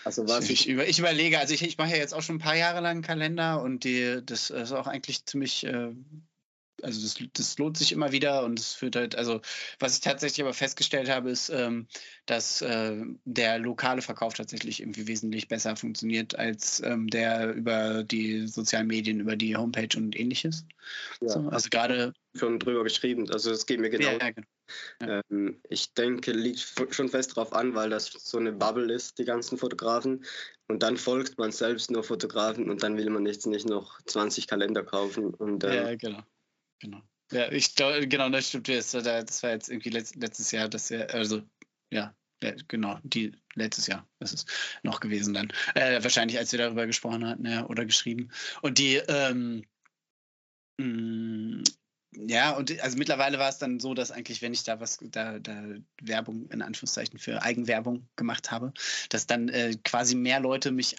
also 0.04 0.28
was 0.28 0.50
ich, 0.50 0.68
ich, 0.68 0.76
ich 0.76 0.98
überlege, 0.98 1.38
also 1.38 1.54
ich, 1.54 1.62
ich 1.62 1.78
mache 1.78 1.90
ja 1.90 1.96
jetzt 1.96 2.14
auch 2.14 2.22
schon 2.22 2.36
ein 2.36 2.40
paar 2.40 2.56
Jahre 2.56 2.80
lang 2.80 2.92
einen 2.92 3.02
Kalender 3.02 3.62
und 3.62 3.84
die, 3.84 4.20
das 4.24 4.50
ist 4.50 4.72
auch 4.72 4.86
eigentlich 4.86 5.24
ziemlich 5.24 5.64
äh, 5.64 5.92
also 6.82 7.00
das, 7.02 7.16
das, 7.32 7.58
lohnt 7.58 7.76
sich 7.76 7.92
immer 7.92 8.12
wieder 8.12 8.44
und 8.44 8.58
es 8.58 8.74
führt 8.74 8.96
halt, 8.96 9.16
also 9.16 9.40
was 9.78 9.94
ich 9.94 10.00
tatsächlich 10.00 10.42
aber 10.42 10.54
festgestellt 10.54 11.08
habe, 11.08 11.30
ist, 11.30 11.50
ähm, 11.50 11.86
dass 12.26 12.62
äh, 12.62 12.96
der 13.24 13.58
lokale 13.58 14.02
Verkauf 14.02 14.34
tatsächlich 14.34 14.80
irgendwie 14.80 15.06
wesentlich 15.06 15.48
besser 15.48 15.76
funktioniert 15.76 16.38
als 16.38 16.82
ähm, 16.84 17.08
der 17.08 17.52
über 17.54 18.04
die 18.04 18.46
sozialen 18.46 18.86
Medien, 18.86 19.20
über 19.20 19.36
die 19.36 19.56
Homepage 19.56 19.96
und 19.96 20.18
ähnliches. 20.18 20.66
Ja, 21.20 21.28
so, 21.28 21.48
also 21.48 21.68
gerade 21.70 22.12
schon 22.34 22.58
drüber 22.58 22.82
geschrieben, 22.82 23.30
also 23.30 23.50
es 23.50 23.66
geht 23.66 23.80
mir 23.80 23.90
genau. 23.90 24.10
Ja, 24.10 24.30
genau. 24.30 24.46
Ja. 25.00 25.20
Ähm, 25.30 25.60
ich 25.68 25.94
denke, 25.94 26.32
liegt 26.32 26.74
schon 26.90 27.08
fest 27.08 27.36
darauf 27.36 27.52
an, 27.52 27.74
weil 27.74 27.90
das 27.90 28.06
so 28.06 28.38
eine 28.38 28.52
Bubble 28.52 28.92
ist, 28.92 29.18
die 29.18 29.24
ganzen 29.24 29.58
Fotografen. 29.58 30.24
Und 30.68 30.82
dann 30.82 30.96
folgt 30.96 31.38
man 31.38 31.52
selbst 31.52 31.90
nur 31.90 32.02
Fotografen 32.02 32.70
und 32.70 32.82
dann 32.82 32.96
will 32.96 33.10
man 33.10 33.26
jetzt 33.26 33.46
nicht 33.46 33.68
noch 33.68 34.00
20 34.06 34.46
Kalender 34.46 34.82
kaufen. 34.82 35.34
Und, 35.34 35.64
ähm, 35.64 35.72
ja, 35.72 35.94
genau. 35.94 36.22
Genau. 36.80 37.02
Ja, 37.32 37.50
ich 37.50 37.74
glaube, 37.74 38.06
genau, 38.06 38.28
das 38.28 38.48
stimmt. 38.48 38.68
Das 38.68 38.94
war 38.94 39.50
jetzt 39.50 39.68
irgendwie 39.68 39.90
letztes 39.90 40.50
Jahr, 40.50 40.68
das 40.68 40.88
ja, 40.90 41.00
also, 41.06 41.42
ja, 41.90 42.14
genau, 42.68 42.98
die 43.02 43.32
letztes 43.54 43.86
Jahr 43.86 44.06
ist 44.20 44.34
es 44.34 44.46
noch 44.82 45.00
gewesen 45.00 45.34
dann. 45.34 45.50
Äh, 45.74 46.02
wahrscheinlich, 46.02 46.38
als 46.38 46.52
wir 46.52 46.58
darüber 46.58 46.86
gesprochen 46.86 47.26
hatten, 47.26 47.46
ja, 47.46 47.66
oder 47.66 47.84
geschrieben. 47.84 48.30
Und 48.62 48.78
die, 48.78 48.96
ähm, 48.96 49.64
mh, 50.78 50.86
mm, 50.86 51.64
ja, 52.16 52.52
und 52.52 52.80
also 52.80 52.96
mittlerweile 52.96 53.38
war 53.38 53.48
es 53.48 53.58
dann 53.58 53.80
so, 53.80 53.92
dass 53.92 54.12
eigentlich, 54.12 54.40
wenn 54.40 54.52
ich 54.52 54.62
da 54.62 54.78
was, 54.78 54.98
da, 55.02 55.40
da 55.40 55.64
Werbung 56.00 56.48
in 56.50 56.62
Anführungszeichen 56.62 57.18
für 57.18 57.42
Eigenwerbung 57.42 58.08
gemacht 58.14 58.52
habe, 58.52 58.72
dass 59.08 59.26
dann 59.26 59.48
äh, 59.48 59.74
quasi 59.82 60.14
mehr 60.14 60.38
Leute 60.38 60.70
mich 60.70 60.96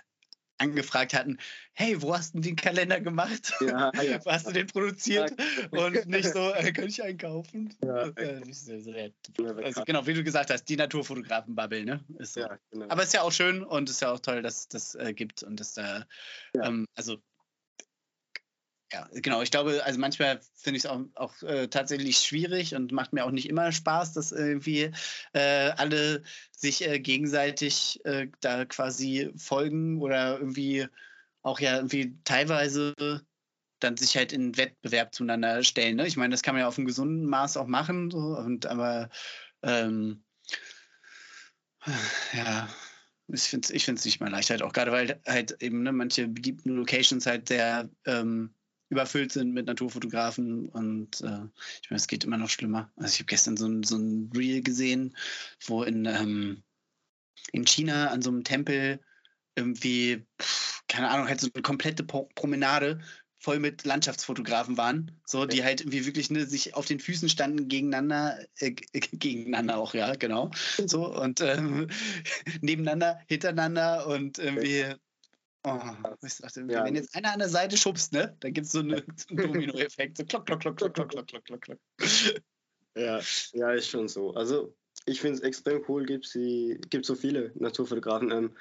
angefragt 0.58 1.14
hatten, 1.14 1.38
hey, 1.74 2.02
wo 2.02 2.16
hast 2.16 2.36
du 2.36 2.40
den 2.40 2.56
Kalender 2.56 3.00
gemacht? 3.02 3.54
Ja, 3.62 3.92
ja. 4.02 4.24
wo 4.24 4.32
hast 4.32 4.48
du 4.48 4.52
den 4.52 4.68
produziert? 4.68 5.34
Und 5.72 6.06
nicht 6.08 6.32
so, 6.32 6.54
äh, 6.54 6.72
kann 6.74 6.88
ich 6.88 7.04
einkaufen? 7.04 7.74
Ja, 7.84 8.12
also 9.64 9.84
genau, 9.84 10.06
wie 10.08 10.14
du 10.14 10.24
gesagt 10.24 10.50
hast, 10.50 10.66
die 10.66 10.78
Naturfotografen-Bubble, 10.78 11.86
ne? 11.86 12.04
Ist 12.20 12.34
so. 12.34 12.42
ja, 12.42 12.58
genau. 12.72 12.88
Aber 12.90 13.04
ist 13.04 13.14
ja 13.14 13.22
auch 13.22 13.32
schön 13.32 13.64
und 13.64 13.90
ist 13.90 14.02
ja 14.02 14.12
auch 14.12 14.20
toll, 14.20 14.42
dass 14.42 14.60
es 14.60 14.68
das 14.68 14.96
äh, 14.96 15.14
gibt 15.14 15.44
und 15.44 15.60
dass 15.60 15.74
da, 15.74 16.06
ähm, 16.62 16.86
also 16.96 17.18
ja, 18.92 19.08
genau. 19.14 19.42
Ich 19.42 19.52
glaube, 19.52 19.84
also 19.84 20.00
manchmal 20.00 20.40
finde 20.56 20.78
ich 20.78 20.86
es 20.86 20.90
auch, 20.90 21.02
auch 21.16 21.42
äh, 21.44 21.68
tatsächlich 21.68 22.18
schwierig 22.18 22.76
und 22.76 22.92
macht 22.92 23.14
mir 23.14 23.26
auch 23.26 23.32
nicht 23.32 23.50
immer 23.50 23.72
Spaß, 23.72 24.14
dass 24.14 24.32
irgendwie 24.32 24.92
äh, 25.34 25.72
alle 25.78 26.24
sich 26.52 26.88
äh, 26.88 27.00
gegenseitig 27.00 28.00
äh, 28.06 28.28
da 28.42 28.66
quasi 28.66 29.32
folgen 29.38 30.02
oder 30.02 30.38
irgendwie 30.38 30.88
auch 31.42 31.60
ja 31.60 31.78
irgendwie 31.78 32.18
teilweise 32.24 32.94
dann 33.80 33.98
sich 33.98 34.16
halt 34.18 34.34
in 34.34 34.58
Wettbewerb 34.58 35.14
zueinander 35.14 35.64
stellen. 35.64 35.98
Ne? 35.98 36.08
Ich 36.08 36.18
meine, 36.18 36.32
das 36.32 36.42
kann 36.42 36.56
man 36.56 36.62
ja 36.62 36.68
auf 36.68 36.78
einem 36.78 36.88
gesunden 36.88 37.26
Maß 37.26 37.58
auch 37.58 37.68
machen, 37.68 38.10
so, 38.12 38.20
und 38.20 38.66
aber 38.66 39.10
ähm, 39.64 40.24
ja, 42.34 42.70
ich 43.28 43.44
finde 43.44 43.66
es 43.66 43.72
ich 43.72 43.88
nicht 44.06 44.20
mal 44.20 44.30
leicht, 44.30 44.50
halt 44.50 44.62
auch 44.62 44.74
gerade 44.74 44.92
weil 44.92 45.22
halt 45.28 45.62
eben 45.62 45.84
ne, 45.84 45.92
manche 45.92 46.28
beliebten 46.28 46.76
Locations 46.76 47.26
halt 47.26 47.48
sehr 47.48 47.90
ähm, 48.06 48.54
überfüllt 48.90 49.32
sind 49.32 49.54
mit 49.54 49.66
Naturfotografen 49.66 50.70
und 50.70 51.22
äh, 51.22 51.42
ich 51.82 51.90
meine, 51.90 51.98
es 51.98 52.08
geht 52.08 52.24
immer 52.24 52.38
noch 52.38 52.50
schlimmer. 52.50 52.92
Also 52.96 53.14
ich 53.14 53.20
habe 53.20 53.26
gestern 53.26 53.58
so 53.58 53.68
ein, 53.68 53.84
so 53.84 53.98
ein 53.98 54.32
Reel 54.36 54.62
gesehen, 54.62 55.16
wo 55.66 55.84
in, 55.84 56.06
ähm, 56.06 56.64
in 57.52 57.66
China 57.66 58.10
an 58.10 58.22
so 58.22 58.30
einem 58.30 58.44
Tempel 58.44 59.00
irgendwie, 59.56 60.26
keine 60.88 61.10
Ahnung, 61.10 61.28
halt 61.28 61.42
so 61.42 61.50
eine 61.54 61.64
komplette 61.64 62.04
Promenade 62.04 63.00
voll 63.40 63.60
mit 63.60 63.86
Landschaftsfotografen 63.86 64.76
waren, 64.76 65.12
so 65.26 65.46
die 65.46 65.64
halt 65.64 65.82
irgendwie 65.82 66.06
wirklich 66.06 66.32
ne, 66.32 66.46
sich 66.46 66.74
auf 66.74 66.86
den 66.86 67.00
Füßen 67.00 67.30
standen 67.30 67.68
gegeneinander, 67.68 68.40
äh, 68.60 68.72
gegeneinander 68.94 69.78
auch, 69.78 69.94
ja, 69.94 70.16
genau. 70.16 70.52
So 70.86 71.14
und 71.16 71.42
ähm, 71.42 71.88
nebeneinander, 72.62 73.20
hintereinander 73.28 74.08
und 74.08 74.40
irgendwie. 74.40 74.96
Oh, 75.66 75.82
ich 76.22 76.38
dachte, 76.38 76.66
ja. 76.70 76.86
wenn 76.86 76.96
jetzt 76.96 77.16
einer 77.16 77.34
an 77.34 77.40
der 77.40 77.50
Seite 77.50 77.76
schubst, 77.76 78.14
ne, 78.14 78.36
dann 78.40 78.54
gibt 78.54 78.68
es 78.68 78.74
so, 78.74 78.80
eine, 78.80 79.04
so 79.16 79.30
einen 79.30 79.38
Domino-Effekt. 79.38 80.18
So 80.18 80.26
klock, 80.26 80.46
klock, 80.46 80.62
klock, 80.62 80.78
klock, 80.78 80.94
klock, 80.94 81.10
klock, 81.10 81.28
klock, 81.46 81.62
klock. 81.62 81.80
Ja, 82.96 83.20
ja, 83.54 83.72
ist 83.72 83.90
schon 83.90 84.08
so. 84.08 84.34
Also 84.36 84.76
ich 85.06 85.20
finde 85.20 85.38
es 85.38 85.44
extrem 85.44 85.84
cool, 85.88 86.06
gibt 86.06 86.26
es 86.26 87.08
so 87.08 87.16
viele 87.16 87.52
Naturfotografen. 87.56 88.32
Ähm, 88.32 88.56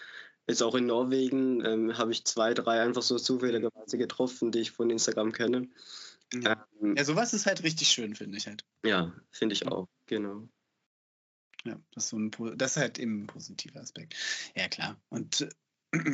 Jetzt 0.47 0.63
auch 0.63 0.75
in 0.75 0.87
Norwegen 0.87 1.65
ähm, 1.65 1.97
habe 1.97 2.13
ich 2.13 2.25
zwei, 2.25 2.53
drei 2.53 2.83
einfach 2.83 3.03
so 3.03 3.19
zufälligerweise 3.19 3.97
getroffen, 3.97 4.53
die 4.53 4.61
ich 4.61 4.73
von 4.73 4.91
Instagram 4.91 5.33
kenne. 5.33 5.69
Ja, 6.35 6.67
ähm, 6.83 6.97
ja 6.97 7.05
sowas 7.05 7.33
ist 7.33 7.47
halt 7.47 7.63
richtig 7.63 7.89
schön, 7.89 8.15
finde 8.15 8.37
ich 8.37 8.47
halt. 8.47 8.65
Ja, 8.85 9.15
finde 9.31 9.55
ich 9.55 9.67
auch, 9.67 9.89
genau. 10.07 10.47
Ja, 11.65 11.81
das 11.93 12.05
ist, 12.05 12.11
so 12.11 12.19
ein, 12.19 12.31
das 12.59 12.73
ist 12.73 12.77
halt 12.77 12.99
eben 12.99 13.23
ein 13.23 13.27
positiver 13.27 13.81
Aspekt. 13.81 14.15
Ja, 14.55 14.69
klar. 14.69 15.01
Und 15.09 15.49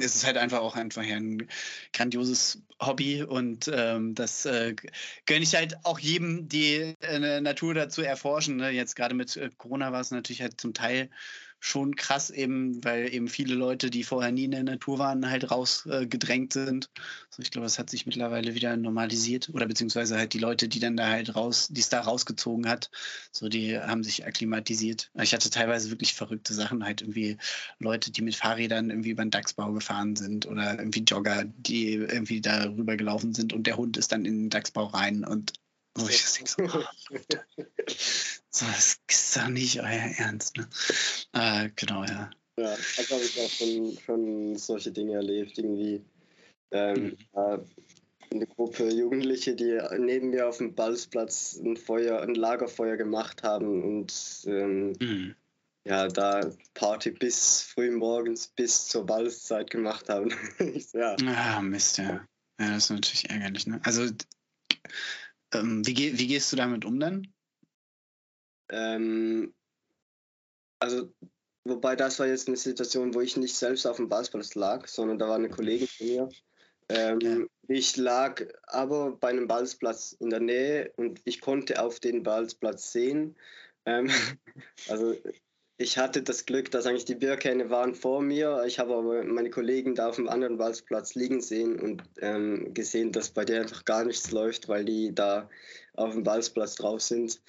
es 0.01 0.16
ist 0.16 0.26
halt 0.26 0.37
einfach 0.37 0.61
auch 0.61 0.76
einfach 0.76 1.03
ein 1.03 1.49
grandioses 1.93 2.62
Hobby 2.81 3.22
und 3.22 3.70
ähm, 3.72 4.14
das 4.14 4.47
äh, 4.47 4.74
gönne 5.26 5.43
ich 5.43 5.55
halt 5.55 5.76
auch 5.85 5.99
jedem, 5.99 6.49
die 6.49 6.95
äh, 7.01 7.41
Natur 7.41 7.74
dazu 7.74 8.03
erforschen. 8.03 8.57
Ne? 8.57 8.70
Jetzt 8.70 8.97
gerade 8.97 9.14
mit 9.14 9.37
äh, 9.37 9.51
Corona 9.57 9.93
war 9.93 10.01
es 10.01 10.11
natürlich 10.11 10.43
halt 10.43 10.61
zum 10.61 10.74
Teil 10.74 11.11
schon 11.61 11.95
krass 11.95 12.31
eben, 12.31 12.83
weil 12.83 13.13
eben 13.13 13.29
viele 13.29 13.55
Leute, 13.55 13.91
die 13.91 14.03
vorher 14.03 14.33
nie 14.33 14.45
in 14.45 14.51
der 14.51 14.65
Natur 14.65 14.99
waren, 14.99 15.31
halt 15.31 15.51
rausgedrängt 15.51 16.57
äh, 16.57 16.65
sind. 16.65 16.91
So, 17.29 17.43
ich 17.43 17.51
glaube, 17.51 17.67
das 17.67 17.79
hat 17.79 17.91
sich 17.91 18.07
mittlerweile 18.07 18.55
wieder 18.55 18.77
normalisiert 18.79 19.51
oder 19.53 19.67
beziehungsweise 19.67 20.17
halt 20.17 20.33
die 20.33 20.39
Leute, 20.39 20.69
die 20.69 20.81
dann 20.81 20.97
da 20.97 21.07
halt 21.07 21.37
raus, 21.37 21.69
die 21.71 21.83
es 21.83 21.91
da 21.91 22.01
rausgezogen 22.01 22.67
hat, 22.67 22.91
so 23.31 23.51
die 23.51 23.79
haben 23.79 24.03
sich 24.03 24.27
akklimatisiert. 24.27 25.11
Ich 25.21 25.35
hatte 25.35 25.51
teilweise 25.51 25.91
wirklich 25.91 26.15
verrückte 26.15 26.55
Sachen, 26.55 26.83
halt 26.83 27.03
irgendwie 27.03 27.37
Leute, 27.79 28.11
die 28.11 28.23
mit 28.23 28.37
Fahrrädern 28.37 28.89
irgendwie 28.89 29.11
über 29.11 29.25
den 29.25 29.31
Dachsbau 29.31 29.73
gefahren 29.73 30.17
sind 30.17 30.47
oder 30.47 30.79
irgendwie 30.79 31.01
Jogger, 31.01 31.45
die 31.45 31.93
irgendwie 31.93 32.41
da 32.41 32.65
rüber 32.65 32.97
gelaufen 32.97 33.35
sind 33.35 33.53
und 33.53 33.67
der 33.67 33.77
Hund 33.77 33.99
ist 33.99 34.13
dann 34.13 34.25
in 34.25 34.45
den 34.45 34.51
Dachsbau 34.51 34.87
rein 34.87 35.25
und 35.25 35.60
wo 35.97 36.09
ich 36.09 36.22
das 36.22 36.34
denke, 36.34 36.51
so, 36.51 36.78
oh, 36.78 36.84
so, 38.51 38.66
das 38.66 39.01
ist 39.09 39.36
doch 39.36 39.49
nicht 39.49 39.80
euer 39.80 40.12
Ernst. 40.18 40.57
Ne? 40.57 40.68
Äh, 41.32 41.70
genau, 41.76 42.05
ja. 42.05 42.30
Ja, 42.57 42.72
also 42.72 43.14
habe 43.14 43.24
ich 43.24 43.41
auch 43.41 43.49
schon, 43.49 43.99
schon 44.05 44.57
solche 44.57 44.93
Dinge 44.93 45.14
erlebt, 45.14 45.57
irgendwie. 45.57 46.05
Ähm, 46.72 47.16
mhm. 47.34 47.66
eine 48.30 48.47
Gruppe 48.47 48.93
Jugendliche, 48.93 49.57
die 49.57 49.80
neben 49.99 50.30
mir 50.30 50.49
auf 50.49 50.59
dem 50.59 50.74
Ballsplatz 50.74 51.59
ein 51.64 51.76
Feuer, 51.76 52.20
ein 52.20 52.34
Lagerfeuer 52.34 52.97
gemacht 52.97 53.43
haben 53.43 53.82
und 53.82 54.12
ähm, 54.47 54.93
mhm. 55.01 55.34
ja, 55.84 56.07
da 56.07 56.49
Party 56.74 57.11
bis 57.11 57.62
früh 57.62 57.91
morgens 57.91 58.47
bis 58.49 58.86
zur 58.86 59.05
Ballszeit 59.05 59.70
gemacht 59.70 60.09
haben. 60.09 60.32
ja. 60.93 61.16
Ah, 61.26 61.61
Mist, 61.61 61.99
ja. 61.99 62.24
Ja, 62.61 62.74
das 62.74 62.84
ist 62.84 62.91
natürlich 62.91 63.30
ärgerlich, 63.30 63.66
ne? 63.66 63.80
Also 63.84 64.07
ähm, 65.53 65.87
wie, 65.87 66.19
wie 66.19 66.27
gehst 66.27 66.53
du 66.53 66.57
damit 66.57 66.85
um 66.85 66.99
dann? 67.01 67.27
Ähm, 68.71 69.53
also, 70.79 71.13
wobei 71.65 71.97
das 71.97 72.19
war 72.19 72.27
jetzt 72.27 72.49
eine 72.49 72.57
Situation, 72.57 73.15
wo 73.15 73.21
ich 73.21 73.37
nicht 73.37 73.55
selbst 73.55 73.87
auf 73.87 73.97
dem 73.97 74.09
Ballplatz 74.09 74.55
lag, 74.55 74.87
sondern 74.87 75.19
da 75.19 75.29
war 75.29 75.37
eine 75.37 75.51
Kollegin 75.51 75.89
von 75.89 76.07
mir. 76.07 76.29
Ähm, 76.89 77.21
ja. 77.21 77.39
Ich 77.69 77.97
lag 77.97 78.43
aber 78.65 79.13
bei 79.13 79.29
einem 79.29 79.47
Ballplatz 79.47 80.13
in 80.19 80.31
der 80.31 80.41
Nähe 80.41 80.93
und 80.97 81.21
ich 81.25 81.41
konnte 81.41 81.81
auf 81.81 82.01
den 82.01 82.23
Ballplatz 82.23 82.93
sehen. 82.93 83.37
Ähm, 83.87 84.09
also 84.89 85.15
ich 85.81 85.97
hatte 85.97 86.22
das 86.22 86.45
Glück, 86.45 86.70
dass 86.70 86.85
eigentlich 86.85 87.07
die 87.07 87.14
Bierkähne 87.14 87.70
waren 87.70 87.95
vor 87.95 88.20
mir. 88.20 88.64
Ich 88.66 88.78
habe 88.78 88.95
aber 88.95 89.24
meine 89.24 89.49
Kollegen 89.49 89.95
da 89.95 90.11
auf 90.11 90.16
dem 90.16 90.28
anderen 90.28 90.59
Walzplatz 90.59 91.14
liegen 91.14 91.41
sehen 91.41 91.81
und 91.81 92.03
ähm, 92.20 92.74
gesehen, 92.74 93.12
dass 93.12 93.31
bei 93.31 93.47
der 93.47 93.62
einfach 93.62 93.87
gar 93.87 94.05
nichts 94.05 94.31
läuft, 94.31 94.68
weil 94.68 94.85
die 94.85 95.14
da 95.14 95.49
auf 95.95 96.12
dem 96.12 96.26
Walzplatz 96.26 96.74
drauf 96.74 97.01
sind. 97.01 97.41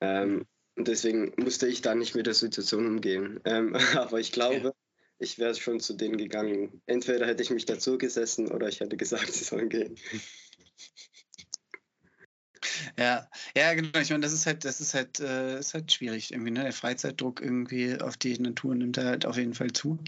Ähm, 0.00 0.46
und 0.76 0.88
deswegen 0.88 1.34
musste 1.36 1.68
ich 1.68 1.82
da 1.82 1.94
nicht 1.94 2.14
mit 2.14 2.26
der 2.26 2.32
Situation 2.32 2.86
umgehen. 2.86 3.40
Ähm, 3.44 3.76
aber 3.96 4.18
ich 4.18 4.32
glaube, 4.32 4.68
ja. 4.68 4.72
ich 5.18 5.38
wäre 5.38 5.54
schon 5.54 5.78
zu 5.78 5.92
denen 5.92 6.16
gegangen. 6.16 6.80
Entweder 6.86 7.26
hätte 7.26 7.42
ich 7.42 7.50
mich 7.50 7.66
dazu 7.66 7.98
gesessen 7.98 8.50
oder 8.50 8.66
ich 8.66 8.80
hätte 8.80 8.96
gesagt, 8.96 9.30
sie 9.30 9.44
sollen 9.44 9.68
gehen. 9.68 9.96
Ja, 12.98 13.28
ja, 13.56 13.74
genau. 13.74 13.98
Ich 13.98 14.10
meine, 14.10 14.22
das 14.22 14.32
ist 14.32 14.46
halt, 14.46 14.64
das 14.64 14.80
ist 14.80 14.94
halt, 14.94 15.20
äh, 15.20 15.58
ist 15.58 15.74
halt 15.74 15.92
schwierig 15.92 16.32
irgendwie. 16.32 16.50
Ne? 16.50 16.62
Der 16.64 16.72
Freizeitdruck 16.72 17.40
irgendwie 17.40 18.00
auf 18.00 18.16
die 18.16 18.38
Natur 18.38 18.74
nimmt 18.74 18.98
halt 18.98 19.26
auf 19.26 19.36
jeden 19.36 19.54
Fall 19.54 19.72
zu. 19.72 19.98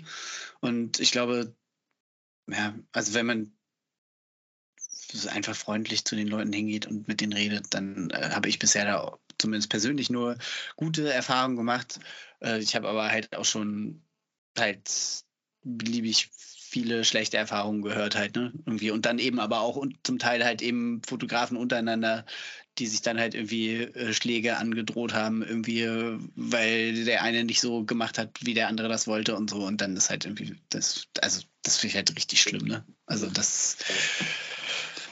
Und 0.61 1.01
ich 1.01 1.13
glaube, 1.13 1.55
ja, 2.49 2.75
also 2.93 3.15
wenn 3.15 3.27
man 3.27 3.53
einfach 5.31 5.57
freundlich 5.57 6.05
zu 6.05 6.17
den 6.17 6.29
Leuten 6.29 6.53
hingeht 6.53 6.87
und 6.87 7.09
mit 7.09 7.21
denen 7.21 7.33
redet, 7.33 7.73
dann 7.75 8.11
äh, 8.11 8.31
habe 8.31 8.49
ich 8.49 8.59
bisher 8.59 8.85
da 8.85 9.19
zumindest 9.39 9.71
persönlich 9.71 10.11
nur 10.11 10.37
gute 10.77 11.13
Erfahrungen 11.13 11.57
gemacht. 11.57 12.01
Äh, 12.41 12.59
ich 12.59 12.75
habe 12.77 12.89
aber 12.89 13.11
halt 13.11 13.35
auch 13.37 13.45
schon 13.45 14.03
halt 14.59 14.91
beliebig 15.63 16.31
viele 16.77 17.07
schlechte 17.07 17.39
Erfahrungen 17.39 17.81
gehört 17.81 18.17
halt, 18.17 18.37
ne? 18.37 18.53
Irgendwie. 18.67 18.91
Und 18.91 19.07
dann 19.07 19.19
eben 19.19 19.41
aber 19.41 19.63
auch 19.63 19.77
und 19.77 19.97
zum 20.03 20.19
Teil 20.19 20.45
halt 20.45 20.61
eben 20.61 21.01
Fotografen 21.07 21.57
untereinander, 21.57 22.27
die 22.77 22.87
sich 22.87 23.01
dann 23.01 23.19
halt 23.19 23.35
irgendwie 23.35 23.77
äh, 23.77 24.13
Schläge 24.13 24.59
angedroht 24.59 25.15
haben, 25.15 25.43
irgendwie, 25.43 25.87
weil 26.35 27.07
der 27.07 27.23
eine 27.23 27.45
nicht 27.45 27.63
so 27.63 27.85
gemacht 27.85 28.19
hat, 28.19 28.37
wie 28.43 28.53
der 28.53 28.69
andere 28.69 28.91
das 28.91 29.07
wollte 29.07 29.35
und 29.37 29.49
so. 29.49 29.65
Und 29.65 29.81
dann 29.81 29.97
ist 29.97 30.11
halt 30.11 30.27
irgendwie, 30.27 30.55
das, 30.69 31.07
also 31.23 31.45
das 31.63 31.79
finde 31.79 31.93
ich 31.93 31.97
halt 31.97 32.15
richtig 32.15 32.43
schlimm, 32.43 32.67
ne? 32.67 32.85
Also 33.07 33.31
das 33.31 33.79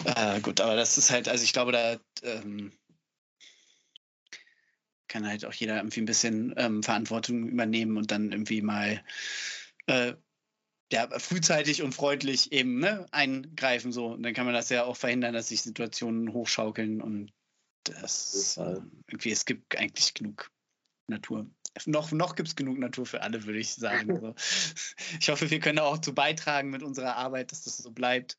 äh, 0.05 0.41
gut, 0.41 0.61
aber 0.61 0.77
das 0.77 0.99
ist 0.99 1.11
halt, 1.11 1.31
also 1.31 1.45
ich 1.45 1.55
glaube, 1.55 1.73
da 1.73 1.97
ähm, 2.25 2.73
kann 5.09 5.27
halt 5.27 5.47
auch 5.47 5.55
jeder 5.55 5.77
irgendwie 5.79 6.03
ein 6.03 6.07
bisschen 6.07 6.53
ähm, 6.59 6.83
Verantwortung 6.83 7.49
übernehmen 7.49 7.97
und 7.97 8.11
dann 8.11 8.33
irgendwie 8.33 8.61
mal 8.61 9.03
äh, 9.87 10.13
ja, 10.93 11.09
frühzeitig 11.19 11.83
und 11.83 11.95
freundlich 11.95 12.53
eben 12.53 12.79
ne, 12.79 13.07
eingreifen. 13.11 13.93
So. 13.93 14.09
Und 14.09 14.23
dann 14.23 14.35
kann 14.35 14.47
man 14.47 14.55
das 14.55 14.71
ja 14.71 14.85
auch 14.85 14.97
verhindern, 14.97 15.35
dass 15.35 15.49
sich 15.49 15.63
Situationen 15.63 16.33
hochschaukeln 16.33 17.01
und 17.01 17.33
das 17.85 18.57
äh, 18.57 18.81
irgendwie, 19.09 19.31
es 19.31 19.45
gibt 19.45 19.77
eigentlich 19.77 20.15
genug 20.15 20.51
Natur. 21.07 21.47
Noch, 21.87 22.13
noch 22.13 22.37
gibt 22.37 22.49
es 22.49 22.57
genug 22.57 22.79
Natur 22.79 23.05
für 23.05 23.23
alle, 23.23 23.45
würde 23.45 23.59
ich 23.59 23.75
sagen. 23.75 24.21
So. 24.21 24.35
Ich 25.21 25.29
hoffe, 25.29 25.51
wir 25.51 25.61
können 25.61 25.79
auch 25.79 25.97
dazu 25.97 26.15
beitragen 26.15 26.71
mit 26.71 26.83
unserer 26.83 27.17
Arbeit, 27.17 27.53
dass 27.53 27.65
das 27.65 27.79
so 27.79 27.91
bleibt. 27.91 28.39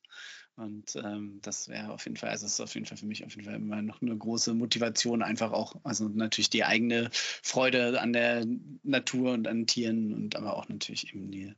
Und 0.56 0.96
ähm, 0.96 1.38
das 1.42 1.68
wäre 1.68 1.92
auf 1.92 2.04
jeden 2.06 2.16
Fall, 2.16 2.30
also 2.30 2.46
es 2.46 2.54
ist 2.54 2.60
auf 2.60 2.74
jeden 2.74 2.86
Fall 2.86 2.96
für 2.96 3.04
mich 3.04 3.24
auf 3.24 3.34
jeden 3.34 3.44
Fall 3.44 3.56
immer 3.56 3.82
noch 3.82 4.00
eine 4.00 4.16
große 4.16 4.54
Motivation, 4.54 5.22
einfach 5.22 5.52
auch, 5.52 5.76
also 5.84 6.08
natürlich 6.08 6.48
die 6.48 6.64
eigene 6.64 7.10
Freude 7.12 8.00
an 8.00 8.14
der 8.14 8.46
Natur 8.82 9.32
und 9.32 9.48
an 9.48 9.66
Tieren 9.66 10.14
und 10.14 10.34
aber 10.34 10.56
auch 10.56 10.70
natürlich 10.70 11.12
eben 11.12 11.30
die, 11.30 11.54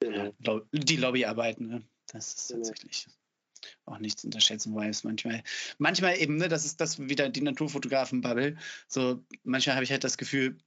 Genau. 0.00 0.32
Ja, 0.40 0.60
die 0.72 0.96
Lobbyarbeiten, 0.96 1.68
ne? 1.68 1.82
das 2.06 2.34
ist 2.34 2.48
genau. 2.48 2.66
tatsächlich 2.66 3.06
auch 3.84 3.98
nichts 3.98 4.24
unterschätzen, 4.24 4.74
weil 4.74 4.90
es 4.90 5.04
manchmal, 5.04 5.42
manchmal 5.78 6.18
eben, 6.18 6.36
ne, 6.36 6.48
das 6.48 6.64
ist 6.64 6.80
das 6.80 6.98
wieder 6.98 7.28
die 7.28 7.40
Naturfotografen-Bubble. 7.40 8.56
So, 8.88 9.24
manchmal 9.44 9.76
habe 9.76 9.84
ich 9.84 9.90
halt 9.90 10.04
das 10.04 10.18
Gefühl, 10.18 10.58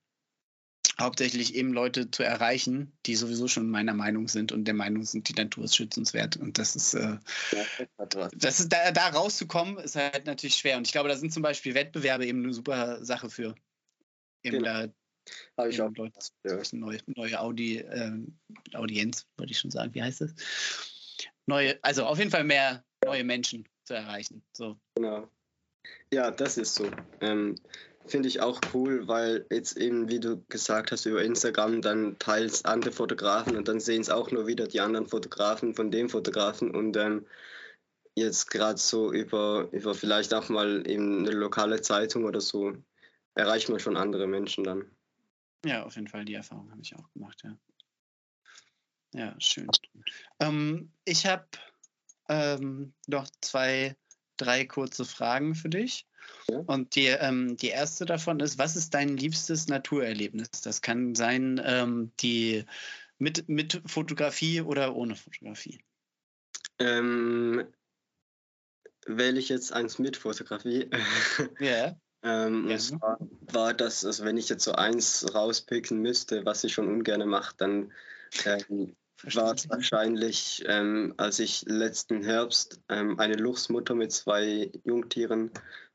hauptsächlich 0.99 1.55
eben 1.55 1.71
Leute 1.71 2.11
zu 2.11 2.23
erreichen, 2.23 2.91
die 3.05 3.15
sowieso 3.15 3.47
schon 3.47 3.69
meiner 3.69 3.93
Meinung 3.93 4.27
sind 4.27 4.51
und 4.51 4.65
der 4.65 4.73
Meinung 4.73 5.03
sind, 5.05 5.29
die 5.29 5.33
Natur 5.33 5.63
ist 5.63 5.75
schützenswert. 5.75 6.35
Und 6.37 6.57
das 6.57 6.75
ist, 6.75 6.93
äh, 6.93 7.17
das 8.33 8.59
ist 8.59 8.71
da, 8.71 8.91
da 8.91 9.07
rauszukommen, 9.07 9.77
ist 9.77 9.95
halt 9.95 10.25
natürlich 10.25 10.55
schwer. 10.55 10.77
Und 10.77 10.87
ich 10.87 10.91
glaube, 10.91 11.09
da 11.09 11.15
sind 11.15 11.31
zum 11.31 11.43
Beispiel 11.43 11.73
Wettbewerbe 11.73 12.25
eben 12.25 12.43
eine 12.43 12.53
super 12.53 13.03
Sache 13.03 13.29
für. 13.29 13.55
Eben 14.43 14.63
genau. 14.63 14.87
da 14.87 14.93
habe 15.57 15.69
ich 15.69 15.81
auch. 15.81 15.91
Leute, 15.95 16.19
ja. 16.45 16.61
neue, 16.73 16.99
neue 17.07 17.39
Audi, 17.39 17.77
äh, 17.77 18.11
Audienz, 18.73 19.25
wollte 19.37 19.51
ich 19.51 19.59
schon 19.59 19.71
sagen. 19.71 19.93
Wie 19.93 20.03
heißt 20.03 20.21
das? 20.21 20.33
Neue, 21.45 21.79
also 21.83 22.05
auf 22.05 22.17
jeden 22.19 22.31
Fall 22.31 22.43
mehr 22.43 22.83
neue 23.03 23.23
Menschen 23.23 23.67
zu 23.85 23.93
erreichen. 23.93 24.43
So. 24.53 24.77
Genau. 24.95 25.29
Ja, 26.13 26.31
das 26.31 26.57
ist 26.57 26.75
so. 26.75 26.89
Ähm, 27.21 27.55
finde 28.05 28.27
ich 28.27 28.41
auch 28.41 28.59
cool, 28.73 29.07
weil 29.07 29.45
jetzt 29.49 29.77
eben, 29.77 30.09
wie 30.09 30.19
du 30.19 30.43
gesagt 30.49 30.91
hast, 30.91 31.05
über 31.05 31.23
Instagram, 31.23 31.81
dann 31.81 32.17
teils 32.19 32.65
andere 32.65 32.91
Fotografen 32.91 33.55
und 33.55 33.67
dann 33.67 33.79
sehen 33.79 34.01
es 34.01 34.09
auch 34.09 34.31
nur 34.31 34.47
wieder 34.47 34.67
die 34.67 34.81
anderen 34.81 35.07
Fotografen 35.07 35.75
von 35.75 35.91
dem 35.91 36.09
Fotografen 36.09 36.71
und 36.71 36.97
ähm, 36.97 37.25
jetzt 38.15 38.49
gerade 38.49 38.79
so 38.79 39.11
über, 39.11 39.69
über 39.71 39.93
vielleicht 39.93 40.33
auch 40.33 40.49
mal 40.49 40.87
eben 40.87 41.19
eine 41.19 41.31
lokale 41.31 41.81
Zeitung 41.81 42.25
oder 42.25 42.41
so 42.41 42.73
erreicht 43.35 43.69
man 43.69 43.79
schon 43.79 43.97
andere 43.97 44.27
Menschen 44.27 44.63
dann. 44.63 44.91
Ja, 45.65 45.83
auf 45.83 45.95
jeden 45.95 46.07
Fall, 46.07 46.25
die 46.25 46.33
Erfahrung 46.33 46.71
habe 46.71 46.81
ich 46.81 46.95
auch 46.95 47.11
gemacht, 47.13 47.41
ja. 47.43 47.57
Ja, 49.13 49.35
schön. 49.39 49.67
Ähm, 50.39 50.91
ich 51.03 51.25
habe 51.25 51.47
ähm, 52.29 52.93
noch 53.07 53.27
zwei, 53.41 53.95
drei 54.37 54.65
kurze 54.65 55.03
Fragen 55.03 55.55
für 55.55 55.69
dich. 55.69 56.07
Ja. 56.47 56.59
Und 56.59 56.95
die, 56.95 57.07
ähm, 57.07 57.57
die 57.57 57.69
erste 57.69 58.05
davon 58.05 58.39
ist, 58.39 58.57
was 58.59 58.75
ist 58.75 58.93
dein 58.93 59.17
liebstes 59.17 59.67
Naturerlebnis? 59.67 60.49
Das 60.61 60.81
kann 60.81 61.15
sein, 61.15 61.59
ähm, 61.63 62.11
die 62.19 62.65
mit, 63.17 63.49
mit 63.49 63.81
Fotografie 63.85 64.61
oder 64.61 64.95
ohne 64.95 65.15
Fotografie. 65.15 65.83
Ähm, 66.77 67.67
wähle 69.05 69.39
ich 69.39 69.49
jetzt 69.49 69.73
eins 69.73 69.99
mit 69.99 70.17
Fotografie. 70.17 70.89
Ja. 71.59 71.99
Ähm, 72.21 72.67
ja. 72.67 72.75
Und 72.75 72.79
zwar 72.79 73.17
war 73.53 73.73
das, 73.73 74.05
also 74.05 74.25
wenn 74.25 74.37
ich 74.37 74.49
jetzt 74.49 74.63
so 74.63 74.73
eins 74.73 75.25
rauspicken 75.33 76.01
müsste, 76.01 76.45
was 76.45 76.63
ich 76.63 76.73
schon 76.73 76.87
ungern 76.87 77.27
mache, 77.27 77.55
dann 77.57 77.93
ähm, 78.45 78.95
war 79.23 79.53
es 79.53 79.69
wahrscheinlich, 79.69 80.63
ähm, 80.67 81.13
als 81.17 81.39
ich 81.39 81.63
letzten 81.65 82.23
Herbst 82.23 82.81
ähm, 82.89 83.19
eine 83.19 83.35
Luchsmutter 83.35 83.95
mit 83.95 84.11
zwei 84.11 84.71
Jungtieren 84.83 85.51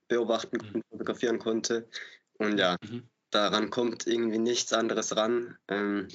beobachten 0.08 0.58
mhm. 0.58 0.74
und 0.74 0.84
fotografieren 0.90 1.38
konnte. 1.38 1.88
Und 2.38 2.58
ja, 2.58 2.76
mhm. 2.82 3.08
daran 3.30 3.70
kommt 3.70 4.06
irgendwie 4.06 4.38
nichts 4.38 4.72
anderes 4.72 5.16
ran. 5.16 5.56
Ähm, 5.68 6.08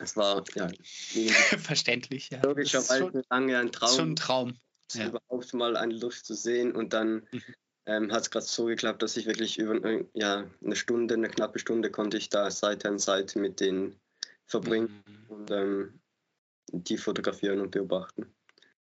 es 0.00 0.16
war 0.16 0.44
ja 0.54 0.68
verständlich, 1.58 2.30
ja. 2.30 2.40
Logischerweise 2.42 3.10
schon, 3.10 3.22
lange 3.30 3.58
ein 3.58 3.72
Traum. 3.72 3.96
Schon 3.96 4.12
ein 4.12 4.16
Traum. 4.16 4.58
Ja. 4.92 5.08
Überhaupt 5.08 5.52
mal 5.54 5.76
eine 5.76 5.94
Lucht 5.94 6.24
zu 6.24 6.34
sehen 6.34 6.74
und 6.74 6.92
dann 6.92 7.26
mhm. 7.30 7.42
Ähm, 7.88 8.12
hat 8.12 8.20
es 8.20 8.30
gerade 8.30 8.44
so 8.44 8.66
geklappt, 8.66 9.02
dass 9.02 9.16
ich 9.16 9.24
wirklich 9.24 9.58
über 9.58 10.04
ja, 10.12 10.44
eine 10.62 10.76
Stunde, 10.76 11.14
eine 11.14 11.28
knappe 11.28 11.58
Stunde 11.58 11.90
konnte 11.90 12.18
ich 12.18 12.28
da 12.28 12.50
Seite 12.50 12.86
an 12.88 12.98
Seite 12.98 13.38
mit 13.38 13.60
denen 13.60 13.98
verbringen. 14.44 15.02
Mhm. 15.06 15.26
Und 15.30 15.50
ähm, 15.50 16.00
die 16.70 16.98
fotografieren 16.98 17.60
und 17.60 17.70
beobachten. 17.70 18.26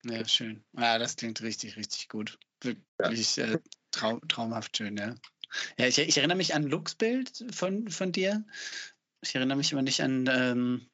Ja, 0.04 0.24
schön. 0.26 0.62
Ja, 0.78 0.98
das 0.98 1.16
klingt 1.16 1.42
richtig, 1.42 1.76
richtig 1.76 2.08
gut. 2.08 2.38
Wirklich 2.60 3.36
ja. 3.36 3.46
äh, 3.46 3.58
traum, 3.90 4.20
traumhaft 4.28 4.76
schön, 4.76 4.96
ja. 4.96 5.16
Ja, 5.76 5.86
ich, 5.86 5.98
ich, 5.98 6.16
erinnere 6.16 6.36
mich 6.36 6.54
an 6.54 6.62
Lux-Bild 6.62 7.46
von, 7.50 7.88
von 7.88 8.12
dir. 8.12 8.44
Ich 9.20 9.34
erinnere 9.34 9.58
mich 9.58 9.72
immer 9.72 9.82
nicht 9.82 10.00
an 10.00 10.28
ähm, 10.32 10.86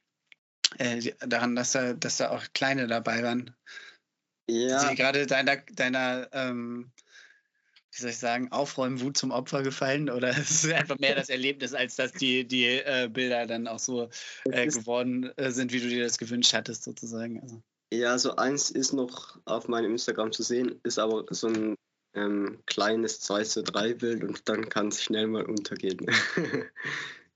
äh, 0.78 1.12
daran, 1.26 1.54
dass 1.56 1.72
da, 1.72 1.92
dass 1.92 2.16
da 2.16 2.30
auch 2.30 2.44
Kleine 2.54 2.86
dabei 2.86 3.22
waren. 3.22 3.54
Ja. 4.48 4.88
Die 4.88 4.96
gerade 4.96 5.26
deiner, 5.26 5.56
deiner 5.56 6.28
ähm, 6.32 6.90
wie 7.98 8.02
soll 8.02 8.10
ich 8.10 8.18
sagen, 8.18 8.52
Aufräumen-Wut 8.52 9.16
zum 9.16 9.30
Opfer 9.30 9.62
gefallen? 9.62 10.08
Oder 10.08 10.30
ist 10.38 10.64
es 10.64 10.72
einfach 10.72 10.98
mehr 10.98 11.14
das 11.14 11.28
Erlebnis, 11.28 11.74
als 11.74 11.96
dass 11.96 12.12
die, 12.12 12.46
die 12.46 12.66
äh, 12.66 13.08
Bilder 13.12 13.46
dann 13.46 13.66
auch 13.66 13.78
so 13.78 14.08
äh, 14.44 14.66
geworden 14.66 15.30
äh, 15.36 15.50
sind, 15.50 15.72
wie 15.72 15.80
du 15.80 15.88
dir 15.88 16.04
das 16.04 16.18
gewünscht 16.18 16.54
hattest, 16.54 16.84
sozusagen? 16.84 17.40
Also. 17.40 17.62
Ja, 17.92 18.18
so 18.18 18.36
eins 18.36 18.70
ist 18.70 18.92
noch 18.92 19.38
auf 19.46 19.68
meinem 19.68 19.92
Instagram 19.92 20.32
zu 20.32 20.42
sehen, 20.42 20.78
ist 20.84 20.98
aber 20.98 21.24
so 21.30 21.48
ein 21.48 21.74
ähm, 22.14 22.58
kleines 22.66 23.20
2 23.20 23.44
zu 23.44 23.62
3 23.62 23.94
Bild 23.94 24.24
und 24.24 24.48
dann 24.48 24.68
kann 24.68 24.88
es 24.88 25.02
schnell 25.02 25.26
mal 25.26 25.44
untergehen. 25.44 25.98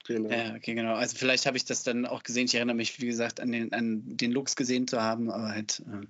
Genau. 0.05 0.30
Ja, 0.30 0.55
okay, 0.56 0.74
genau. 0.74 0.94
Also 0.94 1.16
vielleicht 1.16 1.47
habe 1.47 1.56
ich 1.56 1.64
das 1.64 1.84
dann 1.84 2.06
auch 2.06 2.22
gesehen. 2.22 2.47
Ich 2.47 2.55
erinnere 2.55 2.74
mich, 2.74 3.01
wie 3.01 3.06
gesagt, 3.06 3.40
an 3.40 3.52
den, 3.52 3.72
an 3.72 4.02
den 4.05 4.32
Looks 4.32 4.56
gesehen 4.56 4.89
zu 4.89 5.01
haben, 5.01 5.30
aber 5.30 5.51
halt, 5.51 5.80
ähm, 5.86 6.09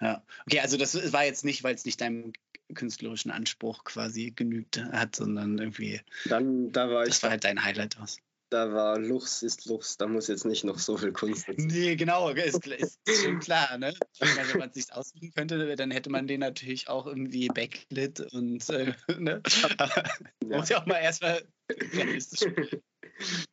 ja. 0.00 0.22
Okay, 0.46 0.60
also 0.60 0.76
das 0.76 1.12
war 1.12 1.24
jetzt 1.24 1.44
nicht, 1.44 1.64
weil 1.64 1.74
es 1.74 1.84
nicht 1.84 2.00
deinem 2.00 2.32
künstlerischen 2.74 3.30
Anspruch 3.30 3.84
quasi 3.84 4.32
genügt 4.34 4.78
hat, 4.78 5.16
sondern 5.16 5.58
irgendwie. 5.58 6.00
Dann, 6.26 6.72
da 6.72 6.90
war 6.90 7.04
ich. 7.04 7.10
Das 7.10 7.22
war 7.22 7.30
halt 7.30 7.44
dein 7.44 7.62
Highlight 7.62 7.98
aus. 7.98 8.18
Da 8.52 8.70
war 8.70 8.98
Lux 8.98 9.42
ist 9.42 9.64
Lux, 9.64 9.96
da 9.96 10.06
muss 10.06 10.28
jetzt 10.28 10.44
nicht 10.44 10.62
noch 10.62 10.78
so 10.78 10.98
viel 10.98 11.12
Kunst 11.12 11.48
dazu. 11.48 11.66
Nee, 11.66 11.96
genau, 11.96 12.28
ist, 12.28 12.66
ist 12.66 13.00
schon 13.24 13.38
klar, 13.38 13.78
ne? 13.78 13.94
Meine, 14.20 14.48
wenn 14.50 14.58
man 14.58 14.68
es 14.68 14.74
sich 14.74 14.92
aussuchen 14.92 15.32
könnte, 15.34 15.74
dann 15.74 15.90
hätte 15.90 16.10
man 16.10 16.26
den 16.26 16.40
natürlich 16.40 16.86
auch 16.86 17.06
irgendwie 17.06 17.48
backlit 17.48 18.20
und 18.34 18.68
äh, 18.68 18.92
ne? 19.18 19.40
Aber 19.78 20.04
ja. 20.44 20.58
muss 20.58 20.68
ja 20.68 20.82
auch 20.82 20.84
mal 20.84 20.98
erstmal 20.98 21.42
realistisch 21.94 22.42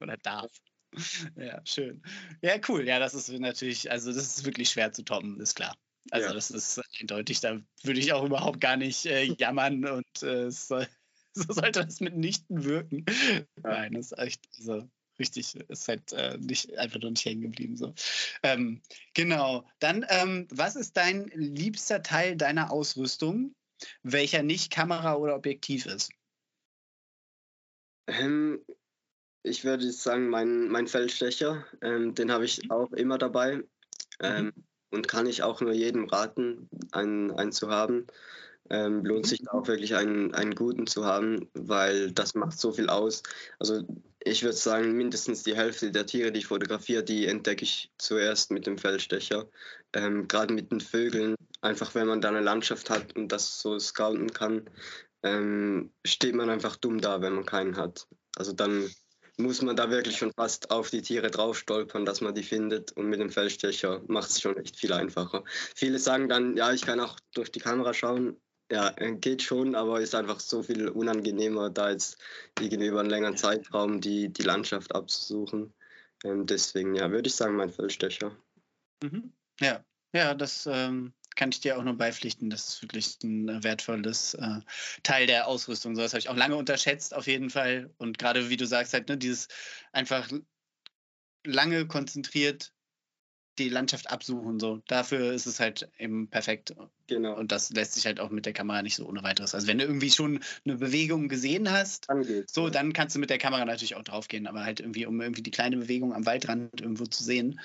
oder 0.01 0.17
darf. 0.17 0.51
Ja, 1.37 1.61
schön. 1.65 2.03
Ja, 2.41 2.55
cool. 2.67 2.85
Ja, 2.85 2.99
das 2.99 3.13
ist 3.13 3.29
natürlich, 3.29 3.89
also 3.89 4.11
das 4.11 4.37
ist 4.37 4.45
wirklich 4.45 4.69
schwer 4.69 4.91
zu 4.91 5.03
toppen, 5.03 5.39
ist 5.39 5.55
klar. 5.55 5.77
Also 6.11 6.27
ja. 6.27 6.33
das 6.33 6.51
ist 6.51 6.81
eindeutig, 6.99 7.39
da 7.41 7.59
würde 7.83 7.99
ich 7.99 8.13
auch 8.13 8.25
überhaupt 8.25 8.61
gar 8.61 8.77
nicht 8.77 9.05
äh, 9.05 9.23
jammern 9.37 9.85
und 9.85 10.23
äh, 10.23 10.49
soll, 10.49 10.87
so 11.33 11.53
sollte 11.53 11.85
das 11.85 11.99
mitnichten 11.99 12.63
wirken. 12.63 13.05
Ja. 13.07 13.43
Nein, 13.63 13.93
das 13.93 14.11
ist 14.11 14.17
echt 14.17 14.47
so 14.51 14.89
richtig, 15.19 15.55
ist 15.55 15.87
halt 15.87 16.11
äh, 16.13 16.37
nicht, 16.37 16.77
einfach 16.77 16.99
nur 16.99 17.11
nicht 17.11 17.25
hängen 17.25 17.41
geblieben. 17.41 17.77
So. 17.77 17.93
Ähm, 18.41 18.81
genau. 19.13 19.67
Dann, 19.79 20.05
ähm, 20.09 20.47
was 20.49 20.75
ist 20.75 20.97
dein 20.97 21.27
liebster 21.35 22.01
Teil 22.01 22.35
deiner 22.35 22.71
Ausrüstung, 22.71 23.53
welcher 24.01 24.43
nicht 24.43 24.71
Kamera 24.71 25.15
oder 25.15 25.35
Objektiv 25.35 25.85
ist? 25.85 26.11
Ähm, 28.07 28.65
ich 29.43 29.63
würde 29.63 29.91
sagen, 29.91 30.29
mein, 30.29 30.67
mein 30.69 30.87
Feldstecher, 30.87 31.65
ähm, 31.81 32.15
den 32.15 32.31
habe 32.31 32.45
ich 32.45 32.63
mhm. 32.63 32.71
auch 32.71 32.91
immer 32.93 33.17
dabei. 33.17 33.63
Mhm. 34.21 34.53
Und 34.91 35.07
kann 35.07 35.27
ich 35.27 35.43
auch 35.43 35.61
nur 35.61 35.73
jedem 35.73 36.05
raten, 36.05 36.69
einen, 36.91 37.31
einen 37.31 37.51
zu 37.51 37.69
haben. 37.69 38.07
Ähm, 38.71 39.03
lohnt 39.03 39.25
sich 39.25 39.41
da 39.43 39.51
auch 39.51 39.67
wirklich 39.67 39.95
einen, 39.95 40.33
einen 40.35 40.53
guten 40.53 40.85
zu 40.85 41.05
haben, 41.05 41.49
weil 41.53 42.11
das 42.11 42.35
macht 42.35 42.59
so 42.59 42.71
viel 42.71 42.89
aus. 42.89 43.23
Also 43.57 43.83
ich 44.23 44.43
würde 44.43 44.55
sagen, 44.55 44.95
mindestens 44.95 45.43
die 45.43 45.55
Hälfte 45.55 45.91
der 45.91 46.05
Tiere, 46.05 46.31
die 46.31 46.39
ich 46.39 46.47
fotografiere, 46.47 47.03
die 47.03 47.25
entdecke 47.25 47.63
ich 47.63 47.91
zuerst 47.97 48.51
mit 48.51 48.67
dem 48.67 48.77
Feldstecher. 48.77 49.47
Ähm, 49.93 50.27
Gerade 50.27 50.53
mit 50.53 50.71
den 50.71 50.81
Vögeln, 50.81 51.35
einfach 51.61 51.95
wenn 51.95 52.07
man 52.07 52.21
da 52.21 52.29
eine 52.29 52.41
Landschaft 52.41 52.89
hat 52.89 53.15
und 53.15 53.31
das 53.31 53.59
so 53.59 53.79
scouten 53.79 54.33
kann, 54.33 54.69
ähm, 55.23 55.91
steht 56.05 56.35
man 56.35 56.49
einfach 56.49 56.75
dumm 56.75 57.01
da, 57.01 57.21
wenn 57.21 57.33
man 57.33 57.45
keinen 57.45 57.75
hat. 57.75 58.07
Also 58.35 58.53
dann 58.53 58.89
muss 59.39 59.61
man 59.61 59.75
da 59.75 59.89
wirklich 59.89 60.17
schon 60.17 60.33
fast 60.33 60.69
auf 60.69 60.89
die 60.89 61.01
Tiere 61.01 61.31
drauf 61.31 61.57
stolpern, 61.57 62.05
dass 62.05 62.21
man 62.21 62.35
die 62.35 62.43
findet. 62.43 62.91
Und 62.93 63.07
mit 63.07 63.19
dem 63.19 63.29
Feldstecher 63.29 64.01
macht 64.07 64.29
es 64.29 64.41
schon 64.41 64.57
echt 64.57 64.77
viel 64.77 64.93
einfacher. 64.93 65.43
Viele 65.75 65.97
sagen 65.97 66.29
dann, 66.29 66.57
ja, 66.57 66.73
ich 66.73 66.81
kann 66.81 66.99
auch 66.99 67.17
durch 67.33 67.51
die 67.51 67.59
Kamera 67.59 67.93
schauen. 67.93 68.37
Ja, 68.71 68.91
geht 68.91 69.41
schon, 69.41 69.73
aber 69.73 69.99
ist 69.99 70.13
einfach 70.13 70.39
so 70.39 70.61
viel 70.61 70.89
unangenehmer, 70.89 71.71
da 71.71 71.89
jetzt 71.89 72.19
gegenüber 72.53 72.99
einem 72.99 73.09
längeren 73.09 73.35
Zeitraum 73.35 73.99
die, 73.99 74.29
die 74.29 74.43
Landschaft 74.43 74.93
abzusuchen. 74.93 75.73
Ähm, 76.23 76.45
deswegen, 76.45 76.93
ja, 76.93 77.09
würde 77.09 77.29
ich 77.29 77.35
sagen, 77.35 77.55
mein 77.55 77.71
Feldstecher. 77.71 78.35
Mhm. 79.01 79.33
Ja, 79.59 79.83
ja, 80.13 80.35
das 80.35 80.67
ähm, 80.71 81.13
kann 81.39 81.51
ich 81.53 81.61
dir 81.61 81.77
auch 81.77 81.83
nur 81.83 81.97
beipflichten. 81.97 82.49
Das 82.49 82.67
ist 82.67 82.81
wirklich 82.81 83.17
ein 83.23 83.47
äh, 83.47 83.63
wertvolles 83.63 84.33
äh, 84.33 84.59
Teil 85.03 85.25
der 85.25 85.47
Ausrüstung. 85.47 85.95
So, 85.95 86.01
das 86.01 86.11
habe 86.11 86.19
ich 86.19 86.27
auch 86.27 86.35
lange 86.35 86.57
unterschätzt, 86.57 87.15
auf 87.15 87.27
jeden 87.27 87.49
Fall. 87.49 87.89
Und 87.97 88.17
gerade 88.17 88.49
wie 88.49 88.57
du 88.57 88.67
sagst, 88.67 88.93
halt, 88.93 89.07
ne, 89.07 89.17
dieses 89.17 89.47
einfach 89.93 90.29
lange 91.45 91.87
konzentriert 91.87 92.73
die 93.57 93.69
Landschaft 93.69 94.09
absuchen. 94.09 94.59
So. 94.59 94.81
Dafür 94.87 95.31
ist 95.31 95.45
es 95.45 95.61
halt 95.61 95.89
eben 95.97 96.29
perfekt. 96.29 96.75
Genau. 97.07 97.37
Und 97.37 97.53
das 97.53 97.69
lässt 97.69 97.93
sich 97.93 98.05
halt 98.05 98.19
auch 98.19 98.31
mit 98.31 98.45
der 98.45 98.53
Kamera 98.53 98.81
nicht 98.81 98.97
so 98.97 99.07
ohne 99.07 99.23
weiteres. 99.23 99.55
Also 99.55 99.67
wenn 99.67 99.77
du 99.77 99.85
irgendwie 99.85 100.11
schon 100.11 100.43
eine 100.65 100.75
Bewegung 100.75 101.29
gesehen 101.29 101.71
hast, 101.71 102.09
dann 102.09 102.25
so, 102.47 102.65
ja. 102.65 102.69
dann 102.69 102.91
kannst 102.91 103.15
du 103.15 103.19
mit 103.19 103.29
der 103.29 103.37
Kamera 103.37 103.63
natürlich 103.63 103.95
auch 103.95 104.03
draufgehen. 104.03 104.45
Aber 104.45 104.65
halt 104.65 104.81
irgendwie, 104.81 105.05
um 105.05 105.21
irgendwie 105.21 105.43
die 105.43 105.51
kleine 105.51 105.77
Bewegung 105.77 106.13
am 106.13 106.25
Waldrand 106.25 106.81
irgendwo 106.81 107.05
zu 107.05 107.23
sehen, 107.23 107.61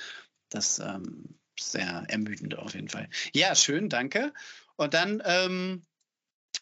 das 0.49 0.79
ähm, 0.79 1.41
sehr 1.59 2.05
ermüdend 2.09 2.57
auf 2.59 2.75
jeden 2.75 2.89
Fall. 2.89 3.09
Ja, 3.33 3.55
schön, 3.55 3.89
danke. 3.89 4.33
Und 4.77 4.95
dann, 4.95 5.23
ähm, 5.25 5.87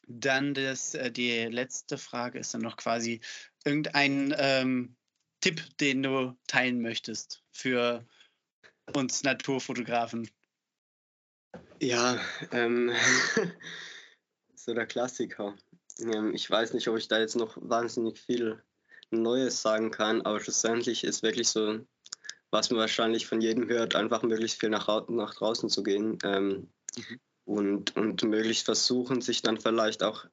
dann 0.07 0.55
das, 0.55 0.95
äh, 0.95 1.11
die 1.11 1.45
letzte 1.47 1.99
Frage 1.99 2.39
ist 2.39 2.55
dann 2.55 2.63
noch 2.63 2.77
quasi 2.77 3.21
irgendein 3.65 4.35
ähm, 4.37 4.97
Tipp, 5.41 5.63
den 5.79 6.03
du 6.03 6.37
teilen 6.47 6.81
möchtest 6.81 7.43
für 7.51 8.07
uns 8.95 9.23
Naturfotografen. 9.23 10.31
Ja, 11.81 12.21
ähm, 12.53 12.93
so 14.55 14.75
der 14.75 14.87
Klassiker. 14.87 15.57
Ähm, 15.99 16.35
ich 16.35 16.49
weiß 16.49 16.75
nicht, 16.75 16.89
ob 16.89 16.97
ich 16.97 17.09
da 17.09 17.19
jetzt 17.19 17.37
noch 17.37 17.57
wahnsinnig 17.61 18.21
viel 18.21 18.63
Neues 19.11 19.61
sagen 19.61 19.91
kann, 19.91 20.23
aber 20.23 20.41
schlussendlich 20.41 21.05
ist 21.05 21.23
wirklich 21.23 21.49
so 21.49 21.85
was 22.53 22.71
man 22.71 22.79
wahrscheinlich 22.79 23.27
von 23.27 23.41
jedem 23.41 23.69
hört, 23.69 23.97
einfach 23.97 24.23
möglichst 24.23 24.61
viel 24.61 24.69
nach, 24.69 25.09
nach 25.09 25.35
draußen 25.35 25.69
zu 25.71 25.83
gehen 25.83 26.19
ähm, 26.23 26.69
mhm. 26.97 27.21
und, 27.45 27.97
und 27.97 28.23
möglichst 28.23 28.67
versuchen, 28.67 29.23
sich 29.23 29.43
dann 29.43 29.59
vielleicht 29.59 30.05
auch 30.05 30.27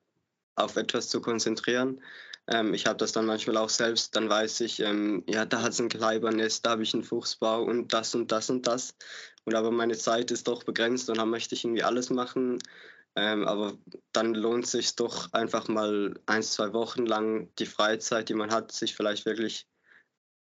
auf 0.56 0.76
etwas 0.76 1.08
zu 1.08 1.22
konzentrieren. 1.22 2.02
Ähm, 2.48 2.74
ich 2.74 2.86
habe 2.86 2.98
das 2.98 3.14
dann 3.14 3.26
manchmal 3.26 3.58
auch 3.58 3.70
selbst, 3.70 4.16
dann 4.18 4.30
weiß 4.30 4.60
ich, 4.62 4.82
ähm, 4.82 5.24
ja, 5.28 5.46
da 5.46 5.62
hat 5.62 5.72
es 5.72 5.80
ein 5.80 5.88
Kleibernest, 5.88 6.66
da 6.66 6.72
habe 6.72 6.84
ich 6.84 6.94
einen 6.94 7.04
Fuchsbau 7.04 7.64
und 7.64 7.94
das 7.94 8.14
und 8.14 8.32
das 8.32 8.50
und 8.50 8.68
das. 8.68 8.96
Und 9.46 9.56
aber 9.56 9.72
meine 9.72 9.98
Zeit 9.98 10.30
ist 10.30 10.48
doch 10.48 10.64
begrenzt 10.64 11.10
und 11.10 11.18
dann 11.18 11.30
möchte 11.30 11.56
ich 11.56 11.64
irgendwie 11.64 11.84
alles 11.84 12.10
machen. 12.10 12.60
Ähm, 13.16 13.48
aber 13.48 13.78
dann 14.12 14.34
lohnt 14.36 14.66
es 14.66 14.72
sich 14.72 14.96
doch 14.96 15.32
einfach 15.32 15.70
mal 15.70 16.20
ein, 16.26 16.44
zwei 16.44 16.74
Wochen 16.74 17.06
lang 17.06 17.50
die 17.60 17.66
Freizeit, 17.66 18.28
die 18.28 18.34
man 18.34 18.52
hat, 18.52 18.74
sich 18.74 18.96
vielleicht 18.96 19.26
wirklich 19.26 19.69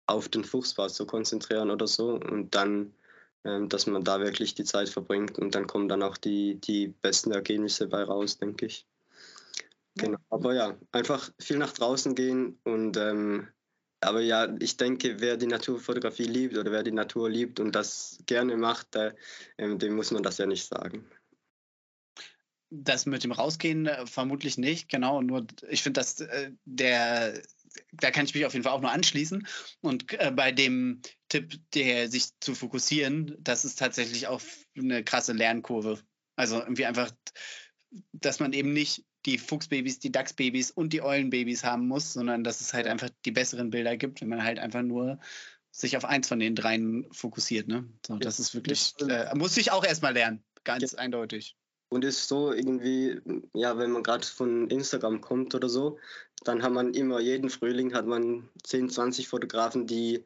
auf 0.07 0.29
den 0.29 0.43
Fuchsbau 0.43 0.87
zu 0.87 1.05
konzentrieren 1.05 1.69
oder 1.69 1.87
so. 1.87 2.15
Und 2.15 2.55
dann 2.55 2.93
ähm, 3.47 3.69
dass 3.69 3.87
man 3.87 4.03
da 4.03 4.19
wirklich 4.19 4.55
die 4.55 4.65
Zeit 4.65 4.89
verbringt 4.89 5.39
und 5.39 5.55
dann 5.55 5.67
kommen 5.67 5.87
dann 5.87 6.03
auch 6.03 6.17
die, 6.17 6.55
die 6.55 6.87
besten 6.87 7.31
Ergebnisse 7.31 7.87
bei 7.87 8.03
raus, 8.03 8.37
denke 8.37 8.65
ich. 8.65 8.85
Genau. 9.95 10.17
Aber 10.29 10.53
ja, 10.53 10.77
einfach 10.91 11.31
viel 11.39 11.57
nach 11.57 11.71
draußen 11.71 12.13
gehen 12.13 12.59
und 12.63 12.97
ähm, 12.97 13.47
aber 14.01 14.21
ja, 14.21 14.53
ich 14.59 14.77
denke, 14.77 15.21
wer 15.21 15.37
die 15.37 15.47
Naturfotografie 15.47 16.25
liebt 16.25 16.57
oder 16.57 16.71
wer 16.71 16.83
die 16.83 16.91
Natur 16.91 17.29
liebt 17.29 17.59
und 17.59 17.73
das 17.73 18.19
gerne 18.25 18.57
macht, 18.57 18.95
äh, 18.95 19.13
dem 19.57 19.95
muss 19.95 20.11
man 20.11 20.23
das 20.23 20.37
ja 20.37 20.45
nicht 20.45 20.67
sagen. 20.67 21.09
Das 22.69 23.05
mit 23.05 23.23
dem 23.23 23.31
Rausgehen 23.31 23.87
äh, 23.87 24.05
vermutlich 24.05 24.57
nicht, 24.57 24.89
genau. 24.89 25.21
Nur 25.21 25.47
ich 25.69 25.83
finde, 25.83 26.01
dass 26.01 26.19
äh, 26.19 26.51
der 26.65 27.41
da 27.91 28.11
kann 28.11 28.25
ich 28.25 28.33
mich 28.33 28.45
auf 28.45 28.53
jeden 28.53 28.63
Fall 28.63 28.73
auch 28.73 28.81
nur 28.81 28.91
anschließen. 28.91 29.47
Und 29.81 30.13
äh, 30.13 30.31
bei 30.31 30.51
dem 30.51 31.01
Tipp, 31.29 31.59
der 31.73 32.09
sich 32.09 32.29
zu 32.39 32.55
fokussieren, 32.55 33.35
das 33.39 33.65
ist 33.65 33.79
tatsächlich 33.79 34.27
auch 34.27 34.41
eine 34.77 35.03
krasse 35.03 35.33
Lernkurve. 35.33 35.99
Also 36.35 36.59
irgendwie 36.59 36.85
einfach, 36.85 37.11
dass 38.13 38.39
man 38.39 38.53
eben 38.53 38.73
nicht 38.73 39.05
die 39.25 39.37
Fuchsbabys, 39.37 39.99
die 39.99 40.11
Dachsbabys 40.11 40.71
und 40.71 40.93
die 40.93 41.01
Eulenbabys 41.01 41.63
haben 41.63 41.87
muss, 41.87 42.13
sondern 42.13 42.43
dass 42.43 42.61
es 42.61 42.73
halt 42.73 42.87
einfach 42.87 43.09
die 43.25 43.31
besseren 43.31 43.69
Bilder 43.69 43.97
gibt, 43.97 44.21
wenn 44.21 44.29
man 44.29 44.43
halt 44.43 44.59
einfach 44.59 44.83
nur 44.83 45.19
sich 45.71 45.97
auf 45.97 46.05
eins 46.05 46.27
von 46.27 46.39
den 46.39 46.55
dreien 46.55 47.05
fokussiert. 47.11 47.67
Ne? 47.67 47.87
So, 48.05 48.17
das 48.17 48.39
ist 48.39 48.55
wirklich, 48.55 48.93
äh, 49.07 49.33
muss 49.35 49.57
ich 49.57 49.71
auch 49.71 49.83
erstmal 49.83 50.13
lernen, 50.13 50.43
ganz 50.63 50.93
ja. 50.93 50.97
eindeutig. 50.97 51.55
Und 51.89 52.03
ist 52.03 52.27
so 52.27 52.51
irgendwie, 52.51 53.21
ja, 53.53 53.77
wenn 53.77 53.91
man 53.91 54.03
gerade 54.03 54.25
von 54.25 54.69
Instagram 54.69 55.21
kommt 55.21 55.55
oder 55.55 55.69
so, 55.69 55.97
dann 56.43 56.61
hat 56.61 56.73
man 56.73 56.93
immer, 56.93 57.19
jeden 57.19 57.49
Frühling 57.49 57.93
hat 57.93 58.05
man 58.05 58.49
10, 58.63 58.89
20 58.89 59.27
Fotografen, 59.27 59.87
die, 59.87 60.25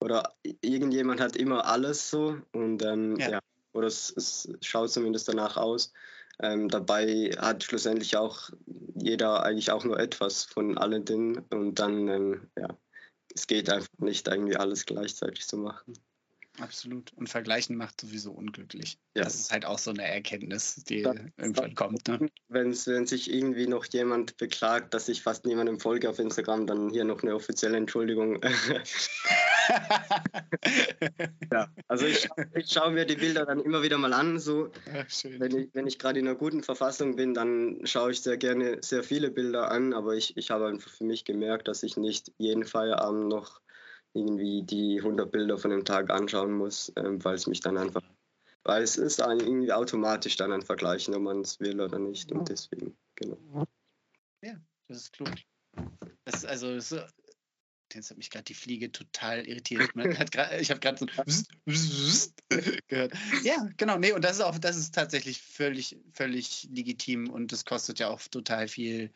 oder 0.00 0.34
irgendjemand 0.60 1.20
hat 1.20 1.36
immer 1.36 1.66
alles 1.66 2.10
so. 2.10 2.36
Und 2.52 2.82
ähm, 2.82 3.16
ja. 3.16 3.30
ja. 3.30 3.40
oder 3.72 3.86
es, 3.86 4.12
es, 4.16 4.48
schaut 4.60 4.90
zumindest 4.90 5.28
danach 5.28 5.56
aus. 5.56 5.92
Ähm, 6.40 6.68
dabei 6.68 7.30
hat 7.38 7.64
schlussendlich 7.64 8.16
auch 8.16 8.50
jeder 8.94 9.42
eigentlich 9.42 9.72
auch 9.72 9.84
nur 9.84 9.98
etwas 9.98 10.44
von 10.44 10.78
allen 10.78 11.04
Dingen. 11.04 11.44
Und 11.50 11.78
dann, 11.78 12.08
ähm, 12.08 12.50
ja, 12.56 12.68
es 13.34 13.46
geht 13.46 13.70
einfach 13.70 13.88
nicht, 13.98 14.28
irgendwie 14.28 14.56
alles 14.56 14.86
gleichzeitig 14.86 15.46
zu 15.46 15.56
machen. 15.56 15.94
Absolut. 16.60 17.12
Und 17.14 17.28
vergleichen 17.28 17.76
macht 17.76 18.00
sowieso 18.00 18.32
unglücklich. 18.32 18.98
Ja. 19.14 19.24
Das 19.24 19.34
ist 19.34 19.52
halt 19.52 19.64
auch 19.64 19.78
so 19.78 19.90
eine 19.90 20.04
Erkenntnis, 20.04 20.76
die 20.84 21.02
das, 21.02 21.16
irgendwann 21.36 21.74
kommt. 21.74 22.08
Ne? 22.08 22.30
Wenn, 22.48 22.72
sich 22.72 23.32
irgendwie 23.32 23.66
noch 23.66 23.86
jemand 23.86 24.36
beklagt, 24.36 24.94
dass 24.94 25.08
ich 25.08 25.22
fast 25.22 25.46
niemandem 25.46 25.80
folge 25.80 26.08
auf 26.08 26.18
Instagram, 26.18 26.66
dann 26.66 26.90
hier 26.90 27.04
noch 27.04 27.22
eine 27.22 27.34
offizielle 27.34 27.76
Entschuldigung. 27.76 28.40
ja, 31.52 31.68
also 31.86 32.06
ich, 32.06 32.28
ich 32.54 32.70
schaue 32.70 32.92
mir 32.92 33.04
die 33.04 33.16
Bilder 33.16 33.44
dann 33.46 33.60
immer 33.60 33.82
wieder 33.82 33.98
mal 33.98 34.12
an. 34.12 34.38
So. 34.38 34.70
Ja, 34.86 35.04
wenn 35.38 35.56
ich, 35.56 35.68
wenn 35.74 35.86
ich 35.86 35.98
gerade 35.98 36.18
in 36.18 36.26
einer 36.26 36.36
guten 36.36 36.62
Verfassung 36.62 37.16
bin, 37.16 37.34
dann 37.34 37.80
schaue 37.84 38.12
ich 38.12 38.20
sehr 38.20 38.36
gerne 38.36 38.78
sehr 38.82 39.02
viele 39.02 39.30
Bilder 39.30 39.70
an, 39.70 39.92
aber 39.92 40.14
ich, 40.14 40.36
ich 40.36 40.50
habe 40.50 40.66
einfach 40.66 40.90
für 40.90 41.04
mich 41.04 41.24
gemerkt, 41.24 41.68
dass 41.68 41.82
ich 41.82 41.96
nicht 41.96 42.32
jeden 42.38 42.64
Feierabend 42.64 43.28
noch 43.28 43.60
irgendwie 44.14 44.62
die 44.62 44.98
100 44.98 45.30
Bilder 45.30 45.58
von 45.58 45.70
dem 45.70 45.84
Tag 45.84 46.10
anschauen 46.10 46.52
muss, 46.52 46.92
ähm, 46.96 47.22
weil 47.24 47.34
es 47.34 47.46
mich 47.46 47.60
dann 47.60 47.76
einfach, 47.76 48.02
weil 48.64 48.82
es 48.82 48.96
ist 48.96 49.20
ein, 49.22 49.40
irgendwie 49.40 49.72
automatisch 49.72 50.36
dann 50.36 50.52
ein 50.52 50.62
Vergleichen, 50.62 51.14
ob 51.14 51.22
man 51.22 51.40
es 51.40 51.60
will 51.60 51.80
oder 51.80 51.98
nicht 51.98 52.32
und 52.32 52.48
deswegen, 52.48 52.96
genau. 53.14 53.38
Ja, 54.42 54.54
das 54.88 54.98
ist 54.98 55.12
klug. 55.12 55.30
Das 56.24 56.44
also, 56.44 56.74
das 56.74 56.92
ist, 56.92 57.14
Jetzt 57.94 58.10
hat 58.10 58.18
mich 58.18 58.30
gerade 58.30 58.44
die 58.44 58.54
Fliege 58.54 58.92
total 58.92 59.46
irritiert. 59.46 59.92
Grad, 60.32 60.60
ich 60.60 60.70
habe 60.70 60.80
gerade 60.80 60.98
so 60.98 61.06
gehört. 62.88 63.12
Ja, 63.42 63.68
genau. 63.76 63.98
Nee, 63.98 64.12
und 64.12 64.24
das 64.24 64.36
ist 64.36 64.42
auch, 64.42 64.58
das 64.58 64.76
ist 64.76 64.94
tatsächlich 64.94 65.40
völlig, 65.40 65.98
völlig 66.12 66.68
legitim 66.72 67.30
und 67.30 67.52
das 67.52 67.64
kostet 67.64 67.98
ja 67.98 68.08
auch 68.08 68.20
total 68.22 68.68
viel 68.68 69.10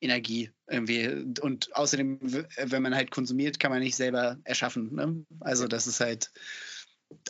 Energie 0.00 0.50
irgendwie. 0.68 1.08
Und 1.40 1.74
außerdem, 1.74 2.18
wenn 2.56 2.82
man 2.82 2.94
halt 2.94 3.10
konsumiert, 3.10 3.58
kann 3.58 3.70
man 3.70 3.80
nicht 3.80 3.96
selber 3.96 4.38
erschaffen. 4.44 4.94
Ne? 4.94 5.24
Also 5.40 5.66
das 5.66 5.86
ist 5.86 6.00
halt 6.00 6.30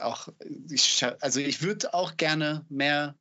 auch, 0.00 0.28
ich, 0.70 1.04
also 1.20 1.40
ich 1.40 1.62
würde 1.62 1.94
auch 1.94 2.16
gerne 2.16 2.66
mehr 2.68 3.16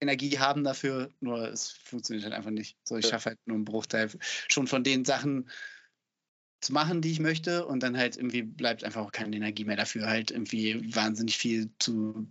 Energie 0.00 0.38
haben 0.38 0.62
dafür, 0.64 1.10
nur 1.20 1.48
es 1.48 1.70
funktioniert 1.70 2.24
halt 2.24 2.34
einfach 2.34 2.50
nicht. 2.50 2.76
So, 2.84 2.96
ich 2.96 3.06
schaffe 3.06 3.30
halt 3.30 3.38
nur 3.46 3.56
einen 3.56 3.64
Bruchteil 3.64 4.10
schon 4.48 4.66
von 4.66 4.84
den 4.84 5.04
Sachen, 5.04 5.48
zu 6.60 6.72
machen, 6.72 7.02
die 7.02 7.12
ich 7.12 7.20
möchte. 7.20 7.66
Und 7.66 7.82
dann 7.82 7.96
halt 7.96 8.16
irgendwie 8.16 8.42
bleibt 8.42 8.84
einfach 8.84 9.02
auch 9.02 9.12
keine 9.12 9.36
Energie 9.36 9.64
mehr 9.64 9.76
dafür, 9.76 10.06
halt 10.06 10.30
irgendwie 10.30 10.94
wahnsinnig 10.94 11.36
viel 11.36 11.70
zu 11.78 12.28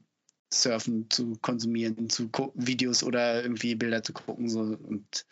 surfen, 0.54 1.10
zu 1.10 1.36
konsumieren, 1.42 2.10
zu 2.10 2.30
Videos 2.56 3.04
oder 3.04 3.42
irgendwie 3.42 3.76
Bilder 3.76 4.04
zu 4.04 4.14
gucken. 4.14 4.50
So. 4.50 4.62
Und 4.62 5.26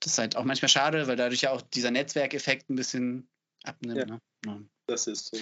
das 0.00 0.12
ist 0.12 0.18
halt 0.18 0.36
auch 0.36 0.44
manchmal 0.44 0.68
schade, 0.68 1.06
weil 1.06 1.16
dadurch 1.16 1.42
ja 1.42 1.52
auch 1.52 1.62
dieser 1.62 1.90
Netzwerkeffekt 1.90 2.70
ein 2.70 2.76
bisschen 2.76 3.28
abnimmt. 3.62 3.98
Ja, 3.98 4.06
ne? 4.06 4.20
ja. 4.46 4.60
Das 4.86 5.06
ist 5.06 5.34
so. 5.34 5.40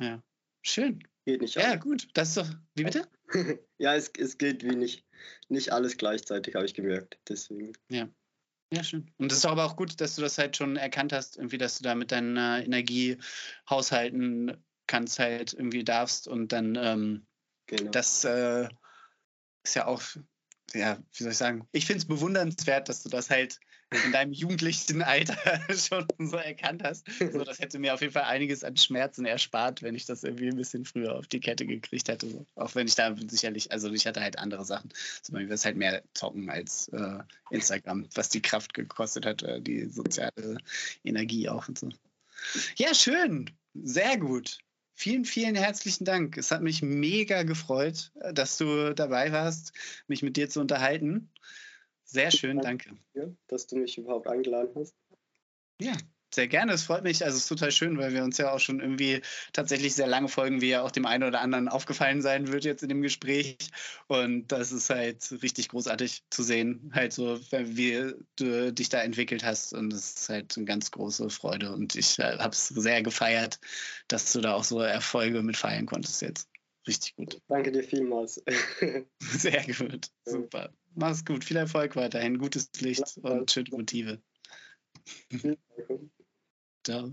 Ja. 0.00 0.22
Schön. 0.62 1.02
Geht 1.24 1.40
nicht. 1.40 1.54
Ja, 1.54 1.76
gut. 1.76 2.08
Das 2.14 2.28
ist 2.28 2.36
doch. 2.36 2.48
Wie 2.74 2.84
bitte? 2.84 3.08
ja, 3.78 3.94
es, 3.94 4.10
es 4.18 4.38
geht 4.38 4.64
wie 4.64 4.74
nicht, 4.74 5.06
nicht 5.48 5.72
alles 5.72 5.96
gleichzeitig, 5.96 6.54
habe 6.54 6.66
ich 6.66 6.74
gemerkt. 6.74 7.18
Deswegen. 7.28 7.72
Ja. 7.90 8.08
Ja, 8.72 8.84
schön. 8.84 9.10
Und 9.18 9.32
es 9.32 9.38
ist 9.38 9.46
aber 9.46 9.64
auch 9.64 9.74
gut, 9.76 10.00
dass 10.00 10.14
du 10.14 10.22
das 10.22 10.38
halt 10.38 10.56
schon 10.56 10.76
erkannt 10.76 11.12
hast, 11.12 11.36
irgendwie, 11.36 11.58
dass 11.58 11.78
du 11.78 11.84
da 11.84 11.94
mit 11.94 12.12
deiner 12.12 12.64
Energie 12.64 13.18
haushalten 13.68 14.62
kannst, 14.86 15.18
halt 15.18 15.54
irgendwie 15.54 15.82
darfst. 15.82 16.28
Und 16.28 16.52
dann, 16.52 16.76
ähm, 16.76 17.26
genau. 17.66 17.90
das 17.90 18.24
äh, 18.24 18.68
ist 19.64 19.74
ja 19.74 19.86
auch, 19.86 20.02
ja, 20.72 20.98
wie 21.14 21.22
soll 21.22 21.32
ich 21.32 21.38
sagen, 21.38 21.66
ich 21.72 21.86
finde 21.86 21.98
es 21.98 22.06
bewundernswert, 22.06 22.88
dass 22.88 23.02
du 23.02 23.08
das 23.08 23.28
halt 23.28 23.58
in 24.04 24.12
deinem 24.12 24.32
jugendlichen 24.32 25.02
Alter 25.02 25.36
schon 25.74 26.06
so 26.18 26.36
erkannt 26.36 26.82
hast. 26.84 27.06
So, 27.18 27.42
das 27.44 27.58
hätte 27.58 27.78
mir 27.78 27.94
auf 27.94 28.00
jeden 28.00 28.12
Fall 28.12 28.24
einiges 28.24 28.62
an 28.62 28.76
Schmerzen 28.76 29.26
erspart, 29.26 29.82
wenn 29.82 29.94
ich 29.94 30.06
das 30.06 30.22
irgendwie 30.22 30.48
ein 30.48 30.56
bisschen 30.56 30.84
früher 30.84 31.16
auf 31.16 31.26
die 31.26 31.40
Kette 31.40 31.66
gekriegt 31.66 32.08
hätte. 32.08 32.28
So. 32.28 32.46
Auch 32.54 32.74
wenn 32.74 32.86
ich 32.86 32.94
da 32.94 33.14
sicherlich, 33.28 33.72
also 33.72 33.90
ich 33.92 34.06
hatte 34.06 34.20
halt 34.20 34.38
andere 34.38 34.64
Sachen. 34.64 34.90
Zum 35.22 35.34
Beispiel 35.34 35.52
ist 35.52 35.64
halt 35.64 35.76
mehr 35.76 36.02
zocken 36.14 36.48
als 36.50 36.88
äh, 36.88 37.18
Instagram, 37.50 38.06
was 38.14 38.28
die 38.28 38.42
Kraft 38.42 38.74
gekostet 38.74 39.26
hat, 39.26 39.42
äh, 39.42 39.60
die 39.60 39.86
soziale 39.86 40.58
Energie 41.04 41.48
auch 41.48 41.68
und 41.68 41.78
so. 41.78 41.88
Ja, 42.76 42.94
schön. 42.94 43.50
Sehr 43.74 44.18
gut. 44.18 44.58
Vielen, 44.94 45.24
vielen 45.24 45.54
herzlichen 45.54 46.04
Dank. 46.04 46.36
Es 46.36 46.50
hat 46.50 46.62
mich 46.62 46.82
mega 46.82 47.42
gefreut, 47.42 48.12
äh, 48.20 48.32
dass 48.32 48.56
du 48.56 48.94
dabei 48.94 49.32
warst, 49.32 49.72
mich 50.06 50.22
mit 50.22 50.36
dir 50.36 50.48
zu 50.48 50.60
unterhalten. 50.60 51.30
Sehr 52.10 52.32
schön, 52.32 52.58
danke. 52.58 52.90
Ja, 53.14 53.24
dass 53.46 53.66
du 53.68 53.76
mich 53.76 53.96
überhaupt 53.96 54.26
eingeladen 54.26 54.70
hast. 54.74 54.96
Ja, 55.80 55.96
sehr 56.34 56.48
gerne. 56.48 56.72
Es 56.72 56.82
freut 56.82 57.04
mich. 57.04 57.24
Also 57.24 57.36
es 57.36 57.44
ist 57.44 57.48
total 57.48 57.70
schön, 57.70 57.98
weil 57.98 58.12
wir 58.12 58.24
uns 58.24 58.36
ja 58.36 58.52
auch 58.52 58.58
schon 58.58 58.80
irgendwie 58.80 59.22
tatsächlich 59.52 59.94
sehr 59.94 60.08
lange 60.08 60.26
folgen, 60.26 60.60
wie 60.60 60.70
ja 60.70 60.82
auch 60.82 60.90
dem 60.90 61.06
einen 61.06 61.22
oder 61.22 61.40
anderen 61.40 61.68
aufgefallen 61.68 62.20
sein 62.20 62.50
wird 62.50 62.64
jetzt 62.64 62.82
in 62.82 62.88
dem 62.88 63.00
Gespräch. 63.00 63.56
Und 64.08 64.48
das 64.48 64.72
ist 64.72 64.90
halt 64.90 65.30
richtig 65.40 65.68
großartig 65.68 66.24
zu 66.30 66.42
sehen, 66.42 66.90
halt 66.94 67.12
so, 67.12 67.38
wie 67.50 68.12
du 68.36 68.72
dich 68.72 68.88
da 68.88 69.02
entwickelt 69.02 69.44
hast. 69.44 69.72
Und 69.72 69.90
das 69.90 70.14
ist 70.14 70.28
halt 70.28 70.56
eine 70.56 70.66
ganz 70.66 70.90
große 70.90 71.30
Freude. 71.30 71.72
Und 71.72 71.94
ich 71.94 72.18
äh, 72.18 72.38
habe 72.38 72.50
es 72.50 72.68
sehr 72.68 73.04
gefeiert, 73.04 73.60
dass 74.08 74.32
du 74.32 74.40
da 74.40 74.54
auch 74.54 74.64
so 74.64 74.80
Erfolge 74.80 75.42
mit 75.42 75.56
feiern 75.56 75.86
konntest 75.86 76.22
jetzt. 76.22 76.48
Richtig 76.86 77.14
gut. 77.16 77.40
Danke 77.48 77.72
dir 77.72 77.82
vielmals. 77.82 78.42
Sehr 79.20 79.64
gut. 79.66 80.08
Super. 80.24 80.72
Mach's 80.94 81.24
gut. 81.24 81.44
Viel 81.44 81.58
Erfolg 81.58 81.96
weiterhin. 81.96 82.38
Gutes 82.38 82.70
Licht 82.80 83.18
und 83.18 83.50
schöne 83.50 83.70
Motive. 83.70 84.22
Ciao. 86.84 87.12